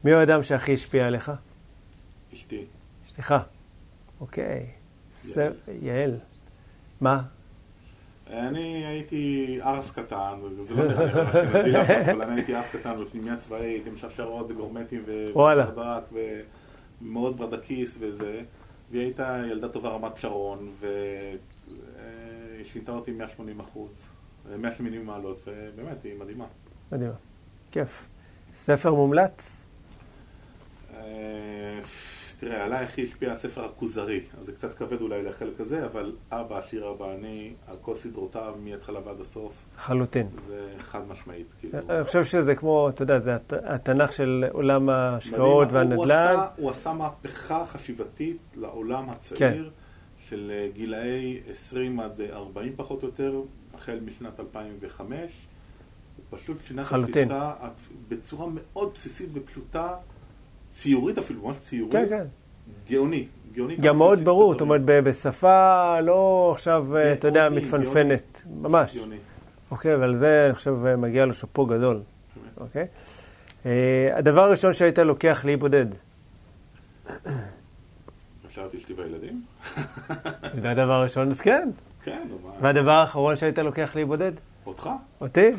מי 0.05 0.11
הוא 0.13 0.21
האדם 0.21 0.43
שהכי 0.43 0.75
השפיע 0.75 1.07
עליך? 1.07 1.33
אשתי. 2.35 2.65
אשתך. 3.07 3.35
אוקיי. 4.21 4.67
יעל. 5.83 6.17
מה? 7.01 7.23
אני 8.31 8.87
הייתי 8.87 9.59
ארס 9.63 9.91
קטן, 9.91 10.39
וזה 10.59 10.75
לא 10.75 10.85
נראה 10.85 11.05
לי 11.05 11.13
ממש 11.13 11.37
אשכנזי 11.37 11.71
לאף 11.71 11.91
אבל 11.91 12.23
אני 12.31 12.35
הייתי 12.35 12.57
ארס 12.57 12.71
קטן 12.71 13.05
בפנימיה 13.05 13.37
צבאית 13.37 13.87
עם 13.87 13.97
שרשרות 13.97 14.51
וגורמטים. 14.51 15.03
וברדק 15.07 16.05
ומאוד 17.03 17.37
ברדקיסט 17.37 17.97
וזה, 18.01 18.43
והיא 18.91 19.03
הייתה 19.03 19.43
ילדה 19.51 19.69
טובה 19.69 19.89
רמת 19.89 20.17
שרון, 20.17 20.73
והיא 20.81 21.39
שינתה 22.73 22.93
אותי 22.93 23.13
180 23.13 23.61
אחוז, 23.61 24.05
180 24.59 25.07
מעלות, 25.07 25.41
ובאמת, 25.47 26.05
היא 26.05 26.19
מדהימה. 26.19 26.47
מדהימה. 26.93 27.15
כיף. 27.71 28.09
ספר 28.55 28.95
מומלץ? 28.95 29.57
אה, 32.43 32.49
תראה, 32.49 32.65
עליי 32.65 32.85
הכי 32.85 33.05
השפיע 33.05 33.33
הספר 33.33 33.65
הכוזרי, 33.65 34.21
אז 34.41 34.47
זה 34.47 34.53
קצת 34.53 34.77
כבד 34.79 35.01
אולי 35.01 35.23
לחלק 35.23 35.61
הזה, 35.61 35.87
אבל 35.87 36.13
אבא, 36.31 36.59
עשיר 36.59 36.91
אבא, 36.91 37.15
אני, 37.15 37.53
על 37.67 37.77
כל 37.83 37.97
סדרותיו, 37.97 38.55
מההתחלה 38.65 39.01
ועד 39.07 39.21
הסוף, 39.21 39.53
לחלוטין. 39.77 40.27
זה 40.47 40.69
חד 40.79 41.09
משמעית, 41.09 41.47
כאילו. 41.61 41.79
אני 41.89 42.05
חושב 42.05 42.25
שזה 42.25 42.55
כמו, 42.55 42.89
אתה 42.89 43.03
יודע, 43.03 43.21
זה 43.21 43.35
הת- 43.35 43.53
התנ"ך 43.53 44.13
של 44.13 44.45
עולם 44.53 44.89
ההשקעות. 44.89 45.69
הוא 45.69 45.77
והנדל"ן. 45.77 46.03
עשה- 46.05 46.47
הוא 46.57 46.71
עשה 46.71 46.93
מהפכה 46.93 47.67
חשיבתית 47.67 48.37
לעולם 48.57 49.05
כן. 49.07 49.13
הצעיר 49.13 49.71
של 50.29 50.53
אה, 50.55 50.69
גילאי 50.75 51.41
20 51.51 52.01
עד 52.01 52.21
אה, 52.21 52.37
40 52.37 52.73
פחות 52.77 53.03
או 53.03 53.09
יותר, 53.09 53.41
החל 53.75 53.99
משנת 54.07 54.41
2005. 54.41 55.09
הוא 56.17 56.39
פשוט 56.39 56.57
שינה 56.67 56.85
את. 56.85 57.27
התפיסה 57.27 57.53
בצורה 58.09 58.47
מאוד 58.55 58.91
בסיסית 58.95 59.29
ופשוטה, 59.33 59.95
ציורית 60.73 61.19
אפילו, 61.19 61.43
ממש 61.43 61.57
ציורית. 61.59 61.93
כן, 61.93 62.07
כן. 62.09 62.25
גאוני, 62.91 63.27
גאוני. 63.55 63.77
גם 63.77 63.99
מאוד 63.99 64.25
ברור, 64.25 64.53
את 64.53 64.59
זאת 64.59 64.61
אומרת, 64.61 64.81
בשפה 64.85 66.01
לא 66.01 66.51
עכשיו, 66.55 66.97
אה, 66.97 67.13
אתה 67.13 67.29
יודע, 67.29 67.49
מתפנפנת. 67.49 68.45
ממש. 68.61 68.99
אוקיי, 69.71 69.97
ועל 69.97 70.15
זה 70.15 70.45
אני 70.47 70.55
חושב 70.55 70.87
אה, 70.87 70.97
מגיע 70.97 71.27
לו 71.27 71.35
שאפו 71.35 71.67
גדול. 71.67 72.01
אוקיי? 72.61 72.87
אה, 73.67 74.11
הדבר 74.15 74.41
הראשון 74.41 74.73
שהיית 74.73 74.99
לוקח 74.99 75.45
לאי 75.45 75.57
בודד. 75.57 75.87
אפשר 78.47 78.67
את 78.67 78.75
אשתי 78.75 78.93
והילדים? 78.93 79.43
זה 80.63 80.71
הדבר 80.71 80.93
הראשון, 80.93 81.31
אז 81.31 81.41
כן. 81.41 81.71
כן, 82.05 82.23
נו, 82.29 82.39
מה? 82.45 82.53
והדבר 82.61 82.91
האחרון 82.91 83.37
שהיית 83.37 83.59
לוקח 83.59 83.97
לאי 83.97 84.05
בודד? 84.05 84.33
אותך? 84.67 84.89
אותי? 85.21 85.51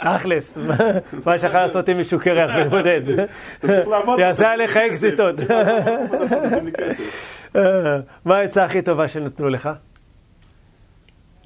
תכלס, 0.00 0.56
מה- 0.56 1.34
לך 1.34 1.54
לעשות 1.54 1.88
עם 1.88 1.96
מישהו 1.96 2.20
קרח 2.20 2.50
ולבודד? 2.56 3.26
תמשיך 3.60 3.88
לעבוד. 3.88 4.18
יעשה 4.18 4.50
עליך 4.50 4.76
אקזיט 4.76 5.20
עוד. 5.20 5.40
תשים 5.44 6.64
לי 6.66 6.72
כסף. 6.72 7.02
אה, 7.56 8.00
מה 8.24 8.36
העצה 8.36 8.64
הכי 8.64 8.82
טובה 8.82 9.08
שנתנו 9.08 9.48
לך? 9.48 9.68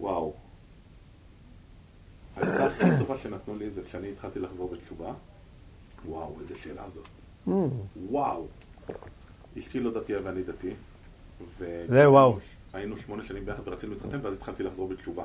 וואו. 0.01 0.32
העצה 2.37 2.66
הכי 2.66 2.85
טובה 2.99 3.16
שנתנו 3.16 3.55
לי 3.59 3.70
זה 3.70 3.82
כשאני 3.82 4.09
התחלתי 4.09 4.39
לחזור 4.39 4.70
בתשובה. 4.73 5.12
וואו, 6.09 6.37
איזה 6.41 6.55
שאלה 6.62 6.82
זאת. 6.95 7.09
Mm, 7.49 7.51
וואו. 7.97 8.47
אשתי 9.59 9.81
לא 9.81 9.91
דתייה 10.01 10.19
ואני 10.24 10.43
דתי. 10.43 10.70
זה 11.89 12.11
וואו. 12.11 12.39
היינו 12.73 12.99
שמונה 12.99 13.24
שנים 13.24 13.47
ביחד 13.47 13.69
ורצינו 13.69 13.93
להתחתן, 13.95 14.19
ואז 14.23 14.35
התחלתי 14.37 14.62
לחזור 14.62 14.89
בתשובה. 14.89 15.24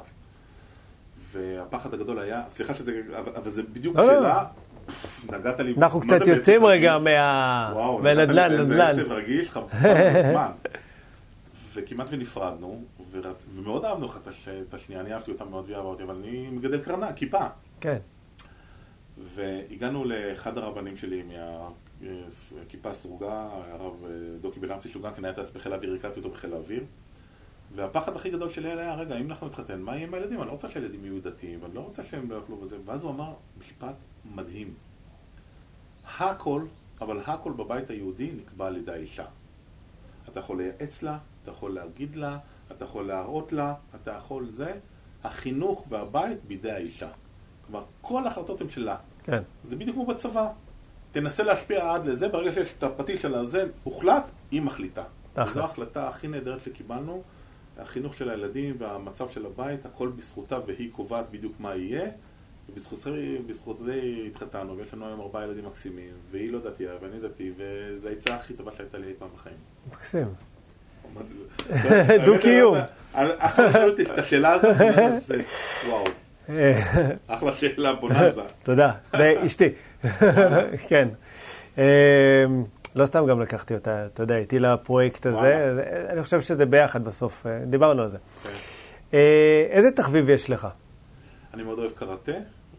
והפחד 1.36 1.94
הגדול 1.94 2.20
היה, 2.20 2.42
סליחה 2.50 2.74
שזה, 2.74 3.02
אבל 3.36 3.50
זה 3.52 3.64
בדיוק 3.64 3.96
לא. 3.96 4.06
שאלה 4.06 4.46
נגעת 5.32 5.60
לי... 5.60 5.74
אנחנו 5.78 6.00
קצת 6.00 6.28
יוצאים 6.28 6.66
רגע? 6.66 6.98
מה- 7.00 7.72
וואו, 7.76 8.00
מהנדל"ן, 8.00 8.52
נתת 8.52 8.60
לי 8.60 8.66
נדל"ן. 8.66 8.90
איזה 8.90 9.02
עצב 9.02 9.12
רגיש, 9.12 9.52
חבל. 9.52 9.66
וכמעט 11.74 12.08
ונפרדנו, 12.12 12.82
ומאוד 13.56 13.86
אהבנו 13.86 14.06
אחד 14.06 14.20
את 14.24 14.28
הש- 14.28 14.48
את 14.70 14.74
השנייה, 14.74 15.02
אני 15.02 15.14
אהבתי 15.14 15.32
אותה 15.32 15.46
מאוד 15.46 15.64
והיא 15.66 15.78
אהבה 15.78 15.88
אותי, 15.88 16.04
אבל 16.04 16.16
אני 16.16 16.48
מגדל 16.52 16.80
קרנה, 16.82 17.14
כיפה. 17.14 17.40
כן. 17.80 17.98
והגענו 19.36 20.06
לאחד 20.06 20.58
הרבנים 20.58 20.98
שלי 20.98 21.24
מהכיפה 22.02 22.90
הסרוגה, 22.90 23.48
הרב 23.72 23.94
אה, 24.04 24.10
דוקי 24.42 24.60
בנארצי, 24.60 24.90
שהוא 24.90 25.04
גם 25.04 25.12
כן 25.18 25.26
היה 25.26 25.34
טייס 25.34 25.52
בחיל 25.52 25.74
האוויר, 25.74 25.94
הכרתי 25.94 26.20
אותו 26.20 26.30
בחיל 26.30 26.54
האוויר. 26.54 26.84
והפחד 27.76 28.16
הכי 28.16 28.30
גדול 28.30 28.50
שלי 28.50 28.72
היה, 28.72 28.96
רגע, 28.96 29.18
אם 29.18 29.32
אנחנו 29.32 29.48
נתחתן, 29.48 29.82
מה 29.82 29.96
יהיה 29.96 30.08
עם 30.08 30.14
הילדים? 30.14 30.40
אני 30.40 30.48
לא 30.48 30.52
רוצה 30.52 30.70
שהילדים 30.70 31.06
יהיו 31.06 31.22
דתיים, 31.22 31.64
ואני 31.64 31.76
לא 31.76 31.80
רוצה 31.80 32.04
שהם 32.04 32.32
לא 32.32 32.36
יאכלו 32.36 32.58
בזה. 32.58 32.78
ואז 32.86 33.04
הוא 33.04 33.12
אמר 33.12 33.34
משפט 33.60 33.96
מדהים. 34.36 34.74
הכל, 36.18 36.62
אבל 37.02 37.20
הכל 37.26 37.52
בבית 37.52 37.90
היהודי 37.90 38.32
נקבע 38.32 38.68
על 38.68 38.78
ידי 38.78 38.92
האישה. 38.92 39.26
אתה 40.30 40.40
יכול 40.40 40.58
לייעץ 40.58 41.04
לה, 41.04 41.18
אתה 41.44 41.52
יכול 41.52 41.74
להגיד 41.74 42.16
לה, 42.16 42.38
אתה 42.72 42.86
יכול 42.86 43.08
להראות 43.08 43.54
לה, 43.54 43.74
אתה 43.96 44.12
יכול 44.12 44.50
זה. 44.50 44.74
החינוך 45.24 45.86
והבית 45.90 46.46
בידי 46.46 46.72
האישה. 46.72 47.10
כלומר, 47.66 47.86
כל 48.02 48.28
ההחלטות 48.28 48.62
הן 48.62 48.70
שלה. 48.70 48.98
כן. 49.24 49.44
זה 49.64 49.76
בדיוק 49.76 49.96
כמו 49.96 50.06
בצבא. 50.06 50.52
תנסה 51.12 51.44
להשפיע 51.44 51.94
עד 51.94 52.06
לזה, 52.06 52.28
ברגע 52.28 52.52
שיש 52.52 52.74
את 52.78 52.84
הפטיש 52.84 53.22
של 53.22 53.36
הזה, 53.36 53.68
הוחלט, 53.84 54.30
היא 54.52 54.62
מחליטה. 54.62 55.04
אחלה. 55.34 55.52
וזו 55.52 55.62
ההחלטה 55.62 56.10
הכי 56.10 56.28
נהדרת 56.28 56.62
שקיבלנו. 56.62 57.24
החינוך 57.80 58.16
של 58.16 58.30
הילדים 58.30 58.76
והמצב 58.80 59.30
של 59.30 59.46
הבית, 59.46 59.86
הכל 59.86 60.10
בזכותה 60.16 60.60
והיא 60.68 60.92
קובעת 60.92 61.32
בדיוק 61.32 61.54
מה 61.60 61.76
יהיה. 61.76 62.08
ובזכות 62.70 63.00
זה, 63.00 63.12
בזכות 63.48 63.80
זה 63.80 64.02
התחתנו, 64.28 64.78
ויש 64.78 64.94
לנו 64.94 65.08
היום 65.08 65.22
ארבעה 65.22 65.44
ילדים 65.44 65.66
מקסימים, 65.66 66.14
והיא 66.32 66.52
לא 66.52 66.60
דתייה 66.60 66.92
ואני 67.02 67.20
דתי, 67.20 67.52
וזו 67.58 68.10
העצה 68.10 68.36
הכי 68.36 68.54
טובה 68.54 68.72
שהייתה 68.78 68.98
לי 68.98 69.08
אי 69.08 69.14
פעם 69.20 69.30
בחיים. 69.36 69.56
מקסים. 69.92 70.28
דו-קיום. 72.26 72.76
אני- 73.16 73.30
אף 73.38 73.54
אחד 73.56 73.64
לא 73.64 73.72
שואל 73.72 73.90
אותי 73.90 74.04
את 74.04 74.20
השאלה 74.20 74.52
הזאת, 74.54 74.76
וואו, 75.88 76.04
אחלה 77.28 77.52
שאלה, 77.54 77.94
בוננזה. 77.94 78.42
תודה. 78.64 78.92
זה 79.18 79.34
אשתי. 79.46 79.70
כן. 80.90 81.08
לא 82.96 83.06
סתם 83.06 83.26
גם 83.26 83.42
לקחתי 83.42 83.76
אותה, 83.76 84.06
אתה 84.06 84.24
יודע, 84.24 84.38
איתי 84.38 84.60
לפרויקט 84.60 85.26
הזה. 85.26 85.36
וואלה. 85.38 85.84
אני 86.10 86.24
חושב 86.24 86.42
שזה 86.42 86.66
ביחד 86.66 87.04
בסוף, 87.04 87.46
אה, 87.46 87.60
דיברנו 87.66 88.02
על 88.02 88.10
זה. 88.10 88.18
כן. 88.18 88.50
אה, 89.14 89.68
איזה 89.70 89.92
תחביב 89.92 90.30
יש 90.30 90.50
לך? 90.50 90.68
אני 91.54 91.64
מאוד 91.64 91.80
אוהב 91.80 91.92
קראטה 91.92 92.32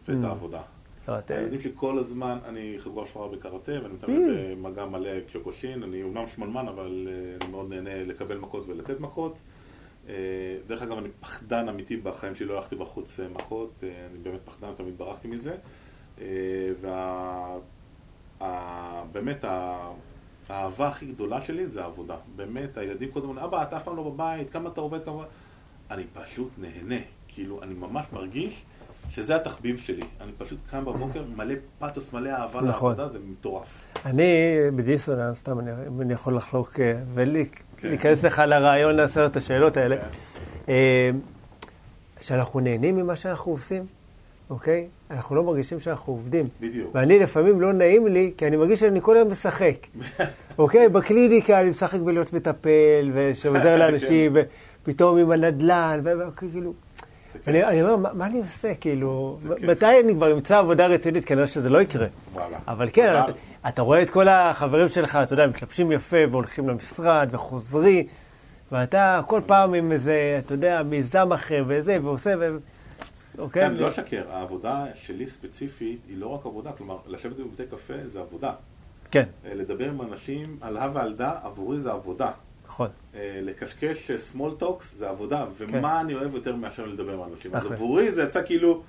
ואת 0.07 0.15
Mm. 0.23 0.27
העבודה. 0.27 0.61
קראטה. 1.05 1.33
הילדים 1.35 1.61
שלי 1.61 1.71
כל 1.75 1.99
הזמן, 1.99 2.37
אני 2.45 2.75
חגורה 2.79 3.05
שחורה 3.07 3.27
בקראטה, 3.27 3.71
ואני 3.71 3.93
מתאמן 3.93 4.15
במגע 4.63 4.85
מלא 4.85 5.09
כשקושין, 5.27 5.83
אני 5.83 6.03
אומנם 6.03 6.23
שמנמן, 6.35 6.67
אבל 6.67 7.07
אה, 7.07 7.13
אני 7.41 7.51
מאוד 7.51 7.69
נהנה 7.69 8.03
לקבל 8.03 8.37
מכות 8.37 8.67
ולתת 8.69 8.99
מכות. 8.99 9.35
אה, 10.09 10.13
דרך 10.67 10.81
אגב, 10.81 10.97
אני 10.97 11.09
פחדן 11.19 11.69
אמיתי 11.69 11.97
בחיים 11.97 12.35
שלי, 12.35 12.45
לא 12.45 12.57
הלכתי 12.57 12.75
בחוץ 12.75 13.19
אה, 13.19 13.27
מכות, 13.27 13.71
אה, 13.83 13.89
אני 14.11 14.19
באמת 14.23 14.39
פחדן, 14.45 14.67
תמיד 14.77 14.97
ברחתי 14.97 15.27
מזה. 15.27 15.55
ובאמת, 18.39 19.45
האהבה 20.49 20.87
הכי 20.87 21.05
גדולה 21.05 21.41
שלי 21.41 21.67
זה 21.67 21.81
העבודה. 21.81 22.15
באמת, 22.35 22.77
הילדים 22.77 23.11
קודם 23.11 23.29
אומרים, 23.29 23.45
אבא, 23.45 23.63
אתה 23.63 23.77
אף 23.77 23.83
פעם 23.83 23.97
לא 23.97 24.09
בבית, 24.09 24.49
כמה 24.49 24.69
אתה 24.69 24.81
עובד, 24.81 25.05
כמה... 25.05 25.23
אני 25.91 26.03
פשוט 26.13 26.49
נהנה. 26.57 27.01
כאילו, 27.27 27.63
אני 27.63 27.73
ממש 27.73 28.05
מרגיש 28.13 28.65
שזה 29.09 29.35
התחביב 29.35 29.79
שלי. 29.79 30.03
אני 30.21 30.31
פשוט 30.37 30.59
קם 30.71 30.85
בבוקר 30.85 31.23
מלא 31.35 31.53
פתוס, 31.79 32.13
מלא 32.13 32.29
אהבה 32.29 32.61
נכון. 32.61 32.91
לעבודה, 32.91 33.13
זה 33.13 33.19
מטורף. 33.27 33.85
אני 34.05 34.55
בדיסוננס, 34.75 35.39
סתם, 35.39 35.59
אני, 35.59 35.71
אני 36.01 36.13
יכול 36.13 36.35
לחלוק 36.35 36.79
אה, 36.79 36.93
כן. 36.93 37.87
ולהיכנס 37.87 38.23
לך 38.23 38.39
לרעיון 38.39 38.95
לעשרת 38.95 39.37
השאלות 39.37 39.77
האלה. 39.77 39.97
כן. 39.97 40.07
אה, 40.69 41.11
שאנחנו 42.21 42.59
נהנים 42.59 42.95
ממה 42.95 43.15
שאנחנו 43.15 43.51
עושים, 43.51 43.85
אוקיי? 44.49 44.87
אנחנו 45.11 45.35
לא 45.35 45.43
מרגישים 45.43 45.79
שאנחנו 45.79 46.13
עובדים. 46.13 46.45
בדיוק. 46.61 46.89
ואני 46.95 47.19
לפעמים 47.19 47.61
לא 47.61 47.73
נעים 47.73 48.07
לי, 48.07 48.31
כי 48.37 48.47
אני 48.47 48.57
מרגיש 48.57 48.79
שאני 48.79 48.99
כל 49.01 49.15
היום 49.17 49.31
משחק. 49.31 49.75
אוקיי? 50.59 50.89
בקליניקה 50.89 51.61
אני 51.61 51.69
משחק 51.69 51.99
בלהיות 51.99 52.33
מטפל, 52.33 53.11
ושעוזר 53.13 53.75
לאנשים, 53.79 54.37
ופתאום 54.83 55.17
עם 55.17 55.31
הנדל"ן, 55.31 56.01
וכאילו... 56.03 56.73
אני 57.47 57.63
אני 57.63 57.81
אומר, 57.81 57.95
מה- 57.95 58.13
מה 58.13 58.25
אני 58.25 58.39
עושה? 58.39 58.73
כאילו, 58.75 59.37
כיף. 59.57 59.69
מתי 59.69 59.99
אני 60.03 60.13
כבר 60.13 60.33
אמצא 60.33 60.57
עבודה 60.57 60.85
רצינית? 60.87 61.25
כנראה 61.25 61.47
שזה 61.47 61.69
לא 61.69 61.81
יקרה. 61.81 62.07
וואלה. 62.33 62.57
אבל 62.67 62.89
כן. 62.93 63.13
אתה, 63.23 63.31
אתה 63.69 63.81
רואה 63.81 64.01
את 64.01 64.09
כל 64.09 64.27
החברים 64.27 64.89
שלך, 64.89 65.19
אתה 65.23 65.33
יודע, 65.33 65.47
מתלבשים 65.47 65.91
יפה 65.91 66.17
והולכים 66.31 66.69
למשרד 66.69 67.29
וחוזרים, 67.31 68.05
ואתה 68.71 69.21
כל 69.27 69.41
פעם 69.45 69.73
עם 69.73 69.91
איזה, 69.91 70.39
אתה 70.45 70.53
יודע, 70.53 70.83
מיזם 70.83 71.33
אחר 71.33 71.63
וזה, 71.67 71.97
ועושה, 72.03 72.33
ו... 72.39 72.57
אוקיי? 73.37 73.63
כן, 73.63 73.73
לא 73.73 73.89
אשקר, 73.89 74.23
העבודה 74.31 74.85
שלי 74.95 75.27
ספציפית 75.27 75.99
היא 76.07 76.17
לא 76.17 76.27
רק 76.27 76.45
עבודה, 76.45 76.71
כלומר, 76.71 76.97
לשבת 77.07 77.35
בבתי 77.35 77.63
קפה 77.71 77.93
זה 78.05 78.19
עבודה. 78.19 78.51
כן, 79.11 79.25
אה, 79.45 79.53
לדבר 79.53 79.89
עם 79.89 80.01
אנשים 80.01 80.57
על 80.61 80.77
הא 80.77 80.89
ועל 80.93 81.13
דא, 81.13 81.31
עבורי 81.43 81.79
זה 81.79 81.91
עבודה. 81.91 82.31
נכון. 82.67 82.87
אה, 83.15 83.39
לקשקש 83.41 84.11
small 84.11 84.61
talks 84.61 84.83
זה 84.95 85.09
עבודה, 85.09 85.45
ומה 85.57 86.01
אני 86.01 86.15
אוהב 86.15 86.35
יותר 86.35 86.55
מאשר 86.55 86.85
לדבר 86.85 87.13
עם 87.13 87.33
אנשים. 87.33 87.55
אז. 87.55 87.71
עבורי 87.71 88.11
זה 88.11 88.23
יצא 88.23 88.41
כאילו 88.45 88.81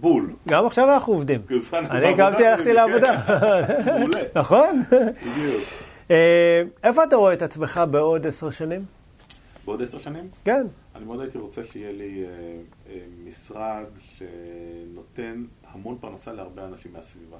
בול. 0.00 0.30
גם 0.48 0.66
עכשיו 0.66 0.94
אנחנו 0.94 1.12
עובדים. 1.12 1.40
אני 1.72 2.16
קמתי, 2.16 2.46
הלכתי 2.46 2.64
כן. 2.64 2.74
לעבודה. 2.74 3.22
מעולה. 3.86 4.20
נכון? 4.40 4.82
בדיוק. 4.90 5.62
אה, 6.10 6.62
איפה 6.84 7.04
אתה 7.04 7.16
רואה 7.16 7.32
את 7.32 7.42
עצמך 7.42 7.80
בעוד 7.90 8.26
עשר 8.26 8.50
שנים? 8.50 9.01
בעוד 9.64 9.82
עשר 9.82 9.98
שנים? 9.98 10.28
כן. 10.44 10.66
אני 10.94 11.04
מאוד 11.04 11.20
הייתי 11.20 11.38
רוצה 11.38 11.64
שיהיה 11.64 11.92
לי 11.92 12.24
אה, 12.24 12.28
אה, 12.88 13.04
משרד 13.24 13.84
שנותן 13.98 15.44
המון 15.64 15.98
פרנסה 16.00 16.32
להרבה 16.32 16.66
אנשים 16.66 16.92
מהסביבה. 16.92 17.38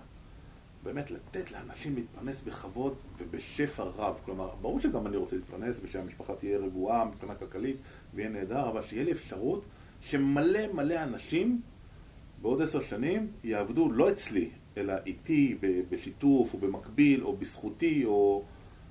באמת, 0.82 1.10
לתת 1.10 1.52
לאנשים 1.52 1.94
להתפרנס 1.94 2.42
בכבוד 2.42 2.94
ובשפע 3.18 3.82
רב. 3.82 4.14
כלומר, 4.24 4.50
ברור 4.60 4.80
שגם 4.80 5.06
אני 5.06 5.16
רוצה 5.16 5.36
להתפרנס 5.36 5.80
ושהמשפחה 5.82 6.34
תהיה 6.34 6.58
רגועה 6.58 7.04
מבחינה 7.04 7.34
כלכלית 7.34 7.76
ויהיה 8.14 8.30
נהדר, 8.30 8.68
אבל 8.68 8.82
שיהיה 8.82 9.04
לי 9.04 9.12
אפשרות 9.12 9.64
שמלא 10.00 10.72
מלא 10.72 11.02
אנשים 11.02 11.60
בעוד 12.42 12.62
עשר 12.62 12.80
שנים 12.80 13.30
יעבדו 13.44 13.92
לא 13.92 14.10
אצלי, 14.10 14.50
אלא 14.76 14.94
איתי, 15.06 15.58
בשיתוף, 15.90 16.54
או 16.54 16.58
במקביל, 16.58 17.24
או 17.24 17.36
בזכותי, 17.36 18.04
או 18.04 18.42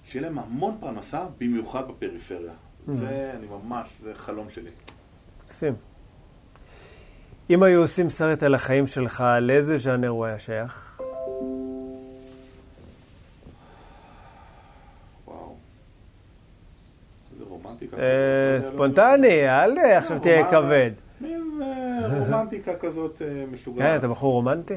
שיהיה 0.03 0.21
להם 0.21 0.39
המון 0.39 0.77
פרנסה, 0.79 1.25
במיוחד 1.37 1.87
בפריפריה. 1.87 2.53
זה, 2.87 3.31
אני 3.37 3.47
ממש, 3.47 3.87
זה 3.99 4.11
חלום 4.15 4.47
שלי. 4.49 4.69
מקסים. 5.45 5.73
אם 7.49 7.63
היו 7.63 7.81
עושים 7.81 8.09
סרט 8.09 8.43
על 8.43 8.55
החיים 8.55 8.87
שלך, 8.87 9.23
לאיזה 9.41 9.77
ז'אנר 9.77 10.07
הוא 10.09 10.25
היה 10.25 10.39
שייך? 10.39 11.01
אה, 17.93 18.07
לא 18.51 18.55
לא- 18.57 18.61
ספונטני, 18.61 19.49
אל 19.49 19.77
אה, 19.79 19.97
עכשיו 19.97 20.19
תהיה 20.19 20.51
כבד. 20.51 20.91
מין 21.21 21.59
אה, 21.61 22.07
רומנטיקה 22.19 22.71
כזאת 22.75 23.21
משוגעת. 23.51 23.87
כן, 23.87 23.97
אתה 23.97 24.07
בחור 24.07 24.33
רומנטי? 24.33 24.73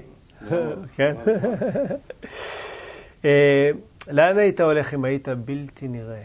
מאוד, 0.51 0.87
כן. 0.97 1.15
מאוד. 1.27 1.29
אה, 3.25 3.71
לאן 4.11 4.39
היית 4.39 4.61
הולך 4.61 4.95
אם 4.95 5.05
היית 5.05 5.29
בלתי 5.29 5.89
נראה? 5.89 6.23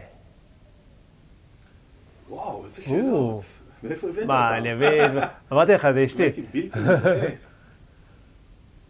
וואו, 2.30 2.66
איזה. 2.66 2.82
שאלות. 2.82 3.44
מאיפה 3.84 4.10
הבאת 4.10 4.26
מה, 4.26 4.48
אותם? 4.48 4.58
אני 4.58 4.74
אביא... 4.74 5.22
אמרתי 5.52 5.72
לך, 5.72 5.88
זה 5.94 6.06
אשתי. 6.06 6.24
הייתי 6.24 6.42
בלתי 6.42 6.80
נראה. 6.80 7.30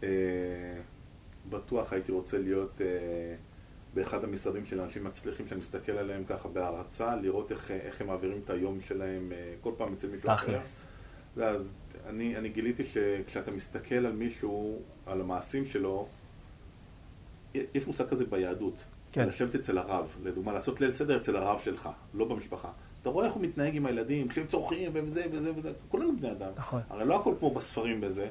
אה, 0.02 0.78
בטוח 1.50 1.92
הייתי 1.92 2.12
רוצה 2.12 2.38
להיות 2.38 2.80
אה, 2.80 3.34
באחד 3.94 4.24
המשרדים 4.24 4.66
של 4.66 4.80
אנשים 4.80 5.04
מצליחים 5.04 5.48
שאני 5.48 5.60
מסתכל 5.60 5.92
עליהם 5.92 6.24
ככה 6.24 6.48
בהערצה, 6.48 7.16
לראות 7.16 7.52
איך, 7.52 8.00
הם 8.00 8.06
מעבירים 8.06 8.40
את 8.44 8.50
היום 8.50 8.80
שלהם 8.80 9.32
אה, 9.32 9.54
כל 9.60 9.72
פעם 9.76 9.92
אצל 9.92 10.08
מישהו 10.08 10.30
אחר. 10.32 10.60
ואז 11.36 11.72
אני, 12.06 12.36
אני 12.36 12.48
גיליתי 12.48 12.84
שכשאתה 12.84 13.50
מסתכל 13.50 13.94
על 13.94 14.12
מישהו, 14.12 14.82
על 15.06 15.20
המעשים 15.20 15.66
שלו, 15.66 16.08
יש 17.54 17.86
מושג 17.86 18.08
כזה 18.08 18.24
ביהדות. 18.24 18.84
כן. 19.12 19.28
לשבת 19.28 19.54
אצל 19.54 19.78
הרב, 19.78 20.16
לדוגמה, 20.22 20.52
לעשות 20.52 20.80
ליל 20.80 20.90
סדר 20.90 21.16
אצל 21.16 21.36
הרב 21.36 21.60
שלך, 21.64 21.88
לא 22.14 22.24
במשפחה. 22.24 22.70
אתה 23.02 23.08
רואה 23.08 23.26
איך 23.26 23.34
הוא 23.34 23.42
מתנהג 23.42 23.76
עם 23.76 23.86
הילדים, 23.86 24.28
כשהם 24.28 24.46
צורכים 24.46 24.90
וזה 24.94 25.24
וזה 25.32 25.52
וזה, 25.56 25.72
כולנו 25.88 26.16
בני 26.16 26.32
אדם. 26.32 26.50
נכון. 26.56 26.80
הרי 26.90 27.04
לא 27.04 27.20
הכל 27.20 27.34
כמו 27.38 27.54
בספרים 27.54 28.00
בזה. 28.00 28.28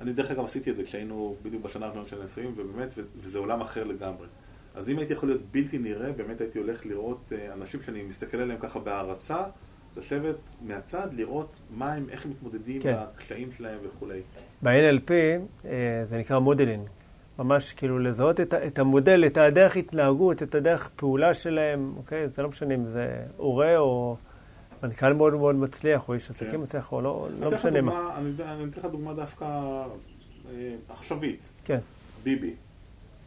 אני 0.00 0.12
דרך 0.12 0.30
אגב 0.30 0.44
עשיתי 0.44 0.70
את 0.70 0.76
זה 0.76 0.84
כשהיינו 0.84 1.36
בדיוק 1.42 1.62
בשנה 1.62 1.86
הראשונה 1.86 2.08
של 2.08 2.20
הנישואים, 2.20 2.52
ובאמת, 2.56 2.94
וזה 3.16 3.38
עולם 3.38 3.60
אחר 3.60 3.84
לגמרי. 3.84 4.26
אז 4.74 4.90
אם 4.90 4.98
הייתי 4.98 5.12
יכול 5.12 5.28
להיות 5.28 5.42
בלתי 5.50 5.78
נראה, 5.78 6.12
באמת 6.12 6.40
הייתי 6.40 6.58
הולך 6.58 6.86
לראות 6.86 7.32
אה, 7.32 7.52
אנשים 7.52 7.82
שאני 7.82 8.02
מסתכל 8.02 8.36
עליהם 8.36 8.58
ככה 8.60 8.78
בהערצה, 8.78 9.44
לשבת 9.96 10.36
מהצד, 10.60 11.08
לראות 11.12 11.56
מה 11.70 11.92
הם, 11.92 12.06
איך 12.10 12.24
הם 12.24 12.30
מתמודדים 12.30 12.82
כן. 12.82 12.96
בקשיים 13.14 13.52
שלהם 13.52 13.78
וכולי. 13.82 14.20
ב-NLP 14.62 15.10
אה, 15.64 16.04
זה 16.08 16.18
נקרא 16.18 16.38
modeling. 16.38 16.88
ממש 17.38 17.72
כאילו 17.72 17.98
לזהות 17.98 18.40
את, 18.40 18.54
את 18.54 18.78
המודל, 18.78 19.24
את 19.26 19.36
הדרך 19.36 19.76
התנהגות, 19.76 20.42
את 20.42 20.54
הדרך 20.54 20.90
פעולה 20.96 21.34
שלהם, 21.34 21.92
אוקיי? 21.96 22.28
זה 22.28 22.42
לא 22.42 22.48
משנה 22.48 22.74
אם 22.74 22.84
זה 22.84 23.24
הורה 23.36 23.78
או 23.78 24.16
מנכ"ל 24.82 25.12
מאוד 25.12 25.34
מאוד 25.34 25.54
מצליח, 25.54 26.08
או 26.08 26.14
איש 26.14 26.30
עסקים 26.30 26.50
כן. 26.50 26.60
מצליח, 26.60 26.92
או 26.92 27.00
לא, 27.00 27.28
לא 27.40 27.50
משנה 27.50 27.80
דוגמה, 27.80 27.92
מה. 27.92 28.16
אני, 28.18 28.30
אתן 28.70 28.80
לך 28.80 28.84
דוגמה 28.84 29.14
דווקא 29.14 29.44
אה, 29.44 30.74
עכשווית. 30.88 31.40
כן. 31.64 31.78
ביבי. 32.22 32.54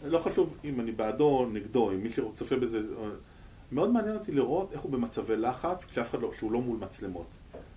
לא 0.05 0.19
חשוב 0.19 0.57
אם 0.63 0.79
אני 0.79 0.91
בעדו 0.91 1.25
או 1.25 1.45
נגדו, 1.45 1.91
אם 1.91 2.03
מי 2.03 2.09
שצופה 2.09 2.55
בזה... 2.55 2.79
מאוד 3.71 3.91
מעניין 3.91 4.15
אותי 4.15 4.31
לראות 4.31 4.73
איך 4.73 4.81
הוא 4.81 4.91
במצבי 4.91 5.37
לחץ, 5.37 5.85
כשאף 5.85 6.09
אחד 6.09 6.21
לא, 6.21 6.31
שהוא 6.37 6.51
לא 6.51 6.61
מול 6.61 6.77
מצלמות. 6.81 7.25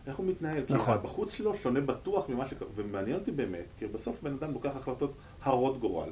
איך 0.09 0.16
הוא 0.16 0.26
מתנהל. 0.26 0.62
נכון. 0.68 0.86
כי 0.86 0.93
הבחוץ 0.93 1.32
שלו 1.32 1.55
שונה 1.55 1.80
בטוח 1.80 2.28
ממה 2.28 2.47
ש... 2.47 2.55
ומעניין 2.74 3.16
אותי 3.18 3.30
באמת, 3.30 3.64
כי 3.78 3.86
בסוף 3.86 4.22
בן 4.22 4.32
אדם 4.32 4.52
לוקח 4.52 4.76
החלטות 4.76 5.14
הרות 5.43 5.80
גורל. 5.80 6.10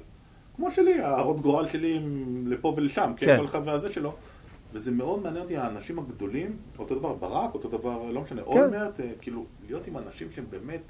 כמו 0.56 0.70
שלי, 0.70 1.01
ההרות 1.01 1.40
גורל 1.40 1.66
שלי 1.66 2.01
לפה 2.47 2.74
ולשם, 2.77 3.12
כן, 3.16 3.27
כן 3.27 3.39
כל 3.39 3.44
אחד 3.44 3.60
והזה 3.64 3.93
שלו. 3.93 4.14
וזה 4.73 4.90
מאוד 4.90 5.23
מעניין 5.23 5.43
אותי, 5.43 5.56
האנשים 5.56 5.98
הגדולים, 5.98 6.56
אותו 6.78 6.94
דבר 6.94 7.12
ברק, 7.12 7.55
אותו 7.55 7.68
דבר, 7.68 8.10
לא 8.10 8.20
משנה, 8.20 8.43
כן. 8.43 8.48
אולמרט, 8.48 9.01
אה, 9.01 9.10
כאילו, 9.20 9.44
להיות 9.66 9.86
עם 9.86 9.98
אנשים 9.98 10.28
שהם 10.35 10.44
באמת 10.51 10.82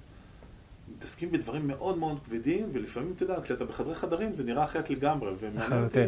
מתעסקים 0.96 1.32
בדברים 1.32 1.66
מאוד 1.66 1.98
מאוד 1.98 2.18
כבדים, 2.24 2.68
ולפעמים, 2.72 3.12
אתה 3.16 3.22
יודע, 3.22 3.40
כשאתה 3.42 3.64
בחדרי 3.64 3.94
חדרים 3.94 4.34
זה 4.34 4.44
נראה 4.44 4.64
אחרת 4.64 4.90
לגמרי, 4.90 5.32
ומעניין 5.40 5.84
אותי... 5.84 5.98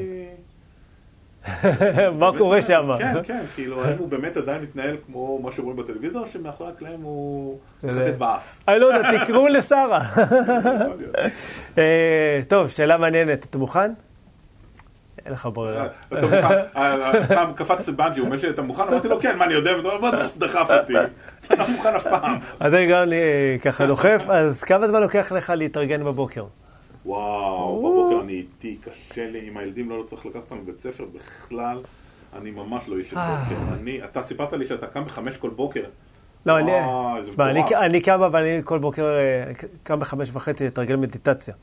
מה 2.18 2.30
קורה 2.38 2.62
שם? 2.62 2.90
כן, 2.98 3.14
כן, 3.22 3.40
כאילו, 3.54 3.84
האם 3.84 3.98
הוא 3.98 4.08
באמת 4.08 4.36
עדיין 4.36 4.62
מתנהל 4.62 4.96
כמו 5.06 5.38
מה 5.42 5.50
שרואים 5.52 5.76
בטלוויזיה, 5.76 6.20
או 6.20 6.26
שמאחורי 6.26 6.70
הקלעים 6.70 7.00
הוא 7.02 7.58
מחטט 7.82 8.18
באף? 8.18 8.58
אני 8.68 8.78
לא 8.78 8.86
יודע, 8.86 9.24
תקראו 9.24 9.48
לשרה. 9.48 10.00
אה, 11.78 12.40
טוב, 12.48 12.68
שאלה 12.68 12.98
מעניינת, 12.98 13.44
אתה 13.44 13.58
מוכן? 13.58 13.92
אין 15.26 15.32
לך 15.32 15.48
ברירה. 15.52 15.86
אתה 16.12 16.20
מוכן, 16.20 16.58
פעם 17.28 17.52
קפץ 17.52 17.88
לבנג'י, 17.88 18.20
הוא 18.20 18.26
אומר 18.26 18.38
שאתה 18.38 18.62
מוכן? 18.62 18.82
אמרתי 18.82 19.08
לו, 19.08 19.20
כן, 19.20 19.38
מה 19.38 19.44
אני 19.44 19.54
יודע? 19.54 19.70
מה 20.00 20.10
דחף 20.36 20.70
אותי? 20.70 20.92
אתה 21.46 21.54
לא 21.56 21.68
מוכן 21.76 21.94
אף 21.94 22.06
פעם. 22.06 22.38
אני 22.60 22.86
גם 22.86 23.12
ככה 23.62 23.86
דוחף, 23.86 24.24
אז 24.28 24.62
כמה 24.62 24.88
זמן 24.88 25.00
לוקח 25.00 25.32
לך 25.32 25.52
להתארגן 25.56 26.04
בבוקר? 26.04 26.44
וואו, 27.08 27.78
בבוקר 27.78 28.24
אני 28.24 28.32
איתי, 28.32 28.76
קשה 28.84 29.30
לי, 29.30 29.46
עם 29.46 29.56
הילדים 29.56 29.90
לא 29.90 30.04
צריך 30.06 30.26
לקחת 30.26 30.42
אותם 30.50 30.58
לבית 30.58 30.80
ספר 30.80 31.04
בכלל, 31.14 31.78
אני 32.38 32.50
ממש 32.50 32.88
לא 32.88 32.96
איש 32.98 33.10
של 33.10 33.18
אה. 33.18 33.44
בוקר. 33.44 33.74
אני, 33.80 34.04
אתה 34.04 34.22
סיפרת 34.22 34.52
לי 34.52 34.66
שאתה 34.66 34.86
קם 34.86 35.04
בחמש 35.04 35.36
כל 35.36 35.50
בוקר. 35.50 35.84
לא, 36.46 36.58
אני, 36.58 37.62
אני 37.74 38.00
קם, 38.00 38.22
אבל 38.22 38.42
אני 38.42 38.60
כל 38.64 38.78
בוקר 38.78 39.04
אה, 39.04 39.52
קם 39.82 40.00
בחמש 40.00 40.30
וחצי 40.32 40.66
לתרגל 40.66 40.96
מדיטציה. 40.96 41.54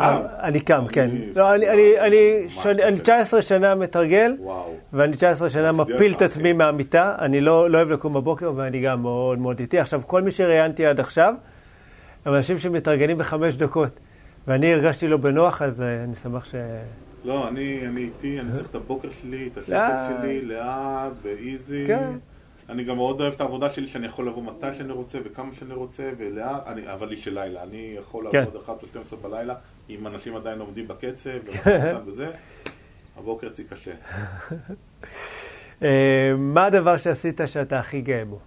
אה, 0.00 0.18
אני 0.42 0.60
קם, 0.60 0.86
כן. 0.92 1.10
לא, 1.36 1.54
אני 1.54 3.00
19 3.02 3.42
שנה 3.42 3.74
מתרגל, 3.74 4.36
ואני 4.92 5.16
19 5.16 5.50
שנה 5.50 5.72
מפיל 5.72 6.12
את 6.12 6.22
עצמי 6.22 6.52
מהמיטה. 6.52 7.14
אני 7.18 7.40
לא, 7.40 7.70
לא 7.70 7.78
אוהב 7.78 7.88
לקום 7.88 8.14
בבוקר, 8.14 8.52
ואני 8.56 8.80
גם 8.80 9.02
מאוד 9.02 9.38
מאוד 9.38 9.60
איטי. 9.60 9.78
עכשיו, 9.78 10.02
כל 10.06 10.22
מי 10.22 10.30
שראיינתי 10.30 10.86
עד 10.86 11.00
עכשיו, 11.00 11.34
הם 12.24 12.34
אנשים 12.34 12.58
שמתארגנים 12.58 13.18
בחמש 13.18 13.56
דקות. 13.56 14.00
ואני 14.46 14.74
הרגשתי 14.74 15.08
לא 15.08 15.16
בנוח, 15.16 15.62
אז 15.62 15.82
אה, 15.82 16.04
אני 16.04 16.16
שמח 16.16 16.44
ש... 16.44 16.54
לא, 17.24 17.48
אני 17.48 17.86
איתי, 17.96 18.40
אני 18.40 18.52
צריך 18.52 18.70
את 18.70 18.74
הבוקר 18.74 19.08
שלי, 19.22 19.48
את 19.52 19.58
השקט 19.58 20.20
שלי, 20.20 20.44
לאט, 20.44 21.12
באיזי. 21.22 21.84
כן. 21.86 22.10
אני 22.68 22.84
גם 22.84 22.96
מאוד 22.96 23.20
אוהב 23.20 23.32
את 23.32 23.40
העבודה 23.40 23.70
שלי, 23.70 23.88
שאני 23.88 24.06
יכול 24.06 24.28
לבוא 24.28 24.42
מתי 24.42 24.66
שאני 24.78 24.92
רוצה 24.92 25.18
וכמה 25.24 25.54
שאני 25.58 25.74
רוצה, 25.74 26.10
ולאט, 26.16 26.62
אבל 26.92 27.10
היא 27.10 27.18
של 27.18 27.34
לילה. 27.34 27.62
אני 27.62 27.94
יכול 27.98 28.26
כן. 28.32 28.38
לעבוד 28.38 28.62
11-12 29.12 29.16
בלילה, 29.22 29.54
אם 29.90 30.06
אנשים 30.06 30.36
עדיין 30.36 30.60
עומדים 30.60 30.88
בקצב, 30.88 31.30
ומשא 31.46 31.98
וזה, 32.06 32.28
הבוקר 33.16 33.46
אצלי 33.46 33.64
קשה. 33.64 33.92
אה, 35.82 36.32
מה 36.38 36.64
הדבר 36.64 36.96
שעשית 36.96 37.40
שאתה 37.46 37.78
הכי 37.78 38.00
גאה 38.00 38.24
בו? 38.24 38.38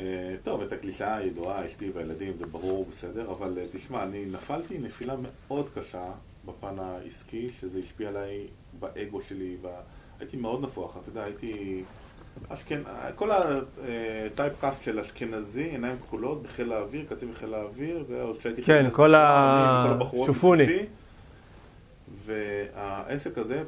אה, 0.00 0.34
טוב, 0.44 0.62
את 0.62 0.72
הקלישה 0.72 1.16
הידועה, 1.16 1.66
אשתי 1.66 1.90
והילדים, 1.94 2.32
זה 2.38 2.46
ברור, 2.46 2.86
בסדר, 2.90 3.30
אבל 3.30 3.58
אה, 3.58 3.64
תשמע, 3.72 4.02
אני 4.02 4.24
נפלתי 4.26 4.78
נפילה 4.78 5.14
מאוד 5.16 5.68
קשה 5.74 6.04
בפן 6.44 6.78
העסקי, 6.78 7.50
שזה 7.60 7.78
השפיע 7.78 8.08
עליי 8.08 8.46
באגו 8.78 9.20
שלי, 9.20 9.56
ב... 9.62 9.68
הייתי 10.20 10.36
מאוד 10.36 10.62
נפוח, 10.62 10.96
אתה 10.96 11.08
יודע, 11.08 11.24
הייתי... 11.24 11.82
אשכנ... 12.48 12.82
כל 13.16 13.30
הטייפקאסט 13.32 14.84
של 14.84 14.98
אשכנזי, 14.98 15.62
עיניים 15.62 15.96
כחולות, 15.96 16.42
בחיל 16.42 16.72
האוויר, 16.72 17.04
קצין 17.08 17.30
בחיל 17.30 17.54
האוויר, 17.54 18.04
זה 18.08 18.22
עוד 18.22 18.38
כשהייתי... 18.38 18.62
כן, 18.62 18.90
כל 18.92 19.14
השופוני. 19.14 20.64
והעסק 22.24 23.38
הזה, 23.38 23.62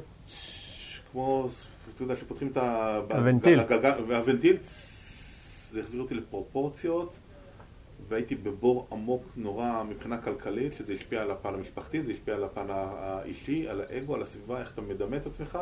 כמו, 1.11 1.47
אתה 1.95 2.03
יודע, 2.03 2.15
שפותחים 2.15 2.47
את 2.47 2.57
ה... 2.57 2.99
הוונטיל. 3.09 3.59
והוונטיל, 4.07 4.57
זה 5.73 5.81
החזיר 5.81 6.01
אותי 6.01 6.15
לפרופורציות, 6.15 7.15
והייתי 8.07 8.35
בבור 8.35 8.87
עמוק 8.91 9.23
נורא 9.35 9.83
מבחינה 9.83 10.21
כלכלית, 10.21 10.73
שזה 10.73 10.93
השפיע 10.93 11.21
על 11.21 11.31
הפן 11.31 11.53
המשפחתי, 11.53 12.03
זה 12.03 12.11
השפיע 12.11 12.35
על 12.35 12.43
הפן 12.43 12.65
האישי, 12.69 13.67
על 13.69 13.81
האגו, 13.81 14.15
על 14.15 14.21
הסביבה, 14.21 14.59
איך 14.59 14.73
אתה 14.73 14.81
מדמה 14.81 15.17
את 15.17 15.25
עצמך. 15.25 15.59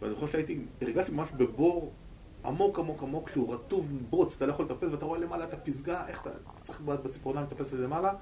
ואני 0.00 0.14
חושב 0.14 0.32
שהייתי, 0.32 0.58
הרגשתי 0.82 1.12
ממש 1.12 1.28
בבור 1.36 1.92
עמוק 2.44 2.78
עמוק 2.78 3.02
עמוק, 3.02 3.28
שהוא 3.28 3.54
רטוב 3.54 3.88
בוץ, 4.10 4.36
אתה 4.36 4.46
לא 4.46 4.52
יכול 4.52 4.64
לטפס 4.64 4.88
ואתה 4.90 5.04
רואה 5.04 5.18
למעלה 5.18 5.44
את 5.44 5.54
הפסגה, 5.54 6.06
איך 6.08 6.20
אתה 6.22 6.30
צריך 6.64 6.80
בציפורניים 6.80 7.46
לטפס 7.46 7.72
למעלה. 7.72 8.12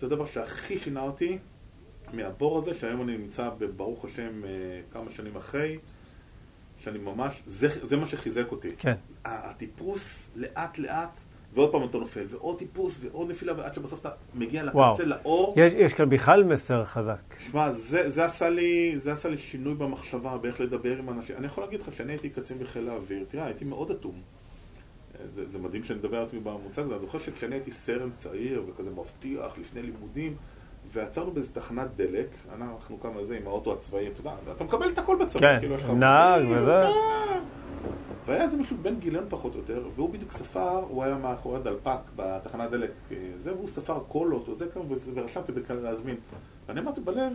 זה 0.00 0.06
הדבר 0.06 0.26
שהכי 0.26 0.78
שינה 0.78 1.02
אותי 1.02 1.38
מהבור 2.12 2.58
הזה, 2.58 2.74
שהיום 2.74 3.02
אני 3.02 3.18
נמצא 3.18 3.50
ברוך 3.76 4.04
השם 4.04 4.44
אה, 4.44 4.80
כמה 4.92 5.10
שנים 5.10 5.36
אחרי. 5.36 5.78
שאני 6.84 6.98
ממש, 6.98 7.42
זה, 7.46 7.68
זה 7.82 7.96
מה 7.96 8.06
שחיזק 8.06 8.52
אותי. 8.52 8.70
כן. 8.78 8.94
הטיפוס 9.24 10.28
לאט 10.36 10.78
לאט, 10.78 11.20
ועוד 11.54 11.72
פעם 11.72 11.84
אתה 11.84 11.98
נופל, 11.98 12.26
ועוד 12.28 12.58
טיפוס, 12.58 12.98
ועוד 13.00 13.30
נפילה, 13.30 13.52
ועד 13.56 13.74
שבסוף 13.74 14.00
אתה 14.00 14.10
מגיע 14.34 14.62
לקצה, 14.64 15.04
לאור. 15.04 15.54
יש, 15.56 15.72
יש 15.72 15.92
כאן 15.92 16.10
בכלל 16.10 16.44
מסר 16.44 16.84
חזק. 16.84 17.34
שמע, 17.38 17.70
זה, 17.70 18.10
זה, 18.10 18.24
עשה 18.24 18.48
לי, 18.48 18.94
זה 18.98 19.12
עשה 19.12 19.28
לי 19.28 19.38
שינוי 19.38 19.74
במחשבה, 19.74 20.36
באיך 20.36 20.60
לדבר 20.60 20.98
עם 20.98 21.10
אנשים. 21.10 21.36
אני 21.36 21.46
יכול 21.46 21.64
להגיד 21.64 21.80
לך 21.80 21.94
שאני 21.94 22.12
הייתי 22.12 22.30
קצין 22.30 22.58
בחיל 22.58 22.88
האוויר, 22.88 23.24
תראה, 23.28 23.44
הייתי 23.44 23.64
מאוד 23.64 23.90
אטום. 23.90 24.14
זה, 25.34 25.50
זה 25.50 25.58
מדהים 25.58 25.84
שאני 25.84 25.98
מדבר 25.98 26.16
על 26.16 26.24
עצמי 26.24 26.40
במושג 26.40 26.82
הזה, 26.82 26.94
אני 26.94 27.00
זוכר 27.00 27.18
שכשאני 27.18 27.54
הייתי 27.54 27.70
סרן 27.70 28.10
צעיר 28.10 28.62
וכזה 28.68 28.90
מבטיח 28.90 29.58
לפני 29.58 29.82
לימודים, 29.82 30.36
ועצרנו 30.94 31.30
באיזה 31.30 31.54
תחנת 31.54 31.96
דלק, 31.96 32.28
אנחנו 32.54 33.00
כמה 33.00 33.24
זה 33.24 33.36
עם 33.36 33.46
האוטו 33.46 33.72
הצבאי, 33.72 34.08
אתה 34.08 34.20
יודע, 34.20 34.32
אתה 34.56 34.64
מקבל 34.64 34.88
את 34.88 34.98
הכל 34.98 35.16
בצבא, 35.24 35.40
כן, 35.40 35.56
כאילו 35.60 35.74
יש 35.74 35.82
לך... 35.82 35.90
נהג 35.90 36.44
וזה. 36.50 36.82
והיה 38.26 38.42
איזה 38.42 38.56
מישהו 38.56 38.76
בן 38.82 39.00
גילן 39.00 39.24
פחות 39.28 39.54
או 39.54 39.58
יותר, 39.58 39.88
והוא 39.94 40.10
בדיוק 40.10 40.32
ספר, 40.32 40.84
הוא 40.88 41.04
היה 41.04 41.16
מאחורי 41.16 41.60
דלפק 41.60 41.98
בתחנת 42.16 42.70
דלק, 42.70 42.90
אה, 43.10 43.16
זה, 43.36 43.54
והוא 43.54 43.68
ספר 43.68 43.98
קולות, 44.08 44.48
או 44.48 44.54
זה 44.54 44.66
כמה, 44.68 44.84
ורשם 45.14 45.40
כדי 45.46 45.60
להזמין. 45.82 46.16
ואני 46.66 46.80
אמרתי 46.80 47.00
בלב, 47.00 47.32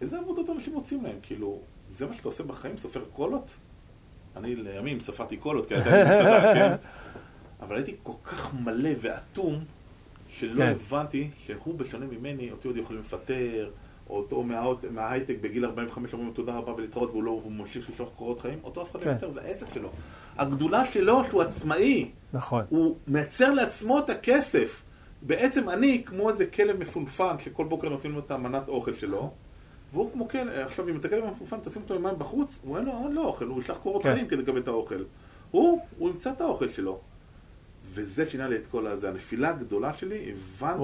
איזה 0.00 0.18
עבודות 0.18 0.50
אנשים 0.50 0.74
מוצאים 0.74 1.04
להם, 1.04 1.16
כאילו, 1.22 1.58
זה 1.92 2.06
מה 2.06 2.14
שאתה 2.14 2.28
עושה 2.28 2.44
בחיים, 2.44 2.76
סופר 2.76 3.04
קולות? 3.12 3.50
אני 4.36 4.56
לימים 4.56 5.00
ספרתי 5.00 5.36
קולות, 5.36 5.66
כי 5.66 5.74
הייתה 5.74 5.96
לי 5.96 6.04
מסעדה, 6.04 6.54
כן? 6.54 6.76
אבל 7.60 7.76
הייתי 7.76 7.96
כל 8.02 8.12
כך 8.24 8.54
מלא 8.54 8.90
ואטום, 9.00 9.64
שלא 10.40 10.56
כן. 10.56 10.72
הבנתי 10.72 11.30
שהוא 11.46 11.74
בשונה 11.74 12.06
ממני, 12.06 12.50
אותי 12.50 12.68
עוד 12.68 12.76
יכולים 12.76 13.02
לפטר, 13.02 13.70
או 14.10 14.16
אותו 14.16 14.44
מההייטק 14.90 15.36
בגיל 15.40 15.64
45 15.64 16.12
אומרים 16.12 16.32
תודה 16.32 16.56
רבה 16.56 16.74
ולהתראות 16.74 17.10
והוא 17.10 17.24
לא, 17.24 17.30
והוא 17.30 17.52
ממשיך 17.52 17.90
לשלוח 17.90 18.08
קורות 18.16 18.40
חיים, 18.40 18.58
אותו 18.64 18.82
אף 18.82 18.90
אחד 18.90 19.00
לא 19.00 19.04
כן. 19.04 19.10
יפטר, 19.10 19.30
זה 19.30 19.40
העסק 19.40 19.66
שלו. 19.74 19.90
הגדולה 20.38 20.84
שלו 20.84 21.24
שהוא 21.24 21.42
עצמאי. 21.42 22.10
נכון. 22.32 22.64
הוא 22.68 22.96
מייצר 23.06 23.52
לעצמו 23.52 23.98
את 23.98 24.10
הכסף. 24.10 24.82
בעצם 25.22 25.68
אני 25.68 26.02
כמו 26.06 26.30
איזה 26.30 26.46
כלב 26.46 26.76
מפונפן 26.78 27.38
שכל 27.38 27.64
בוקר 27.64 27.88
נותנים 27.88 28.12
לו 28.12 28.18
את 28.18 28.30
המנת 28.30 28.68
אוכל 28.68 28.94
שלו. 28.94 29.30
והוא 29.92 30.12
כמו 30.12 30.28
כלב, 30.28 30.48
עכשיו 30.48 30.88
אם 30.88 30.96
אתה 30.96 31.08
כלב 31.08 31.24
מפונפן 31.24 31.56
תשים 31.64 31.82
אותו 31.82 31.94
יומיים 31.94 32.18
בחוץ, 32.18 32.58
הוא 32.62 32.76
אין 32.76 32.84
לו, 32.84 32.92
אין 33.04 33.12
לו 33.12 33.24
אוכל, 33.24 33.44
הוא 33.44 33.60
ישלח 33.60 33.78
קורות 33.78 34.02
כן. 34.02 34.12
חיים 34.14 34.28
כדי 34.28 34.42
לקבל 34.42 34.60
את 34.60 34.68
האוכל. 34.68 35.04
הוא, 35.50 35.80
הוא 35.98 36.10
ימצא 36.10 36.32
את 36.32 36.40
האוכל 36.40 36.68
שלו. 36.68 37.00
וזה 37.90 38.30
שינה 38.30 38.48
לי 38.48 38.56
את 38.56 38.66
כל 38.70 38.86
הזה. 38.86 39.08
הנפילה 39.08 39.50
הגדולה 39.50 39.94
שלי, 39.94 40.32
הבנתי, 40.32 40.80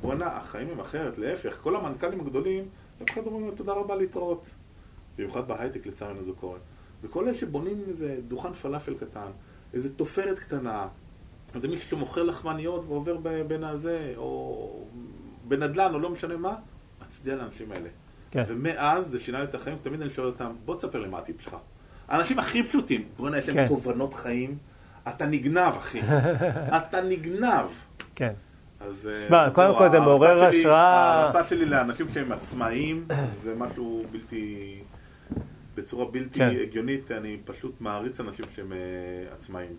בואנה, 0.00 0.26
החיים 0.26 0.68
הם 0.70 0.80
אחרת, 0.80 1.18
להפך, 1.18 1.58
כל 1.62 1.76
המנכ"לים 1.76 2.20
הגדולים, 2.20 2.64
אף 3.02 3.10
אחד 3.10 3.26
אומרים 3.26 3.46
לו 3.46 3.52
תודה 3.52 3.72
רבה 3.72 3.94
להתראות. 3.94 4.50
במיוחד 5.18 5.48
בהייטק 5.48 5.86
לצערנו 5.86 6.22
זה 6.22 6.32
קורה. 6.40 6.58
וכל 7.02 7.24
אלה 7.24 7.34
שבונים 7.34 7.84
איזה 7.88 8.20
דוכן 8.28 8.52
פלאפל 8.52 8.94
קטן, 8.94 9.30
איזה 9.74 9.94
תופרת 9.94 10.38
קטנה, 10.38 10.88
איזה 11.54 11.68
מישהו 11.68 11.88
שמוכר 11.88 12.22
לחמניות 12.22 12.84
ועובר 12.88 13.16
בין 13.48 13.64
הזה, 13.64 14.12
או 14.16 14.84
בנדל"ן, 15.48 15.94
או 15.94 15.98
לא 15.98 16.10
משנה 16.10 16.36
מה, 16.36 16.56
מצדיע 17.06 17.36
לאנשים 17.36 17.72
האלה. 17.72 17.88
כן. 18.30 18.44
ומאז 18.48 19.06
זה 19.10 19.20
שינה 19.20 19.38
לי 19.38 19.44
את 19.44 19.54
החיים, 19.54 19.76
תמיד 19.82 20.02
אני 20.02 20.10
שואל 20.10 20.26
אותם, 20.26 20.52
בוא 20.64 20.76
תספר 20.76 21.00
לי 21.00 21.08
מה 21.08 21.18
הטיפ 21.18 21.40
שלך. 21.40 21.56
האנשים 22.08 22.38
הכי 22.38 22.62
פשוטים, 22.62 23.04
בוא'נה, 23.16 23.38
יש 23.38 23.48
להם 23.48 23.56
כן. 23.56 23.68
תובנות 23.68 24.14
חיים. 24.14 24.58
אתה 25.08 25.26
נגנב, 25.26 25.74
אחי. 25.78 26.00
אתה 26.78 27.00
נגנב. 27.00 27.66
כן. 28.14 28.32
אז... 28.80 29.08
אה, 29.12 29.24
שמע, 29.28 29.50
קודם 29.50 29.78
כל 29.78 29.90
זה 29.90 30.00
מעורר 30.00 30.44
השראה. 30.44 30.76
ההערצה 30.76 31.44
שלי 31.44 31.64
לאנשים 31.64 32.06
שהם 32.14 32.32
עצמאים, 32.32 33.06
זה 33.42 33.54
משהו 33.54 34.04
בלתי... 34.12 34.74
בצורה 35.74 36.04
בלתי 36.10 36.38
כן. 36.38 36.50
הגיונית, 36.62 37.10
אני 37.10 37.36
פשוט 37.44 37.80
מעריץ 37.80 38.20
אנשים 38.20 38.44
שהם 38.54 38.72
אה, 38.72 38.78
עצמאים. 39.34 39.72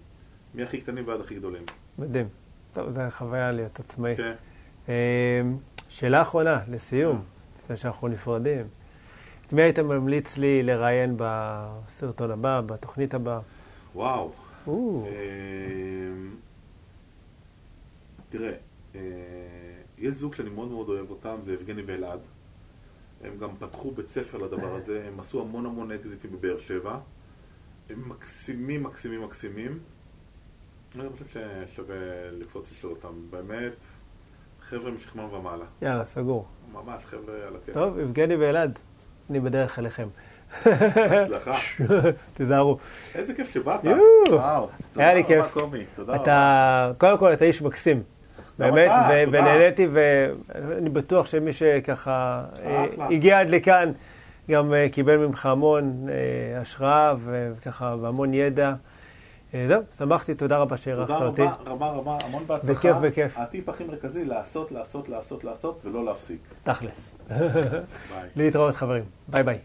מהכי 0.54 0.82
קטנים 0.82 1.08
ועד 1.08 1.22
הכי 1.22 1.36
גדולים. 1.36 1.64
מדהים. 1.98 2.28
טוב, 2.74 2.90
זו 2.90 3.02
חוויה 3.10 3.52
להיות 3.52 3.80
עצמאי. 3.80 4.16
כן. 4.16 4.34
אה, 4.90 5.42
שאלה 5.90 6.22
אחרונה, 6.22 6.60
לסיום, 6.68 7.24
לפני 7.64 7.78
שאנחנו 7.78 8.08
נפרדים. 8.08 8.68
את 9.46 9.54
מי 9.54 9.62
היית 9.62 9.80
ממליץ 9.80 10.38
לי 10.38 10.64
לראיין 10.64 11.16
בסרטון 11.18 12.32
הבא, 12.32 12.62
בתוכנית 12.66 13.14
הבאה? 13.14 13.40
וואו. 13.96 14.32
אה, 14.68 14.74
תראה, 18.30 18.52
אה, 18.96 19.02
יש 19.98 20.14
זוג 20.14 20.36
שאני 20.36 20.50
מאוד 20.50 20.68
מאוד 20.68 20.90
אוהב 20.90 21.10
אותם, 21.10 21.36
זה 21.44 21.54
יבגני 21.54 21.82
ואלעד. 21.82 22.20
הם 23.24 23.38
גם 23.38 23.50
פתחו 23.60 23.92
בית 23.92 24.10
ספר 24.10 24.38
לדבר 24.38 24.76
הזה, 24.76 25.08
הם 25.08 25.20
עשו 25.20 25.42
המון 25.42 25.66
המון 25.66 25.92
אקזיטים 25.92 26.32
בבאר 26.32 26.60
שבע. 26.60 27.00
הם 27.90 28.10
מקסימים, 28.10 28.84
מקסימים, 28.84 29.24
מקסימים. 29.24 29.80
אני 30.96 31.10
חושב 31.10 31.26
ששווה 31.28 32.32
לקפוץ 32.32 32.72
לשאול 32.72 32.94
אותם. 32.94 33.14
באמת, 33.30 33.76
חבר'ה 34.62 34.92
משכמם 34.92 35.34
ומעלה. 35.34 35.66
יאללה, 35.82 36.06
סגור. 36.06 36.48
ממש, 36.72 37.06
חבר'ה 37.06 37.48
על 37.48 37.56
הכיף. 37.56 37.74
טוב, 37.74 38.00
יבגני 38.00 38.36
ואלעד, 38.36 38.80
אני 39.30 39.40
בדרך 39.40 39.80
אליכם. 39.80 40.08
הצלחה. 40.66 41.56
תיזהרו. 42.38 42.78
איזה 43.16 43.34
כיף 43.34 43.54
שבאת. 43.54 43.84
יואו. 43.84 44.00
וואו. 44.30 44.68
היה 44.96 45.14
לי 45.14 45.24
תודה 45.24 45.36
רבה, 45.40 45.44
כיף. 45.44 45.54
קומי. 45.54 45.84
תודה 45.96 46.14
רבה. 46.14 46.24
אתה, 46.24 46.92
קודם 46.98 47.18
כל, 47.18 47.34
אתה 47.34 47.46
איש 47.46 47.62
מקסים. 47.62 48.04
באמת, 48.60 48.92
תודה. 48.92 49.40
ונהניתי, 49.40 49.88
ואני 49.92 50.90
בטוח 50.90 51.26
שמי 51.26 51.54
שככה 51.54 52.44
אה, 52.66 52.86
אחלה. 52.86 53.08
הגיע 53.08 53.40
עד 53.40 53.50
לכאן, 53.50 53.92
גם 54.50 54.74
אה, 54.74 54.88
קיבל 54.92 55.18
ממך 55.18 55.46
המון 55.46 56.08
אה, 56.10 56.62
השראה 56.62 57.14
וככה, 57.26 57.96
והמון 58.02 58.34
ידע. 58.34 58.74
זהו, 59.68 59.82
שמחתי, 59.98 60.36
תודה 60.36 60.58
רבה 60.58 60.78
שהערכת 60.78 61.14
תודה 61.14 61.26
אותי. 61.26 61.42
רבה, 61.42 61.56
רבה 61.66 61.88
רבה, 61.88 62.18
המון 62.24 62.44
בהצלחה. 62.48 62.74
בכיף, 62.74 62.98
בכיף. 62.98 63.38
הטיפ 63.38 63.70
הכי 63.70 63.84
מרכזי, 63.84 64.26
לעשות, 64.26 64.72
לעשות, 64.72 65.10
לעשות, 65.10 65.44
לעשות, 65.44 65.82
ולא 65.86 66.06
להפסיק. 66.06 66.40
תכלס. 66.64 67.12
ביי. 67.30 67.40
להתראות, 68.36 68.76
חברים. 68.76 69.04
ביי 69.28 69.44
ביי. 69.44 69.60